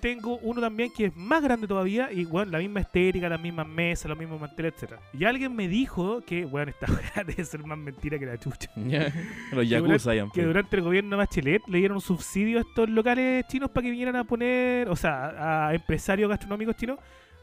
tengo 0.00 0.38
uno 0.38 0.60
también 0.60 0.90
que 0.96 1.06
es 1.06 1.16
más 1.16 1.42
grande 1.42 1.66
todavía 1.66 2.10
y, 2.10 2.24
bueno, 2.24 2.50
la 2.50 2.58
misma 2.58 2.80
estética, 2.80 3.28
las 3.28 3.40
mismas 3.40 3.66
mesas, 3.66 4.08
los 4.08 4.18
mismos 4.18 4.40
manteles, 4.40 4.74
etcétera 4.74 5.00
Y 5.12 5.24
alguien 5.24 5.54
me 5.54 5.68
dijo 5.68 6.22
que, 6.22 6.44
bueno, 6.44 6.70
esta 6.72 6.86
weá 6.92 7.24
debe 7.24 7.44
ser 7.44 7.64
más 7.64 7.78
mentira 7.78 8.18
que 8.18 8.26
la 8.26 8.38
chucha. 8.38 8.70
Los 9.52 9.64
Que 9.64 9.68
ya. 9.68 10.26
que 10.32 10.42
durante 10.42 10.76
el 10.76 10.82
gobierno 10.82 11.10
de 11.10 11.16
Bachelet 11.16 11.62
le 11.68 11.78
dieron 11.78 11.96
un 11.96 12.00
subsidio 12.00 12.58
a 12.58 12.60
estos 12.62 12.88
locales 12.88 13.46
chinos 13.48 13.70
para 13.70 13.84
que 13.84 13.90
vinieran 13.90 14.16
a 14.16 14.24
poner, 14.24 14.88
o 14.88 14.96
sea, 14.96 15.66
a 15.68 15.74
empresarios 15.74 16.28
gastronómicos 16.28 16.76
chinos 16.76 16.98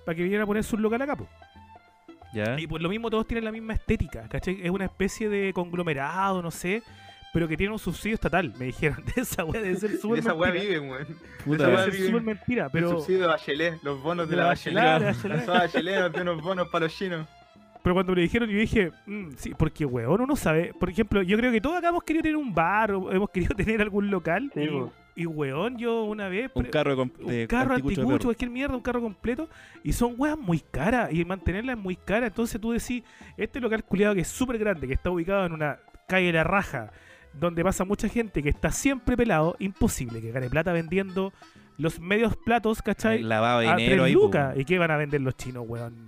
para 0.06 0.16
que 0.16 0.24
vinieran 0.24 0.44
a 0.44 0.48
poner 0.48 0.64
sus 0.64 0.80
locales 0.80 1.08
acá. 1.08 1.16
po. 1.16 1.30
Ya. 2.34 2.60
Y 2.60 2.68
por 2.68 2.82
lo 2.82 2.90
mismo 2.90 3.10
todos 3.10 3.26
tienen 3.28 3.46
la 3.46 3.52
misma 3.52 3.74
estética, 3.74 4.28
¿cachai? 4.28 4.60
Es 4.62 4.70
una 4.70 4.86
especie 4.86 5.30
de 5.30 5.54
conglomerado, 5.54 6.42
no 6.42 6.52
sé, 6.52 6.84
pero 7.34 7.48
que 7.48 7.56
tiene 7.58 7.72
un 7.74 7.80
subsidio 7.80 8.16
estatal. 8.16 8.54
Me 8.58 8.66
dijeron, 8.66 9.04
de 9.16 9.22
esa 9.22 9.44
weá 9.46 9.62
debe 9.62 9.76
ser 9.76 9.92
De 9.92 9.98
súper 9.98 10.20
esa 10.20 10.34
weá 10.34 10.52
mentira. 10.52 10.80
vive, 10.80 10.90
weón. 10.92 11.08
Puta, 11.46 11.64
esa 11.64 11.74
weá 11.74 11.84
ser 11.86 11.94
vive. 11.94 12.06
súper 12.08 12.22
mentira, 12.22 12.66
El 12.66 12.72
pero, 12.72 12.90
subsidio 12.92 13.22
de 13.22 13.28
Bachelet, 13.28 13.84
los 13.84 14.02
bonos 14.02 14.28
de, 14.28 14.32
De 14.32 14.38
la 14.38 14.44
la 14.44 14.50
Bachelet. 14.50 14.84
Bachelet, 15.04 15.46
la 15.48 15.54
Bachelet. 15.54 16.00
Nos 16.02 16.12
dio 16.14 16.22
unos 16.24 16.42
bonos 16.42 16.68
para 16.70 16.86
los 16.86 16.96
chinos. 16.96 17.28
pero 17.84 17.94
cuando 17.96 18.14
me 18.14 18.22
dijeron, 18.22 18.50
yo 18.50 18.58
dije, 18.60 18.92
mm, 19.06 19.30
sí, 19.38 19.54
porque 19.58 19.86
weón, 19.86 20.20
uno 20.22 20.36
sabe. 20.36 20.74
Por 20.80 20.90
ejemplo, 20.90 21.22
yo 21.22 21.38
creo 21.38 21.52
que 21.52 21.62
todos 21.62 21.78
acá 21.78 21.90
hemos 21.90 22.04
querido 22.04 22.24
tener 22.24 22.36
un 22.38 22.54
bar 22.54 22.92
o 22.92 23.12
hemos 23.12 23.30
querido 23.30 23.56
tener 23.56 23.82
algún 23.82 24.10
local. 24.12 24.52
Sí, 24.54 24.62
y. 24.62 24.92
y, 25.18 25.26
weón, 25.26 25.78
yo 25.78 26.04
una 26.04 26.30
vez. 26.30 26.52
Un 26.54 26.66
carro 26.66 26.96
un 27.02 27.48
carro 27.48 27.74
anticucho 27.74 28.26
cualquier 28.28 28.52
mierda, 28.52 28.76
un 28.76 28.82
carro 28.82 29.02
completo, 29.02 29.50
y 29.84 29.92
son 29.92 30.14
weas 30.18 30.38
muy 30.38 30.60
caras, 30.60 31.12
y 31.12 31.26
mantenerla 31.26 31.74
es 31.74 31.78
muy 31.78 31.96
cara, 31.96 32.28
entonces 32.28 32.62
tú 32.62 32.72
decís, 32.72 33.04
este 33.36 33.60
local 33.60 33.84
culiado 33.84 34.14
que 34.14 34.22
es 34.22 34.28
súper 34.28 34.58
grande, 34.60 34.88
que 34.88 34.94
está 34.94 35.10
ubicado 35.10 35.46
en 35.48 35.54
una 35.54 35.80
calle 36.08 36.28
de 36.28 36.34
la 36.34 36.44
raja, 36.44 36.92
donde 37.34 37.64
pasa 37.64 37.84
mucha 37.84 38.08
gente, 38.08 38.44
que 38.44 38.50
está 38.50 38.72
siempre 38.72 39.18
pelado, 39.18 39.56
imposible 39.60 40.22
que 40.22 40.32
gane 40.32 40.50
plata 40.50 40.72
vendiendo 40.72 41.34
los 41.78 42.00
medios 42.00 42.36
platos, 42.38 42.82
¿cachai? 42.82 43.18
El 43.18 43.30
lavado 43.30 43.62
de 43.62 43.68
A 43.70 43.76
dinero 43.76 44.04
3 44.04 44.06
ahí. 44.06 44.14
po. 44.16 44.22
lucas, 44.24 44.58
¿y 44.58 44.66
qué 44.66 44.78
van 44.78 44.92
a 44.92 44.98
vender 44.98 45.22
los 45.22 45.36
chinos, 45.36 45.66
weón? 45.68 46.08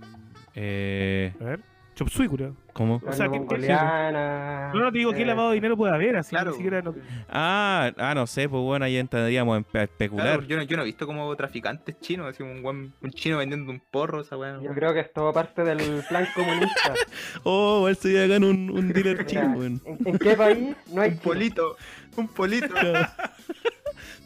Eh, 0.54 1.32
A 1.40 1.44
ver, 1.44 1.60
chop 2.00 2.08
suey, 2.08 2.28
culiao. 2.28 2.54
¿Cómo? 2.72 3.02
O 3.06 3.12
sea, 3.12 3.28
¿qué- 3.28 3.40
qué- 3.46 3.68
No, 3.68 4.80
no 4.80 4.90
te 4.92 4.98
digo 4.98 5.12
qué 5.12 5.22
eh, 5.22 5.26
lavado 5.26 5.50
de 5.50 5.56
dinero 5.56 5.76
puede 5.76 5.92
haber, 5.94 6.16
así 6.16 6.30
Claro. 6.30 6.52
ni 6.52 6.56
siquiera... 6.56 6.80
no- 6.80 6.94
Ah, 7.28 7.92
ah, 7.98 8.14
no 8.14 8.26
sé, 8.26 8.48
pues 8.48 8.62
bueno, 8.62 8.86
ahí 8.86 8.96
entraríamos 8.96 9.58
en 9.58 9.64
pe- 9.64 9.82
especular. 9.82 10.26
Claro, 10.26 10.42
yo, 10.44 10.56
no, 10.56 10.62
yo 10.62 10.76
no 10.78 10.82
he 10.82 10.86
visto 10.86 11.06
como 11.06 11.34
traficantes 11.36 12.00
chinos, 12.00 12.26
así 12.28 12.42
un, 12.42 12.62
guan- 12.62 12.92
un 13.02 13.10
chino 13.10 13.36
vendiendo 13.38 13.70
un 13.70 13.80
porro, 13.90 14.22
esa 14.22 14.36
weá. 14.38 14.58
Yo 14.62 14.72
creo 14.72 14.94
que 14.94 15.00
es 15.00 15.12
todo 15.12 15.30
parte 15.32 15.62
del 15.62 16.02
plan 16.08 16.26
comunista. 16.34 16.94
Oh, 17.44 17.86
él 17.88 17.96
se 17.96 18.12
ganar 18.28 18.48
un, 18.48 18.70
un 18.70 18.92
dealer 18.92 19.26
chino, 19.26 19.52
weón. 19.56 19.80
¿en, 19.84 19.98
en 20.06 20.18
qué 20.18 20.34
país 20.36 20.74
no 20.92 21.02
hay 21.02 21.10
Un 21.10 21.18
polito, 21.18 21.76
un 22.16 22.28
polito. 22.28 22.74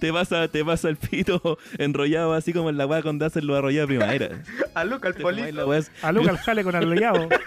Te 0.04 0.12
pasa, 0.12 0.48
te 0.48 0.62
pasa 0.62 0.90
el 0.90 0.96
pito 0.96 1.56
enrollado 1.78 2.34
así 2.34 2.52
como 2.52 2.68
en 2.68 2.76
la 2.76 2.84
weá 2.86 3.00
cuando 3.00 3.24
hacen 3.24 3.46
los 3.46 3.56
arrollados 3.56 3.88
de 3.88 3.96
primavera. 3.96 4.42
A 4.74 4.84
Luca, 4.84 5.12
tomáis 5.14 5.54
polito. 5.54 5.72
A 6.02 6.12
Luca 6.12 6.30
al 6.30 6.36
jale 6.36 6.62
con 6.62 6.76
arrollado. 6.76 7.26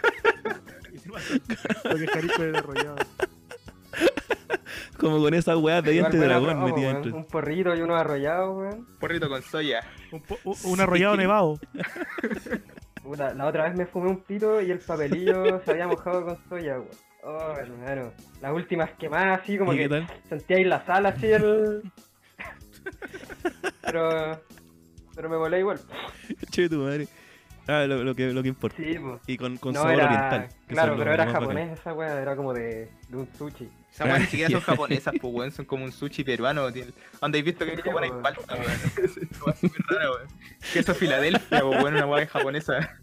Porque 1.83 2.07
Jalisco 2.07 2.43
es 2.43 2.55
arrollado. 2.55 2.95
como 4.97 5.19
con 5.19 5.33
esas 5.35 5.55
weas 5.57 5.83
de 5.83 5.91
diente 5.91 6.17
de 6.17 6.25
dragón 6.25 6.63
weón. 6.63 6.81
dentro. 6.81 7.15
Un 7.15 7.25
porrito 7.25 7.75
y 7.75 7.81
unos 7.81 7.99
arrollados, 8.01 8.57
weón. 8.57 8.87
Porrito 8.99 9.29
con 9.29 9.41
soya. 9.43 9.81
Un, 10.11 10.21
po- 10.21 10.39
un- 10.43 10.55
un 10.63 10.81
arrollado 10.81 11.15
nevado. 11.15 11.59
Puta, 13.03 13.33
la 13.35 13.45
otra 13.45 13.65
vez 13.65 13.75
me 13.77 13.85
fumé 13.85 14.09
un 14.09 14.23
pito 14.23 14.59
y 14.61 14.71
el 14.71 14.79
papelillo 14.79 15.61
se 15.63 15.71
había 15.71 15.87
mojado 15.87 16.25
con 16.25 16.37
soya, 16.49 16.79
weón. 16.79 16.89
Oh, 17.23 17.53
hermano. 17.57 18.13
Las 18.41 18.53
últimas 18.53 18.89
quemadas 18.97 19.41
así 19.41 19.57
como 19.59 19.73
¿Y 19.73 19.77
que 19.77 19.83
qué 19.83 19.89
tal? 19.89 20.07
sentía 20.29 20.57
ahí 20.57 20.63
la 20.63 20.85
sala 20.85 21.09
así 21.09 21.27
el... 21.27 21.83
pero... 23.87 24.41
Pero 25.15 25.29
me 25.29 25.37
volé 25.37 25.59
igual. 25.59 25.79
Che, 26.51 26.69
tu 26.69 26.77
madre. 26.77 27.07
Ah, 27.67 27.85
lo, 27.85 28.03
lo 28.03 28.15
que, 28.15 28.31
lo 28.31 28.41
que 28.43 28.49
importa. 28.49 28.77
Sí, 28.77 28.97
pues. 28.97 29.19
Y 29.27 29.35
con, 29.35 29.57
con 29.57 29.73
no, 29.73 29.79
sabor 29.81 29.95
era... 29.95 30.05
oriental. 30.05 30.49
Claro, 30.67 30.95
pero 30.97 31.11
era 31.11 31.27
japonés 31.29 31.77
esa 31.79 31.93
weá, 31.93 32.21
era 32.21 32.35
como 32.35 32.53
de, 32.53 32.89
de 33.09 33.17
un 33.17 33.27
sushi. 33.37 33.69
Esas 33.91 34.07
weas 34.07 34.19
ni 34.21 34.25
siquiera 34.27 34.51
son 34.51 34.61
japonesas, 34.61 35.13
pues 35.19 35.33
weón, 35.33 35.51
son 35.51 35.65
como 35.65 35.83
un 35.83 35.91
sushi 35.91 36.23
peruano. 36.23 36.71
tío. 36.71 36.85
¿Dónde 37.19 37.39
has 37.39 37.43
visto 37.45 37.65
que 37.65 37.75
Japón 37.75 38.03
hay 38.03 38.09
weón. 38.11 38.21
palta, 38.23 38.41
weón? 38.55 38.71
Es 39.03 39.17
una 39.17 39.43
wea 39.45 39.55
súper 39.55 39.81
rara, 39.89 40.11
weón. 40.11 40.27
Queso 40.71 40.93
Filadelfia, 40.95 41.59
pues 41.61 41.83
weón, 41.83 41.95
una 41.95 42.05
wea 42.05 42.27
japonesa. 42.27 42.97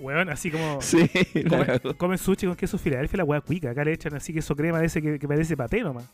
Weón, 0.00 0.28
así 0.28 0.50
como. 0.52 0.80
Sí, 0.82 1.10
Comen, 1.48 1.96
comen 1.96 2.18
sushi 2.18 2.46
con 2.46 2.54
queso 2.54 2.78
Filadelfia, 2.78 3.16
la 3.16 3.24
weá 3.24 3.40
cuica. 3.40 3.70
Acá 3.70 3.82
le 3.82 3.94
echan 3.94 4.14
así 4.14 4.32
queso 4.32 4.54
crema 4.54 4.78
de 4.78 4.86
ese 4.86 5.00
que, 5.02 5.18
que 5.18 5.26
parece 5.26 5.56
paté 5.56 5.80
nomás. 5.82 6.04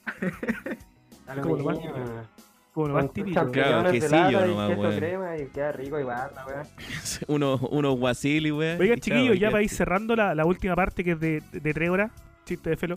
Como 1.43 1.57
lo 1.57 1.65
más- 1.65 1.79
Aluminio. 1.79 2.29
Como 2.77 2.89
lo 2.89 2.95
Con 2.95 3.05
más 3.05 3.13
típico. 3.15 3.35
champiñones 3.35 3.71
Claro, 3.73 3.89
de 3.91 4.01
quesillo 4.01 4.19
lata 4.33 4.47
y 4.47 4.51
nomás, 4.51 4.69
queso 4.69 4.81
weón. 4.83 4.97
crema 4.99 5.39
y 5.39 5.47
queda 5.47 5.73
rico 5.73 5.97
unos, 7.29 7.61
unos 7.71 7.99
guasili, 7.99 8.53
weón. 8.53 8.79
Oiga, 8.79 8.95
y 8.97 9.01
chiquillos, 9.01 9.29
chao, 9.29 9.35
ya 9.35 9.51
para 9.51 9.63
ir 9.63 9.71
cerrando 9.71 10.15
la, 10.15 10.35
la 10.35 10.45
última 10.45 10.77
parte 10.77 11.03
que 11.03 11.13
es 11.13 11.21
de, 11.21 11.43
de, 11.53 11.73
tres 11.73 11.89
horas, 11.89 12.13
chiste 12.45 12.69
de 12.69 12.77
felo. 12.77 12.97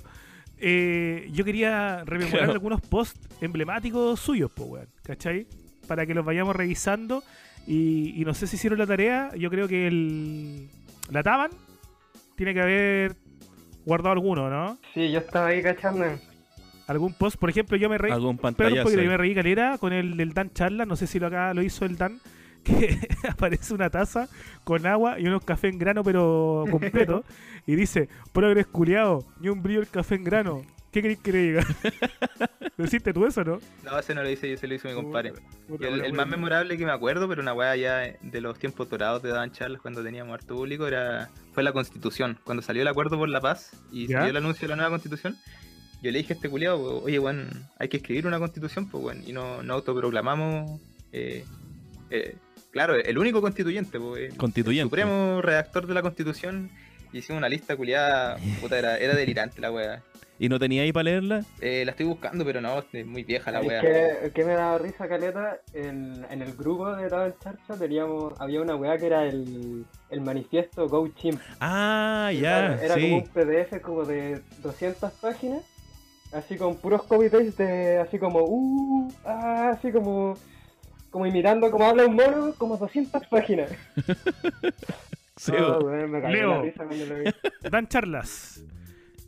eh, 0.58 1.30
yo 1.32 1.46
quería 1.46 2.04
rememorar 2.04 2.40
Claro. 2.40 2.52
algunos 2.52 2.82
posts 2.82 3.22
emblemáticos 3.40 4.20
suyos, 4.20 4.52
pues, 4.54 4.68
weón. 4.70 4.88
¿Cachai? 5.02 5.48
Para 5.88 6.06
que 6.06 6.14
los 6.14 6.26
vayamos 6.26 6.58
revisando. 6.58 7.24
Y, 7.66 8.20
y 8.22 8.26
no 8.26 8.34
sé 8.34 8.48
si 8.48 8.58
hicieron 8.58 8.80
la 8.80 8.86
tarea. 8.86 9.32
Yo 9.38 9.50
creo 9.50 9.70
que 9.70 9.88
el. 9.88 10.68
La 11.10 11.24
Taban 11.24 11.52
tiene 12.36 12.54
que 12.54 12.62
haber 12.62 13.16
guardado 13.86 14.12
alguno, 14.12 14.50
¿no? 14.50 14.78
Sí, 14.94 15.10
yo 15.10 15.20
estaba 15.20 15.48
ahí 15.48 15.64
cachando. 15.64 16.04
Algún 16.90 17.14
post, 17.14 17.38
por 17.38 17.52
ejemplo, 17.52 17.78
yo 17.78 17.88
me 17.88 18.00
reí. 18.00 18.12
Algún 18.12 18.40
pantallazo. 18.40 18.90
yo 18.90 18.98
me 18.98 19.16
reí 19.16 19.36
calera 19.36 19.78
con 19.78 19.94
el 19.94 20.18
del 20.18 20.34
Dan 20.34 20.52
Charla, 20.54 20.88
no 20.88 20.96
sé 20.96 21.06
si 21.06 21.20
lo 21.20 21.28
acá 21.28 21.54
lo 21.54 21.62
hizo 21.62 21.86
el 21.86 21.98
Dan, 21.98 22.20
que 22.64 22.98
aparece 23.30 23.76
una 23.76 23.92
taza 23.92 24.28
con 24.64 24.88
agua 24.88 25.20
y 25.20 25.28
unos 25.28 25.46
café 25.46 25.68
en 25.68 25.78
grano 25.78 26.04
pero 26.04 26.66
completo 26.72 27.24
y 27.68 27.76
dice, 27.76 28.10
progres 28.34 28.66
culiado, 28.66 29.24
ni 29.40 29.50
un 29.50 29.62
brillo 29.62 29.82
el 29.82 29.88
café 29.88 30.16
en 30.16 30.24
grano. 30.24 30.64
¿Qué 30.92 31.04
queréis 31.04 31.20
que 31.20 31.32
le 31.32 31.38
diga? 31.38 31.64
¿Lo 32.78 32.86
hiciste 32.86 33.14
tú 33.14 33.24
eso, 33.28 33.44
no? 33.44 33.60
No, 33.84 34.00
ese 34.00 34.16
no 34.16 34.24
lo 34.24 34.30
hice 34.32 34.50
yo, 34.50 34.58
se 34.58 34.68
lo 34.68 34.74
hizo 34.74 34.88
mi 34.88 34.96
compadre. 34.96 35.34
El, 35.80 36.14
más 36.14 36.28
memorable 36.28 36.76
que 36.76 36.86
me 36.88 36.92
acuerdo, 36.92 37.30
pero 37.30 37.44
una 37.44 37.54
weá 37.54 37.76
ya 37.76 37.98
de 38.20 38.42
los 38.42 38.58
tiempos 38.58 38.90
dorados 38.90 39.22
de 39.22 39.30
daban 39.30 39.52
charlas 39.52 39.80
cuando 39.80 40.04
teníamos 40.04 40.34
harto 40.34 40.56
público, 40.56 40.88
era, 40.88 41.30
fue 41.54 41.62
la 41.62 41.72
constitución. 41.72 42.40
Cuando 42.44 42.64
salió 42.64 42.82
el 42.82 42.88
acuerdo 42.88 43.20
por 43.20 43.30
la 43.30 43.42
paz 43.42 43.74
y 43.92 44.08
¿Ya? 44.08 44.18
salió 44.18 44.32
el 44.32 44.38
anuncio 44.38 44.68
de 44.68 44.70
la 44.70 44.76
nueva 44.78 44.90
constitución, 44.90 45.38
yo 46.02 46.12
le 46.12 46.20
dije 46.20 46.34
a 46.34 46.36
este 46.36 46.50
culiado, 46.50 47.02
oye, 47.04 47.20
weón, 47.20 47.50
hay 47.78 47.88
que 47.90 47.98
escribir 47.98 48.26
una 48.28 48.40
constitución, 48.40 48.90
pues, 48.90 49.04
weón, 49.04 49.24
y 49.26 49.34
no, 49.34 49.62
no 49.64 49.74
autoproclamamos, 49.76 50.80
eh, 51.12 51.44
eh, 52.10 52.36
claro, 52.72 52.96
el 52.96 53.18
único 53.18 53.42
constituyente, 53.42 54.00
pues, 54.00 54.32
el 54.32 54.38
Constituyente. 54.38 54.86
supremo 54.90 55.42
redactor 55.42 55.88
de 55.88 55.94
la 55.94 56.02
constitución, 56.02 56.70
y 57.12 57.18
hicimos 57.20 57.40
una 57.40 57.50
lista 57.50 57.76
culiada, 57.76 58.38
puta, 58.62 58.78
era, 58.78 58.98
era 58.98 59.16
delirante 59.16 59.60
la 59.62 59.72
weá. 59.72 60.02
¿Y 60.42 60.48
no 60.48 60.58
tenía 60.58 60.84
ahí 60.84 60.94
para 60.94 61.04
leerla? 61.04 61.44
Eh, 61.60 61.84
la 61.84 61.92
estoy 61.92 62.06
buscando, 62.06 62.46
pero 62.46 62.62
no, 62.62 62.82
es 62.94 63.06
muy 63.06 63.26
vieja 63.26 63.52
la 63.52 63.60
Es 63.60 63.68
weá. 63.68 63.82
que, 63.82 64.32
que 64.34 64.46
me 64.46 64.54
daba 64.54 64.78
risa, 64.78 65.06
Caleta, 65.10 65.60
en, 65.74 66.26
en 66.30 66.42
el 66.42 66.54
grupo 66.54 66.96
de 66.96 67.10
Todo 67.10 67.26
en 67.26 67.34
Charcha 67.44 67.76
teníamos, 67.78 68.40
había 68.40 68.62
una 68.62 68.78
weá 68.78 68.98
que 68.98 69.08
era 69.08 69.26
el, 69.26 69.86
el 70.10 70.22
manifiesto 70.22 70.88
Go 70.88 71.10
Chimp. 71.10 71.42
Ah, 71.60 72.32
ya, 72.34 72.68
Era, 72.76 72.86
era 72.86 72.94
como 72.96 73.18
un 73.18 73.28
PDF 73.28 73.82
como 73.82 74.06
de 74.06 74.40
200 74.64 75.12
páginas, 75.14 75.62
así 76.32 76.58
con 76.58 76.76
puros 76.78 77.04
copy-paste 77.04 77.64
de, 77.64 77.98
así 78.00 78.20
como, 78.20 78.44
uh, 78.44 79.14
ah, 79.26 79.72
así 79.74 79.92
como, 79.92 80.36
como 81.10 81.26
imitando 81.26 81.70
como 81.72 81.86
habla 81.86 82.06
un 82.06 82.16
mono, 82.16 82.54
como 82.58 82.78
200 82.78 83.26
páginas. 83.28 83.72
Sí, 85.36 85.54
Oh, 85.58 85.80
me 85.86 86.22
cagué 86.22 86.36
Leo. 86.36 86.62
risa 86.64 86.84
lo. 86.84 87.16
Dan 87.72 87.88
Charlas. 87.88 88.62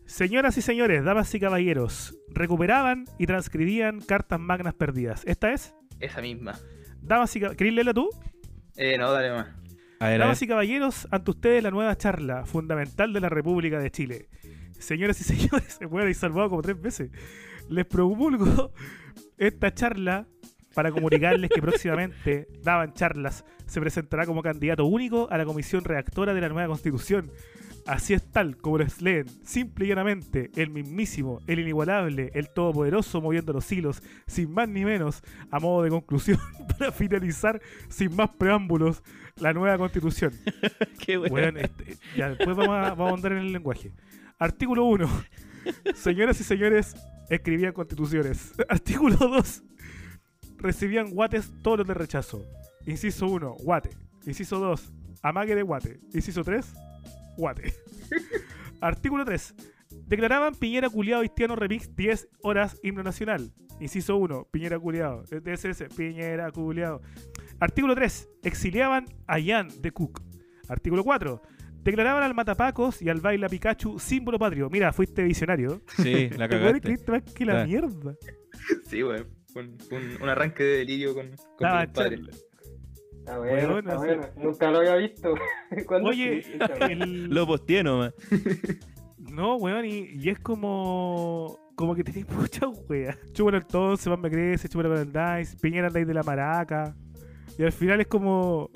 Señoras 0.06 0.58
y 0.58 0.62
señores, 0.62 1.06
damas 1.06 1.34
y 1.34 1.40
caballeros, 1.40 2.18
recuperaban 2.34 3.06
y 3.18 3.28
transcribían 3.28 4.02
cartas 4.02 4.38
magnas 4.38 4.74
perdidas. 4.74 5.24
¿Esta 5.26 5.54
es? 5.54 5.74
Esa 6.02 6.20
misma. 6.20 6.60
Damas 7.02 7.34
y 7.38 7.40
caballeros, 7.40 7.58
¿querés 7.58 7.74
leerla 7.76 7.94
tú? 7.94 8.10
Eh, 8.76 8.98
no, 8.98 9.10
dale 9.10 9.32
más. 9.32 9.48
A 9.48 9.50
ver, 9.50 9.56
a 10.02 10.10
ver. 10.10 10.20
Damas 10.20 10.42
y 10.42 10.48
caballeros, 10.48 11.08
ante 11.12 11.32
ustedes 11.32 11.64
la 11.64 11.72
nueva 11.72 11.96
charla 11.96 12.46
fundamental 12.46 13.14
de 13.14 13.20
la 13.22 13.30
República 13.30 13.80
de 13.80 13.90
Chile. 13.90 14.28
Señoras 14.82 15.20
y 15.22 15.24
señores, 15.24 15.74
se 15.80 15.88
puede 15.88 16.12
y 16.12 16.14
salvado 16.14 16.50
como 16.50 16.62
tres 16.62 16.82
veces. 16.82 17.12
Les 17.70 17.86
promulgo 17.86 18.72
esta 19.38 19.74
charla 19.74 20.28
para 20.74 20.92
comunicarles 20.92 21.50
que 21.50 21.62
próximamente 21.62 22.48
Daban 22.64 22.94
Charlas 22.94 23.46
se 23.66 23.80
presentará 23.80 24.26
como 24.26 24.42
candidato 24.42 24.86
único 24.86 25.28
a 25.30 25.38
la 25.38 25.46
comisión 25.46 25.84
redactora 25.84 26.34
de 26.34 26.42
la 26.42 26.50
nueva 26.50 26.68
constitución. 26.68 27.32
Así 27.88 28.14
es 28.14 28.24
tal 28.32 28.58
como 28.58 28.78
les 28.78 29.02
leen, 29.02 29.26
simple 29.44 29.86
y 29.86 29.88
llanamente, 29.88 30.52
el 30.56 30.70
mismísimo, 30.70 31.42
el 31.48 31.60
inigualable, 31.60 32.30
el 32.36 32.50
todopoderoso 32.50 33.22
moviendo 33.22 33.54
los 33.54 33.72
hilos, 33.72 34.04
sin 34.28 34.52
más 34.52 34.70
ni 34.70 34.86
menos, 34.86 35.24
a 35.50 35.60
modo 35.60 35.84
de 35.84 35.90
conclusión, 35.90 36.38
para 36.78 36.92
finalizar, 36.92 37.60
sin 37.90 38.16
más 38.16 38.30
preámbulos, 38.38 39.02
la 39.38 39.54
nueva 39.54 39.80
constitución. 39.80 40.32
Qué 41.00 41.18
bueno. 41.18 41.34
Weón, 41.34 41.58
este, 41.58 41.98
ya 42.16 42.30
después 42.30 42.56
vamos 42.56 42.76
a, 42.76 42.94
vamos 42.94 43.14
a 43.14 43.16
andar 43.16 43.32
en 43.32 43.40
el 43.40 43.54
lenguaje. 43.54 43.92
Artículo 44.42 44.86
1. 44.86 45.08
Señoras 45.94 46.42
y 46.42 46.44
señores, 46.44 46.96
escribían 47.30 47.74
constituciones. 47.74 48.54
Artículo 48.70 49.16
2. 49.16 49.64
Recibían 50.58 51.12
guates 51.12 51.52
todos 51.62 51.78
los 51.78 51.88
de 51.88 51.94
rechazo. 51.94 52.44
Inciso 52.88 53.28
1, 53.28 53.58
guate. 53.64 53.92
Inciso 54.26 54.58
2, 54.58 54.94
amague 55.22 55.54
de 55.54 55.62
guate. 55.62 56.00
Inciso 56.16 56.44
3, 56.44 56.74
guate. 57.38 57.72
Artículo 58.82 59.26
3. 59.26 59.54
Declaraban 60.08 60.56
Piñera 60.56 60.90
culiado 60.90 61.22
haitiano 61.22 61.56
remix 61.56 61.96
10 61.96 62.28
horas 62.42 62.80
himno 62.82 63.04
nacional. 63.04 63.54
Inciso 63.80 64.18
1, 64.18 64.48
Piñera 64.50 64.80
culiado. 64.80 65.22
DSS, 65.22 65.84
Piñera 65.96 66.50
culiado. 66.50 67.04
Artículo 67.60 67.94
3. 67.94 68.28
Exiliaban 68.42 69.06
a 69.28 69.40
Jan 69.40 69.68
de 69.84 69.92
Cook. 69.92 70.24
Artículo 70.68 71.04
4. 71.04 71.44
Declaraban 71.84 72.24
al 72.24 72.34
Matapacos 72.36 73.02
y 73.02 73.10
al 73.10 73.22
Baila 73.22 73.50
Pikachu 73.50 73.98
símbolo 74.00 74.38
patrio. 74.38 74.70
Mira, 74.70 74.94
fuiste 74.94 75.24
visionario. 75.24 75.82
Sí, 75.98 76.30
la 76.30 76.48
Te 76.50 76.56
cagaste. 76.58 76.78
escribiste 76.78 77.12
más 77.12 77.24
que 77.24 77.46
la 77.46 77.54
Claro. 77.54 77.68
mierda. 77.68 78.16
Sí, 78.88 79.04
weón. 79.04 79.28
Un, 79.56 79.78
un, 79.92 80.22
un 80.22 80.30
arranque 80.30 80.64
de 80.64 80.78
delirio 80.78 81.14
con, 81.14 81.28
con 81.30 81.38
compadre. 81.58 81.92
charla. 81.94 82.30
Está 83.20 83.38
bueno, 83.38 83.74
Bueno, 83.74 83.80
está 83.80 83.92
sí. 83.92 83.98
bueno. 84.08 84.28
Nunca 84.38 84.72
lo 84.72 84.78
había 84.80 84.96
visto. 84.96 85.34
¿Cuándo 85.88 86.10
Oye, 86.10 86.44
el- 86.90 87.26
Lo 87.30 87.46
posteé 87.48 87.84
nomás. 87.84 88.14
No, 89.18 89.56
weón, 89.58 89.86
y, 89.86 90.08
y 90.14 90.30
es 90.30 90.40
como. 90.40 91.58
Como 91.76 91.96
que 91.96 92.04
tenéis 92.04 92.28
muchas 92.30 92.70
weas. 92.90 93.18
Chúpalo 93.34 93.58
el 93.58 93.66
todo, 93.66 93.96
se 93.96 94.10
me 94.18 94.30
crece, 94.30 94.68
chúpalo 94.68 94.90
con 94.90 94.98
el 95.00 95.40
dice, 95.40 95.56
Piñera 95.62 95.88
andáis 95.88 96.06
de 96.08 96.14
la 96.14 96.24
maraca. 96.24 96.96
Y 97.58 97.64
al 97.64 97.72
final 97.72 98.02
es 98.02 98.08
como. 98.08 98.70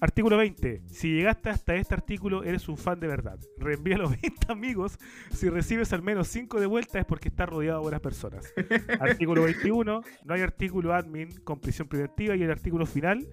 Artículo 0.00 0.36
20. 0.36 0.82
Si 0.86 1.14
llegaste 1.14 1.48
hasta 1.48 1.74
este 1.74 1.94
artículo, 1.94 2.44
eres 2.44 2.68
un 2.68 2.76
fan 2.76 3.00
de 3.00 3.06
verdad. 3.06 3.38
Reenvía 3.58 3.96
los 3.96 4.10
20 4.22 4.52
amigos. 4.52 4.98
Si 5.32 5.48
recibes 5.48 5.92
al 5.92 6.02
menos 6.02 6.28
5 6.28 6.60
de 6.60 6.66
vuelta 6.66 6.98
es 6.98 7.06
porque 7.06 7.28
estás 7.28 7.48
rodeado 7.48 7.78
de 7.78 7.82
buenas 7.82 8.00
personas. 8.00 8.52
artículo 9.00 9.42
21. 9.42 10.02
No 10.24 10.34
hay 10.34 10.40
artículo 10.42 10.94
admin 10.94 11.30
con 11.44 11.60
prisión 11.60 11.88
preventiva. 11.88 12.36
Y 12.36 12.42
el 12.42 12.50
artículo 12.50 12.84
final. 12.84 13.26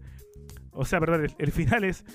O 0.72 0.86
sea, 0.86 1.00
perdón, 1.00 1.26
el, 1.26 1.36
el 1.38 1.52
final 1.52 1.84
es. 1.84 2.06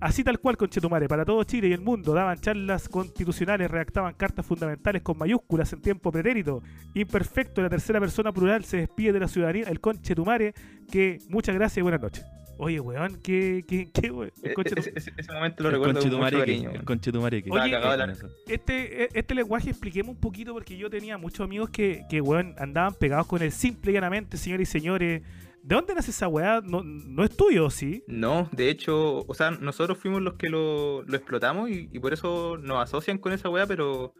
Así 0.00 0.22
tal 0.22 0.38
cual, 0.40 0.56
Conchetumare, 0.56 1.08
para 1.08 1.24
todo 1.24 1.42
Chile 1.44 1.68
y 1.68 1.72
el 1.72 1.80
mundo 1.80 2.12
daban 2.12 2.38
charlas 2.38 2.88
constitucionales, 2.88 3.70
redactaban 3.70 4.14
cartas 4.14 4.44
fundamentales 4.44 5.02
con 5.02 5.16
mayúsculas 5.16 5.72
en 5.72 5.80
tiempo 5.80 6.12
pretérito. 6.12 6.62
Imperfecto, 6.94 7.62
la 7.62 7.70
tercera 7.70 8.00
persona 8.00 8.32
plural 8.32 8.64
se 8.64 8.78
despide 8.78 9.12
de 9.12 9.20
la 9.20 9.28
ciudadanía, 9.28 9.64
el 9.68 9.80
Conchetumare, 9.80 10.54
que 10.90 11.18
muchas 11.28 11.54
gracias 11.54 11.78
y 11.78 11.82
buenas 11.82 12.02
noches. 12.02 12.26
Oye, 12.58 12.80
weón, 12.80 13.20
qué, 13.22 13.64
qué, 13.68 13.88
qué, 13.92 14.10
weón. 14.10 14.32
E- 14.42 14.54
Conchetum- 14.54 14.78
ese, 14.78 14.92
ese- 14.96 15.12
ese 15.16 15.32
momento 15.32 15.62
lo 15.62 15.68
El 15.68 15.74
recuerdo 15.76 16.00
con 16.00 16.18
mucho 16.18 16.38
cariño. 16.38 16.68
el 16.70 16.74
weón. 16.76 16.84
conchetumare 16.86 17.42
que- 17.42 17.50
Oye, 17.50 17.76
eh, 17.76 17.80
con 17.80 18.10
eso. 18.10 18.28
Este, 18.48 19.18
este 19.18 19.34
lenguaje 19.34 19.70
expliquemos 19.70 20.14
un 20.14 20.20
poquito 20.20 20.52
porque 20.54 20.76
yo 20.76 20.88
tenía 20.88 21.18
muchos 21.18 21.40
amigos 21.44 21.70
que, 21.70 22.04
que 22.08 22.20
weón, 22.20 22.54
andaban 22.58 22.94
pegados 22.94 23.26
con 23.26 23.42
el 23.42 23.52
simple 23.52 23.90
y 23.90 23.94
llanamente, 23.94 24.36
señores 24.36 24.68
y 24.68 24.72
señores. 24.72 25.22
¿De 25.62 25.74
dónde 25.74 25.94
nace 25.96 26.12
esa 26.12 26.28
weá? 26.28 26.60
No, 26.62 26.82
no 26.84 27.24
es 27.24 27.36
tuyo, 27.36 27.68
¿sí? 27.70 28.04
No, 28.06 28.48
de 28.52 28.70
hecho, 28.70 29.24
o 29.26 29.34
sea, 29.34 29.50
nosotros 29.50 29.98
fuimos 29.98 30.22
los 30.22 30.34
que 30.34 30.48
lo, 30.48 31.02
lo 31.02 31.16
explotamos 31.16 31.68
y, 31.70 31.88
y 31.92 31.98
por 31.98 32.12
eso 32.12 32.56
nos 32.56 32.82
asocian 32.84 33.18
con 33.18 33.32
esa 33.32 33.48
weá, 33.50 33.66
pero 33.66 34.14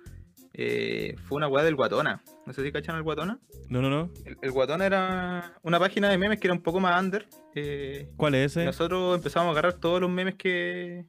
eh, 0.54 1.14
fue 1.24 1.36
una 1.36 1.46
weá 1.48 1.64
del 1.64 1.76
Guatona. 1.76 2.22
No 2.46 2.52
sé 2.52 2.62
si 2.62 2.70
cachan 2.72 2.94
al 2.96 3.02
Guatona. 3.02 3.38
No, 3.68 3.82
no, 3.82 3.90
no. 3.90 4.10
El, 4.24 4.36
el 4.40 4.50
Guatona 4.52 4.86
era 4.86 5.54
una 5.62 5.78
página 5.80 6.08
de 6.08 6.16
memes 6.16 6.38
que 6.38 6.46
era 6.46 6.54
un 6.54 6.62
poco 6.62 6.78
más 6.80 7.02
under. 7.02 7.26
eh, 7.56 8.08
¿Cuál 8.16 8.36
es 8.36 8.52
ese? 8.52 8.64
nosotros 8.64 9.16
empezamos 9.16 9.48
a 9.48 9.50
agarrar 9.50 9.74
todos 9.74 10.00
los 10.00 10.08
memes 10.08 10.36
que, 10.36 11.04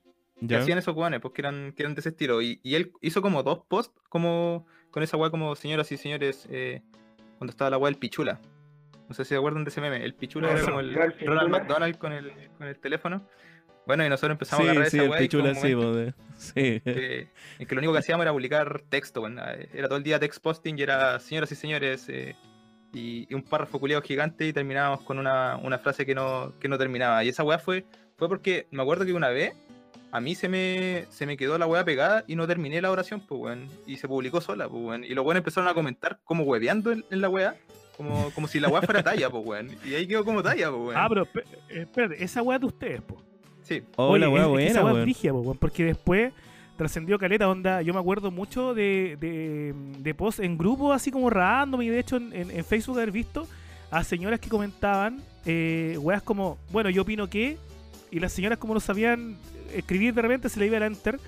hacían 0.50 0.80
esos 0.80 0.96
weones, 0.96 1.20
pues 1.22 1.34
que 1.36 1.42
eran, 1.42 1.74
que 1.74 1.84
eran 1.84 1.94
de 1.96 2.00
ese 2.00 2.10
estilo. 2.10 2.42
Y, 2.42 2.60
y 2.64 2.74
él 2.76 2.92
hizo 3.02 3.22
como 3.22 3.44
dos 3.44 3.60
posts 3.68 3.94
como 4.10 4.66
con 4.92 5.04
esa 5.04 5.16
weá 5.18 5.30
como 5.30 5.56
señoras 5.56 5.92
y 5.92 5.98
señores 5.98 6.48
eh, 6.50 6.82
cuando 7.38 7.52
estaba 7.52 7.70
la 7.70 7.78
weá 7.78 7.92
del 7.92 8.00
Pichula. 8.00 8.40
No 9.08 9.14
sé 9.14 9.24
si 9.24 9.30
se 9.30 9.36
acuerdan 9.38 9.64
de 9.64 9.70
ese 9.70 9.80
meme. 9.80 10.04
El 10.04 10.16
Pichula 10.16 10.50
Ah, 10.50 10.54
era 10.54 10.62
como 10.66 10.80
el 10.80 10.90
Pichula- 10.96 11.26
Ronald 11.28 11.50
McDonald 11.52 11.98
con 11.98 12.14
el, 12.14 12.32
con 12.58 12.68
el 12.68 12.78
teléfono. 12.80 13.28
Bueno, 13.88 14.06
y 14.06 14.10
nosotros 14.10 14.32
empezamos 14.36 14.64
Sí, 14.66 14.68
a 14.68 14.72
agarrar 14.72 14.90
sí, 14.92 14.98
esa 15.00 15.06
el 15.16 15.20
pichula 15.20 15.56
sí, 15.56 15.74
momento 15.76 15.88
bo, 15.92 15.96
de- 15.96 16.14
sí. 16.38 16.82
que, 16.82 17.28
en 17.58 17.68
que 17.68 17.74
lo 17.76 17.80
único 17.80 17.94
que 17.94 18.00
hacíamos 18.00 18.24
era 18.24 18.32
publicar 18.34 18.82
texto, 18.90 19.22
bueno, 19.22 19.42
era 19.74 19.88
todo 19.88 19.98
el 19.98 20.04
día 20.04 20.20
text 20.20 20.42
posting 20.44 20.76
y 20.78 20.82
era 20.84 21.20
señoras 21.20 21.52
y 21.52 21.56
señores 21.56 22.08
eh, 22.10 22.36
y, 22.94 23.26
y 23.30 23.34
un 23.34 23.42
párrafo 23.44 23.80
culiado 23.80 24.02
gigante 24.02 24.46
y 24.46 24.54
terminábamos 24.54 25.02
con 25.04 25.18
una, 25.20 25.56
una 25.58 25.80
frase 25.80 26.06
que 26.06 26.14
no, 26.14 26.54
que 26.60 26.68
no 26.68 26.78
terminaba. 26.78 27.24
Y 27.24 27.30
esa 27.30 27.44
weá 27.44 27.60
fue, 27.60 27.86
fue 28.18 28.28
porque 28.28 28.68
me 28.72 28.82
acuerdo 28.84 29.06
que 29.06 29.14
una 29.14 29.30
vez 29.30 29.54
a 30.12 30.20
mí 30.22 30.36
se 30.36 30.50
me, 30.50 31.06
se 31.10 31.26
me 31.26 31.38
quedó 31.38 31.58
la 31.58 31.66
weá 31.66 31.84
pegada 31.86 32.24
y 32.28 32.36
no 32.36 32.46
terminé 32.48 32.82
la 32.82 32.92
oración, 32.92 33.22
pues 33.28 33.40
weón, 33.42 33.70
y 33.86 33.98
se 33.98 34.08
publicó 34.08 34.42
sola, 34.42 34.68
pues 34.68 34.84
weón. 34.84 35.04
Y 35.06 35.10
los 35.10 35.24
weones 35.26 35.42
empezaron 35.42 35.70
a 35.70 35.74
comentar 35.74 36.20
como 36.26 36.44
hueveando 36.44 36.92
en, 36.92 37.06
en 37.10 37.22
la 37.22 37.30
weá. 37.30 37.56
Como, 37.96 38.30
como 38.36 38.48
si 38.48 38.60
la 38.60 38.68
weá 38.70 38.84
fuera 38.84 39.02
talla, 39.02 39.28
pues 39.30 39.44
weón. 39.46 39.72
Y 39.84 39.96
ahí 39.96 40.06
quedó 40.08 40.24
como 40.24 40.44
talla, 40.44 40.70
pues 40.70 40.82
weón. 40.82 40.94
Ah, 40.98 41.08
pero 41.10 41.24
eh, 41.24 41.82
espérate, 41.82 42.24
esa 42.24 42.42
weá 42.44 42.60
de 42.60 42.66
ustedes, 42.68 43.02
po. 43.02 43.24
Sí. 43.68 43.82
Oh, 43.96 44.10
Oye, 44.10 44.24
es- 44.26 44.30
buena, 44.30 44.46
esa 44.64 44.84
weá 44.86 44.94
po, 45.34 45.56
porque 45.60 45.84
después 45.84 46.32
trascendió 46.78 47.18
caleta 47.18 47.50
onda. 47.50 47.82
Yo 47.82 47.94
me 47.94 48.00
acuerdo 48.00 48.32
mucho 48.32 48.74
de, 48.74 49.18
de, 49.20 49.74
de 50.00 50.14
posts 50.14 50.42
en 50.42 50.58
grupos 50.58 50.96
así 50.96 51.12
como 51.12 51.30
random 51.30 51.82
y 51.82 51.90
de 51.90 52.00
hecho 52.00 52.18
en, 52.18 52.34
en- 52.34 52.52
en 52.52 52.64
Facebook 52.64 52.98
haber 52.98 53.12
visto 53.12 53.48
a 53.92 54.04
señoras 54.04 54.40
que 54.40 54.50
comentaban 54.50 55.22
eh, 55.46 55.98
weas 56.00 56.22
como, 56.22 56.58
bueno, 56.72 56.90
yo 56.90 57.02
opino 57.04 57.30
que, 57.30 57.58
y 58.12 58.20
las 58.20 58.32
señoras 58.34 58.58
como 58.58 58.74
no 58.74 58.80
sabían 58.80 59.38
escribir 59.74 60.14
de 60.14 60.22
repente 60.22 60.50
se 60.50 60.60
le 60.60 60.68
iba 60.68 60.78
el 60.78 60.84
enter. 60.84 61.20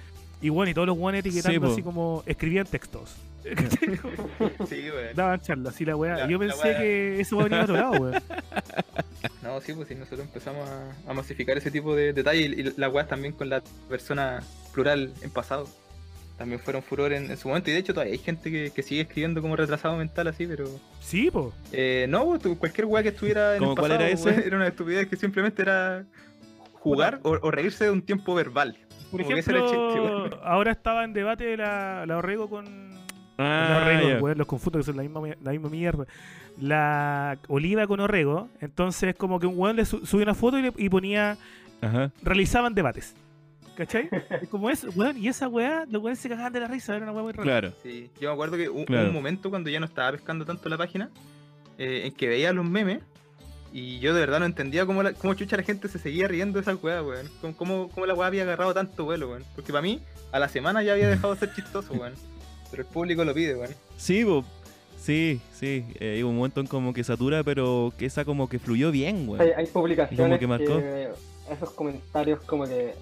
Y 0.42 0.48
bueno, 0.50 0.70
y 0.72 0.74
todos 0.74 0.88
los 0.88 0.98
weones 0.98 1.20
etiquetando 1.26 1.60
así 1.74 1.82
como 1.84 2.24
escribían 2.26 2.66
textos. 2.66 3.16
Sí, 4.68 4.90
weón. 4.90 5.08
Daban 5.16 5.40
charlas 5.42 5.80
y 5.82 5.86
la 5.86 5.96
weá. 5.96 6.18
La- 6.18 6.28
Yo 6.28 6.38
la 6.38 6.48
pensé 6.48 6.68
weá. 6.70 6.78
que 6.78 7.20
eso 7.22 7.38
venía 7.38 7.58
de 7.60 7.64
otro 7.64 7.76
lado, 7.76 7.92
weón. 7.92 8.24
No, 9.42 9.60
sí, 9.62 9.74
pues 9.74 9.88
sí, 9.88 9.96
nosotros 9.96 10.22
empezamos 10.22 10.70
a, 10.70 10.92
a 11.10 11.14
masificar 11.14 11.58
ese 11.58 11.72
tipo 11.72 11.96
de 11.96 12.14
detalles 12.14 12.58
y, 12.58 12.62
y 12.62 12.74
las 12.78 12.94
weas 12.94 13.08
también 13.08 13.34
con 13.34 13.50
la 13.50 13.62
persona 13.90 14.42
plural 14.74 15.12
en 15.22 15.32
pasado. 15.32 15.68
También 16.38 16.60
fueron 16.62 16.82
furor 16.84 17.12
en, 17.12 17.30
en 17.30 17.36
su 17.38 17.48
momento 17.50 17.70
y 17.70 17.74
de 17.74 17.80
hecho 17.80 17.94
todavía 17.94 18.14
hay 18.14 18.20
gente 18.20 18.50
que, 18.50 18.72
que 18.72 18.82
sigue 18.84 19.02
escribiendo 19.02 19.42
como 19.42 19.56
retrasado 19.58 19.98
mental 19.98 20.28
así, 20.28 20.46
pero... 20.48 20.66
Sí, 21.02 21.30
po. 21.32 21.52
Eh, 21.74 22.06
no, 22.10 22.26
pues, 22.26 22.42
tú- 22.42 22.58
cualquier 22.58 22.86
wea 22.86 23.04
que 23.04 23.10
estuviera 23.10 23.54
en 23.56 23.60
¿Cómo 23.60 23.72
el 23.72 23.78
cuál 23.78 23.92
pasado 23.92 24.06
era 24.08 24.14
ese? 24.14 24.30
weón, 24.30 24.44
era 24.46 24.56
una 24.56 24.68
estupidez 24.68 25.08
que 25.08 25.16
simplemente 25.18 25.62
era 25.64 26.06
jugar 26.74 27.20
o, 27.24 27.32
o 27.42 27.52
reírse 27.52 27.86
de 27.86 27.92
un 27.92 28.02
tiempo 28.02 28.36
verbal. 28.36 28.78
Por 29.12 29.22
Como 29.24 29.34
que 29.34 29.40
ese 29.40 29.52
era 29.52 29.60
el 29.60 29.66
ejemplo, 29.66 30.24
chiste, 30.30 30.38
ahora 30.44 30.72
estaba 30.72 31.04
en 31.04 31.14
debate 31.14 31.58
la, 31.58 32.06
la 32.06 32.18
Orrego 32.18 32.50
con. 32.50 32.89
Ah, 33.42 33.68
la 33.70 33.78
Orrego, 33.86 34.10
ya. 34.10 34.18
weón, 34.22 34.38
los 34.38 34.48
confundo 34.48 34.80
que 34.80 34.84
son 34.86 34.98
la 34.98 35.04
misma, 35.04 35.22
la 35.42 35.52
misma 35.52 35.70
mierda. 35.70 36.06
La 36.60 37.38
Oliva 37.48 37.88
con 37.88 38.00
Orrego. 38.00 38.50
Entonces, 38.60 39.16
como 39.16 39.40
que 39.40 39.48
un 39.48 39.58
weón 39.58 39.76
le 39.78 39.86
su- 39.86 40.06
subió 40.06 40.24
una 40.24 40.36
foto 40.36 40.58
y, 40.60 40.64
le- 40.64 40.74
y 40.78 40.90
ponía. 40.90 41.38
Ajá. 41.82 42.12
Realizaban 42.22 42.74
debates. 42.76 43.16
¿Cachai? 43.78 44.10
Como 44.52 44.70
eso, 44.70 44.90
weón, 44.94 45.18
y 45.18 45.30
esa 45.30 45.48
weá, 45.48 45.86
los 45.90 46.04
weones 46.04 46.20
se 46.20 46.28
cagaban 46.28 46.52
de 46.52 46.60
la 46.60 46.68
risa, 46.68 46.94
era 46.98 47.04
una 47.06 47.14
weá 47.14 47.24
muy 47.24 47.32
rara. 47.32 47.44
Claro. 47.46 47.74
Sí, 47.82 48.12
yo 48.20 48.28
me 48.28 48.34
acuerdo 48.34 48.58
que 48.58 48.68
hubo 48.68 48.84
Claro. 48.84 49.08
un 49.08 49.14
momento 49.14 49.50
cuando 49.50 49.70
ya 49.70 49.80
no 49.80 49.86
estaba 49.86 50.12
pescando 50.12 50.44
tanto 50.44 50.68
la 50.68 50.78
página, 50.78 51.10
eh, 51.78 52.02
en 52.08 52.14
que 52.14 52.28
veía 52.28 52.52
los 52.52 52.70
memes 52.70 53.00
y 53.72 54.00
yo 54.00 54.14
de 54.14 54.20
verdad 54.20 54.40
no 54.42 54.46
entendía 54.46 54.86
cómo, 54.86 55.02
la, 55.02 55.14
cómo 55.14 55.34
chucha 55.34 55.56
la 55.56 55.64
gente 55.64 55.88
se 55.88 55.98
seguía 56.00 56.28
riendo 56.28 56.60
de 56.60 56.64
esa 56.64 56.76
weá, 56.76 57.02
weón. 57.02 57.28
Cómo, 57.40 57.56
cómo, 57.56 57.88
cómo 57.90 58.06
la 58.06 58.14
weá 58.16 58.28
había 58.28 58.44
agarrado 58.44 58.74
tanto 58.74 59.06
vuelo, 59.06 59.30
weón. 59.30 59.46
Porque 59.56 59.72
para 59.72 59.82
mí, 59.84 60.02
a 60.34 60.40
la 60.40 60.50
semana 60.50 60.84
ya 60.84 60.92
había 60.92 61.08
dejado 61.08 61.34
de 61.34 61.40
ser 61.40 61.54
chistoso, 61.56 61.94
weón. 61.94 62.12
Pero 62.72 62.84
el 62.84 62.88
público 62.90 63.24
lo 63.26 63.34
pide, 63.34 63.56
weón. 63.56 63.74
Sí, 63.98 64.24
bo. 64.24 64.44
sí, 65.00 65.40
sí. 65.54 65.86
Eh, 66.00 66.16
hay 66.18 66.24
un 66.24 66.36
momento 66.36 66.60
en 66.62 66.68
como 66.68 66.94
que 66.94 67.04
satura, 67.04 67.44
pero 67.44 67.94
que 67.98 68.06
esa 68.06 68.26
como 68.26 68.48
que 68.50 68.60
fluyó 68.60 68.92
bien, 68.92 69.28
weón. 69.28 69.42
Hay, 69.42 69.50
hay 69.58 69.66
publicaciones 69.68 70.40
que 70.40 70.48
marcó? 70.48 70.78
que 70.78 71.10
esos 71.52 71.72
comentarios 71.72 72.42
como 72.42 72.66
que 72.66 72.94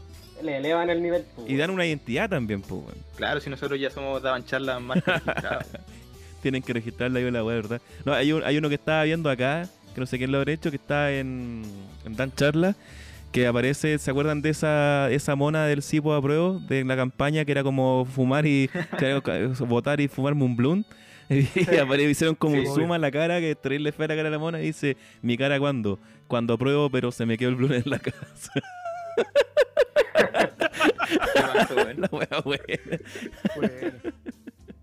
le 0.41 0.57
elevan 0.57 0.89
el 0.89 1.01
nivel. 1.01 1.26
pues, 1.36 1.49
Y 1.49 1.57
dan 1.57 1.70
una 1.72 1.86
identidad 1.86 2.30
también, 2.30 2.61
pues, 2.61 2.82
weón. 2.82 2.97
Claro, 3.15 3.39
si 3.41 3.49
nosotros 3.49 3.80
ya 3.80 3.89
somos 3.89 4.22
daban 4.22 4.45
charlas 4.45 4.82
más. 4.82 4.99
Tienen 6.41 6.61
que 6.61 6.72
registrarla 6.74 7.20
yo 7.20 7.32
la 7.32 7.43
weá, 7.43 7.55
¿verdad? 7.55 7.82
No, 8.05 8.13
hay, 8.13 8.32
un- 8.32 8.43
hay 8.43 8.57
uno 8.57 8.70
que 8.70 8.76
estaba 8.76 9.03
viendo 9.03 9.30
acá, 9.30 9.68
que 9.93 9.99
no 9.99 10.05
sé 10.05 10.18
quién 10.18 10.32
lo 10.32 10.38
habrá 10.38 10.53
hecho, 10.53 10.70
que 10.70 10.78
está 10.78 11.11
en, 11.11 11.63
en 12.05 12.15
Dan 12.15 12.32
Charla, 12.36 12.76
que 13.38 13.46
aparece, 13.46 14.00
¿se 14.00 14.10
acuerdan 14.10 14.42
de 14.42 14.50
esa, 14.50 15.12
esa 15.12 15.36
mona 15.36 15.68
del 15.68 15.84
Cipo 15.84 16.12
a 16.16 16.22
prueba 16.24 16.58
de 16.68 16.84
la 16.84 16.96
campaña 16.96 17.46
que 17.46 17.52
era 17.52 17.62
como 17.62 18.04
fumar 18.06 18.48
y 18.48 18.68
votar 19.60 20.02
y 20.02 20.08
fumarme 20.08 20.44
un 20.44 20.56
blunt? 20.56 20.88
Y 21.30 21.44
apare- 21.76 22.10
hicieron 22.10 22.34
como 22.36 22.54
Sí, 22.56 22.62
un 22.62 22.66
obvio. 22.68 22.76
zoom 22.76 22.92
a 22.94 22.98
la 22.98 23.12
cara, 23.12 23.40
que 23.40 23.54
traerle 23.54 23.92
fea 23.92 24.08
la 24.08 24.16
cara 24.16 24.30
a 24.30 24.32
la 24.32 24.40
mona 24.40 24.60
y 24.62 24.68
dice, 24.68 24.98
¿mi 25.22 25.38
cara 25.38 25.60
cuándo? 25.60 26.00
Cuando 26.28 26.54
apruebo, 26.56 26.90
pero 26.90 27.12
se 27.12 27.26
me 27.28 27.38
quedó 27.38 27.50
el 27.50 27.56
blunt 27.58 27.74
en 27.76 27.84
la 27.86 28.00
casa. 28.00 28.52
La 31.98 32.42
buena. 32.44 32.70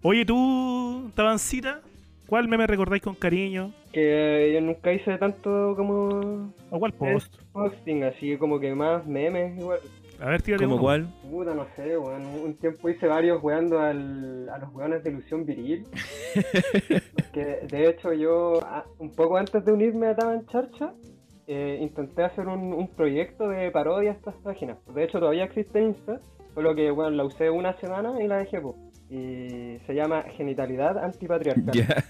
Oye, 0.02 0.24
tú, 0.24 1.10
Tabancita, 1.14 1.80
¿cuál 2.26 2.48
meme 2.48 2.66
recordáis 2.66 3.02
con 3.02 3.14
cariño? 3.14 3.72
Que 3.92 4.52
yo 4.54 4.60
nunca 4.60 4.92
hice 4.92 5.16
tanto 5.18 5.74
como 5.76 6.52
¿O 6.70 6.78
cuál 6.78 6.92
post? 6.92 7.36
posting, 7.52 8.02
así 8.04 8.36
como 8.36 8.58
que 8.60 8.74
más 8.74 9.06
memes 9.06 9.58
igual. 9.58 9.78
A 10.20 10.28
ver, 10.28 10.42
tírate 10.42 10.64
¿Como 10.64 10.76
uno. 10.76 10.82
cuál? 10.82 11.08
Puta, 11.28 11.54
no 11.54 11.66
sé, 11.74 11.98
weón. 11.98 12.24
Un 12.24 12.54
tiempo 12.54 12.88
hice 12.88 13.06
varios 13.08 13.42
weando 13.42 13.80
al, 13.80 14.48
a 14.48 14.58
los 14.58 14.72
weones 14.72 15.02
de 15.02 15.10
ilusión 15.10 15.44
viril. 15.44 15.84
que 17.32 17.44
de 17.68 17.88
hecho 17.88 18.12
yo, 18.12 18.60
un 18.98 19.10
poco 19.10 19.36
antes 19.36 19.64
de 19.64 19.72
unirme 19.72 20.06
a 20.08 20.14
Taban 20.16 20.46
Charcha, 20.46 20.92
eh, 21.46 21.78
intenté 21.80 22.22
hacer 22.22 22.46
un, 22.46 22.72
un 22.72 22.88
proyecto 22.88 23.48
de 23.48 23.70
parodia 23.70 24.12
a 24.12 24.14
estas 24.14 24.34
páginas. 24.36 24.78
De 24.94 25.04
hecho 25.04 25.18
todavía 25.18 25.44
existe 25.44 25.82
Insta, 25.82 26.20
solo 26.54 26.74
que 26.74 26.90
bueno, 26.90 27.10
la 27.10 27.24
usé 27.24 27.50
una 27.50 27.74
semana 27.80 28.22
y 28.22 28.28
la 28.28 28.38
dejé, 28.38 28.60
po. 28.60 28.76
Y 29.10 29.78
se 29.86 29.94
llama 29.94 30.22
Genitalidad 30.36 30.98
Antipatriarcal. 30.98 32.04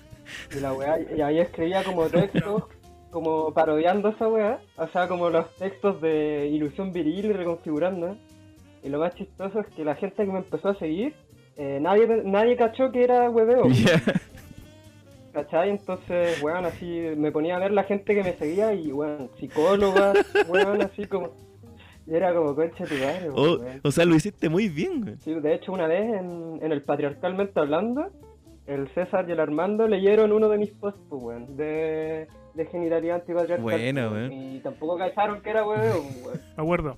Y 0.57 0.61
la 0.61 0.73
weá, 0.73 0.99
y 1.01 1.21
ahí 1.21 1.39
escribía 1.39 1.83
como 1.85 2.07
textos, 2.09 2.65
como 3.11 3.53
parodiando 3.53 4.09
esa 4.09 4.29
weá, 4.29 4.61
o 4.77 4.87
sea, 4.89 5.09
como 5.09 5.31
los 5.31 5.55
textos 5.57 6.01
de 6.01 6.49
ilusión 6.49 6.93
viril 6.93 7.27
y 7.27 7.33
reconfigurando. 7.33 8.17
Y 8.83 8.89
lo 8.89 8.99
más 8.99 9.15
chistoso 9.15 9.61
es 9.61 9.67
que 9.69 9.85
la 9.85 9.95
gente 9.95 10.25
que 10.25 10.33
me 10.33 10.39
empezó 10.39 10.69
a 10.71 10.75
seguir, 10.79 11.15
eh, 11.57 11.79
nadie, 11.81 12.07
nadie 12.25 12.57
cachó 12.57 12.91
que 12.91 13.05
era 13.05 13.31
hueveo. 13.31 13.65
Ya. 13.73 14.01
¿Cachai? 15.33 15.71
Entonces, 15.71 16.41
weón, 16.45 16.65
así 16.65 16.87
me 17.17 17.33
ponía 17.33 17.57
a 17.57 17.59
ver 17.59 17.73
la 17.73 17.83
gente 17.83 18.15
que 18.15 18.23
me 18.23 18.35
seguía 18.35 18.73
y, 18.73 18.93
weón, 18.93 19.31
psicólogas, 19.37 20.17
weón, 20.49 20.81
así 20.83 21.07
como. 21.07 21.33
Y 22.07 22.15
era 22.15 22.35
como, 22.35 22.55
concha 22.55 22.85
tu 22.85 22.95
madre, 22.95 23.29
Oh, 23.35 23.59
weón. 23.59 23.81
o 23.83 23.91
sea, 23.91 24.05
lo 24.05 24.15
hiciste 24.15 24.49
muy 24.49 24.69
bien, 24.69 25.01
güey. 25.03 25.17
Sí, 25.19 25.35
de 25.35 25.55
hecho, 25.55 25.73
una 25.73 25.87
vez 25.87 26.03
en, 26.15 26.59
en 26.63 26.73
el 26.73 26.83
Patriarcalmente 26.83 27.59
Hablando, 27.59 28.11
el 28.67 28.89
César 28.95 29.27
y 29.29 29.33
el 29.33 29.41
Armando 29.41 29.89
leyeron 29.89 30.33
uno 30.33 30.49
de 30.49 30.59
mis 30.59 30.71
posts, 30.73 31.01
pues, 31.09 31.23
weón, 31.23 31.57
de, 31.57 32.27
de 32.55 32.67
genitalidad 32.67 33.17
antipatriarcal. 33.17 33.63
Buena, 33.63 34.09
pues, 34.11 34.21
weón. 34.31 34.33
Y 34.33 34.59
tampoco 34.61 34.99
cacharon 34.99 35.41
que 35.43 35.51
era 35.51 35.67
weón, 35.67 36.05
weón. 36.25 36.41
Me 36.57 36.63
acuerdo. 36.63 36.97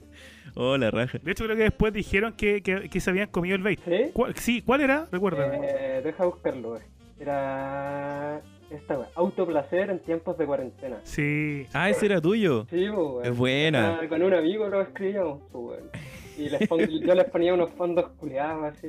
Oh, 0.56 0.76
la 0.76 0.90
raja. 0.90 1.18
De 1.22 1.32
hecho, 1.32 1.44
creo 1.44 1.56
que 1.56 1.64
después 1.64 1.92
dijeron 1.92 2.32
que, 2.32 2.62
que, 2.62 2.88
que 2.88 3.00
se 3.00 3.10
habían 3.10 3.28
comido 3.28 3.56
el 3.56 3.62
bait. 3.62 3.78
¿Sí? 3.84 4.10
¿Cuál, 4.12 4.34
sí, 4.36 4.62
¿cuál 4.62 4.80
era? 4.80 5.06
Recuérdame. 5.12 5.60
Eh, 5.62 6.00
deja 6.02 6.24
buscarlo, 6.24 6.72
weón. 6.72 6.82
Era. 7.20 8.40
Esta, 8.70 8.94
weón. 8.98 9.08
Autoplacer 9.14 9.90
en 9.90 10.00
tiempos 10.00 10.36
de 10.38 10.46
cuarentena. 10.46 10.98
Sí. 11.04 11.66
Ah, 11.72 11.88
ese 11.88 12.06
era 12.06 12.20
tuyo. 12.20 12.66
Sí, 12.70 12.86
pues, 12.88 12.96
weón. 12.98 13.24
Es 13.24 13.36
buena. 13.36 13.98
Ah, 14.02 14.08
con 14.08 14.22
un 14.22 14.34
amigo 14.34 14.66
lo 14.68 14.82
escribíamos, 14.82 15.40
pues, 15.52 15.64
weón. 15.80 15.90
Y 16.38 16.48
les 16.50 16.68
pon- 16.68 16.80
yo 17.06 17.14
les 17.14 17.24
ponía 17.30 17.54
unos 17.54 17.70
fondos 17.72 18.08
culiados 18.18 18.64
así. 18.76 18.88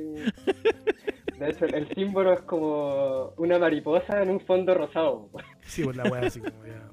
De 1.38 1.50
hecho, 1.50 1.66
el, 1.66 1.74
el 1.74 1.88
símbolo 1.94 2.32
es 2.32 2.40
como 2.42 3.32
una 3.36 3.58
mariposa 3.58 4.22
en 4.22 4.30
un 4.30 4.40
fondo 4.40 4.74
rosado. 4.74 5.28
weón. 5.32 5.46
Sí, 5.62 5.84
pues 5.84 5.96
la 5.96 6.04
weá 6.10 6.22
así 6.26 6.40
como 6.40 6.66
ya. 6.66 6.88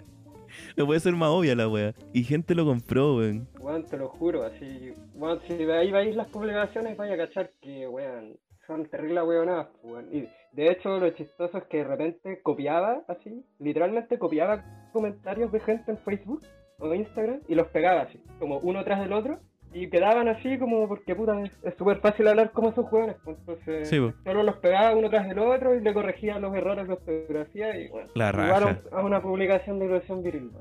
No 0.78 0.86
puede 0.86 1.00
ser 1.00 1.14
más 1.14 1.30
obvia 1.30 1.56
la 1.56 1.68
wea. 1.68 1.94
Y 2.14 2.24
gente 2.24 2.54
lo 2.54 2.66
compró, 2.66 3.16
weón. 3.18 3.48
Weón, 3.60 3.84
te 3.86 3.98
lo 3.98 4.08
juro, 4.10 4.44
así. 4.44 4.94
Weón, 5.16 5.40
si 5.48 5.56
de 5.56 5.74
ahí 5.74 5.92
veis 5.92 6.16
las 6.16 6.28
publicaciones, 6.28 6.96
vaya 6.98 7.16
a 7.16 7.18
cachar 7.18 7.52
que, 7.62 7.88
weón, 7.88 8.38
son 8.68 8.86
terribles 8.86 9.24
weonadas, 9.26 9.68
pues, 9.82 9.94
weón. 9.94 10.08
Y 10.16 10.28
de 10.56 10.72
hecho, 10.72 10.98
lo 11.00 11.10
chistoso 11.12 11.58
es 11.58 11.64
que 11.66 11.78
de 11.78 11.84
repente 11.84 12.40
copiaba, 12.42 13.02
así, 13.08 13.44
literalmente 13.60 14.18
copiaba 14.18 14.64
comentarios 14.94 15.52
de 15.52 15.60
gente 15.60 15.92
en 15.92 15.98
Facebook 16.00 16.42
o 16.80 16.94
Instagram 16.94 17.42
y 17.48 17.56
los 17.56 17.68
pegaba 17.68 18.02
así, 18.02 18.22
como 18.40 18.60
uno 18.60 18.84
tras 18.84 19.00
del 19.02 19.14
otro. 19.14 19.40
Y 19.74 19.90
quedaban 19.90 20.30
así 20.30 20.58
como 20.58 20.88
porque 20.88 21.14
puta 21.16 21.38
es- 21.42 21.76
súper 21.78 21.98
fácil 22.00 22.30
hablar 22.30 22.52
como 22.52 22.70
esos 22.70 22.86
jóvenes. 22.88 23.18
pues, 23.26 23.38
Entonces 23.40 23.90
Sí, 23.90 24.00
po. 24.00 24.14
solo 24.24 24.44
los 24.44 24.56
pegaba 24.58 24.96
uno 24.96 25.10
tras 25.10 25.28
del 25.28 25.38
otro 25.40 25.76
y 25.76 25.82
le 25.82 25.94
corregía 25.94 26.40
los 26.40 26.56
errores 26.56 26.88
de 26.88 26.94
ortografía 26.94 27.78
y 27.78 27.90
bueno. 27.90 28.10
La 28.16 28.32
raja. 28.32 28.80
a 28.94 29.04
una 29.04 29.22
publicación 29.22 29.80
de 29.80 29.86
ilusión 29.88 30.24
viril. 30.24 30.52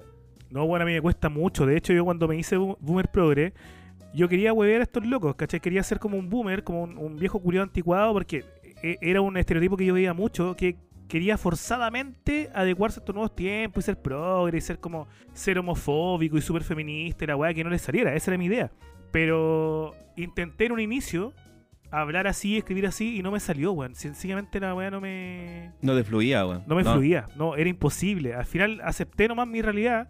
No, 0.51 0.67
bueno, 0.67 0.83
a 0.83 0.87
mí 0.87 0.95
me 0.95 1.01
cuesta 1.01 1.29
mucho. 1.29 1.65
De 1.65 1.77
hecho, 1.77 1.93
yo 1.93 2.05
cuando 2.05 2.27
me 2.27 2.35
hice 2.37 2.57
bo- 2.57 2.77
Boomer 2.81 3.07
Progre, 3.09 3.53
yo 4.13 4.29
quería 4.29 4.53
huevear 4.53 4.81
a 4.81 4.85
estos 4.85 5.07
locos, 5.07 5.37
¿cachai? 5.37 5.61
Quería 5.61 5.83
ser 5.85 6.01
como 6.01 6.17
un 6.19 6.29
boomer, 6.29 6.65
como 6.65 6.83
un, 6.83 6.99
un 6.99 7.17
viejo 7.17 7.41
culiado 7.41 7.65
anticuado, 7.65 8.13
porque 8.13 8.43
era 9.01 9.21
un 9.21 9.37
estereotipo 9.37 9.77
que 9.77 9.87
yo 9.87 9.95
veía 9.95 10.13
mucho, 10.15 10.55
que 10.57 10.77
quería 11.09 11.37
forzadamente 11.39 12.51
adecuarse 12.55 12.99
a 12.99 13.01
estos 13.01 13.15
nuevos 13.15 13.35
tiempos 13.35 13.85
y 13.85 13.87
ser 13.87 14.01
progre 14.01 14.59
y 14.59 14.61
ser 14.61 14.79
como 14.79 15.07
ser 15.33 15.59
homofóbico 15.59 16.37
y 16.37 16.41
súper 16.41 16.63
feminista 16.65 17.25
y 17.25 17.27
la 17.27 17.37
weá 17.37 17.55
que 17.55 17.65
no 17.65 17.71
le 17.71 17.79
saliera. 17.79 18.15
Esa 18.15 18.31
era 18.31 18.39
mi 18.39 18.47
idea. 18.47 18.71
Pero 19.11 19.95
intenté 20.17 20.67
en 20.67 20.73
un 20.73 20.81
inicio 20.81 21.33
hablar 21.91 22.27
así, 22.27 22.57
escribir 22.57 22.87
así 22.87 23.17
y 23.17 23.23
no 23.23 23.31
me 23.31 23.39
salió, 23.41 23.73
weón. 23.73 23.95
Sencillamente 23.95 24.59
la 24.61 24.75
weá 24.75 24.91
no 24.91 25.01
me, 25.01 25.73
No 25.81 25.95
te 25.95 26.03
fluía, 26.05 26.45
weón. 26.47 26.65
no 26.67 26.75
me 26.75 26.83
fluía, 26.85 27.27
no, 27.37 27.55
era 27.57 27.69
imposible. 27.69 28.35
Al 28.35 28.47
final 28.47 28.81
acepté 28.83 29.29
nomás 29.29 29.47
mi 29.47 29.63
realidad 29.63 30.09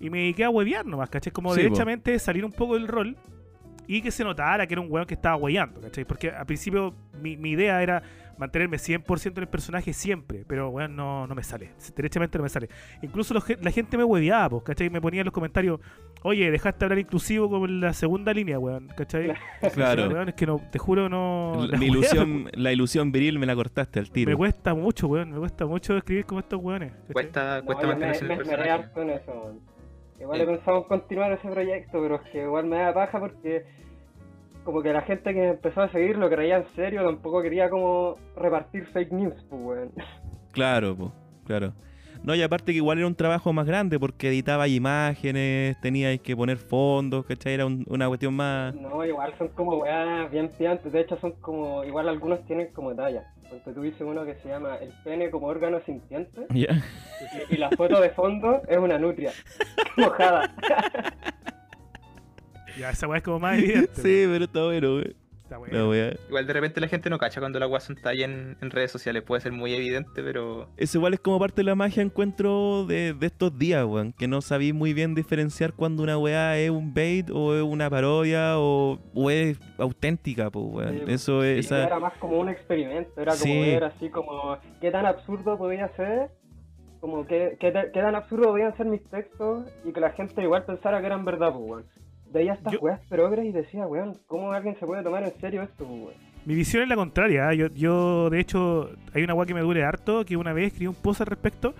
y 0.00 0.10
me 0.10 0.18
dediqué 0.18 0.44
a 0.44 0.50
huevear 0.50 0.86
nomás, 0.86 1.10
¿cachai? 1.10 1.32
Como 1.32 1.54
Sí, 1.54 1.62
derechamente 1.62 2.18
salir 2.18 2.44
un 2.44 2.52
poco 2.52 2.74
del 2.74 2.88
rol 2.88 3.16
y 3.86 4.00
que 4.02 4.10
se 4.10 4.24
notara 4.24 4.66
que 4.66 4.74
era 4.74 4.80
un 4.80 4.90
weón 4.90 5.06
que 5.06 5.14
estaba 5.14 5.36
hueveando, 5.36 5.80
¿cachai? 5.80 6.04
Porque 6.04 6.30
al 6.30 6.46
principio 6.46 6.94
mi, 7.20 7.36
mi 7.36 7.50
idea 7.50 7.82
era 7.82 8.02
mantenerme 8.38 8.76
100% 8.76 9.32
en 9.36 9.38
el 9.38 9.48
personaje 9.48 9.92
siempre, 9.92 10.44
pero 10.46 10.68
weón 10.68 10.94
no, 10.94 11.26
no 11.26 11.34
me 11.34 11.42
sale, 11.42 11.70
derechamente 11.94 12.38
no 12.38 12.44
me 12.44 12.50
sale. 12.50 12.68
Incluso 13.02 13.34
los 13.34 13.44
la 13.60 13.70
gente 13.70 13.96
me 13.96 14.04
hueveaba, 14.04 14.50
pues, 14.50 14.62
¿cachai? 14.64 14.90
Me 14.90 15.00
ponía 15.00 15.20
en 15.22 15.26
los 15.26 15.32
comentarios, 15.32 15.80
oye, 16.22 16.50
dejaste 16.50 16.84
hablar 16.84 16.98
inclusivo 16.98 17.48
como 17.48 17.66
en 17.66 17.80
la 17.80 17.92
segunda 17.92 18.32
línea, 18.32 18.58
weón, 18.58 18.88
¿cachai? 18.96 19.32
Claro. 19.74 20.08
Weón, 20.08 20.28
es 20.28 20.34
que 20.34 20.46
no, 20.46 20.60
te 20.70 20.78
juro 20.78 21.08
no... 21.08 21.66
La, 21.70 21.82
ilusión, 21.82 22.48
la 22.54 22.72
ilusión 22.72 23.12
viril 23.12 23.38
me 23.38 23.46
la 23.46 23.54
cortaste 23.54 23.98
al 24.00 24.06
Me 24.06 24.10
tiro. 24.12 24.36
cuesta 24.36 24.74
mucho, 24.74 25.06
weón, 25.08 25.32
me 25.32 25.38
cuesta 25.38 25.66
mucho 25.66 25.96
escribir 25.96 26.24
como 26.24 26.40
estos 26.40 26.60
weones. 26.62 26.92
¿cachai? 26.92 27.12
Cuesta, 27.12 27.58
No, 27.60 27.64
cuesta 27.66 27.82
me, 27.86 27.88
mantenerse 27.88 28.24
en 28.24 29.06
me 29.06 29.14
eso, 29.14 29.32
weón. 29.32 29.75
Igual 30.20 30.40
he 30.40 30.46
pensado 30.46 30.78
en 30.78 30.84
continuar 30.84 31.32
ese 31.32 31.48
proyecto, 31.48 32.00
pero 32.00 32.16
es 32.16 32.30
que 32.30 32.42
igual 32.42 32.66
me 32.66 32.78
da 32.78 32.94
paja 32.94 33.20
porque 33.20 33.64
como 34.64 34.82
que 34.82 34.92
la 34.92 35.02
gente 35.02 35.32
que 35.32 35.48
empezó 35.50 35.82
a 35.82 35.92
seguir 35.92 36.16
lo 36.16 36.28
creía 36.28 36.56
en 36.56 36.66
serio, 36.74 37.04
tampoco 37.04 37.40
quería 37.42 37.70
como 37.70 38.16
repartir 38.36 38.86
fake 38.86 39.12
news, 39.12 39.46
pues 39.48 39.62
weón. 39.62 39.92
Claro, 40.52 40.96
po, 40.96 41.12
claro. 41.44 41.72
No, 42.26 42.34
y 42.34 42.42
aparte 42.42 42.72
que 42.72 42.78
igual 42.78 42.98
era 42.98 43.06
un 43.06 43.14
trabajo 43.14 43.52
más 43.52 43.66
grande 43.66 43.98
porque 44.00 44.28
editaba 44.28 44.66
imágenes, 44.66 45.80
teníais 45.80 46.20
que 46.20 46.34
poner 46.36 46.56
fondos, 46.58 47.24
¿cachai? 47.24 47.54
Era 47.54 47.66
un- 47.66 47.84
una 47.88 48.08
cuestión 48.08 48.34
más... 48.34 48.74
No, 48.74 49.04
igual 49.04 49.32
son 49.38 49.46
como 49.48 49.76
weas 49.78 50.28
bien 50.32 50.50
piantes, 50.58 50.92
de 50.92 51.00
hecho 51.02 51.16
son 51.20 51.32
como, 51.40 51.84
igual 51.84 52.08
algunos 52.08 52.44
tienen 52.46 52.72
como 52.72 52.94
talla. 52.96 53.32
Porque 53.48 53.70
tú 53.72 53.82
dices 53.82 54.00
uno 54.00 54.24
que 54.26 54.34
se 54.42 54.48
llama 54.48 54.74
el 54.76 54.90
pene 55.04 55.30
como 55.30 55.46
órgano 55.46 55.78
sintiente 55.86 56.46
Ya. 56.50 56.82
y, 57.48 57.54
y 57.54 57.58
la 57.58 57.70
foto 57.70 58.00
de 58.00 58.10
fondo 58.10 58.60
es 58.68 58.76
una 58.76 58.98
nutria 58.98 59.30
mojada. 59.96 60.52
Ya, 62.78 62.90
esa 62.90 63.06
weá 63.08 63.18
es 63.18 63.22
como 63.24 63.38
más 63.38 63.56
evidente. 63.58 63.94
Sí, 63.94 64.24
pero 64.30 64.44
está 64.46 64.64
bueno, 64.64 64.94
güey. 64.94 65.16
Está 65.46 65.58
bueno. 65.58 65.78
La 65.78 65.88
wea. 65.88 66.12
Igual 66.28 66.44
de 66.44 66.52
repente 66.52 66.80
la 66.80 66.88
gente 66.88 67.08
no 67.08 67.18
cacha 67.18 67.38
cuando 67.38 67.60
la 67.60 67.68
Watson 67.68 67.96
está 67.96 68.08
ahí 68.10 68.24
en, 68.24 68.56
en 68.60 68.70
redes 68.72 68.90
sociales. 68.90 69.22
Puede 69.22 69.40
ser 69.42 69.52
muy 69.52 69.72
evidente, 69.74 70.20
pero 70.24 70.68
Eso 70.76 70.98
igual 70.98 71.14
es 71.14 71.20
como 71.20 71.38
parte 71.38 71.56
de 71.60 71.64
la 71.64 71.76
magia 71.76 72.02
encuentro 72.02 72.84
de, 72.84 73.14
de 73.14 73.26
estos 73.26 73.56
días, 73.56 73.84
weón. 73.84 74.12
Que 74.12 74.26
no 74.26 74.40
sabéis 74.40 74.74
muy 74.74 74.92
bien 74.92 75.14
diferenciar 75.14 75.72
cuando 75.72 76.02
una 76.02 76.18
weá 76.18 76.58
es 76.58 76.68
un 76.70 76.92
bait 76.92 77.30
o 77.32 77.54
es 77.54 77.62
una 77.62 77.88
parodia 77.88 78.58
o, 78.58 78.98
o 79.14 79.30
es 79.30 79.56
auténtica, 79.78 80.50
pues, 80.50 80.64
weón. 80.68 80.98
Sí, 81.06 81.12
Eso 81.12 81.44
es... 81.44 81.66
Esa- 81.66 81.84
Era 81.86 82.00
más 82.00 82.14
como 82.18 82.40
un 82.40 82.48
experimento, 82.48 83.12
era 83.20 83.30
como 83.32 83.44
Sí. 83.44 83.60
ver 83.60 83.84
así 83.84 84.10
como 84.10 84.58
qué 84.80 84.90
tan 84.90 85.06
absurdo 85.06 85.56
podía 85.56 85.88
ser, 85.94 86.30
como 86.98 87.24
qué, 87.24 87.56
qué, 87.60 87.70
ta- 87.70 87.92
qué 87.92 88.00
tan 88.00 88.16
absurdo 88.16 88.48
podían 88.50 88.76
ser 88.76 88.86
mis 88.86 89.04
textos 89.10 89.68
y 89.84 89.92
que 89.92 90.00
la 90.00 90.10
gente 90.10 90.42
igual 90.42 90.64
pensara 90.64 90.98
que 91.00 91.06
eran 91.06 91.24
verdad, 91.24 91.52
pues, 91.52 91.64
weón. 91.70 91.84
Veía 92.32 92.54
estas 92.54 92.72
Yo- 92.74 92.80
weas 92.80 93.00
progres 93.08 93.46
y 93.46 93.52
decía, 93.52 93.86
weón, 93.86 94.18
¿cómo 94.26 94.52
alguien 94.52 94.76
se 94.78 94.86
puede 94.86 95.02
tomar 95.02 95.22
en 95.24 95.32
serio 95.40 95.62
esto, 95.62 95.84
weón? 95.84 96.14
Mi 96.44 96.54
visión 96.54 96.82
es 96.82 96.88
la 96.88 96.94
contraria. 96.96 97.52
¿eh? 97.52 97.56
Yo, 97.56 97.66
yo, 97.68 98.30
de 98.30 98.38
hecho, 98.40 98.90
hay 99.14 99.22
una 99.24 99.34
weá 99.34 99.46
que 99.46 99.54
me 99.54 99.60
duele 99.62 99.82
harto, 99.84 100.24
que 100.24 100.36
una 100.36 100.52
vez 100.52 100.68
escribí 100.68 100.86
un 100.86 100.94
post 100.94 101.20
al 101.20 101.26
respecto. 101.26 101.74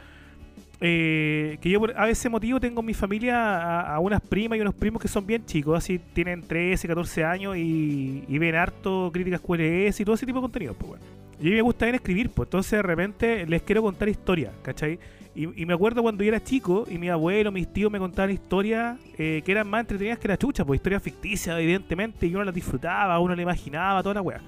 eh, 0.80 1.56
que 1.62 1.70
yo 1.70 1.80
por 1.80 1.98
a 1.98 2.08
ese 2.10 2.28
motivo 2.28 2.60
tengo 2.60 2.80
en 2.80 2.86
mi 2.86 2.92
familia 2.94 3.36
a, 3.80 3.94
a 3.94 3.98
unas 4.00 4.20
primas 4.20 4.58
y 4.58 4.60
unos 4.60 4.74
primos 4.74 5.00
que 5.00 5.08
son 5.08 5.26
bien 5.26 5.44
chicos, 5.46 5.76
así 5.78 5.98
tienen 5.98 6.42
13, 6.42 6.86
14 6.86 7.24
años 7.24 7.56
y, 7.56 8.24
y 8.28 8.38
ven 8.38 8.54
harto 8.54 9.10
críticas 9.12 9.40
QLS 9.40 10.00
y 10.00 10.04
todo 10.04 10.14
ese 10.16 10.26
tipo 10.26 10.38
de 10.38 10.42
contenido, 10.42 10.74
pues 10.74 10.88
bueno. 10.90 11.04
Y 11.38 11.48
a 11.48 11.50
mí 11.50 11.56
me 11.56 11.62
gusta 11.62 11.84
bien 11.84 11.96
escribir, 11.96 12.30
pues 12.30 12.46
entonces 12.46 12.72
de 12.72 12.82
repente 12.82 13.46
les 13.46 13.62
quiero 13.62 13.82
contar 13.82 14.08
historias, 14.08 14.52
¿cachai? 14.62 14.98
Y, 15.34 15.66
me 15.66 15.74
acuerdo 15.74 16.00
cuando 16.00 16.24
yo 16.24 16.28
era 16.28 16.42
chico 16.42 16.86
y 16.90 16.96
mi 16.96 17.10
abuelo, 17.10 17.52
mis 17.52 17.70
tíos 17.70 17.92
me 17.92 17.98
contaban 17.98 18.30
historias 18.30 18.98
eh, 19.18 19.42
que 19.44 19.52
eran 19.52 19.68
más 19.68 19.82
entretenidas 19.82 20.18
que 20.18 20.28
la 20.28 20.38
chucha, 20.38 20.64
pues 20.64 20.78
historias 20.78 21.02
ficticias, 21.02 21.58
evidentemente, 21.60 22.26
y 22.26 22.34
uno 22.34 22.42
las 22.42 22.54
disfrutaba, 22.54 23.20
uno 23.20 23.34
le 23.34 23.42
imaginaba, 23.42 24.02
toda 24.02 24.14
la 24.14 24.22
wea. 24.22 24.40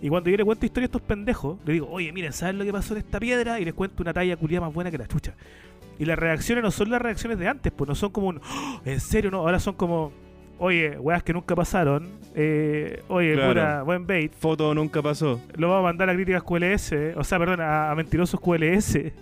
Y 0.00 0.08
cuando 0.08 0.30
yo 0.30 0.36
le 0.36 0.44
cuento 0.44 0.66
historias 0.66 0.88
a 0.88 0.90
estos 0.96 1.02
pendejos, 1.02 1.58
le 1.64 1.74
digo, 1.74 1.88
oye, 1.88 2.10
miren, 2.10 2.32
¿saben 2.32 2.58
lo 2.58 2.64
que 2.64 2.72
pasó 2.72 2.94
en 2.94 2.98
esta 2.98 3.20
piedra? 3.20 3.60
Y 3.60 3.64
les 3.64 3.72
cuento 3.72 4.02
una 4.02 4.12
talla 4.12 4.36
culiada 4.36 4.66
más 4.66 4.74
buena 4.74 4.90
que 4.90 4.98
la 4.98 5.06
chucha. 5.06 5.34
Y 6.00 6.06
las 6.06 6.18
reacciones 6.18 6.64
no 6.64 6.72
son 6.72 6.90
las 6.90 7.00
reacciones 7.00 7.38
de 7.38 7.46
antes, 7.46 7.72
pues 7.72 7.86
no 7.86 7.94
son 7.94 8.10
como 8.10 8.26
un, 8.26 8.38
"Oh, 8.38 8.80
¿en 8.84 8.98
serio 8.98 9.30
no? 9.30 9.38
Ahora 9.38 9.60
son 9.60 9.74
como, 9.74 10.12
oye, 10.62 10.96
weas 10.98 11.22
que 11.22 11.32
nunca 11.32 11.54
pasaron, 11.56 12.08
eh, 12.34 13.02
oye, 13.08 13.34
Claro. 13.34 13.48
pura, 13.50 13.82
buen 13.82 14.06
bait, 14.06 14.32
Foto 14.32 14.72
nunca 14.74 15.02
pasó. 15.02 15.40
lo 15.56 15.68
vamos 15.68 15.80
a 15.80 15.88
mandar 15.88 16.08
a 16.08 16.14
críticas 16.14 16.42
QLS, 16.42 17.14
o 17.16 17.24
sea, 17.24 17.38
perdón, 17.38 17.60
a, 17.60 17.90
a 17.90 17.94
mentirosos 17.94 18.38
QLS. 18.40 19.12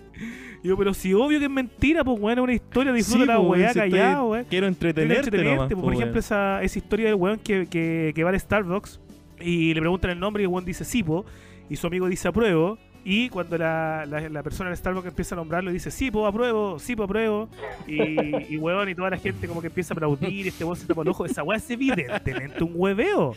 Digo, 0.63 0.77
pero 0.77 0.93
si 0.93 1.15
obvio 1.15 1.39
que 1.39 1.47
es 1.47 1.51
mentira, 1.51 2.05
pues 2.05 2.21
weón, 2.21 2.39
es 2.39 2.43
una 2.45 2.53
historia, 2.53 2.93
disfruta 2.93 3.23
Sí, 3.23 3.27
la 3.29 3.37
po, 3.37 3.43
weá 3.49 3.73
callado, 3.73 4.27
weón. 4.29 4.45
Quiero 4.51 4.67
entretenerte, 4.67 5.25
entretenerte, 5.25 5.55
nomás, 5.57 5.69
po. 5.73 5.77
po, 5.77 5.83
Por 5.87 5.95
ejemplo, 5.95 6.21
esa, 6.21 6.63
esa 6.63 6.79
historia 6.79 7.07
del 7.07 7.15
weón 7.15 7.39
que, 7.39 7.67
que, 7.67 8.13
que 8.15 8.23
va 8.25 8.29
al 8.31 8.39
Starbucks 8.39 9.01
y 9.41 9.73
le 9.73 9.81
preguntan 9.81 10.11
el 10.11 10.21
nombre 10.21 10.43
y 10.43 10.45
el 10.45 10.49
weón 10.49 10.67
dice 10.67 10.85
Sipo 10.85 11.25
y 11.71 11.77
su 11.77 11.87
amigo 11.87 12.07
dice 12.09 12.29
apruebo. 12.29 12.77
Y 13.03 13.31
cuando 13.31 13.57
la, 13.57 14.05
la, 14.07 14.29
la 14.29 14.43
persona 14.43 14.69
del 14.69 14.77
Starbucks 14.77 15.07
empieza 15.09 15.35
a 15.35 15.37
nombrarlo, 15.37 15.71
dice 15.71 15.91
Sipo, 15.91 16.27
apruebo, 16.27 16.79
Sipo, 16.79 17.05
apruebo. 17.05 17.49
Y, 17.87 18.55
y 18.55 18.59
weón, 18.59 18.89
y 18.91 18.95
toda 18.95 19.09
la 19.11 19.17
gente 19.17 19.49
como 19.49 19.61
que 19.63 19.69
empieza 19.69 19.95
a 19.95 19.97
aplaudir, 19.97 20.49
este 20.49 20.65
weón 20.65 20.77
se 20.77 20.87
tapa 20.87 21.01
el 21.03 21.09
ojo. 21.09 21.25
Esa 21.25 21.43
weá 21.43 21.57
es 21.57 21.71
evidentemente 21.71 22.63
un 22.63 22.73
hueveo. 22.75 23.35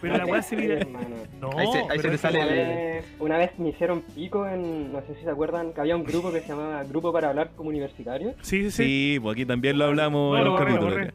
Pero 0.00 0.16
la 0.16 0.24
weá 0.24 0.38
es 0.38 0.46
Sí, 0.46 0.54
evidente. 0.54 0.86
hermano. 0.86 1.16
No, 1.40 1.50
Ahí 1.58 1.66
se- 1.72 1.92
ahí 1.92 1.98
se 1.98 2.08
te 2.08 2.18
sale 2.18 2.38
Una 2.38 2.46
vez, 2.54 3.04
una 3.20 3.38
vez 3.38 3.58
me 3.58 3.68
hicieron 3.68 4.00
pico 4.14 4.46
en, 4.48 4.92
no 4.92 5.00
sé 5.02 5.14
si 5.16 5.24
se 5.24 5.30
acuerdan, 5.30 5.72
que 5.74 5.80
había 5.82 5.94
un 5.96 6.04
grupo 6.04 6.32
que 6.32 6.40
se 6.40 6.48
llamaba 6.48 6.82
Grupo 6.84 7.12
para 7.12 7.28
Hablar 7.28 7.50
como 7.54 7.68
Universitario. 7.68 8.34
Sí, 8.40 8.62
sí, 8.64 8.70
sí. 8.70 8.82
Sí, 8.84 9.18
pues 9.20 9.34
aquí 9.34 9.44
también 9.44 9.76
lo 9.78 9.84
hablamos 9.84 10.32
No, 10.32 10.38
en 10.38 10.44
lo 10.44 10.50
los 10.52 10.60
capítulos. 10.60 11.08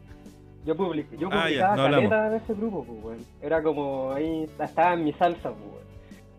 Yo, 0.64 0.76
public- 0.76 1.06
yo 1.18 1.28
Ah, 1.32 1.42
publicaba 1.46 1.76
no 1.76 1.82
hablamos. 1.82 2.10
caleta 2.10 2.26
en 2.36 2.42
ese 2.42 2.54
grupo, 2.54 2.84
pues, 2.84 3.04
weón. 3.04 3.18
Era 3.42 3.60
como 3.60 4.12
ahí, 4.12 4.48
estaba 4.60 4.94
en 4.94 5.04
mi 5.04 5.12
salsa, 5.14 5.50
pues, 5.50 5.60
weón. 5.60 5.81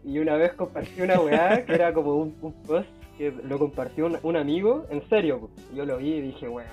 Y 0.06 0.20
una 0.20 0.36
vez 0.36 0.54
compartí 0.54 1.02
una 1.02 1.20
weá 1.20 1.66
que 1.66 1.74
era 1.74 1.94
como 1.94 2.16
un, 2.16 2.36
un 2.42 2.54
post 2.64 2.88
que 3.18 3.32
lo 3.32 3.60
compartió 3.60 4.08
un, 4.08 4.18
un 4.24 4.36
amigo, 4.36 4.86
en 4.90 5.08
serio. 5.08 5.50
Yo 5.74 5.86
lo 5.86 5.98
vi 5.98 6.14
y 6.16 6.22
dije, 6.22 6.50
weón, 6.50 6.68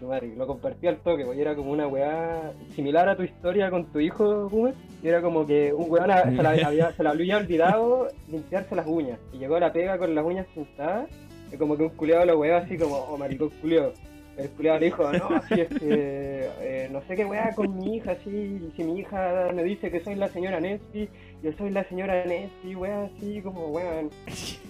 tu 0.00 0.06
madre. 0.08 0.34
Lo 0.36 0.46
compartí 0.46 0.86
al 0.88 0.98
toque, 0.98 1.24
pues. 1.24 1.38
Y 1.38 1.40
era 1.40 1.54
como 1.54 1.70
una 1.70 1.86
weá 1.86 2.52
similar 2.74 3.08
a 3.08 3.16
tu 3.16 3.22
historia 3.22 3.70
con 3.70 3.86
tu 3.92 4.00
hijo, 4.00 4.48
Boomer. 4.48 4.74
Y 5.02 5.08
era 5.08 5.22
como 5.22 5.46
que 5.46 5.72
un 5.72 5.90
weón 5.90 6.10
a- 6.10 6.24
se, 6.24 6.32
la 6.42 6.50
había, 6.66 6.92
se 6.92 7.02
la 7.02 7.10
había 7.10 7.36
olvidado 7.36 8.08
limpiarse 8.28 8.74
las 8.74 8.86
uñas. 8.86 9.18
Y 9.32 9.38
llegó 9.38 9.56
a 9.56 9.60
la 9.60 9.72
pega 9.72 9.96
con 9.96 10.14
las 10.14 10.24
uñas 10.24 10.46
pintadas. 10.54 11.08
Y 11.52 11.56
como 11.56 11.76
que 11.76 11.84
un 11.84 11.90
culiado 11.90 12.24
lo 12.26 12.38
weó 12.40 12.56
así 12.56 12.76
como, 12.76 12.96
oh 12.96 13.16
maricón 13.16 13.50
culiado. 13.60 13.92
El 14.36 14.50
culiado 14.50 14.80
le 14.80 14.86
dijo, 14.86 15.10
no, 15.12 15.28
si 15.48 15.60
es 15.62 15.68
que 15.68 16.50
eh, 16.60 16.88
no 16.92 17.00
sé 17.08 17.14
qué 17.16 17.24
weá 17.24 17.54
con 17.54 17.74
mi 17.78 17.96
hija, 17.96 18.10
así, 18.10 18.28
y 18.28 18.72
si 18.76 18.84
mi 18.84 18.98
hija 18.98 19.48
me 19.54 19.64
dice 19.64 19.90
que 19.90 20.00
soy 20.00 20.14
la 20.16 20.28
señora 20.28 20.60
Nesty, 20.60 21.08
yo 21.42 21.52
soy 21.52 21.70
la 21.70 21.84
señora 21.84 22.24
Nesty, 22.24 22.74
weá, 22.74 23.04
así 23.04 23.40
como 23.42 23.68
weón. 23.68 24.10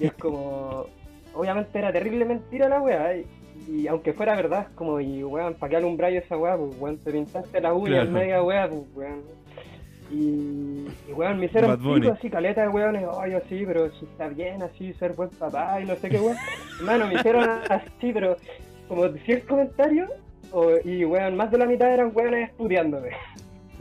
Y 0.01 0.07
es 0.07 0.13
como, 0.15 0.87
obviamente 1.35 1.79
era 1.79 1.93
terrible 1.93 2.25
mentira 2.25 2.69
la 2.69 2.81
weá, 2.81 3.17
y, 3.17 3.27
y 3.69 3.87
aunque 3.89 4.13
fuera 4.13 4.37
verdad, 4.37 4.67
es 4.69 4.77
como, 4.77 5.01
y 5.01 5.23
weón, 5.25 5.55
¿para 5.55 5.71
qué 5.71 5.77
alumbráis 5.77 6.23
esa 6.25 6.37
weá? 6.37 6.57
Pues 6.57 6.77
weón, 6.79 6.99
te 6.99 7.13
pintaste 7.13 7.61
las 7.61 7.73
uñas 7.73 8.05
Claro. 8.07 8.11
media 8.11 8.43
weá, 8.43 8.69
pues 8.69 8.83
weón. 8.95 9.23
Y, 10.11 10.87
y 11.09 11.13
weón, 11.15 11.39
me 11.41 11.47
hicieron 11.47 11.77
pico 11.79 12.13
así, 12.13 12.31
caleta 12.31 12.63
de 12.63 12.69
weones, 12.69 13.05
ay, 13.19 13.33
así, 13.35 13.65
pero 13.67 13.91
si 13.93 14.05
está 14.05 14.29
bien 14.29 14.63
así, 14.63 14.93
ser 14.95 15.15
buen 15.15 15.31
papá 15.31 15.81
y 15.81 15.85
no 15.85 15.97
sé 15.97 16.09
qué 16.09 16.21
weón. 16.21 16.37
Hermano, 16.79 17.07
me 17.09 17.15
hicieron 17.15 17.49
así, 17.71 18.13
pero 18.13 18.37
como 18.89 19.09
100 19.09 19.41
comentarios, 19.41 20.11
y 20.85 21.05
weón, 21.05 21.37
más 21.37 21.51
de 21.51 21.59
la 21.59 21.67
mitad 21.67 21.93
eran 21.93 22.13
weones 22.15 22.51
estudiándome. 22.51 23.11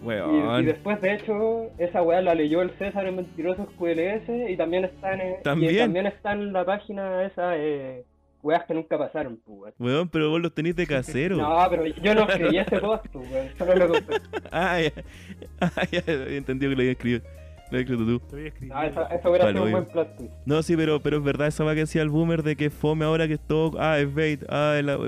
Y, 0.02 0.06
y 0.06 0.08
Weón. 0.08 0.66
después, 0.66 1.02
de 1.02 1.14
hecho, 1.16 1.72
esa 1.78 2.02
weá 2.02 2.22
la 2.22 2.36
leyó 2.36 2.62
el 2.62 2.72
César 2.78 3.06
en 3.08 3.16
Mentirosos 3.18 3.68
QLS 3.78 4.30
y 4.50 4.58
también 4.58 4.86
está 4.86 5.14
en, 5.14 5.32
y 5.40 5.44
¿También? 5.44 5.78
también 5.78 6.06
está 6.08 6.34
en 6.34 6.54
la 6.54 6.66
página 6.66 7.24
esa, 7.26 7.58
eh, 7.58 8.04
weas 8.44 8.64
que 8.66 8.74
nunca 8.76 8.98
pasaron, 8.98 9.40
pues, 9.46 9.58
weón. 9.60 9.74
Weón, 9.80 10.10
pero 10.10 10.30
vos 10.30 10.40
los 10.42 10.54
tenés 10.54 10.76
de 10.76 10.86
casero. 10.86 11.38
No, 11.38 11.66
pero 11.70 11.86
yo 11.86 12.14
no 12.16 12.30
escribí 12.30 12.58
ese 12.58 12.80
post, 12.80 13.06
pues, 13.12 13.32
weón. 13.32 13.48
Solo 13.58 13.76
lo 13.76 13.88
compartí. 13.94 14.30
Ah, 14.52 14.80
ya. 14.82 14.92
Ah, 15.60 15.84
ya. 15.92 16.00
Había 16.08 16.38
entendido 16.38 16.70
que 16.70 16.76
lo 16.76 16.82
había 16.82 16.92
escrito. 16.92 17.28
Lo 17.72 17.80
escrito 17.80 18.06
tú. 18.06 18.20
Te 18.20 18.36
voy 18.36 18.46
a 18.46 18.48
escribir. 18.50 18.74
No, 18.76 18.84
eso, 18.84 19.10
eso 19.10 19.30
hubiera 19.30 19.50
sido 19.52 19.64
un 19.64 19.72
buen 19.72 19.86
plot 19.86 20.18
twist. 20.18 20.34
No, 20.46 20.62
sí, 20.62 20.78
pero, 20.78 21.02
pero 21.02 21.18
es 21.18 21.24
verdad 21.24 21.48
esa 21.48 21.64
va 21.64 21.74
que 21.74 21.80
decía 21.82 22.04
el 22.04 22.10
boomer 22.10 22.44
de 22.44 22.56
que 22.56 22.70
fome 22.70 23.06
ahora 23.06 23.28
que 23.28 23.34
es 23.34 23.40
todo. 23.40 23.80
Ah, 23.80 23.98
es 24.00 24.14
bait. 24.14 24.44
Ah, 24.50 24.80
la- 24.84 25.00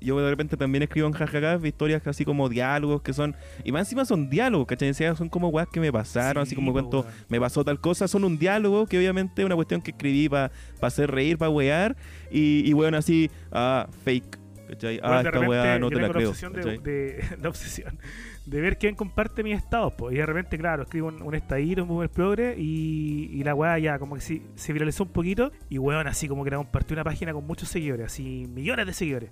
yo 0.00 0.18
de 0.20 0.28
repente 0.30 0.56
también 0.58 0.82
escribo 0.82 1.06
en 1.06 1.14
jajaja 1.14 1.58
historias 1.66 2.06
así 2.06 2.24
como 2.26 2.48
diálogos 2.50 3.00
que 3.02 3.12
son. 3.14 3.34
Y 3.64 3.72
más 3.72 3.86
encima 3.86 4.04
son 4.04 4.28
diálogos, 4.28 4.66
¿cachai? 4.66 4.92
Son 4.92 5.28
como 5.30 5.48
weas 5.48 5.68
que 5.72 5.80
me 5.80 5.90
pasaron, 5.90 6.42
así 6.42 6.50
Sí, 6.50 6.56
como 6.56 6.68
po, 6.68 6.72
cuento. 6.74 7.00
weón. 7.00 7.12
Me 7.28 7.40
pasó 7.40 7.64
tal 7.64 7.80
cosa. 7.80 8.06
Son 8.06 8.24
un 8.24 8.38
diálogo 8.38 8.86
que 8.86 8.98
obviamente 8.98 9.40
es 9.42 9.46
una 9.46 9.54
cuestión 9.54 9.80
que 9.80 9.92
escribí 9.92 10.28
para 10.28 10.52
hacer 10.82 11.10
reír, 11.10 11.38
para 11.38 11.50
wear. 11.50 11.96
Y, 12.30 12.68
y 12.68 12.74
weón, 12.74 12.94
así. 12.94 13.30
Ah, 13.50 13.88
fake. 14.04 14.38
¿cachai? 14.68 14.98
Bueno, 15.00 15.14
Ah, 15.14 15.22
de 15.22 15.28
esta 15.28 15.30
repente 15.32 15.48
weá 15.50 15.78
no 15.78 15.88
te 15.90 15.96
la 15.96 16.08
creo. 16.10 16.22
La 16.22 16.28
obsesión, 16.28 16.52
de, 16.52 16.78
de- 16.78 17.24
la 17.42 17.48
obsesión 17.48 17.98
de 18.46 18.60
ver 18.60 18.78
quién 18.78 18.94
comparte 18.94 19.42
mis 19.42 19.56
estados, 19.56 19.94
pues. 19.94 20.14
Y 20.14 20.18
de 20.18 20.26
repente, 20.26 20.58
claro, 20.58 20.82
escribo 20.82 21.08
un, 21.08 21.22
un 21.22 21.34
estadito, 21.34 21.82
un 21.82 21.88
boomer 21.88 22.10
progre, 22.10 22.56
y, 22.58 23.42
la 23.44 23.54
weá 23.54 23.78
ya 23.78 23.98
como 23.98 24.14
que 24.14 24.20
sí, 24.20 24.42
se 24.54 24.72
viralizó 24.72 25.04
un 25.04 25.10
poquito, 25.10 25.52
y 25.68 25.78
weón, 25.78 26.06
así 26.06 26.28
como 26.28 26.44
que 26.44 26.50
la 26.50 26.56
compartí 26.56 26.94
una 26.94 27.04
página 27.04 27.32
con 27.32 27.46
muchos 27.46 27.68
seguidores, 27.68 28.06
así 28.06 28.46
millones 28.48 28.86
de 28.86 28.92
seguidores. 28.92 29.30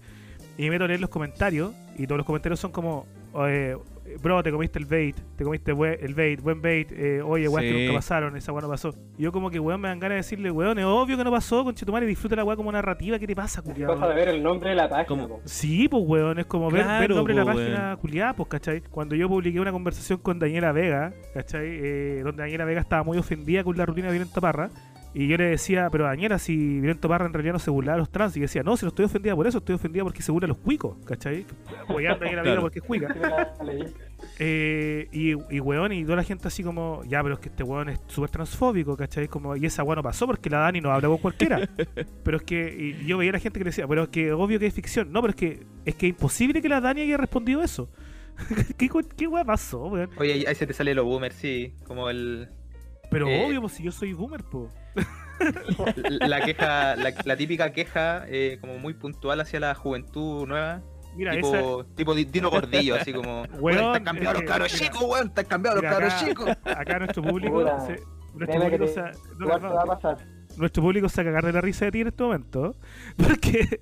Y 0.58 0.64
me 0.64 0.70
meto 0.70 0.84
a 0.84 0.88
leer 0.88 1.00
los 1.00 1.10
comentarios, 1.10 1.74
y 1.96 2.06
todos 2.06 2.18
los 2.18 2.26
comentarios 2.26 2.60
son 2.60 2.72
como, 2.72 3.06
oye, 3.32 3.76
bro, 4.22 4.42
te 4.42 4.50
comiste 4.50 4.78
el 4.78 4.86
bait, 4.86 5.16
te 5.36 5.44
comiste 5.44 5.72
bue- 5.74 5.98
el 6.00 6.14
bait, 6.14 6.40
buen 6.40 6.60
bait, 6.62 6.90
eh, 6.92 7.22
oye, 7.22 7.48
weón, 7.48 7.62
que 7.62 7.72
Sí. 7.72 7.80
nunca 7.86 7.94
pasaron, 7.98 8.36
esa 8.36 8.52
weá 8.52 8.62
no 8.62 8.68
pasó. 8.68 8.94
Y 9.18 9.22
yo 9.22 9.32
como 9.32 9.50
que, 9.50 9.58
weón, 9.60 9.80
me 9.80 9.88
dan 9.88 9.98
ganas 10.00 10.14
de 10.14 10.16
decirle, 10.16 10.50
weón, 10.50 10.78
es 10.78 10.84
obvio 10.84 11.16
que 11.16 11.24
no 11.24 11.30
pasó, 11.30 11.64
conchetumare, 11.64 12.06
disfruta 12.06 12.36
la 12.36 12.44
weá 12.44 12.56
como 12.56 12.70
narrativa, 12.72 13.18
¿qué 13.18 13.26
te 13.26 13.36
pasa, 13.36 13.60
Es 13.60 13.66
culiao? 13.66 13.94
cosa 13.94 14.08
de 14.08 14.14
ver 14.14 14.28
el 14.28 14.42
nombre 14.42 14.70
de 14.70 14.76
la 14.76 14.88
página, 14.88 15.26
po. 15.28 15.40
Sí, 15.44 15.88
pues 15.88 16.02
weón, 16.06 16.38
es 16.38 16.46
como 16.46 16.70
ver, 16.70 16.86
el 17.02 17.08
nombre 17.16 17.34
de 17.34 17.40
la 17.40 17.44
po, 17.52 17.56
página 17.58 17.96
culiada, 18.00 18.34
pues, 18.34 18.48
¿cachai? 18.48 18.80
Cuando 18.82 19.14
yo 19.14 19.28
publiqué 19.28 19.60
una 19.60 19.72
conversación 19.72 20.18
con 20.20 20.38
Daniela 20.38 20.72
Vega, 20.72 21.12
¿cachai? 21.34 21.66
Eh, 21.66 22.20
donde 22.24 22.42
Daniela 22.42 22.64
Vega 22.64 22.80
estaba 22.80 23.02
muy 23.02 23.18
ofendida 23.18 23.62
con 23.64 23.76
la 23.76 23.86
rutina 23.86 24.06
de 24.08 24.12
Violento 24.12 24.40
Parra. 24.40 24.70
Y 25.12 25.26
yo 25.26 25.36
le 25.36 25.44
decía, 25.46 25.88
pero 25.90 26.04
Daniela, 26.04 26.38
si 26.38 26.56
Violento 26.56 27.08
Parra 27.08 27.26
en 27.26 27.32
realidad 27.32 27.54
no 27.54 27.58
se 27.58 27.70
burlaba 27.70 27.96
de 27.96 28.00
los 28.02 28.10
trans. 28.10 28.36
Y 28.36 28.40
decía, 28.40 28.62
no, 28.62 28.76
si 28.76 28.84
no 28.84 28.90
estoy 28.90 29.06
ofendida 29.06 29.34
por 29.34 29.46
eso, 29.46 29.58
estoy 29.58 29.74
ofendida 29.74 30.04
porque 30.04 30.22
se 30.22 30.30
burla 30.30 30.46
de 30.46 30.52
los 30.54 30.58
cuicos, 30.58 30.96
¿cachai? 31.04 31.44
Apoyando 31.82 32.24
a 32.24 32.28
Daniela 32.30 32.60
porque 32.60 32.78
es 32.78 32.84
cuica. 32.84 33.12
Eh, 34.38 35.08
y, 35.12 35.30
y 35.54 35.60
weón, 35.60 35.92
y 35.92 36.04
toda 36.04 36.16
la 36.16 36.22
gente 36.24 36.46
así 36.48 36.62
como, 36.62 37.02
ya, 37.06 37.22
pero 37.22 37.34
es 37.34 37.40
que 37.40 37.48
este 37.48 37.62
weón 37.62 37.88
es 37.88 38.00
súper 38.06 38.30
transfóbico, 38.30 38.96
¿cachai? 38.96 39.28
Como, 39.28 39.56
y 39.56 39.66
esa 39.66 39.82
weón 39.82 39.96
no 39.96 40.02
pasó 40.02 40.26
porque 40.26 40.48
la 40.50 40.58
Dani 40.60 40.80
no 40.80 40.92
habla 40.92 41.08
con 41.08 41.18
cualquiera. 41.18 41.68
pero 42.24 42.36
es 42.36 42.42
que 42.44 42.94
y 43.02 43.06
yo 43.06 43.18
veía 43.18 43.30
a 43.30 43.34
la 43.34 43.38
gente 43.40 43.58
que 43.58 43.64
le 43.64 43.70
decía, 43.70 43.88
pero 43.88 44.04
es 44.04 44.08
que 44.10 44.32
obvio 44.32 44.58
que 44.58 44.66
es 44.66 44.74
ficción. 44.74 45.10
No, 45.12 45.20
pero 45.22 45.30
es 45.30 45.36
que 45.36 45.66
es 45.84 45.94
que 45.96 46.06
imposible 46.06 46.62
que 46.62 46.68
la 46.68 46.80
Dani 46.80 47.00
haya 47.02 47.16
respondido 47.16 47.62
eso. 47.62 47.90
¿Qué, 48.78 48.88
¿Qué 49.16 49.26
weón 49.26 49.46
pasó, 49.46 49.86
weón? 49.86 50.10
Oye, 50.18 50.32
ahí- 50.34 50.44
ahí 50.46 50.54
se 50.54 50.66
te 50.66 50.72
sale 50.72 50.94
lo 50.94 51.04
boomer, 51.04 51.32
sí. 51.32 51.74
Como 51.84 52.08
el. 52.08 52.48
Pero 53.10 53.26
Eh. 53.28 53.44
obvio, 53.46 53.60
pues 53.62 53.72
si 53.72 53.82
yo 53.82 53.90
soy 53.92 54.12
boomer, 54.12 54.44
po. 54.44 54.70
La 56.20 56.40
queja, 56.42 56.96
la, 56.96 57.12
la 57.24 57.36
típica 57.36 57.72
queja, 57.72 58.24
eh, 58.28 58.58
como 58.60 58.78
muy 58.78 58.94
puntual 58.94 59.40
hacia 59.40 59.58
la 59.60 59.74
juventud 59.74 60.46
nueva. 60.46 60.82
Mira, 61.16 61.34
esa. 61.34 61.56
tipo, 61.58 61.84
tipo 61.96 62.14
Di- 62.14 62.24
Dino 62.26 62.50
Gordillo, 62.50 62.94
así 62.94 63.12
como. 63.12 63.42
Weón, 63.58 63.86
están 63.86 64.04
cambiados 64.04 64.34
los 64.34 64.42
que, 64.42 64.46
cabros 64.48 64.72
chicos, 64.72 65.02
weón, 65.02 65.26
están 65.28 65.44
cambiados 65.46 65.76
los 65.76 65.82
Mira, 65.82 65.92
cabros 65.92 66.12
acá- 66.14 66.26
chicos. 66.26 66.50
Acá 66.64 66.98
nuestro 66.98 67.22
público. 67.22 67.60
Se- 67.86 68.00
nuestro 68.34 68.60
público 68.60 68.84
te- 68.84 68.92
se- 68.92 69.00
no, 69.38 69.58
no, 69.58 69.74
va 69.74 69.82
a 69.82 69.86
pasar. 69.86 70.18
nuestro 70.56 70.82
público 70.82 71.08
se 71.08 71.22
va 71.24 71.30
a 71.30 71.32
cagar 71.32 71.46
de 71.46 71.52
la 71.52 71.60
risa 71.60 71.86
de 71.86 71.90
ti 71.92 72.00
en 72.02 72.08
este 72.08 72.22
momento, 72.22 72.76
porque 73.16 73.80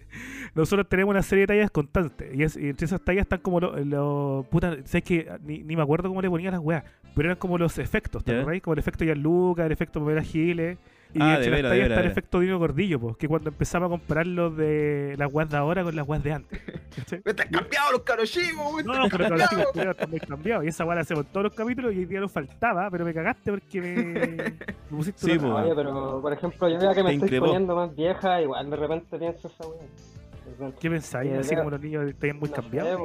nosotros 0.54 0.88
tenemos 0.88 1.10
una 1.12 1.22
serie 1.22 1.42
de 1.42 1.48
tallas 1.48 1.70
constantes, 1.70 2.34
y, 2.34 2.42
es- 2.44 2.56
y 2.56 2.68
entre 2.70 2.86
esas 2.86 3.00
tallas 3.02 3.22
están 3.22 3.40
como 3.40 3.60
los, 3.60 3.84
lo, 3.86 4.46
puta, 4.50 4.76
sabes 4.84 5.02
que 5.04 5.28
ni, 5.42 5.64
ni 5.64 5.76
me 5.76 5.82
acuerdo 5.82 6.08
cómo 6.08 6.22
le 6.22 6.30
ponían 6.30 6.52
las 6.52 6.62
weas, 6.62 6.84
pero 7.14 7.28
eran 7.28 7.38
como 7.38 7.58
los 7.58 7.78
efectos, 7.78 8.24
¿te. 8.24 8.40
Como 8.62 8.72
el 8.74 8.78
efecto 8.78 9.04
Gianluca, 9.04 9.66
el 9.66 9.72
efecto 9.72 10.00
Pamela 10.00 10.22
Giles, 10.22 10.78
y 11.14 11.18
Ah, 11.22 11.38
de 11.38 11.50
de 11.50 12.06
efecto 12.06 12.40
Dino 12.40 12.58
Gordillo, 12.58 13.00
pues, 13.00 13.16
que 13.16 13.26
cuando 13.28 13.48
empezamos 13.50 13.86
a 13.86 13.90
comparar 13.90 14.26
los 14.26 14.56
de 14.56 15.14
las 15.16 15.32
weas 15.32 15.48
de 15.50 15.56
ahora 15.56 15.82
con 15.82 15.96
las 15.96 16.06
weas 16.06 16.22
de 16.22 16.32
antes. 16.32 16.60
¿cachai? 16.94 17.22
Están 17.24 17.48
cambiados 17.48 17.92
los 17.92 18.02
cabros 18.02 18.30
chicos, 18.30 18.66
weón. 18.74 18.86
No, 18.86 19.04
están 19.04 19.18
pero 19.18 19.36
los 19.36 19.48
chicos 19.48 19.64
están 19.76 20.10
muy 20.10 20.20
cambiados. 20.20 20.64
Y 20.64 20.68
esa 20.68 20.84
weá 20.84 20.96
la 20.96 21.00
hacemos 21.02 21.26
todos 21.26 21.44
los 21.44 21.54
capítulos 21.54 21.94
y 21.94 21.98
hoy 21.98 22.04
día 22.04 22.20
nos 22.20 22.30
faltaba, 22.32 22.90
pero 22.90 23.04
me 23.04 23.14
cagaste 23.14 23.50
porque 23.50 23.80
me, 23.80 23.96
me 23.96 24.52
pusiste 24.90 25.26
Sí, 25.32 25.38
una-. 25.38 25.56
Oye, 25.62 25.72
pero 25.74 26.20
por 26.20 26.32
ejemplo, 26.32 26.68
yo 26.68 26.78
ya 26.78 26.94
que 26.94 27.02
me 27.02 27.08
Te 27.10 27.14
estoy 27.14 27.26
increpó. 27.28 27.46
poniendo 27.46 27.74
más 27.76 27.96
vieja, 27.96 28.42
igual 28.42 28.68
de 28.70 28.76
repente 28.76 29.18
pienso 29.18 29.48
esa 29.48 29.66
weá. 29.66 30.70
¿Qué 30.80 30.90
pensáis? 30.90 31.32
Así 31.34 31.50
veo- 31.50 31.58
como 31.58 31.70
los 31.70 31.80
niños 31.80 32.08
están 32.08 32.38
muy 32.38 32.48
No 32.48 32.54
cambiados. 32.54 33.00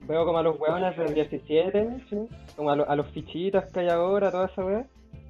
Veo 0.00 0.24
como 0.24 0.38
a 0.38 0.42
los 0.42 0.58
weones 0.60 0.96
del 0.96 1.12
17, 1.12 1.88
¿sí? 2.08 2.16
como 2.56 2.70
a, 2.70 2.76
lo- 2.76 2.88
a 2.88 2.94
los 2.96 3.08
fichitas 3.10 3.70
que 3.72 3.80
hay 3.80 3.88
ahora, 3.88 4.30
toda 4.30 4.46
esa 4.46 4.64
weá. 4.64 4.86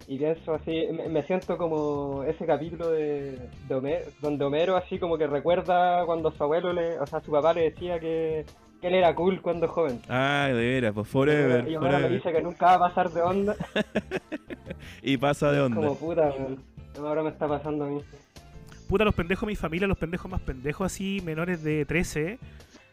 Y 0.06 0.18
pienso 0.18 0.54
así, 0.54 0.86
me, 1.10 1.22
siento 1.22 1.58
como 1.58 2.24
ese 2.24 2.46
capítulo 2.46 2.90
de, 2.90 3.38
de 3.68 3.74
Homero, 3.74 4.06
donde 4.22 4.44
Homero 4.44 4.76
así 4.76 4.98
como 4.98 5.18
que 5.18 5.26
recuerda 5.26 6.04
cuando 6.06 6.30
su 6.30 6.42
abuelo, 6.42 6.72
le, 6.72 6.98
o 6.98 7.06
sea, 7.06 7.20
su 7.20 7.30
papá 7.30 7.52
le 7.52 7.70
decía 7.70 8.00
que, 8.00 8.46
que 8.80 8.86
él 8.86 8.94
era 8.94 9.14
cool 9.14 9.42
cuando 9.42 9.68
joven. 9.68 10.00
Ah, 10.08 10.46
de 10.48 10.54
veras, 10.54 10.94
pues 10.94 11.08
forever. 11.08 11.68
y 11.68 11.74
ahora 11.74 11.98
me 11.98 12.08
dice 12.08 12.32
que 12.32 12.40
nunca 12.40 12.66
va 12.66 12.74
a 12.74 12.88
pasar 12.88 13.10
de 13.10 13.20
onda. 13.20 13.56
Y 15.02 15.16
pasa 15.16 15.50
de 15.52 15.60
onda. 15.60 15.76
Como 15.76 15.96
puta, 15.96 16.30
weón. 16.30 16.62
Ahora 16.98 17.22
me 17.22 17.30
está 17.30 17.46
pasando 17.46 17.84
a 17.84 17.88
mí. 17.88 18.00
Puta, 18.88 19.04
los 19.04 19.14
pendejos 19.14 19.42
de 19.42 19.52
mi 19.52 19.56
familia, 19.56 19.86
los 19.86 19.98
pendejos 19.98 20.30
más 20.30 20.40
pendejos 20.40 20.86
así, 20.86 21.20
menores 21.24 21.62
de 21.62 21.84
13, 21.84 22.38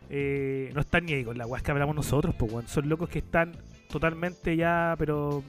eh, 0.09 0.71
no 0.73 0.81
están 0.81 1.05
ni 1.05 1.13
ahí 1.13 1.23
con 1.23 1.37
la 1.37 1.47
weá 1.47 1.61
que 1.61 1.71
hablamos 1.71 1.95
nosotros, 1.95 2.35
pues 2.37 2.51
weón. 2.51 2.67
Son 2.67 2.87
locos 2.89 3.09
que 3.09 3.19
están 3.19 3.53
totalmente 3.89 4.55
ya, 4.55 4.95
pero 4.97 5.43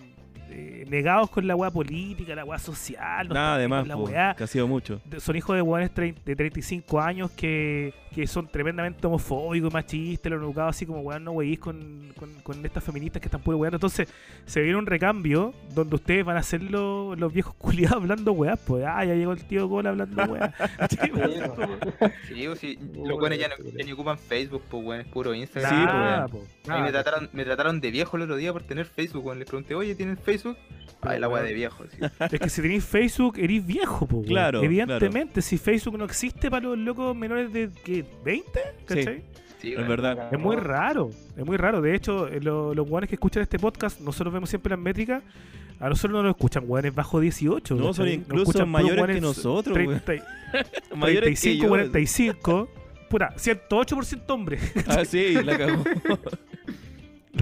eh, 0.50 0.84
negados 0.88 1.30
con 1.30 1.46
la 1.46 1.54
weá 1.56 1.70
política, 1.70 2.34
la 2.34 2.44
weá 2.44 2.58
social. 2.58 3.28
no 3.28 3.34
Nada 3.34 3.56
están 3.56 3.58
de 3.58 3.64
ni 3.64 3.68
más, 3.70 3.80
con 3.80 3.88
la 3.88 3.94
po, 3.96 4.02
weá. 4.04 4.34
que 4.36 4.44
ha 4.44 4.46
sido 4.46 4.66
mucho. 4.68 5.00
son 5.18 5.36
hijos 5.36 5.56
de 5.56 5.62
hueones 5.62 5.92
trein- 5.94 6.14
de 6.24 6.36
35 6.36 7.00
años 7.00 7.30
que, 7.32 7.92
que 8.14 8.26
son 8.26 8.46
tremendamente 8.48 9.06
homofóbicos, 9.06 9.72
machistas, 9.72 10.30
lo 10.30 10.38
han 10.38 10.44
educado 10.44 10.68
así 10.68 10.86
como 10.86 11.00
weón, 11.00 11.24
no 11.24 11.32
weís 11.32 11.58
con, 11.58 12.12
con, 12.18 12.32
con 12.42 12.64
estas 12.64 12.82
feministas 12.84 13.20
que 13.20 13.26
están 13.28 13.40
puro 13.42 13.58
weando. 13.58 13.76
Entonces, 13.76 14.08
se 14.44 14.60
viene 14.62 14.78
un 14.78 14.86
recambio 14.86 15.52
donde 15.74 15.96
ustedes 15.96 16.24
van 16.24 16.36
a 16.36 16.42
ser 16.42 16.62
los, 16.62 17.18
los 17.18 17.32
viejos 17.32 17.54
culiados 17.58 17.96
hablando 18.02 18.32
weás, 18.32 18.58
pues, 18.66 18.84
ah, 18.86 19.04
ya 19.04 19.14
llegó 19.14 19.32
el 19.32 19.44
tío 19.44 19.68
Cola 19.68 19.90
hablando 19.90 20.22
weás. 20.24 20.54
Sí, 22.28 22.46
po. 22.46 22.56
Sí, 22.56 22.78
los 22.94 23.18
buenos 23.18 23.38
ya, 23.38 23.48
no, 23.48 23.54
ya 23.76 23.84
ni 23.84 23.92
ocupan 23.92 24.18
Facebook, 24.18 24.62
pues, 24.70 24.84
weón, 24.84 25.00
es 25.00 25.06
puro 25.08 25.34
Instagram. 25.34 25.70
Sí, 26.30 26.30
pues, 26.30 26.44
po, 26.66 26.72
A 26.72 26.76
mí 26.78 26.82
me 26.82 26.90
trataron, 26.92 27.30
me 27.32 27.44
trataron 27.44 27.80
de 27.80 27.90
viejo 27.90 28.16
el 28.16 28.24
otro 28.24 28.36
día 28.36 28.52
por 28.52 28.62
tener 28.62 28.86
Facebook, 28.86 29.24
weón. 29.26 29.38
Les 29.38 29.48
pregunté, 29.48 29.74
oye, 29.74 29.94
¿tienen 29.94 30.16
Facebook? 30.18 30.56
Ay, 31.02 31.20
la 31.20 31.28
weá 31.28 31.42
de 31.42 31.52
viejo, 31.52 31.84
sí. 31.90 31.98
Es 32.32 32.40
que 32.40 32.48
si 32.48 32.62
tenéis 32.62 32.84
Facebook, 32.84 33.38
eres 33.38 33.64
viejo, 33.66 34.06
po. 34.06 34.22
Claro, 34.22 34.62
Evidentemente, 34.62 35.42
si 35.42 35.58
Facebook 35.58 35.96
no 35.98 36.04
existe 36.04 36.50
para 36.50 36.66
los 36.66 36.78
locos 36.78 37.14
menores 37.16 37.52
de 37.52 37.70
¿qué? 37.84 38.04
¿20? 38.24 38.42
¿Cachai? 38.86 39.22
Sí, 39.60 39.72
Es 39.72 39.76
weón. 39.78 39.88
verdad. 39.88 40.28
Es 40.32 40.38
muy 40.38 40.56
raro, 40.56 41.10
es 41.36 41.44
muy 41.44 41.56
raro. 41.56 41.80
De 41.80 41.94
hecho, 41.94 42.28
eh, 42.28 42.40
lo- 42.40 42.74
los 42.74 42.86
guanes 42.88 43.08
que 43.08 43.14
escuchan 43.16 43.42
este 43.42 43.58
podcast, 43.58 44.00
nosotros 44.00 44.32
vemos 44.34 44.48
siempre 44.50 44.70
las 44.70 44.78
métricas. 44.78 45.22
A 45.78 45.90
nosotros 45.90 46.12
no 46.12 46.22
nos 46.22 46.30
escuchan 46.36 46.64
guanes 46.66 46.94
bajo 46.94 47.20
18. 47.20 47.74
No, 47.74 47.86
¿cachai? 47.88 47.94
son 47.94 48.04
Nos 48.06 48.14
incluso 48.14 48.42
escuchan 48.50 48.60
puros 48.72 48.82
mayores 48.82 48.98
guanes 48.98 49.16
que 49.16 49.20
nosotros, 49.20 49.76
weón. 49.78 50.00
30 50.04 50.26
Mayores 50.96 51.40
que 51.40 51.46
35, 51.50 51.62
yo. 51.62 51.68
45. 51.68 52.68
Pura, 53.10 53.34
108% 53.36 54.22
hombre. 54.30 54.58
Ah, 54.88 55.04
sí, 55.04 55.34
la 55.44 55.56
cagó. 55.58 55.84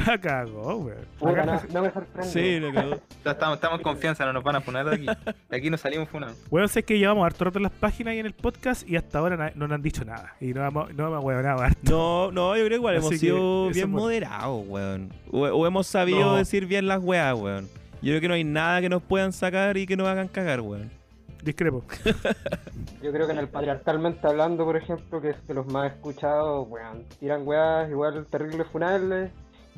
La 0.06 0.18
cagó, 0.18 0.90
Acá- 1.24 1.44
no, 1.46 1.60
no 1.72 1.82
me 1.82 1.90
sorprende. 1.92 2.30
Sí, 2.30 2.58
la 2.60 2.72
cagó. 2.72 2.96
Ya 3.24 3.30
Estamos, 3.30 3.54
estamos 3.56 3.78
en 3.78 3.82
confianza, 3.84 4.24
no 4.26 4.32
nos 4.32 4.42
van 4.42 4.56
a 4.56 4.60
funar 4.60 4.84
de 4.86 4.94
aquí. 4.96 5.06
De 5.48 5.56
aquí 5.56 5.70
nos 5.70 5.80
salimos 5.80 6.08
funados. 6.08 6.36
Weón, 6.50 6.68
sé 6.68 6.82
que 6.82 6.98
llevamos 6.98 7.24
harto 7.24 7.44
rato 7.44 7.58
en 7.58 7.62
las 7.64 7.72
páginas 7.72 8.14
y 8.14 8.18
en 8.18 8.26
el 8.26 8.32
podcast 8.34 8.88
y 8.88 8.96
hasta 8.96 9.18
ahora 9.20 9.52
no 9.54 9.68
nos 9.68 9.74
han 9.76 9.82
dicho 9.82 10.04
nada. 10.04 10.34
Y 10.40 10.52
no 10.52 10.66
hemos, 10.66 10.92
no 10.94 11.06
hemos 11.06 11.24
huevonado 11.24 11.60
harto. 11.62 11.78
No, 11.90 12.32
no, 12.32 12.56
yo 12.56 12.64
creo 12.64 12.68
que 12.70 12.74
igual 12.76 12.96
Así 12.96 13.06
hemos 13.06 13.20
sido 13.20 13.70
bien 13.70 13.92
bueno. 13.92 14.04
moderados, 14.06 14.64
weón. 14.66 15.12
O, 15.30 15.40
o 15.42 15.66
hemos 15.66 15.86
sabido 15.86 16.20
No. 16.20 16.36
decir 16.36 16.66
bien 16.66 16.88
las 16.88 17.02
weas, 17.02 17.34
weón. 17.38 17.68
Yo 18.02 18.10
creo 18.10 18.20
que 18.20 18.28
no 18.28 18.34
hay 18.34 18.44
nada 18.44 18.80
que 18.80 18.88
nos 18.88 19.02
puedan 19.02 19.32
sacar 19.32 19.76
y 19.76 19.86
que 19.86 19.96
nos 19.96 20.08
hagan 20.08 20.28
cagar, 20.28 20.60
weón. 20.60 20.90
Discrepo. 21.42 21.84
Yo 23.02 23.12
creo 23.12 23.26
que 23.26 23.32
en 23.32 23.38
el 23.38 23.48
patriarcalmente 23.48 24.26
hablando, 24.26 24.64
por 24.64 24.76
ejemplo, 24.76 25.20
que 25.20 25.30
es 25.30 25.46
de 25.46 25.54
los 25.54 25.66
más 25.66 25.92
escuchados, 25.92 26.66
weón, 26.68 27.04
tiran 27.20 27.46
weas 27.46 27.88
igual 27.90 28.26
terribles 28.30 28.66
funables 28.72 29.30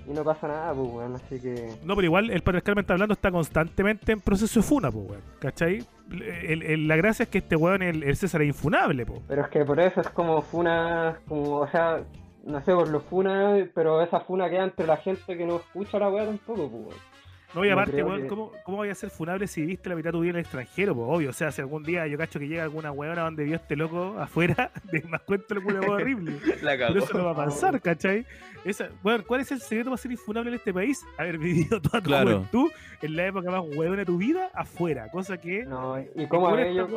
y 0.08 0.12
no 0.12 0.22
pasa 0.24 0.46
nada, 0.48 0.72
pues 0.74 0.88
weón, 0.90 1.14
así 1.16 1.40
que... 1.40 1.74
No, 1.84 1.94
pero 1.96 2.04
igual 2.06 2.30
el 2.30 2.42
patriarcalmente 2.42 2.92
hablando 2.92 3.14
está 3.14 3.30
constantemente 3.30 4.12
en 4.12 4.20
proceso 4.20 4.60
de 4.60 4.66
funa, 4.66 4.90
po, 4.90 4.98
weón. 5.00 5.22
¿Cachai? 5.40 5.84
El- 6.10 6.62
el- 6.62 6.86
la 6.88 6.96
gracia 6.96 7.24
es 7.24 7.28
que 7.28 7.38
este 7.38 7.56
weón, 7.56 7.82
el, 7.82 8.02
el 8.02 8.16
César, 8.16 8.42
es 8.42 8.48
infunable, 8.48 9.04
po. 9.04 9.22
Pero 9.26 9.42
es 9.42 9.48
que 9.48 9.64
por 9.64 9.80
eso 9.80 10.00
es 10.00 10.08
como 10.10 10.40
funa, 10.42 11.18
como, 11.28 11.56
o 11.58 11.68
sea, 11.68 12.02
no 12.44 12.60
sé, 12.64 12.72
por 12.72 12.88
los 12.88 13.02
funa, 13.02 13.56
pero 13.74 14.00
esa 14.00 14.20
funa 14.20 14.48
queda 14.48 14.64
entre 14.64 14.86
la 14.86 14.96
gente 14.98 15.36
que 15.36 15.44
no 15.44 15.56
escucha 15.56 15.98
la 15.98 16.08
wea 16.08 16.24
tampoco, 16.26 16.68
pues 16.70 16.82
weón. 16.84 17.15
No, 17.56 17.64
y 17.64 17.70
aparte, 17.70 18.02
weón, 18.04 18.22
que- 18.22 18.28
¿cómo, 18.28 18.52
¿cómo 18.64 18.76
voy 18.76 18.90
a 18.90 18.94
ser 18.94 19.10
funable 19.10 19.46
si 19.46 19.64
viste 19.64 19.88
la 19.88 19.96
mitad 19.96 20.08
de 20.10 20.12
tu 20.12 20.20
vida 20.20 20.30
en 20.30 20.36
el 20.36 20.42
extranjero? 20.42 20.94
Pues 20.94 21.06
obvio, 21.10 21.30
o 21.30 21.32
sea, 21.32 21.50
si 21.50 21.60
algún 21.62 21.82
día 21.82 22.06
yo 22.06 22.18
cacho 22.18 22.38
que 22.38 22.46
llega 22.46 22.62
alguna 22.62 22.92
weona 22.92 23.22
donde 23.22 23.44
vio 23.44 23.56
este 23.56 23.74
loco 23.76 24.14
afuera, 24.18 24.70
de 24.92 25.00
más 25.08 25.22
cuento 25.22 25.54
alguna 25.54 25.80
weá 25.80 25.90
horrible. 25.92 26.38
La 26.62 26.76
Pero 26.76 26.98
eso 27.02 27.16
no 27.18 27.24
va 27.24 27.30
a 27.32 27.46
pasar, 27.46 27.80
¿cachai? 27.82 28.26
Esa, 28.64 28.90
weón, 29.02 29.22
¿cuál 29.26 29.40
es 29.40 29.50
el 29.52 29.60
secreto 29.60 29.90
para 29.90 29.96
ser 29.96 30.12
infunable 30.12 30.50
en 30.50 30.56
este 30.56 30.72
país? 30.74 31.02
Haber 31.18 31.38
vivido 31.38 31.80
toda 31.80 32.00
tu 32.00 32.08
Claro. 32.10 32.30
juventud 32.30 32.70
en 33.02 33.16
la 33.16 33.26
época 33.26 33.50
más 33.50 33.62
huevona 33.62 33.96
de 34.00 34.04
tu 34.06 34.18
vida 34.18 34.50
afuera, 34.54 35.10
cosa 35.10 35.38
que... 35.38 35.64
No, 35.64 35.98
y 36.00 36.26
como 36.28 36.48
a 36.54 36.62
ellos. 36.62 36.90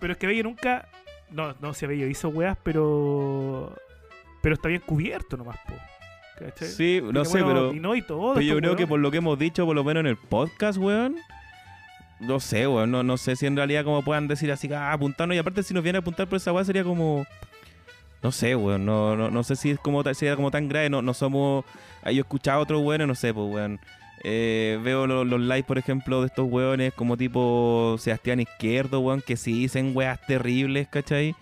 Pero 0.00 0.12
es 0.12 0.18
que 0.18 0.26
Bello 0.26 0.42
nunca... 0.44 0.88
No, 1.30 1.54
no, 1.60 1.74
si 1.74 1.86
Bello 1.86 2.06
hizo 2.06 2.28
weas, 2.30 2.56
pero... 2.62 3.74
Pero 4.40 4.54
está 4.54 4.68
bien 4.68 4.82
cubierto 4.86 5.36
nomás, 5.36 5.56
po. 5.66 5.74
¿Cachai? 6.38 6.68
Sí, 6.68 7.00
no 7.02 7.24
sé, 7.24 7.42
pero, 7.44 7.70
vino 7.70 7.94
y 7.94 8.02
todo, 8.02 8.34
pero 8.34 8.44
yo 8.44 8.56
creo 8.58 8.74
que 8.76 8.86
por 8.86 8.98
lo 9.00 9.10
que 9.10 9.18
hemos 9.18 9.38
dicho, 9.38 9.64
por 9.66 9.74
lo 9.76 9.84
menos 9.84 10.00
en 10.00 10.06
el 10.08 10.16
podcast, 10.16 10.78
weón. 10.78 11.16
No 12.20 12.40
sé, 12.40 12.66
weón. 12.66 12.90
No, 12.90 13.02
no 13.02 13.16
sé 13.16 13.36
si 13.36 13.46
en 13.46 13.56
realidad 13.56 13.84
como 13.84 14.02
puedan 14.02 14.26
decir 14.28 14.50
así, 14.50 14.72
ah, 14.72 14.92
apuntarnos. 14.92 15.34
Y 15.36 15.38
aparte, 15.38 15.62
si 15.62 15.74
nos 15.74 15.82
vienen 15.82 15.96
a 15.96 16.00
apuntar 16.00 16.26
por 16.28 16.36
esa 16.36 16.52
weá, 16.52 16.64
sería 16.64 16.82
como. 16.84 17.26
No 18.22 18.32
sé, 18.32 18.56
weón. 18.56 18.84
No, 18.86 19.16
no, 19.16 19.30
no 19.30 19.42
sé 19.44 19.54
si 19.56 19.70
es 19.70 19.78
como, 19.78 20.02
sería 20.14 20.34
como 20.36 20.50
tan 20.50 20.68
grave. 20.68 20.88
No, 20.90 21.02
no 21.02 21.14
somos. 21.14 21.64
ah, 22.02 22.10
Yo 22.10 22.18
he 22.18 22.20
escuchado 22.20 22.58
a 22.58 22.62
otros 22.62 22.82
weones, 22.82 23.06
no 23.06 23.14
sé, 23.14 23.32
pues, 23.34 23.46
weón. 23.52 23.80
Eh, 24.26 24.80
veo 24.82 25.06
lo- 25.06 25.24
los 25.24 25.40
likes, 25.40 25.66
por 25.66 25.76
ejemplo, 25.76 26.20
de 26.22 26.28
estos 26.28 26.50
weones 26.50 26.94
como 26.94 27.16
tipo 27.18 27.96
Sebastián 27.98 28.40
Izquierdo, 28.40 29.00
weón, 29.00 29.20
que 29.20 29.36
sí 29.36 29.52
dicen 29.52 29.92
weas 29.94 30.18
terribles, 30.26 30.88
¿cachai? 30.88 31.34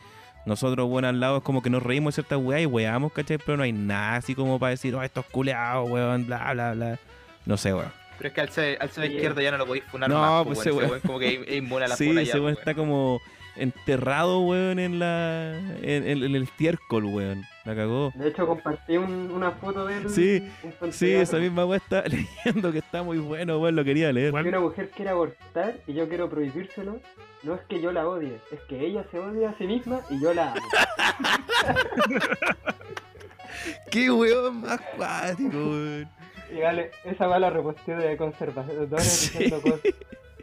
Nosotros, 0.44 0.89
weón, 0.90 1.05
al 1.05 1.20
lado 1.20 1.39
es 1.39 1.43
como 1.44 1.62
que 1.62 1.70
nos 1.70 1.82
reímos 1.82 2.14
de 2.16 2.23
ciertas 2.23 2.39
weas 2.43 2.62
y 2.62 2.66
weamos, 2.66 3.12
¿cachai? 3.12 3.39
Pero 3.39 3.56
no 3.56 3.62
hay 3.62 3.73
nada 3.73 4.16
así 4.16 4.35
como 4.35 4.59
para 4.59 4.70
decir, 4.70 4.94
oh, 4.94 5.02
estos 5.02 5.24
culeados, 5.27 5.89
weón, 5.89 6.27
bla, 6.27 6.52
bla, 6.52 6.73
bla. 6.73 6.98
No 7.47 7.56
sé, 7.56 7.73
weón. 7.73 7.93
Pero 8.19 8.28
es 8.28 8.35
que 8.35 8.40
al 8.40 8.48
ser, 8.51 8.78
al 8.81 8.90
ser 8.90 9.06
Sí. 9.06 9.14
izquierdo 9.14 9.40
ya 9.40 9.51
no 9.52 9.59
lo 9.59 9.66
podéis 9.66 9.85
funar 9.85 10.09
No, 10.10 10.19
más. 10.20 10.44
pues 10.44 10.59
pues, 10.59 10.66
ese 10.69 10.77
weón. 10.77 11.01
Como 11.01 11.19
que 11.19 11.35
es- 11.47 11.56
inmune 11.56 11.85
a 11.85 11.89
la 11.89 11.97
sí, 11.97 12.06
funa 12.09 12.23
ese 12.23 12.32
ya, 12.32 12.39
weón 12.40 12.52
está 12.59 12.74
como 12.74 13.20
enterrado, 13.56 14.40
weón, 14.40 14.78
en 14.78 14.98
la. 14.98 15.56
en, 15.82 16.06
en- 16.06 16.22
en 16.24 16.34
el 16.36 16.42
estiércol, 16.44 17.04
weón. 17.06 17.42
La 17.64 17.76
cagó. 17.76 18.12
De 18.16 18.28
hecho, 18.28 18.46
compartí 18.46 18.96
un- 18.96 19.30
una 19.30 19.52
foto 19.52 19.86
de 19.86 19.98
él. 19.98 20.10
Sí, 20.10 20.48
Sí, 20.90 21.12
esa 21.12 21.38
misma 21.38 21.64
weón 21.64 21.80
está 21.82 22.02
leyendo 22.44 22.72
que 22.72 22.78
está 22.78 23.02
muy 23.02 23.18
bueno, 23.18 23.58
weón, 23.58 23.76
lo 23.76 23.84
quería 23.84 24.12
leer. 24.12 24.32
Si 24.32 24.48
una 24.48 24.60
mujer 24.60 24.90
quiere 24.90 25.10
abortar 25.10 25.74
y 25.86 25.94
yo 25.94 26.08
quiero 26.08 26.28
prohibírselo, 26.28 26.98
no 27.42 27.54
es 27.54 27.60
que 27.68 27.80
yo 27.80 27.92
la 27.92 28.06
odie, 28.08 28.36
es 28.50 28.60
que 28.68 28.80
ella 28.84 29.04
se 29.10 29.18
odia 29.18 29.50
a 29.50 29.58
sí 29.58 29.66
misma 29.66 30.00
y 30.10 30.20
yo 30.22 30.34
la 30.34 30.52
amo. 30.52 30.60
Qué 33.90 34.10
weón 34.10 34.62
más 34.62 34.80
cuático, 34.96 35.56
weón. 35.56 36.08
Y 36.54 36.60
vale, 36.60 36.90
esa 37.04 37.26
va 37.26 37.38
la 37.38 37.50
reposteó 37.50 37.96
de 37.96 38.16
conservadores 38.16 39.06
Sí. 39.06 39.38
diciendo 39.38 39.62
cosas. 39.62 39.80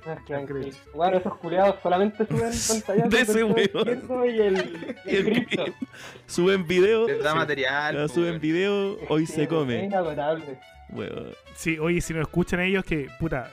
Ah, 0.06 0.18
que- 0.26 0.34
que- 0.46 0.72
Bueno, 0.94 1.18
esos 1.18 1.38
culiados 1.38 1.76
solamente 1.84 2.26
suben 2.26 2.52
pantallas 2.86 3.10
De 3.10 3.22
ese 3.22 3.44
weón. 3.44 4.26
y 4.36 4.40
el, 4.40 4.96
y 5.06 5.16
el 5.16 5.26
cripto. 5.26 5.66
Suben 6.26 6.66
video. 6.68 7.08
Les 7.08 7.24
da 7.24 7.36
material. 7.36 7.96
Ah, 7.96 8.00
pues, 8.02 8.12
suben 8.14 8.40
video, 8.40 8.98
hoy 9.10 9.26
Sí, 9.26 9.34
se 9.34 9.44
Es 9.44 9.50
come. 9.50 9.84
inagotable. 9.86 10.60
Weón. 10.90 11.28
Sí, 11.56 11.78
oye, 11.80 12.02
si 12.02 12.14
nos 12.14 12.22
escuchan 12.22 12.62
ellos, 12.62 12.84
que, 12.84 13.08
puta, 13.20 13.52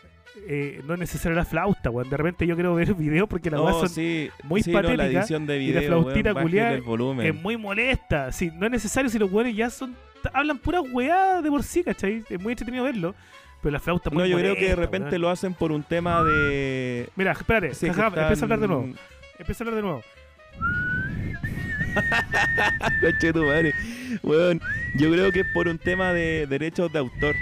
eh, 0.49 0.81
no 0.87 0.95
es 0.95 1.01
necesaria 1.01 1.37
la 1.37 1.45
flauta, 1.45 1.91
weón. 1.91 2.09
De 2.09 2.17
repente 2.17 2.47
yo 2.47 2.55
quiero 2.55 2.75
ver 2.75 2.95
videos 2.95 3.29
porque 3.29 3.51
las 3.51 3.61
weas 3.61 3.75
No, 3.75 3.81
son 3.81 3.89
sí, 3.89 4.31
muy 4.45 4.63
sí, 4.63 4.71
no, 4.73 4.81
la 4.83 4.89
patéticas 4.89 5.25
edición 5.25 5.47
de 5.47 5.59
y 5.59 5.73
la 5.73 5.81
video, 5.81 6.03
flautita 6.03 6.33
weón, 6.33 6.85
volumen. 6.85 7.27
es 7.27 7.35
muy 7.35 7.57
molesta. 7.57 8.31
Sí, 8.33 8.51
no 8.55 8.67
es 8.67 8.73
necesario 8.73 9.11
si 9.11 9.19
los 9.19 9.31
weones 9.33 9.57
ya 9.57 9.69
son. 9.71 9.95
Hablan 10.33 10.59
pura 10.59 10.81
weá 10.81 11.41
de 11.43 11.51
por 11.51 11.63
sí, 11.63 11.85
¿cachai? 11.85 12.25
Es 12.29 12.41
muy 12.41 12.53
entretenido 12.53 12.85
verlo. 12.85 13.15
Pero 13.67 13.73
la 13.73 13.81
flauta 13.81 14.11
muy 14.11 14.23
No, 14.23 14.27
yo 14.29 14.39
creo 14.39 14.55
que 14.55 14.61
de 14.61 14.67
molesta, 14.77 14.81
repente 14.83 15.09
weón. 15.11 15.23
lo 15.23 15.31
hacen 15.31 15.53
por 15.55 15.73
un 15.73 15.83
tema 15.83 16.23
de. 16.23 17.09
Mira, 17.17 17.33
espérate, 17.33 17.75
Sí, 17.75 17.89
jaja, 17.89 18.07
empieza 18.23 18.43
a 18.43 18.45
hablar 18.45 18.61
de 18.61 18.69
nuevo. 18.69 18.85
están- 18.85 19.01
Empieza 19.41 19.65
a 19.65 19.67
hablar 19.67 19.75
de 19.77 19.83
nuevo. 19.83 20.03
Conche 23.01 23.33
tu 23.33 23.43
madre. 23.45 23.75
Weón, 24.23 24.61
yo 24.95 25.11
creo 25.11 25.33
que 25.33 25.41
es 25.41 25.47
por 25.53 25.67
un 25.67 25.79
tema 25.79 26.13
de 26.13 26.47
derechos 26.47 26.93
de 26.93 27.01
autor. 27.01 27.35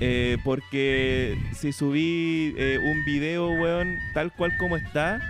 Eh, 0.00 0.36
porque 0.44 1.34
si 1.54 1.72
subí 1.72 2.54
eh, 2.58 2.78
un 2.82 3.02
video, 3.06 3.48
weón, 3.48 3.96
tal 4.12 4.32
cual 4.32 4.52
como 4.58 4.76
está, 4.76 5.20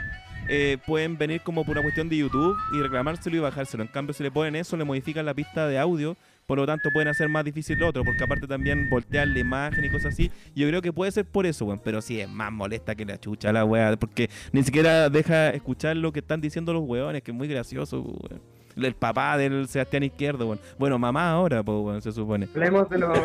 eh, 0.49 0.79
pueden 0.85 1.17
venir 1.17 1.43
como 1.43 1.65
por 1.65 1.73
una 1.77 1.83
cuestión 1.83 2.09
de 2.09 2.17
YouTube 2.17 2.57
y 2.77 2.81
reclamárselo 2.83 3.37
y 3.37 3.39
bajárselo. 3.41 3.85
En 3.85 3.89
cambio, 3.89 4.15
si 4.15 4.25
le 4.25 4.33
ponen 4.33 4.57
eso, 4.57 4.77
le 4.77 4.83
modifican 4.85 5.27
la 5.27 5.35
pista 5.35 5.69
de 5.69 5.79
audio. 5.79 6.17
Por 6.47 6.59
lo 6.59 6.67
tanto, 6.67 6.91
pueden 6.93 7.09
hacer 7.09 7.29
más 7.29 7.45
difícil 7.45 7.79
lo 7.79 7.89
otro, 7.89 8.05
porque 8.05 8.23
aparte 8.23 8.47
también 8.47 8.89
voltear 8.91 9.27
la 9.29 9.39
imagen 9.39 9.85
y 9.85 9.89
cosas 9.91 10.13
así. 10.13 10.31
Yo 10.55 10.69
creo 10.69 10.83
que 10.83 10.93
puede 10.93 11.11
ser 11.11 11.25
por 11.25 11.47
eso, 11.47 11.65
weón. 11.65 11.81
Pero 11.83 12.03
sí 12.03 12.21
es 12.21 12.29
más 12.29 12.53
molesta 12.53 12.95
que 12.95 13.05
la 13.05 13.19
chucha 13.19 13.53
la 13.53 13.65
weá, 13.65 13.97
porque 13.97 14.29
ni 14.53 14.63
siquiera 14.63 15.09
deja 15.09 15.51
escuchar 15.51 15.97
lo 15.97 16.13
que 16.13 16.21
están 16.21 16.41
diciendo 16.41 16.73
los 16.73 16.83
weones, 16.85 17.23
que 17.23 17.31
es 17.31 17.37
muy 17.37 17.49
gracioso, 17.49 18.01
weón. 18.03 18.41
El 18.77 18.95
papá 18.95 19.39
del 19.39 19.69
Sebastián 19.69 20.03
Izquierdo, 20.03 20.47
weón. 20.47 20.61
Bueno, 20.79 20.99
mamá 20.99 21.31
ahora, 21.31 21.63
pues, 21.63 21.79
weón, 21.79 22.03
se 22.03 22.13
supone. 22.13 22.49
Hablemos 22.55 22.91
de 22.91 22.99
los 22.99 23.19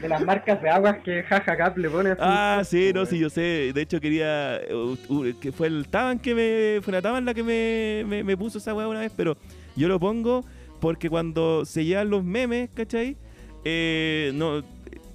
de 0.00 0.08
las 0.08 0.24
marcas 0.24 0.62
de 0.62 0.70
aguas 0.70 0.98
que 1.02 1.24
Jaja 1.24 1.56
Cap 1.56 1.76
le 1.76 1.90
pone 1.90 2.10
a 2.10 2.14
su- 2.14 2.20
Ah, 2.22 2.62
sí, 2.64 2.92
no, 2.94 3.04
sí, 3.04 3.18
yo 3.18 3.28
sé. 3.30 3.72
De 3.74 3.80
hecho, 3.82 4.00
quería. 4.00 4.60
uh, 4.72 4.96
uh, 5.12 5.38
que 5.40 5.50
fue 5.50 5.66
el 5.66 5.88
Taban 5.88 6.18
que 6.20 6.34
me. 6.34 6.80
Fue 6.82 6.92
la 6.92 7.02
Taban 7.02 7.24
la 7.24 7.34
que 7.34 7.42
me, 7.42 8.04
me, 8.06 8.22
me 8.22 8.36
puso 8.36 8.58
esa 8.58 8.72
weá 8.74 8.86
una 8.86 9.00
vez, 9.00 9.12
pero 9.16 9.36
yo 9.74 9.88
lo 9.88 9.98
pongo 9.98 10.44
porque 10.80 11.08
cuando 11.10 11.64
se 11.64 11.84
llevan 11.84 12.10
los 12.10 12.24
memes, 12.24 12.70
¿cachai? 12.74 13.16
Eh, 13.64 14.32
no. 14.34 14.62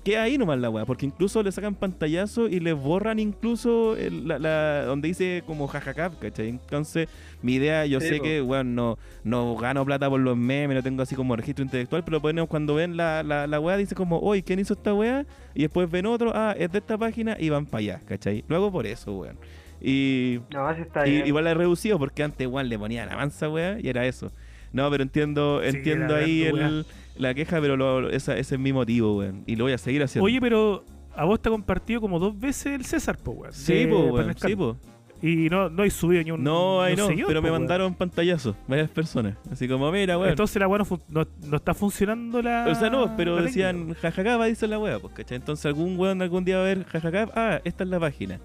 Queda 0.04 0.24
ahí 0.24 0.38
nomás 0.38 0.60
la 0.60 0.70
weá, 0.70 0.84
porque 0.86 1.06
incluso 1.06 1.42
le 1.42 1.50
sacan 1.54 1.76
pantallazo 1.76 2.50
y 2.50 2.60
le 2.60 2.74
borran 2.74 3.20
incluso 3.20 3.96
el- 3.96 4.28
la, 4.28 4.38
la- 4.38 4.84
donde 4.84 5.08
dice 5.08 5.44
como 5.48 5.66
jajacap, 5.66 6.20
¿cachai? 6.20 6.50
Entonces, 6.50 7.08
mi 7.42 7.54
idea, 7.54 7.86
yo 7.86 8.02
Sí, 8.02 8.08
sé 8.10 8.18
po. 8.18 8.24
que, 8.24 8.42
weón, 8.42 8.76
no, 8.76 8.98
no 9.24 9.56
gano 9.56 9.86
plata 9.86 10.10
por 10.10 10.20
los 10.20 10.36
memes, 10.36 10.76
no 10.76 10.84
tengo 10.84 11.04
así 11.04 11.16
como 11.16 11.38
registro 11.38 11.64
intelectual, 11.64 12.04
pero 12.04 12.22
ponemos 12.22 12.50
cuando 12.50 12.76
ven 12.76 12.98
la, 12.98 13.24
la, 13.24 13.48
la 13.48 13.60
weá, 13.62 13.78
dice 13.78 13.96
como, 13.96 14.20
oye, 14.20 14.44
¿quién 14.44 14.60
hizo 14.60 14.74
esta 14.74 14.94
weá? 14.94 15.26
Y 15.56 15.62
después 15.62 15.90
ven 15.90 16.06
otro, 16.06 16.34
ah, 16.36 16.54
es 16.60 16.70
de 16.70 16.80
esta 16.80 16.98
página 16.98 17.38
y 17.40 17.48
van 17.48 17.66
para 17.66 17.80
allá, 17.80 18.02
¿cachai? 18.06 18.44
Lo 18.50 18.58
hago 18.58 18.74
por 18.74 18.86
eso, 18.86 19.14
weón. 19.18 19.38
Y, 19.80 20.40
No, 20.54 20.70
está 20.70 21.08
y- 21.08 21.12
bien. 21.12 21.28
igual 21.28 21.46
la 21.46 21.52
he 21.52 21.54
reducido 21.54 21.98
porque 21.98 22.24
antes, 22.24 22.46
weón, 22.46 22.68
le 22.68 22.78
ponían 22.78 23.08
avanza, 23.10 23.48
weá, 23.48 23.78
y 23.82 23.88
era 23.88 24.06
eso. 24.06 24.34
No, 24.74 24.90
pero 24.90 25.04
entiendo, 25.04 25.62
Sí, 25.64 25.78
entiendo 25.78 26.16
ahí 26.16 26.44
el, 26.44 26.86
la 27.16 27.34
queja, 27.34 27.62
pero 27.62 27.78
lo- 27.78 28.10
esa- 28.10 28.36
ese 28.38 28.56
es 28.56 28.60
mi 28.62 28.74
motivo, 28.74 29.18
weón. 29.20 29.44
Y 29.46 29.56
lo 29.56 29.64
voy 29.66 29.74
a 29.74 29.78
seguir 29.78 30.04
haciendo. 30.04 30.26
Oye, 30.26 30.42
pero 30.42 30.84
a 31.16 31.24
vos 31.26 31.40
te 31.42 31.48
ha 31.48 31.52
compartido 31.52 32.02
como 32.02 32.20
dos 32.20 32.38
veces 32.38 32.74
el 32.74 32.84
César, 32.86 33.18
po, 33.18 33.32
weón. 33.32 33.54
sí, 33.54 33.86
po, 33.88 34.00
weón, 34.06 34.34
sí, 34.36 34.56
po. 34.56 34.76
Y 35.22 35.48
no, 35.50 35.70
no 35.70 35.84
hay 35.84 35.90
subido 35.90 36.22
ni 36.22 36.32
un. 36.32 36.44
No, 36.44 36.82
ahí 36.82 36.98
no, 36.98 37.08
seguidor, 37.08 37.30
pero 37.30 37.42
me 37.42 37.48
po, 37.48 37.54
mandaron 37.58 37.94
pantallazos, 37.94 38.58
varias 38.68 38.90
personas. 38.90 39.38
Así 39.50 39.70
como, 39.70 39.90
mira, 39.90 40.18
weón. 40.18 40.32
Entonces 40.32 40.58
la 40.60 40.68
weá 40.68 40.80
no, 40.80 41.00
no, 41.08 41.28
no 41.48 41.56
está 41.58 41.74
funcionando 41.74 42.42
la. 42.42 42.66
o 42.70 42.76
sea, 42.76 42.90
no, 42.90 43.16
pero 43.16 43.38
decían 43.42 43.78
técnica. 43.78 44.00
jajacaba, 44.02 44.48
dice 44.48 44.68
la 44.68 44.80
weá, 44.80 45.00
pues, 45.00 45.14
¿cachai? 45.14 45.38
Entonces 45.38 45.66
algún 45.68 45.98
weón 45.98 46.22
algún 46.22 46.44
día 46.44 46.58
va 46.58 46.64
a 46.64 46.66
ver 46.66 46.84
jajacaba, 46.86 47.32
ah, 47.36 47.62
esta 47.64 47.84
es 47.86 47.90
la 47.90 48.00
página. 48.02 48.40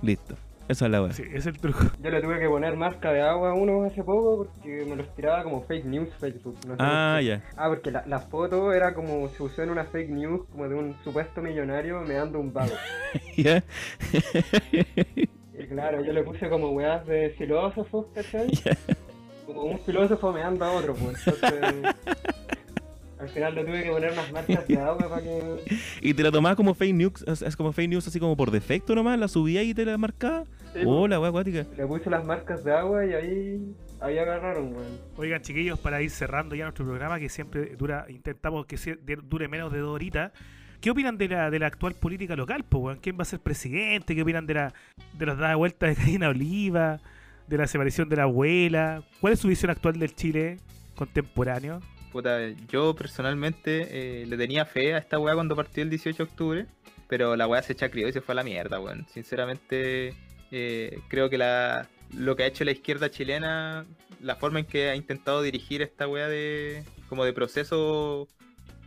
Listo. 0.00 0.36
Esa 0.68 0.86
es 0.86 0.90
la 0.90 1.02
weá. 1.02 1.12
Sí, 1.12 1.22
es 1.32 1.46
el 1.46 1.58
truco. 1.58 1.78
Yo 2.02 2.10
le 2.10 2.20
tuve 2.20 2.40
que 2.40 2.48
poner 2.48 2.76
marca 2.76 3.12
de 3.12 3.20
agua 3.22 3.50
a 3.50 3.54
uno 3.54 3.84
hace 3.84 4.02
poco 4.02 4.38
porque 4.38 4.84
me 4.88 4.96
los 4.96 5.14
tiraba 5.14 5.42
como 5.44 5.62
fake 5.62 5.84
news 5.84 6.08
Facebook. 6.18 6.56
No 6.66 6.74
sé 6.74 6.82
Ah, 6.82 7.20
ya. 7.22 7.42
Ah, 7.56 7.68
porque 7.68 7.90
la, 7.90 8.04
la 8.06 8.18
foto 8.20 8.72
era 8.72 8.92
como 8.94 9.28
se 9.28 9.42
usó 9.42 9.62
en 9.62 9.70
una 9.70 9.84
fake 9.84 10.10
news 10.10 10.42
como 10.50 10.68
de 10.68 10.74
un 10.74 10.96
supuesto 11.04 11.40
millonario 11.40 12.00
me 12.00 12.14
dando 12.14 12.40
un 12.40 12.52
vago. 12.52 12.74
¿Ya? 13.36 13.62
Y 15.58 15.66
claro, 15.68 16.04
yo 16.04 16.12
le 16.12 16.22
puse 16.22 16.48
como 16.48 16.70
weas 16.70 17.06
de 17.06 17.30
filósofos, 17.38 18.06
¿cachai? 18.14 18.48
Como 19.46 19.62
un 19.62 19.78
filósofo 19.78 20.32
me 20.32 20.42
anda 20.42 20.66
a 20.66 20.72
otro, 20.72 20.94
pues. 20.94 21.26
Entonces, 21.26 21.94
al 23.18 23.28
final 23.30 23.54
le 23.54 23.64
tuve 23.64 23.82
que 23.82 23.90
poner 23.90 24.12
unas 24.12 24.30
marcas 24.32 24.68
de 24.68 24.76
agua 24.78 25.08
para 25.08 25.22
que. 25.22 25.78
¿Y 26.02 26.12
te 26.14 26.22
la 26.22 26.30
tomabas 26.30 26.56
como 26.56 26.74
fake 26.74 26.94
news? 26.94 27.24
¿Es 27.26 27.42
es 27.42 27.56
como 27.56 27.72
fake 27.72 27.88
news 27.88 28.06
así 28.06 28.20
como 28.20 28.36
por 28.36 28.50
defecto 28.50 28.94
nomás? 28.94 29.18
¿La 29.18 29.28
subía 29.28 29.62
y 29.62 29.72
te 29.72 29.84
la 29.84 29.96
marcaba? 29.96 30.44
Sí, 30.80 30.86
Oh, 30.86 31.06
la 31.08 31.18
weá 31.20 31.28
acuática. 31.30 31.64
Le 31.76 31.86
puse 31.86 32.10
las 32.10 32.24
marcas 32.24 32.62
de 32.64 32.72
agua 32.72 33.04
y 33.06 33.12
ahí. 33.14 33.74
Ahí 34.00 34.18
agarraron, 34.18 34.74
weón. 34.74 34.98
Oigan, 35.16 35.40
chiquillos, 35.42 35.78
para 35.78 36.02
ir 36.02 36.10
cerrando 36.10 36.54
ya 36.54 36.64
nuestro 36.64 36.84
programa, 36.84 37.18
que 37.18 37.28
siempre 37.30 37.74
dura, 37.76 38.04
intentamos 38.08 38.66
que 38.66 38.76
se- 38.76 38.96
de- 38.96 39.16
dure 39.22 39.48
menos 39.48 39.72
de 39.72 39.78
dos 39.78 39.94
horitas. 39.94 40.32
¿Qué 40.82 40.90
opinan 40.90 41.16
de 41.16 41.28
la, 41.28 41.50
de 41.50 41.58
la 41.58 41.66
actual 41.68 41.94
política 41.94 42.36
local, 42.36 42.62
po, 42.64 42.78
weón? 42.78 42.98
¿Quién 43.00 43.16
va 43.18 43.22
a 43.22 43.24
ser 43.24 43.40
presidente? 43.40 44.14
¿Qué 44.14 44.20
opinan 44.22 44.46
de 44.46 44.54
la 44.54 44.74
de 45.14 45.24
las 45.26 45.38
dadas 45.38 45.56
vueltas 45.56 45.88
de 45.90 45.96
Karina 45.96 46.28
Oliva? 46.28 47.00
¿De 47.48 47.56
la 47.56 47.66
separación 47.66 48.08
de 48.10 48.16
la 48.16 48.24
abuela? 48.24 49.02
¿Cuál 49.20 49.32
es 49.32 49.40
su 49.40 49.48
visión 49.48 49.70
actual 49.70 49.98
del 49.98 50.14
Chile 50.14 50.58
contemporáneo? 50.94 51.80
Puta, 52.12 52.38
yo 52.68 52.94
personalmente 52.94 54.22
eh, 54.22 54.26
le 54.26 54.36
tenía 54.36 54.64
fe 54.66 54.94
a 54.94 54.98
esta 54.98 55.18
weá 55.18 55.34
cuando 55.34 55.56
partió 55.56 55.82
el 55.82 55.90
18 55.90 56.16
de 56.16 56.22
octubre, 56.30 56.66
pero 57.08 57.36
la 57.36 57.46
weá 57.46 57.62
se 57.62 57.74
chacrió 57.74 58.08
y 58.08 58.12
se 58.12 58.20
fue 58.20 58.32
a 58.32 58.36
la 58.36 58.42
mierda, 58.42 58.78
weón. 58.80 59.06
Sinceramente, 59.08 60.14
eh, 60.50 61.00
creo 61.08 61.28
que 61.30 61.38
la, 61.38 61.88
lo 62.16 62.36
que 62.36 62.44
ha 62.44 62.46
hecho 62.46 62.64
la 62.64 62.72
izquierda 62.72 63.10
chilena, 63.10 63.84
la 64.20 64.36
forma 64.36 64.60
en 64.60 64.66
que 64.66 64.88
ha 64.90 64.96
intentado 64.96 65.42
dirigir 65.42 65.82
esta 65.82 66.06
weá 66.08 66.28
de, 66.28 66.84
como 67.08 67.24
de 67.24 67.32
proceso 67.32 68.28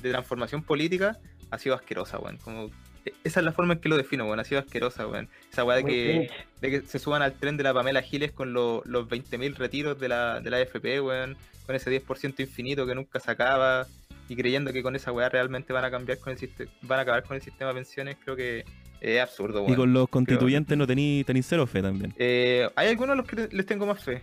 de 0.02 0.12
transformación 0.12 0.64
política, 0.64 1.18
ha 1.52 1.58
sido 1.58 1.76
asquerosa, 1.76 2.18
weón. 2.20 2.38
Como, 2.38 2.70
e- 3.06 3.14
esa 3.24 3.40
es 3.40 3.46
la 3.46 3.52
forma 3.52 3.74
en 3.74 3.80
que 3.80 3.90
lo 3.90 3.98
defino, 3.98 4.26
weón. 4.26 4.40
Ha 4.40 4.44
sido 4.44 4.62
asquerosa, 4.62 5.08
weón. 5.08 5.30
Esa 5.52 5.64
weá 5.64 5.78
de 5.78 5.84
que, 5.86 6.30
de 6.62 6.70
que 6.72 6.82
se 6.88 7.00
suban 7.00 7.22
al 7.22 7.34
tren 7.34 7.58
de 7.58 7.64
la 7.64 7.74
Pamela 7.74 8.02
Giles 8.02 8.32
con 8.32 8.54
lo- 8.54 8.82
los 8.86 9.08
20.000 9.08 9.56
retiros 9.56 10.00
de 10.00 10.08
la, 10.10 10.40
de 10.40 10.50
la 10.50 10.58
AFP, 10.58 11.02
weón, 11.02 11.36
con 11.66 11.76
ese 11.76 11.92
10% 11.92 12.40
infinito 12.40 12.86
que 12.88 12.96
nunca 12.96 13.20
se 13.20 13.30
acaba 13.32 13.86
y 14.28 14.36
creyendo 14.36 14.72
que 14.72 14.84
con 14.84 14.96
esa 14.96 15.12
weá 15.12 15.28
realmente 15.28 15.74
van 15.74 15.86
a 15.86 15.92
cambiar 15.92 16.20
con 16.20 16.32
el 16.34 16.50
van 16.84 17.00
a 17.00 17.02
acabar 17.02 17.24
con 17.24 17.36
el 17.36 17.42
sistema 17.42 17.70
de 17.70 17.76
pensiones, 17.76 18.18
creo 18.24 18.36
que 18.36 18.64
es 19.02 19.22
absurdo, 19.22 19.60
Y 19.62 19.66
weón. 19.66 19.76
con 19.76 19.94
los 19.94 20.10
constituyentes 20.10 20.78
no 20.78 20.86
tení, 20.88 21.24
tení 21.26 21.42
cero 21.42 21.66
fe 21.68 21.82
también. 21.82 22.14
Eh, 22.18 22.70
hay 22.76 22.90
algunos 22.90 23.14
a 23.14 23.16
los 23.16 23.26
que 23.28 23.48
les 23.52 23.66
tengo 23.66 23.86
más 23.86 24.04
fe. 24.04 24.22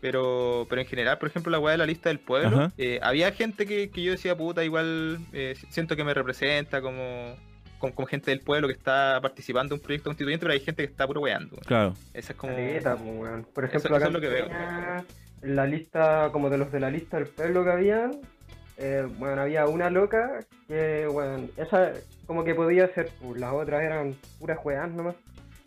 Pero, 0.00 0.66
pero 0.68 0.82
en 0.82 0.86
general, 0.86 1.16
por 1.18 1.28
ejemplo, 1.28 1.50
la 1.50 1.58
weá 1.58 1.72
de 1.72 1.78
la 1.78 1.86
lista 1.86 2.10
del 2.10 2.18
pueblo, 2.20 2.70
eh, 2.76 3.00
había 3.02 3.32
gente 3.32 3.66
que, 3.66 3.88
que 3.90 4.02
yo 4.02 4.12
decía, 4.12 4.36
puta, 4.36 4.62
igual 4.62 5.18
eh, 5.32 5.54
siento 5.70 5.96
que 5.96 6.04
me 6.04 6.12
representa 6.12 6.82
como, 6.82 7.34
como, 7.78 7.94
como 7.94 8.06
gente 8.06 8.30
del 8.30 8.40
pueblo 8.40 8.68
que 8.68 8.74
está 8.74 9.18
participando 9.22 9.74
en 9.74 9.80
un 9.80 9.84
proyecto 9.84 10.10
constituyente, 10.10 10.44
pero 10.44 10.52
hay 10.52 10.60
gente 10.60 10.84
que 10.84 10.90
está 10.90 11.06
puro 11.06 11.22
weando. 11.22 11.54
weón. 11.54 11.64
Claro. 11.64 11.94
Esa 12.12 12.32
es 12.34 12.38
como... 12.38 12.54
Caleta, 12.54 12.94
pues. 12.96 13.46
Por 13.54 13.64
Eso- 13.64 13.78
ejemplo, 13.78 13.88
eso 13.88 13.94
acá 13.96 14.06
es 14.08 14.12
lo 14.12 14.20
que 14.20 14.28
veo. 14.28 14.44
en 14.44 14.50
Peña, 14.52 15.04
en 15.42 15.56
la 15.56 15.66
lista, 15.66 16.28
como 16.30 16.50
de 16.50 16.58
los 16.58 16.70
de 16.70 16.80
la 16.80 16.90
lista 16.90 17.16
del 17.18 17.28
pueblo 17.28 17.64
que 17.64 17.70
habían, 17.70 18.20
eh, 18.76 19.06
bueno, 19.18 19.42
había 19.42 19.66
una 19.66 19.90
loca 19.90 20.44
que, 20.68 21.06
bueno, 21.06 21.48
esa 21.56 21.92
como 22.26 22.44
que 22.44 22.54
podía 22.54 22.92
ser, 22.94 23.10
pues, 23.22 23.40
las 23.40 23.52
otras 23.52 23.82
eran 23.82 24.16
puras 24.38 24.58
weas 24.64 24.90
nomás. 24.90 25.14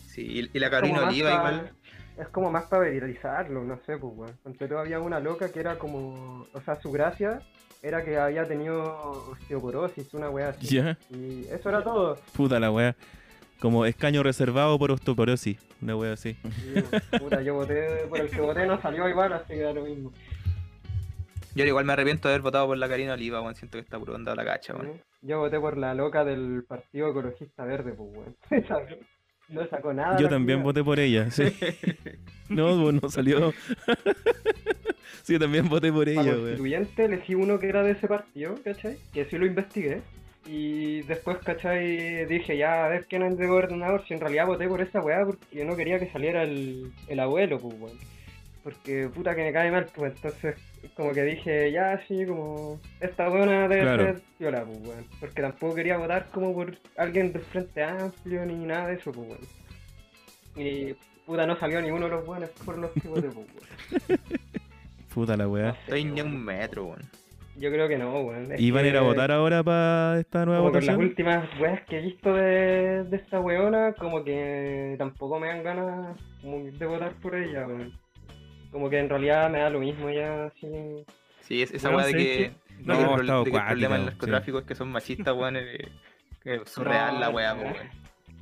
Sí, 0.05 0.21
y, 0.21 0.57
y 0.57 0.59
la 0.59 0.69
Carolina 0.69 1.07
Oliva 1.07 1.33
igual. 1.33 1.71
Es 2.17 2.27
como 2.27 2.51
más 2.51 2.65
para 2.65 2.89
viralizarlo, 2.89 3.63
no 3.63 3.79
sé, 3.85 3.97
pues, 3.97 4.13
weón. 4.15 4.37
Entre 4.45 4.67
todo 4.67 4.79
había 4.79 4.99
una 4.99 5.19
loca 5.19 5.51
que 5.51 5.59
era 5.59 5.77
como, 5.79 6.45
o 6.53 6.61
sea, 6.65 6.79
su 6.81 6.91
gracia 6.91 7.41
era 7.81 8.03
que 8.03 8.17
había 8.17 8.45
tenido 8.45 8.83
osteoporosis, 9.31 10.13
una 10.13 10.29
wea 10.29 10.49
así. 10.49 10.75
Ya. 10.75 10.97
Y 11.09 11.45
eso 11.49 11.69
era 11.69 11.81
todo. 11.81 12.17
Puta 12.35 12.59
la 12.59 12.71
weá. 12.71 12.95
Como 13.61 13.85
escaño 13.85 14.21
reservado 14.21 14.77
por 14.77 14.91
osteoporosis. 14.91 15.57
Una 15.81 15.95
weá 15.95 16.13
así. 16.13 16.37
Y, 16.43 17.17
puta, 17.17 17.41
yo 17.41 17.55
voté, 17.55 18.05
por 18.09 18.19
el 18.19 18.29
que 18.29 18.41
voté 18.41 18.65
no 18.65 18.81
salió 18.81 19.07
igual, 19.07 19.31
así 19.31 19.53
que 19.53 19.61
da 19.61 19.71
lo 19.71 19.85
mismo. 19.85 20.11
Yo 21.55 21.65
igual 21.65 21.85
me 21.85 21.93
arrepiento 21.93 22.27
de 22.27 22.35
haber 22.35 22.43
votado 22.43 22.67
por 22.67 22.77
la 22.77 22.87
Karina 22.87 23.13
Oliva, 23.13 23.41
weón. 23.41 23.55
Siento 23.55 23.77
que 23.77 23.83
está 23.83 23.97
puro 23.99 24.15
andado 24.15 24.35
la 24.35 24.45
cacha, 24.45 24.75
weón. 24.75 25.01
Yo 25.21 25.39
voté 25.39 25.59
por 25.59 25.77
la 25.77 25.93
loca 25.93 26.23
del 26.23 26.63
Partido 26.67 27.09
Ecologista 27.09 27.65
Verde, 27.65 27.93
pues, 27.93 28.09
weón. 28.13 28.35
No 29.49 29.67
sacó 29.67 29.91
nada. 29.91 30.19
Yo 30.19 30.29
también 30.29 30.61
voté 30.61 30.83
por 30.83 30.99
ella, 30.99 31.31
sí. 31.31 31.43
No, 32.49 32.91
no 32.91 33.09
salió. 33.09 33.53
Sí, 35.23 35.33
yo 35.33 35.39
también 35.39 35.67
voté 35.69 35.91
por 35.91 36.07
ella, 36.07 36.21
weón. 36.23 36.41
constituyente 36.41 37.05
elegí 37.05 37.35
uno 37.35 37.59
que 37.59 37.67
era 37.67 37.83
de 37.83 37.91
ese 37.91 38.07
partido, 38.07 38.55
¿cachai? 38.63 38.97
Que 39.13 39.25
sí 39.25 39.37
lo 39.37 39.45
investigué. 39.45 40.01
Y 40.47 41.01
después, 41.03 41.37
¿cachai? 41.39 42.25
Dije, 42.25 42.57
ya, 42.57 42.85
a 42.85 42.89
ver 42.89 43.05
quién 43.07 43.23
es 43.23 43.37
de 43.37 43.45
gobernador. 43.45 44.03
Si 44.07 44.13
en 44.13 44.21
realidad 44.21 44.47
voté 44.47 44.67
por 44.67 44.81
esa 44.81 45.01
weá 45.01 45.25
porque 45.25 45.65
no 45.65 45.75
quería 45.75 45.99
que 45.99 46.09
saliera 46.11 46.43
el, 46.43 46.91
el 47.07 47.19
abuelo, 47.19 47.59
pues, 47.59 47.75
weón. 47.79 47.97
Porque 48.63 49.09
puta 49.13 49.33
que 49.35 49.43
me 49.43 49.53
cae 49.53 49.71
mal, 49.71 49.87
pues 49.95 50.13
entonces 50.15 50.55
como 50.95 51.11
que 51.13 51.23
dije, 51.23 51.71
ya, 51.71 51.99
sí, 52.07 52.25
como 52.25 52.79
esta 52.99 53.29
buena 53.29 53.67
debe 53.67 53.81
Claro. 53.83 54.03
ser 54.05 54.21
viola, 54.37 54.65
pues, 54.65 54.79
weón. 54.85 55.05
Porque 55.19 55.41
tampoco 55.41 55.75
quería 55.75 55.97
votar 55.97 56.27
como 56.31 56.53
por 56.53 56.77
alguien 56.97 57.31
del 57.31 57.41
Frente 57.43 57.83
Amplio 57.83 58.45
ni 58.45 58.55
nada 58.65 58.87
de 58.87 58.95
eso, 58.95 59.11
pues, 59.11 59.27
weón. 59.29 59.41
Y 60.55 60.93
puta, 61.25 61.45
no 61.47 61.57
salió 61.59 61.81
ninguno 61.81 62.05
de 62.05 62.11
los 62.11 62.25
buenos 62.25 62.49
por 62.65 62.77
los 62.77 62.91
que 62.91 63.07
voté, 63.07 63.29
pues, 63.29 63.35
weón. 63.37 64.19
Puta 65.13 65.35
la 65.35 65.47
weá. 65.47 65.69
Estoy 65.85 66.03
ni 66.05 66.19
a 66.19 66.23
un 66.23 66.43
metro, 66.43 66.85
weón. 66.87 67.01
Yo 67.55 67.69
creo 67.71 67.87
que 67.87 67.97
no, 67.97 68.21
weón. 68.21 68.51
Es 68.51 68.61
¿Y 68.61 68.71
van 68.71 68.85
a 68.85 68.87
ir 68.87 68.97
a 68.97 69.01
votar 69.01 69.31
ahora 69.31 69.63
para 69.63 70.19
esta 70.19 70.45
nueva 70.45 70.61
Como 70.61 70.71
por 70.73 70.83
las 70.83 70.95
votación? 70.95 71.09
últimas 71.09 71.59
weas 71.59 71.81
que 71.87 71.97
he 71.97 72.01
visto 72.01 72.33
de, 72.33 73.03
de 73.05 73.17
esta 73.17 73.39
weona, 73.39 73.93
como 73.93 74.23
que 74.23 74.95
tampoco 74.97 75.39
me 75.39 75.47
dan 75.47 75.63
ganas 75.63 76.17
como 76.41 76.63
de 76.63 76.85
votar 76.85 77.13
por 77.21 77.35
ella, 77.35 77.67
weón. 77.67 77.93
Como 78.71 78.89
que 78.89 78.99
en 78.99 79.09
realidad 79.09 79.49
me 79.49 79.59
da 79.59 79.69
lo 79.69 79.79
mismo 79.79 80.09
ya, 80.09 80.45
así. 80.45 80.67
Sí, 81.41 81.61
es, 81.63 81.71
esa 81.71 81.89
weá 81.89 82.05
de 82.05 82.11
¿sabes 82.11 82.25
que, 82.27 82.43
de 82.43 82.53
No, 82.85 82.93
que 83.15 83.21
el, 83.21 83.27
de 83.27 83.51
que 83.51 83.57
el 83.57 83.63
problema 83.65 83.95
del 83.95 84.05
narcotráfico 84.05 84.59
es 84.59 84.65
que 84.65 84.75
son 84.75 84.91
machistas, 84.91 85.33
weón. 85.35 85.57
eh, 85.57 85.87
que 86.43 86.55
es 86.55 86.69
surreal 86.69 87.19
la 87.19 87.29
weá, 87.29 87.53
weón. 87.55 87.73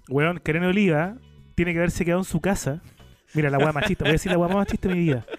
Weón, 0.09 0.39
Karina 0.39 0.67
Oliva 0.67 1.15
tiene 1.55 1.71
que 1.73 1.79
haberse 1.79 2.03
quedado 2.05 2.21
en 2.21 2.25
su 2.25 2.41
casa. 2.41 2.81
Mira, 3.33 3.49
la 3.49 3.57
weá 3.57 3.71
machista, 3.71 4.03
voy 4.03 4.09
a 4.09 4.13
decir 4.13 4.31
la 4.31 4.37
weá 4.37 4.47
más 4.49 4.57
machista 4.57 4.89
de 4.89 4.95
mi 4.95 5.01
vida. 5.01 5.25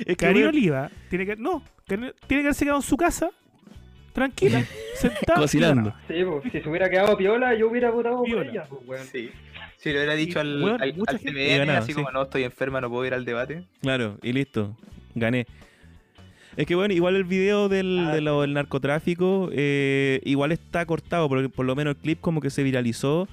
Es 0.00 0.06
que, 0.06 0.16
Karina 0.16 0.46
weón, 0.46 0.54
Oliva 0.56 0.90
tiene 1.10 1.26
que. 1.26 1.36
No, 1.36 1.62
tiene 1.86 2.12
que 2.28 2.40
haberse 2.40 2.64
quedado 2.64 2.78
en 2.78 2.82
su 2.82 2.96
casa, 2.96 3.30
tranquila, 4.12 4.64
sentada. 4.94 5.40
Cocinando. 5.40 5.94
Sí, 6.06 6.24
pues, 6.24 6.52
si 6.52 6.60
se 6.60 6.68
hubiera 6.68 6.88
quedado 6.88 7.16
piola, 7.16 7.54
yo 7.54 7.68
hubiera 7.68 7.90
votado 7.90 8.22
Piola. 8.22 8.42
por 8.42 8.50
ella, 8.50 8.64
pues, 8.68 8.80
weón. 8.86 9.06
Sí. 9.06 9.30
Si 9.82 9.88
le 9.90 9.96
hubiera 9.96 10.14
dicho 10.14 10.38
al, 10.38 10.62
weón, 10.62 10.80
al, 10.80 10.94
mucha 10.94 11.10
al 11.12 11.18
gente- 11.18 11.54
Y 11.54 11.58
ganaba, 11.58 11.78
así 11.80 11.88
sí. 11.88 11.94
como 11.94 12.10
no 12.12 12.22
estoy 12.22 12.44
enferma, 12.44 12.80
no 12.80 12.88
puedo 12.88 13.04
ir 13.04 13.14
al 13.14 13.24
debate. 13.24 13.64
Claro, 13.80 14.16
y 14.22 14.32
listo. 14.32 14.76
Gané. 15.14 15.46
Es 16.56 16.66
que 16.66 16.74
bueno, 16.74 16.94
igual 16.94 17.16
el 17.16 17.24
video 17.24 17.68
del, 17.68 18.06
Ah, 18.08 18.14
de 18.14 18.20
lo- 18.20 18.42
del 18.42 18.52
narcotráfico 18.52 19.48
eh, 19.52 20.20
igual 20.24 20.52
está 20.52 20.84
cortado, 20.86 21.28
porque 21.28 21.48
por 21.48 21.66
lo 21.66 21.74
menos 21.74 21.96
el 21.96 22.00
clip 22.00 22.20
como 22.20 22.40
que 22.40 22.50
se 22.50 22.62
viralizó, 22.62 23.26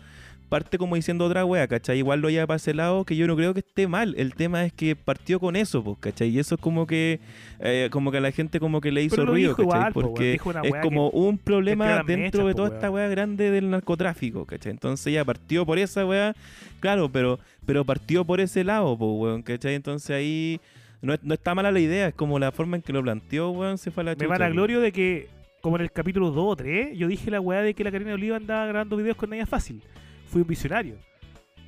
parte 0.49 0.77
como 0.77 0.95
diciendo 0.95 1.25
otra 1.25 1.45
wea, 1.45 1.67
¿cachai? 1.67 1.99
Igual 1.99 2.19
lo 2.21 2.29
lleva 2.29 2.47
para 2.47 2.57
ese 2.57 2.73
lado, 2.73 3.05
que 3.05 3.15
yo 3.15 3.27
no 3.27 3.35
creo 3.35 3.53
que 3.53 3.59
esté 3.59 3.87
mal. 3.87 4.15
El 4.17 4.33
tema 4.33 4.65
es 4.65 4.73
que 4.73 4.95
partió 4.95 5.39
con 5.39 5.55
eso, 5.55 5.83
pues, 5.83 5.97
¿cachai? 5.99 6.29
Y 6.29 6.39
eso 6.39 6.55
es 6.55 6.61
como 6.61 6.87
que 6.87 7.19
eh, 7.59 7.89
como 7.91 8.11
que 8.11 8.17
a 8.17 8.21
la 8.21 8.31
gente 8.31 8.59
como 8.59 8.81
que 8.81 8.91
le 8.91 9.03
hizo 9.03 9.25
ruido, 9.25 9.55
¿cachai? 9.55 9.65
igual, 9.65 9.93
porque 9.93 10.33
es 10.33 10.75
como 10.81 11.09
un 11.11 11.37
problema 11.37 12.03
dentro 12.03 12.47
de 12.47 12.53
toda 12.55 12.69
esta 12.75 12.89
wea 12.89 13.07
grande 13.07 13.51
del 13.51 13.69
narcotráfico, 13.69 14.45
¿cachai? 14.45 14.71
Entonces 14.71 15.13
ya 15.13 15.23
partió 15.23 15.65
por 15.65 15.77
esa 15.77 16.05
wea, 16.05 16.35
claro, 16.79 17.09
pero 17.09 17.39
pero 17.65 17.85
partió 17.85 18.25
por 18.25 18.41
ese 18.41 18.63
lado, 18.63 18.97
pues, 18.97 19.11
weón, 19.13 19.43
¿cachai? 19.43 19.75
Entonces 19.75 20.09
ahí 20.09 20.59
no, 21.01 21.13
no 21.21 21.33
está 21.35 21.53
mala 21.53 21.71
la 21.71 21.79
idea, 21.79 22.07
es 22.07 22.13
como 22.15 22.39
la 22.39 22.51
forma 22.51 22.75
en 22.77 22.81
que 22.81 22.91
lo 22.93 23.03
planteó, 23.03 23.51
weón, 23.51 23.77
se 23.77 23.91
fue 23.91 24.01
a 24.01 24.05
la 24.05 24.15
Me 24.17 24.25
chucha, 24.25 24.27
van 24.27 24.41
a 24.41 24.45
weón. 24.45 24.53
glorio 24.55 24.81
de 24.81 24.91
que, 24.91 25.27
como 25.61 25.75
en 25.75 25.83
el 25.83 25.91
capítulo 25.91 26.31
2 26.31 26.45
o 26.47 26.55
3, 26.55 26.97
yo 26.97 27.07
dije 27.07 27.29
la 27.29 27.39
weá 27.39 27.61
de 27.61 27.73
que 27.75 27.83
la 27.83 27.91
Karina 27.91 28.13
Oliva 28.15 28.37
andaba 28.37 28.65
grabando 28.65 28.97
videos 28.97 29.17
con 29.17 29.29
Naya 29.29 29.45
Fácil. 29.45 29.83
Fui 30.29 30.41
un 30.41 30.47
visionario. 30.47 30.95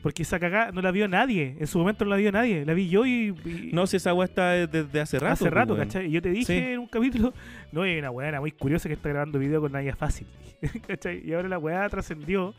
Porque 0.02 0.24
esa 0.24 0.40
cagada 0.40 0.72
no 0.72 0.82
la 0.82 0.90
vio 0.90 1.08
nadie. 1.08 1.56
En 1.60 1.68
su 1.68 1.78
momento 1.78 2.06
no 2.06 2.10
la 2.12 2.18
vio 2.18 2.32
nadie. 2.32 2.66
La 2.66 2.74
vi 2.74 2.90
yo 2.90 3.06
y. 3.06 3.36
y- 3.46 3.70
No, 3.72 3.86
si 3.86 3.98
esa 3.98 4.14
weá 4.16 4.26
está 4.26 4.52
desde 4.68 5.00
hace 5.00 5.20
rato. 5.20 5.34
hace 5.34 5.44
pues, 5.46 5.54
rato, 5.54 5.74
weón. 5.76 5.86
¿cachai? 5.88 6.08
Y 6.08 6.12
yo 6.12 6.22
te 6.24 6.30
dije 6.32 6.46
Sí. 6.46 6.74
en 6.74 6.80
un 6.80 6.88
capítulo, 6.88 7.34
no, 7.72 7.84
hay 7.84 8.00
una 8.00 8.10
weá 8.10 8.40
muy 8.40 8.52
curiosa 8.52 8.90
que 8.90 8.94
está 8.96 9.10
grabando 9.10 9.38
video 9.38 9.62
con 9.62 9.72
Naya 9.72 9.96
Fácil. 9.96 10.26
¿cachai? 10.88 11.22
Y 11.24 11.34
ahora 11.34 11.50
la 11.50 11.60
weá 11.60 11.88
trascendió. 11.90 12.56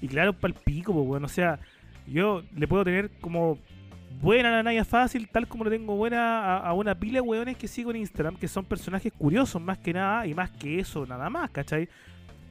Y 0.00 0.06
claro, 0.08 0.34
pa'l 0.34 0.54
pico, 0.54 0.92
pues, 0.92 1.04
weón. 1.08 1.24
O 1.24 1.28
sea, 1.28 1.58
yo 2.06 2.42
le 2.54 2.68
puedo 2.68 2.84
tener 2.84 3.10
como 3.20 3.58
buena 4.20 4.52
la 4.52 4.62
Naya 4.62 4.84
Fácil, 4.84 5.28
tal 5.28 5.48
como 5.48 5.64
le 5.64 5.70
tengo 5.70 5.96
buena 5.96 6.58
a, 6.58 6.58
a 6.68 6.72
una 6.74 6.94
pila 6.94 7.14
de 7.14 7.20
weones 7.22 7.56
que 7.56 7.66
sigo 7.66 7.90
en 7.90 7.96
Instagram, 7.96 8.36
que 8.36 8.46
son 8.46 8.64
personajes 8.64 9.12
curiosos 9.12 9.60
más 9.60 9.78
que 9.78 9.92
nada, 9.92 10.26
y 10.28 10.34
más 10.34 10.50
que 10.52 10.78
eso, 10.78 11.04
nada 11.06 11.28
más, 11.28 11.50
¿cachai? 11.50 11.88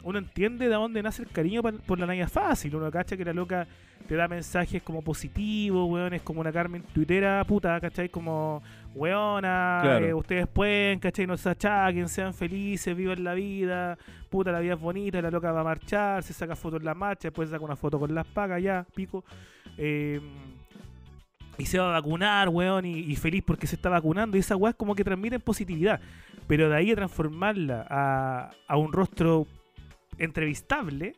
Uno 0.04 0.20
entiende 0.20 0.68
de 0.68 0.76
dónde 0.76 1.02
nace 1.02 1.24
el 1.24 1.30
cariño 1.30 1.62
por 1.64 1.98
la 2.00 2.06
Naya 2.06 2.28
fácil. 2.28 2.76
Uno 2.76 2.92
cacha 2.92 3.16
que 3.18 3.26
la 3.26 3.34
loca 3.34 3.66
te 4.08 4.16
da 4.16 4.28
mensajes 4.28 4.84
como 4.84 5.02
positivos, 5.02 5.90
weón, 5.90 6.14
es 6.14 6.22
como 6.22 6.42
una 6.42 6.52
Carmen 6.52 6.84
tuitera 6.94 7.44
puta, 7.46 7.80
¿cachai? 7.80 8.10
Como, 8.10 8.62
weona, 8.94 9.80
Claro. 9.82 10.06
eh, 10.06 10.14
ustedes 10.14 10.48
pueden, 10.48 11.00
¿cachai? 11.00 11.26
No 11.26 11.38
se 11.38 11.50
achaquen, 11.50 12.10
sean 12.10 12.34
felices, 12.34 12.96
vivan 12.98 13.24
la 13.24 13.34
vida, 13.34 13.98
puta, 14.30 14.52
la 14.52 14.60
vida 14.60 14.74
es 14.74 14.80
bonita, 14.80 15.22
la 15.22 15.32
loca 15.32 15.52
va 15.54 15.62
a 15.62 15.64
marchar, 15.64 16.22
se 16.22 16.34
saca 16.34 16.56
fotos 16.56 16.80
en 16.82 16.86
la 16.86 16.94
marcha, 16.94 17.30
después 17.30 17.50
saca 17.50 17.64
una 17.64 17.78
foto 17.78 17.98
con 17.98 18.14
las 18.14 18.28
pagas, 18.28 18.62
ya, 18.62 18.86
pico. 18.94 19.24
Eh, 19.78 20.20
y 21.58 21.66
se 21.66 21.80
va 21.80 21.90
a 21.90 21.92
vacunar, 22.02 22.50
weón, 22.50 22.86
y, 22.86 23.00
y 23.00 23.16
feliz 23.16 23.44
porque 23.46 23.68
se 23.68 23.76
está 23.76 23.88
vacunando. 23.90 24.36
Y 24.36 24.40
esa 24.42 24.56
weá 24.56 24.72
es 24.72 24.76
como 24.76 24.96
que 24.96 25.04
transmiten 25.04 25.40
positividad. 25.40 26.00
Pero 26.48 26.68
de 26.68 26.76
ahí 26.76 26.92
a 26.92 26.96
transformarla 26.96 27.86
a, 27.90 28.50
a 28.68 28.78
un 28.78 28.92
rostro 28.92 29.48
entrevistable, 30.18 31.16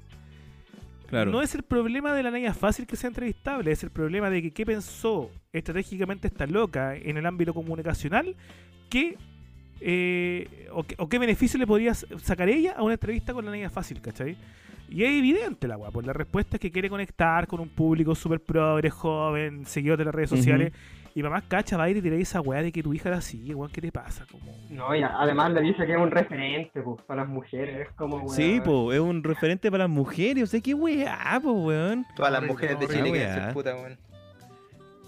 Claro. 1.08 1.32
no 1.32 1.42
es 1.42 1.54
el 1.54 1.62
problema 1.64 2.14
de 2.14 2.24
la 2.24 2.32
Naya 2.32 2.54
fácil 2.54 2.88
que 2.88 2.96
sea 2.96 3.10
entrevistable, 3.10 3.72
es 3.72 3.84
el 3.84 3.92
problema 3.92 4.30
de 4.30 4.42
que 4.42 4.52
qué 4.52 4.66
pensó 4.66 5.30
estratégicamente 5.54 6.28
esta 6.28 6.48
loca 6.48 6.96
en 6.96 7.18
el 7.18 7.26
ámbito 7.26 7.54
comunicacional, 7.54 8.36
que, 8.90 9.16
eh, 9.82 10.68
o, 10.72 10.84
qué- 10.84 10.96
o 10.98 11.08
qué 11.08 11.20
beneficio 11.20 11.60
le 11.60 11.68
podría 11.68 11.94
sacar 11.94 12.50
ella 12.50 12.74
a 12.78 12.84
una 12.84 12.94
entrevista 12.94 13.34
con 13.34 13.46
la 13.46 13.52
Naya 13.52 13.70
fácil, 13.70 14.02
¿cachai? 14.02 14.36
Y 14.90 15.04
es 15.04 15.10
evidente 15.12 15.68
la 15.68 15.78
weá, 15.78 15.90
pues 15.92 16.06
la 16.06 16.14
respuesta 16.14 16.58
es 16.58 16.60
que 16.60 16.72
quiere 16.72 16.90
conectar 16.90 17.48
con 17.48 17.60
un 17.60 17.70
público 17.70 18.14
súper 18.16 18.40
progre, 18.40 18.90
joven, 18.90 19.66
seguidor 19.66 19.98
de 19.98 20.06
las 20.06 20.14
redes 20.16 20.30
sociales. 20.30 20.74
Y 21.18 21.24
mamá 21.24 21.42
cacha 21.48 21.78
va 21.78 21.86
a 21.86 21.90
ir 21.90 21.96
y 21.96 22.02
tirar 22.02 22.20
esa 22.20 22.42
weá 22.42 22.62
de 22.62 22.74
que 22.74 22.84
tu 22.84 22.94
hija 22.94 23.08
era 23.08 23.20
así, 23.20 23.54
weón, 23.54 23.72
¿qué 23.72 23.80
te 23.80 23.90
pasa? 23.90 24.26
Como... 24.30 24.54
No, 24.70 24.94
y 24.94 25.02
además 25.02 25.54
le 25.54 25.62
dice 25.62 25.86
que 25.86 25.94
es 25.94 25.98
un 25.98 26.12
referente, 26.12 26.82
pues, 26.82 27.02
para 27.04 27.22
las 27.22 27.30
mujeres. 27.30 27.88
Es 27.88 27.94
como, 27.96 28.18
weón. 28.18 28.30
Sí, 28.30 28.60
po, 28.62 28.92
es 28.92 29.00
un 29.00 29.24
referente 29.24 29.72
para 29.72 29.86
las 29.86 29.90
mujeres. 29.90 30.44
O 30.44 30.48
sea, 30.48 30.60
qué 30.60 30.74
weá, 30.74 31.40
po, 31.42 31.54
weón. 31.54 32.06
Todas 32.18 32.34
las 32.34 32.44
mujeres 32.44 32.78
de 32.82 32.88
Chile 32.88 33.04
que 33.04 33.12
weá. 33.12 33.54
puta, 33.54 33.74
weón. 33.76 33.98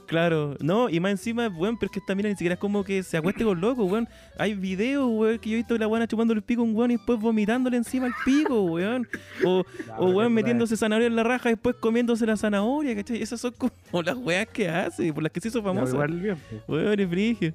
Claro, 0.07 0.55
no, 0.61 0.89
y 0.89 0.99
más 1.01 1.11
encima, 1.11 1.49
weón, 1.49 1.77
pero 1.77 1.87
es 1.87 1.91
que 1.91 1.99
esta 1.99 2.15
mina 2.15 2.29
ni 2.29 2.35
siquiera 2.35 2.53
es 2.53 2.59
como 2.59 2.83
que 2.83 3.03
se 3.03 3.17
acueste 3.17 3.43
con 3.43 3.59
loco, 3.59 3.83
weón. 3.85 4.07
Hay 4.39 4.53
videos, 4.55 5.05
weón, 5.11 5.37
que 5.37 5.49
yo 5.49 5.55
he 5.55 5.57
visto 5.57 5.73
de 5.73 5.81
la 5.81 5.87
buena 5.87 6.07
chupando 6.07 6.33
el 6.33 6.41
pico 6.41 6.61
a 6.61 6.63
un 6.63 6.73
weón 6.75 6.91
y 6.91 6.95
después 6.95 7.19
vomitándole 7.19 7.75
encima 7.75 8.07
el 8.07 8.13
pico, 8.23 8.61
weón. 8.63 9.05
O, 9.45 9.65
o 9.97 10.05
weón, 10.11 10.31
metiéndose 10.33 10.77
zanahoria 10.77 11.07
en 11.07 11.15
la 11.17 11.23
raja 11.23 11.49
y 11.49 11.53
después 11.53 11.75
comiéndose 11.79 12.25
la 12.25 12.37
zanahoria, 12.37 12.95
¿cachai? 12.95 13.21
Esas 13.21 13.41
son 13.41 13.53
como 13.57 13.73
las 14.03 14.15
weas 14.15 14.47
que 14.47 14.69
hace, 14.69 15.11
por 15.11 15.23
las 15.23 15.31
que 15.31 15.41
se 15.41 15.49
hizo 15.49 15.61
famosa. 15.61 15.91
igual 15.93 16.11
bien, 16.19 16.37
pues. 16.49 16.61
Weón, 16.67 16.99
es 16.99 17.09
frigio. 17.09 17.53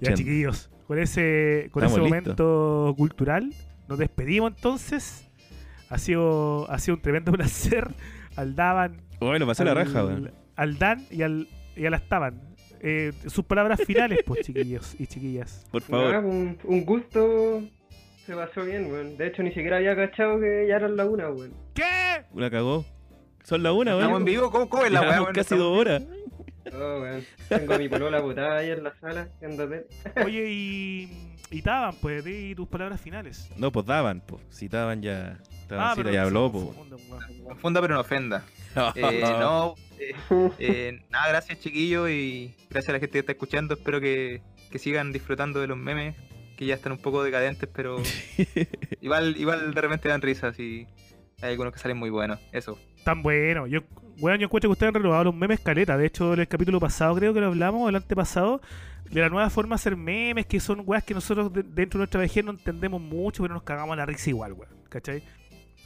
Ya, 0.00 0.14
chiquillos, 0.14 0.68
con 0.86 0.98
ese, 0.98 1.68
con 1.70 1.84
Estamos 1.84 2.06
ese 2.08 2.14
listos. 2.16 2.36
momento 2.38 2.94
cultural, 2.96 3.54
nos 3.88 3.98
despedimos 3.98 4.52
entonces. 4.54 5.24
Ha 5.90 5.96
sido, 5.98 6.68
ha 6.70 6.78
sido 6.80 6.96
un 6.96 7.02
tremendo 7.02 7.30
placer. 7.32 7.88
Al 8.36 8.54
Daban, 8.56 8.96
Bueno, 9.20 9.46
pasé 9.46 9.64
la 9.64 9.70
al, 9.70 9.76
raja, 9.76 10.04
weón. 10.04 10.30
al 10.56 10.76
Dan 10.78 11.06
y 11.10 11.22
al, 11.22 11.46
y 11.78 11.86
al 11.86 11.94
Astaban. 11.94 12.40
Eh, 12.80 13.12
sus 13.26 13.44
palabras 13.44 13.80
finales, 13.84 14.20
pues, 14.26 14.40
chiquillos 14.46 14.94
y 15.00 15.06
chiquillas. 15.06 15.66
Por 15.70 15.82
favor. 15.82 16.16
un, 16.24 16.58
un 16.64 16.84
gusto. 16.84 17.62
Se 18.26 18.34
pasó 18.34 18.62
bien, 18.64 18.90
weón. 18.92 19.16
De 19.16 19.26
hecho, 19.28 19.42
ni 19.42 19.48
siquiera 19.50 19.78
había 19.78 19.96
cachado 19.96 20.38
que 20.38 20.66
ya 20.68 20.76
eran 20.76 20.96
la 20.96 21.06
una, 21.06 21.30
weón. 21.30 21.52
¿Qué? 21.74 21.82
La 22.34 22.50
cagó. 22.50 22.84
Son 23.42 23.62
la 23.62 23.72
una, 23.72 23.92
¿Estamos 23.92 24.06
en 24.08 24.12
weón. 24.12 24.24
vivo? 24.26 24.50
¿Cómo, 24.50 24.68
cómo 24.68 24.84
es 24.84 24.92
la 24.92 25.00
weón? 25.00 25.24
casi 25.26 25.40
Estamos- 25.40 25.64
dos 25.64 25.78
horas. 25.80 26.02
Oh, 26.72 27.00
weón. 27.00 27.24
Tengo 27.48 27.72
a 27.74 27.78
mi 27.78 27.88
polola 27.88 28.20
botada 28.20 28.58
ahí 28.58 28.70
en 28.70 28.84
la 28.84 28.94
sala. 29.00 29.28
que 29.40 29.46
anda 29.46 29.66
de- 29.66 29.86
Oye, 30.24 30.50
y, 30.50 31.30
y 31.50 31.62
Taban, 31.62 31.94
pues, 32.00 32.22
di 32.24 32.54
tus 32.54 32.68
palabras 32.68 33.00
finales. 33.00 33.50
No, 33.56 33.72
pues 33.72 33.86
daban, 33.86 34.20
pues. 34.20 34.42
Si 34.50 34.68
daban 34.68 35.00
ya. 35.02 35.38
Daban, 35.68 35.86
Ah, 35.88 35.92
pero 35.96 36.10
ya 36.12 36.22
habló, 36.24 36.52
pues. 36.52 36.64
weón. 36.64 37.44
Confunda 37.44 37.80
pero 37.80 37.94
no 37.94 38.00
ofenda. 38.02 38.44
Eh, 38.94 39.22
no, 39.40 39.74
eh, 39.98 40.14
eh, 40.58 41.02
nada, 41.10 41.28
gracias 41.28 41.60
chiquillos 41.60 42.08
y 42.10 42.54
gracias 42.70 42.90
a 42.90 42.92
la 42.92 42.98
gente 43.00 43.12
que 43.12 43.18
está 43.20 43.32
escuchando. 43.32 43.74
Espero 43.74 44.00
que, 44.00 44.42
que 44.70 44.78
sigan 44.78 45.12
disfrutando 45.12 45.60
de 45.60 45.66
los 45.66 45.76
memes, 45.78 46.14
que 46.56 46.66
ya 46.66 46.74
están 46.74 46.92
un 46.92 46.98
poco 46.98 47.22
decadentes, 47.22 47.68
pero 47.72 47.96
igual, 49.00 49.36
igual 49.36 49.74
de 49.74 49.80
repente 49.80 50.08
dan 50.08 50.22
risas 50.22 50.58
y 50.58 50.86
hay 51.40 51.50
algunos 51.52 51.72
que 51.72 51.78
salen 51.78 51.96
muy 51.96 52.10
buenos. 52.10 52.38
Eso. 52.52 52.78
Tan 53.04 53.22
bueno. 53.22 53.66
Yo, 53.66 53.80
bueno, 54.18 54.36
yo 54.38 54.46
encuentro 54.46 54.68
que 54.68 54.72
ustedes 54.72 54.88
han 54.88 54.94
renovado 54.94 55.24
los 55.24 55.34
memes 55.34 55.60
caleta. 55.60 55.96
De 55.96 56.06
hecho, 56.06 56.34
en 56.34 56.40
el 56.40 56.48
capítulo 56.48 56.80
pasado 56.80 57.14
creo 57.14 57.32
que 57.32 57.40
lo 57.40 57.46
hablamos, 57.46 57.88
el 57.88 57.96
antepasado, 57.96 58.60
de 59.10 59.20
la 59.20 59.28
nueva 59.28 59.48
forma 59.50 59.74
de 59.74 59.76
hacer 59.76 59.96
memes, 59.96 60.46
que 60.46 60.58
son 60.60 60.82
weas 60.84 61.04
que 61.04 61.14
nosotros 61.14 61.52
de- 61.52 61.62
dentro 61.62 61.98
de 61.98 62.02
nuestra 62.02 62.20
vejez 62.20 62.44
no 62.44 62.50
entendemos 62.50 63.00
mucho, 63.00 63.42
pero 63.42 63.54
nos 63.54 63.62
cagamos 63.62 63.96
la 63.96 64.04
risa 64.06 64.30
igual, 64.30 64.52
weón. 64.54 64.72
¿Cachai? 64.88 65.22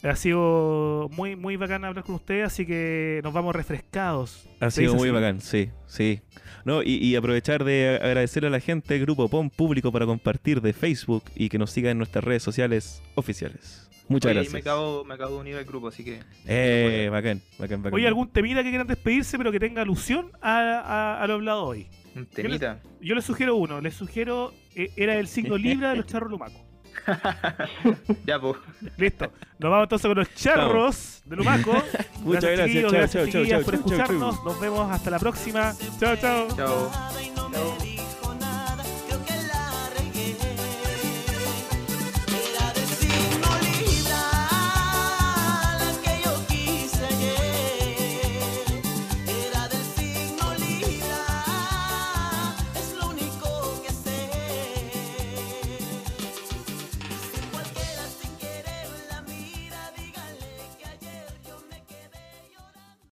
Ha 0.04 0.16
sido 0.16 1.08
muy, 1.12 1.36
muy 1.36 1.56
bacán 1.56 1.84
hablar 1.84 2.02
con 2.04 2.16
ustedes, 2.16 2.44
así 2.46 2.66
que 2.66 3.20
nos 3.22 3.32
vamos 3.32 3.54
refrescados. 3.54 4.48
Ha 4.60 4.70
¿Se 4.70 4.80
sido 4.82 4.94
muy 4.94 5.08
así? 5.10 5.14
bacán, 5.14 5.40
sí, 5.40 5.70
sí. 5.86 6.20
No, 6.64 6.82
y, 6.82 6.94
y 6.96 7.14
aprovechar 7.14 7.62
de 7.64 8.00
agradecer 8.02 8.44
a 8.44 8.50
la 8.50 8.58
gente 8.58 8.94
del 8.94 9.02
grupo 9.02 9.28
POM 9.28 9.48
público 9.50 9.92
para 9.92 10.04
compartir 10.06 10.60
de 10.60 10.72
Facebook 10.72 11.24
y 11.36 11.48
que 11.48 11.58
nos 11.58 11.70
siga 11.70 11.90
en 11.92 11.98
nuestras 11.98 12.24
redes 12.24 12.42
sociales 12.42 13.00
oficiales. 13.14 13.88
Muchas 14.08 14.30
Oye, 14.30 14.34
gracias. 14.34 14.52
me 14.54 14.58
acabo, 14.58 15.04
me 15.04 15.14
acabo 15.14 15.36
de 15.36 15.40
unir 15.40 15.56
al 15.56 15.64
grupo, 15.64 15.86
así 15.88 16.02
que. 16.04 16.18
Eh, 16.46 17.08
bacán, 17.10 17.40
bacán, 17.58 17.82
bacán. 17.82 17.94
Oye, 17.94 18.08
¿algún 18.08 18.28
temita 18.28 18.64
que 18.64 18.70
quieran 18.70 18.88
despedirse, 18.88 19.38
pero 19.38 19.52
que 19.52 19.60
tenga 19.60 19.82
alusión 19.82 20.32
a, 20.42 20.58
a- 20.80 21.22
a 21.22 21.26
lo 21.28 21.34
hablado 21.34 21.64
hoy? 21.64 21.86
Un 22.16 22.26
temita. 22.26 22.80
Yo 23.00 23.14
les 23.14 23.24
sugiero 23.24 23.54
uno. 23.54 23.80
Les 23.80 23.94
sugiero, 23.94 24.52
eh, 24.74 24.90
era 24.96 25.16
el 25.16 25.28
signo 25.28 25.56
Libra 25.58 25.90
de 25.90 25.96
los 25.98 26.06
charros 26.06 26.28
lumacos. 26.30 26.60
ya, 28.26 28.40
pues. 28.40 28.56
Listo. 28.96 29.32
Nos 29.58 29.70
vamos 29.70 29.84
entonces 29.84 30.08
con 30.08 30.18
los 30.18 30.34
charros 30.34 31.22
de 31.24 31.36
Lumaco. 31.36 31.72
Muchas 32.20 32.50
gracias, 32.50 32.92
gracias 32.92 33.30
chao, 33.30 33.32
chao, 33.32 33.46
chao, 33.46 33.62
por 33.62 33.74
escucharnos. 33.74 34.44
Nos 34.44 34.60
vemos 34.60 34.90
hasta 34.90 35.10
la 35.10 35.18
próxima. 35.18 35.74
Chao, 35.98 36.16
chao. 36.16 36.48
Chao. 36.56 38.01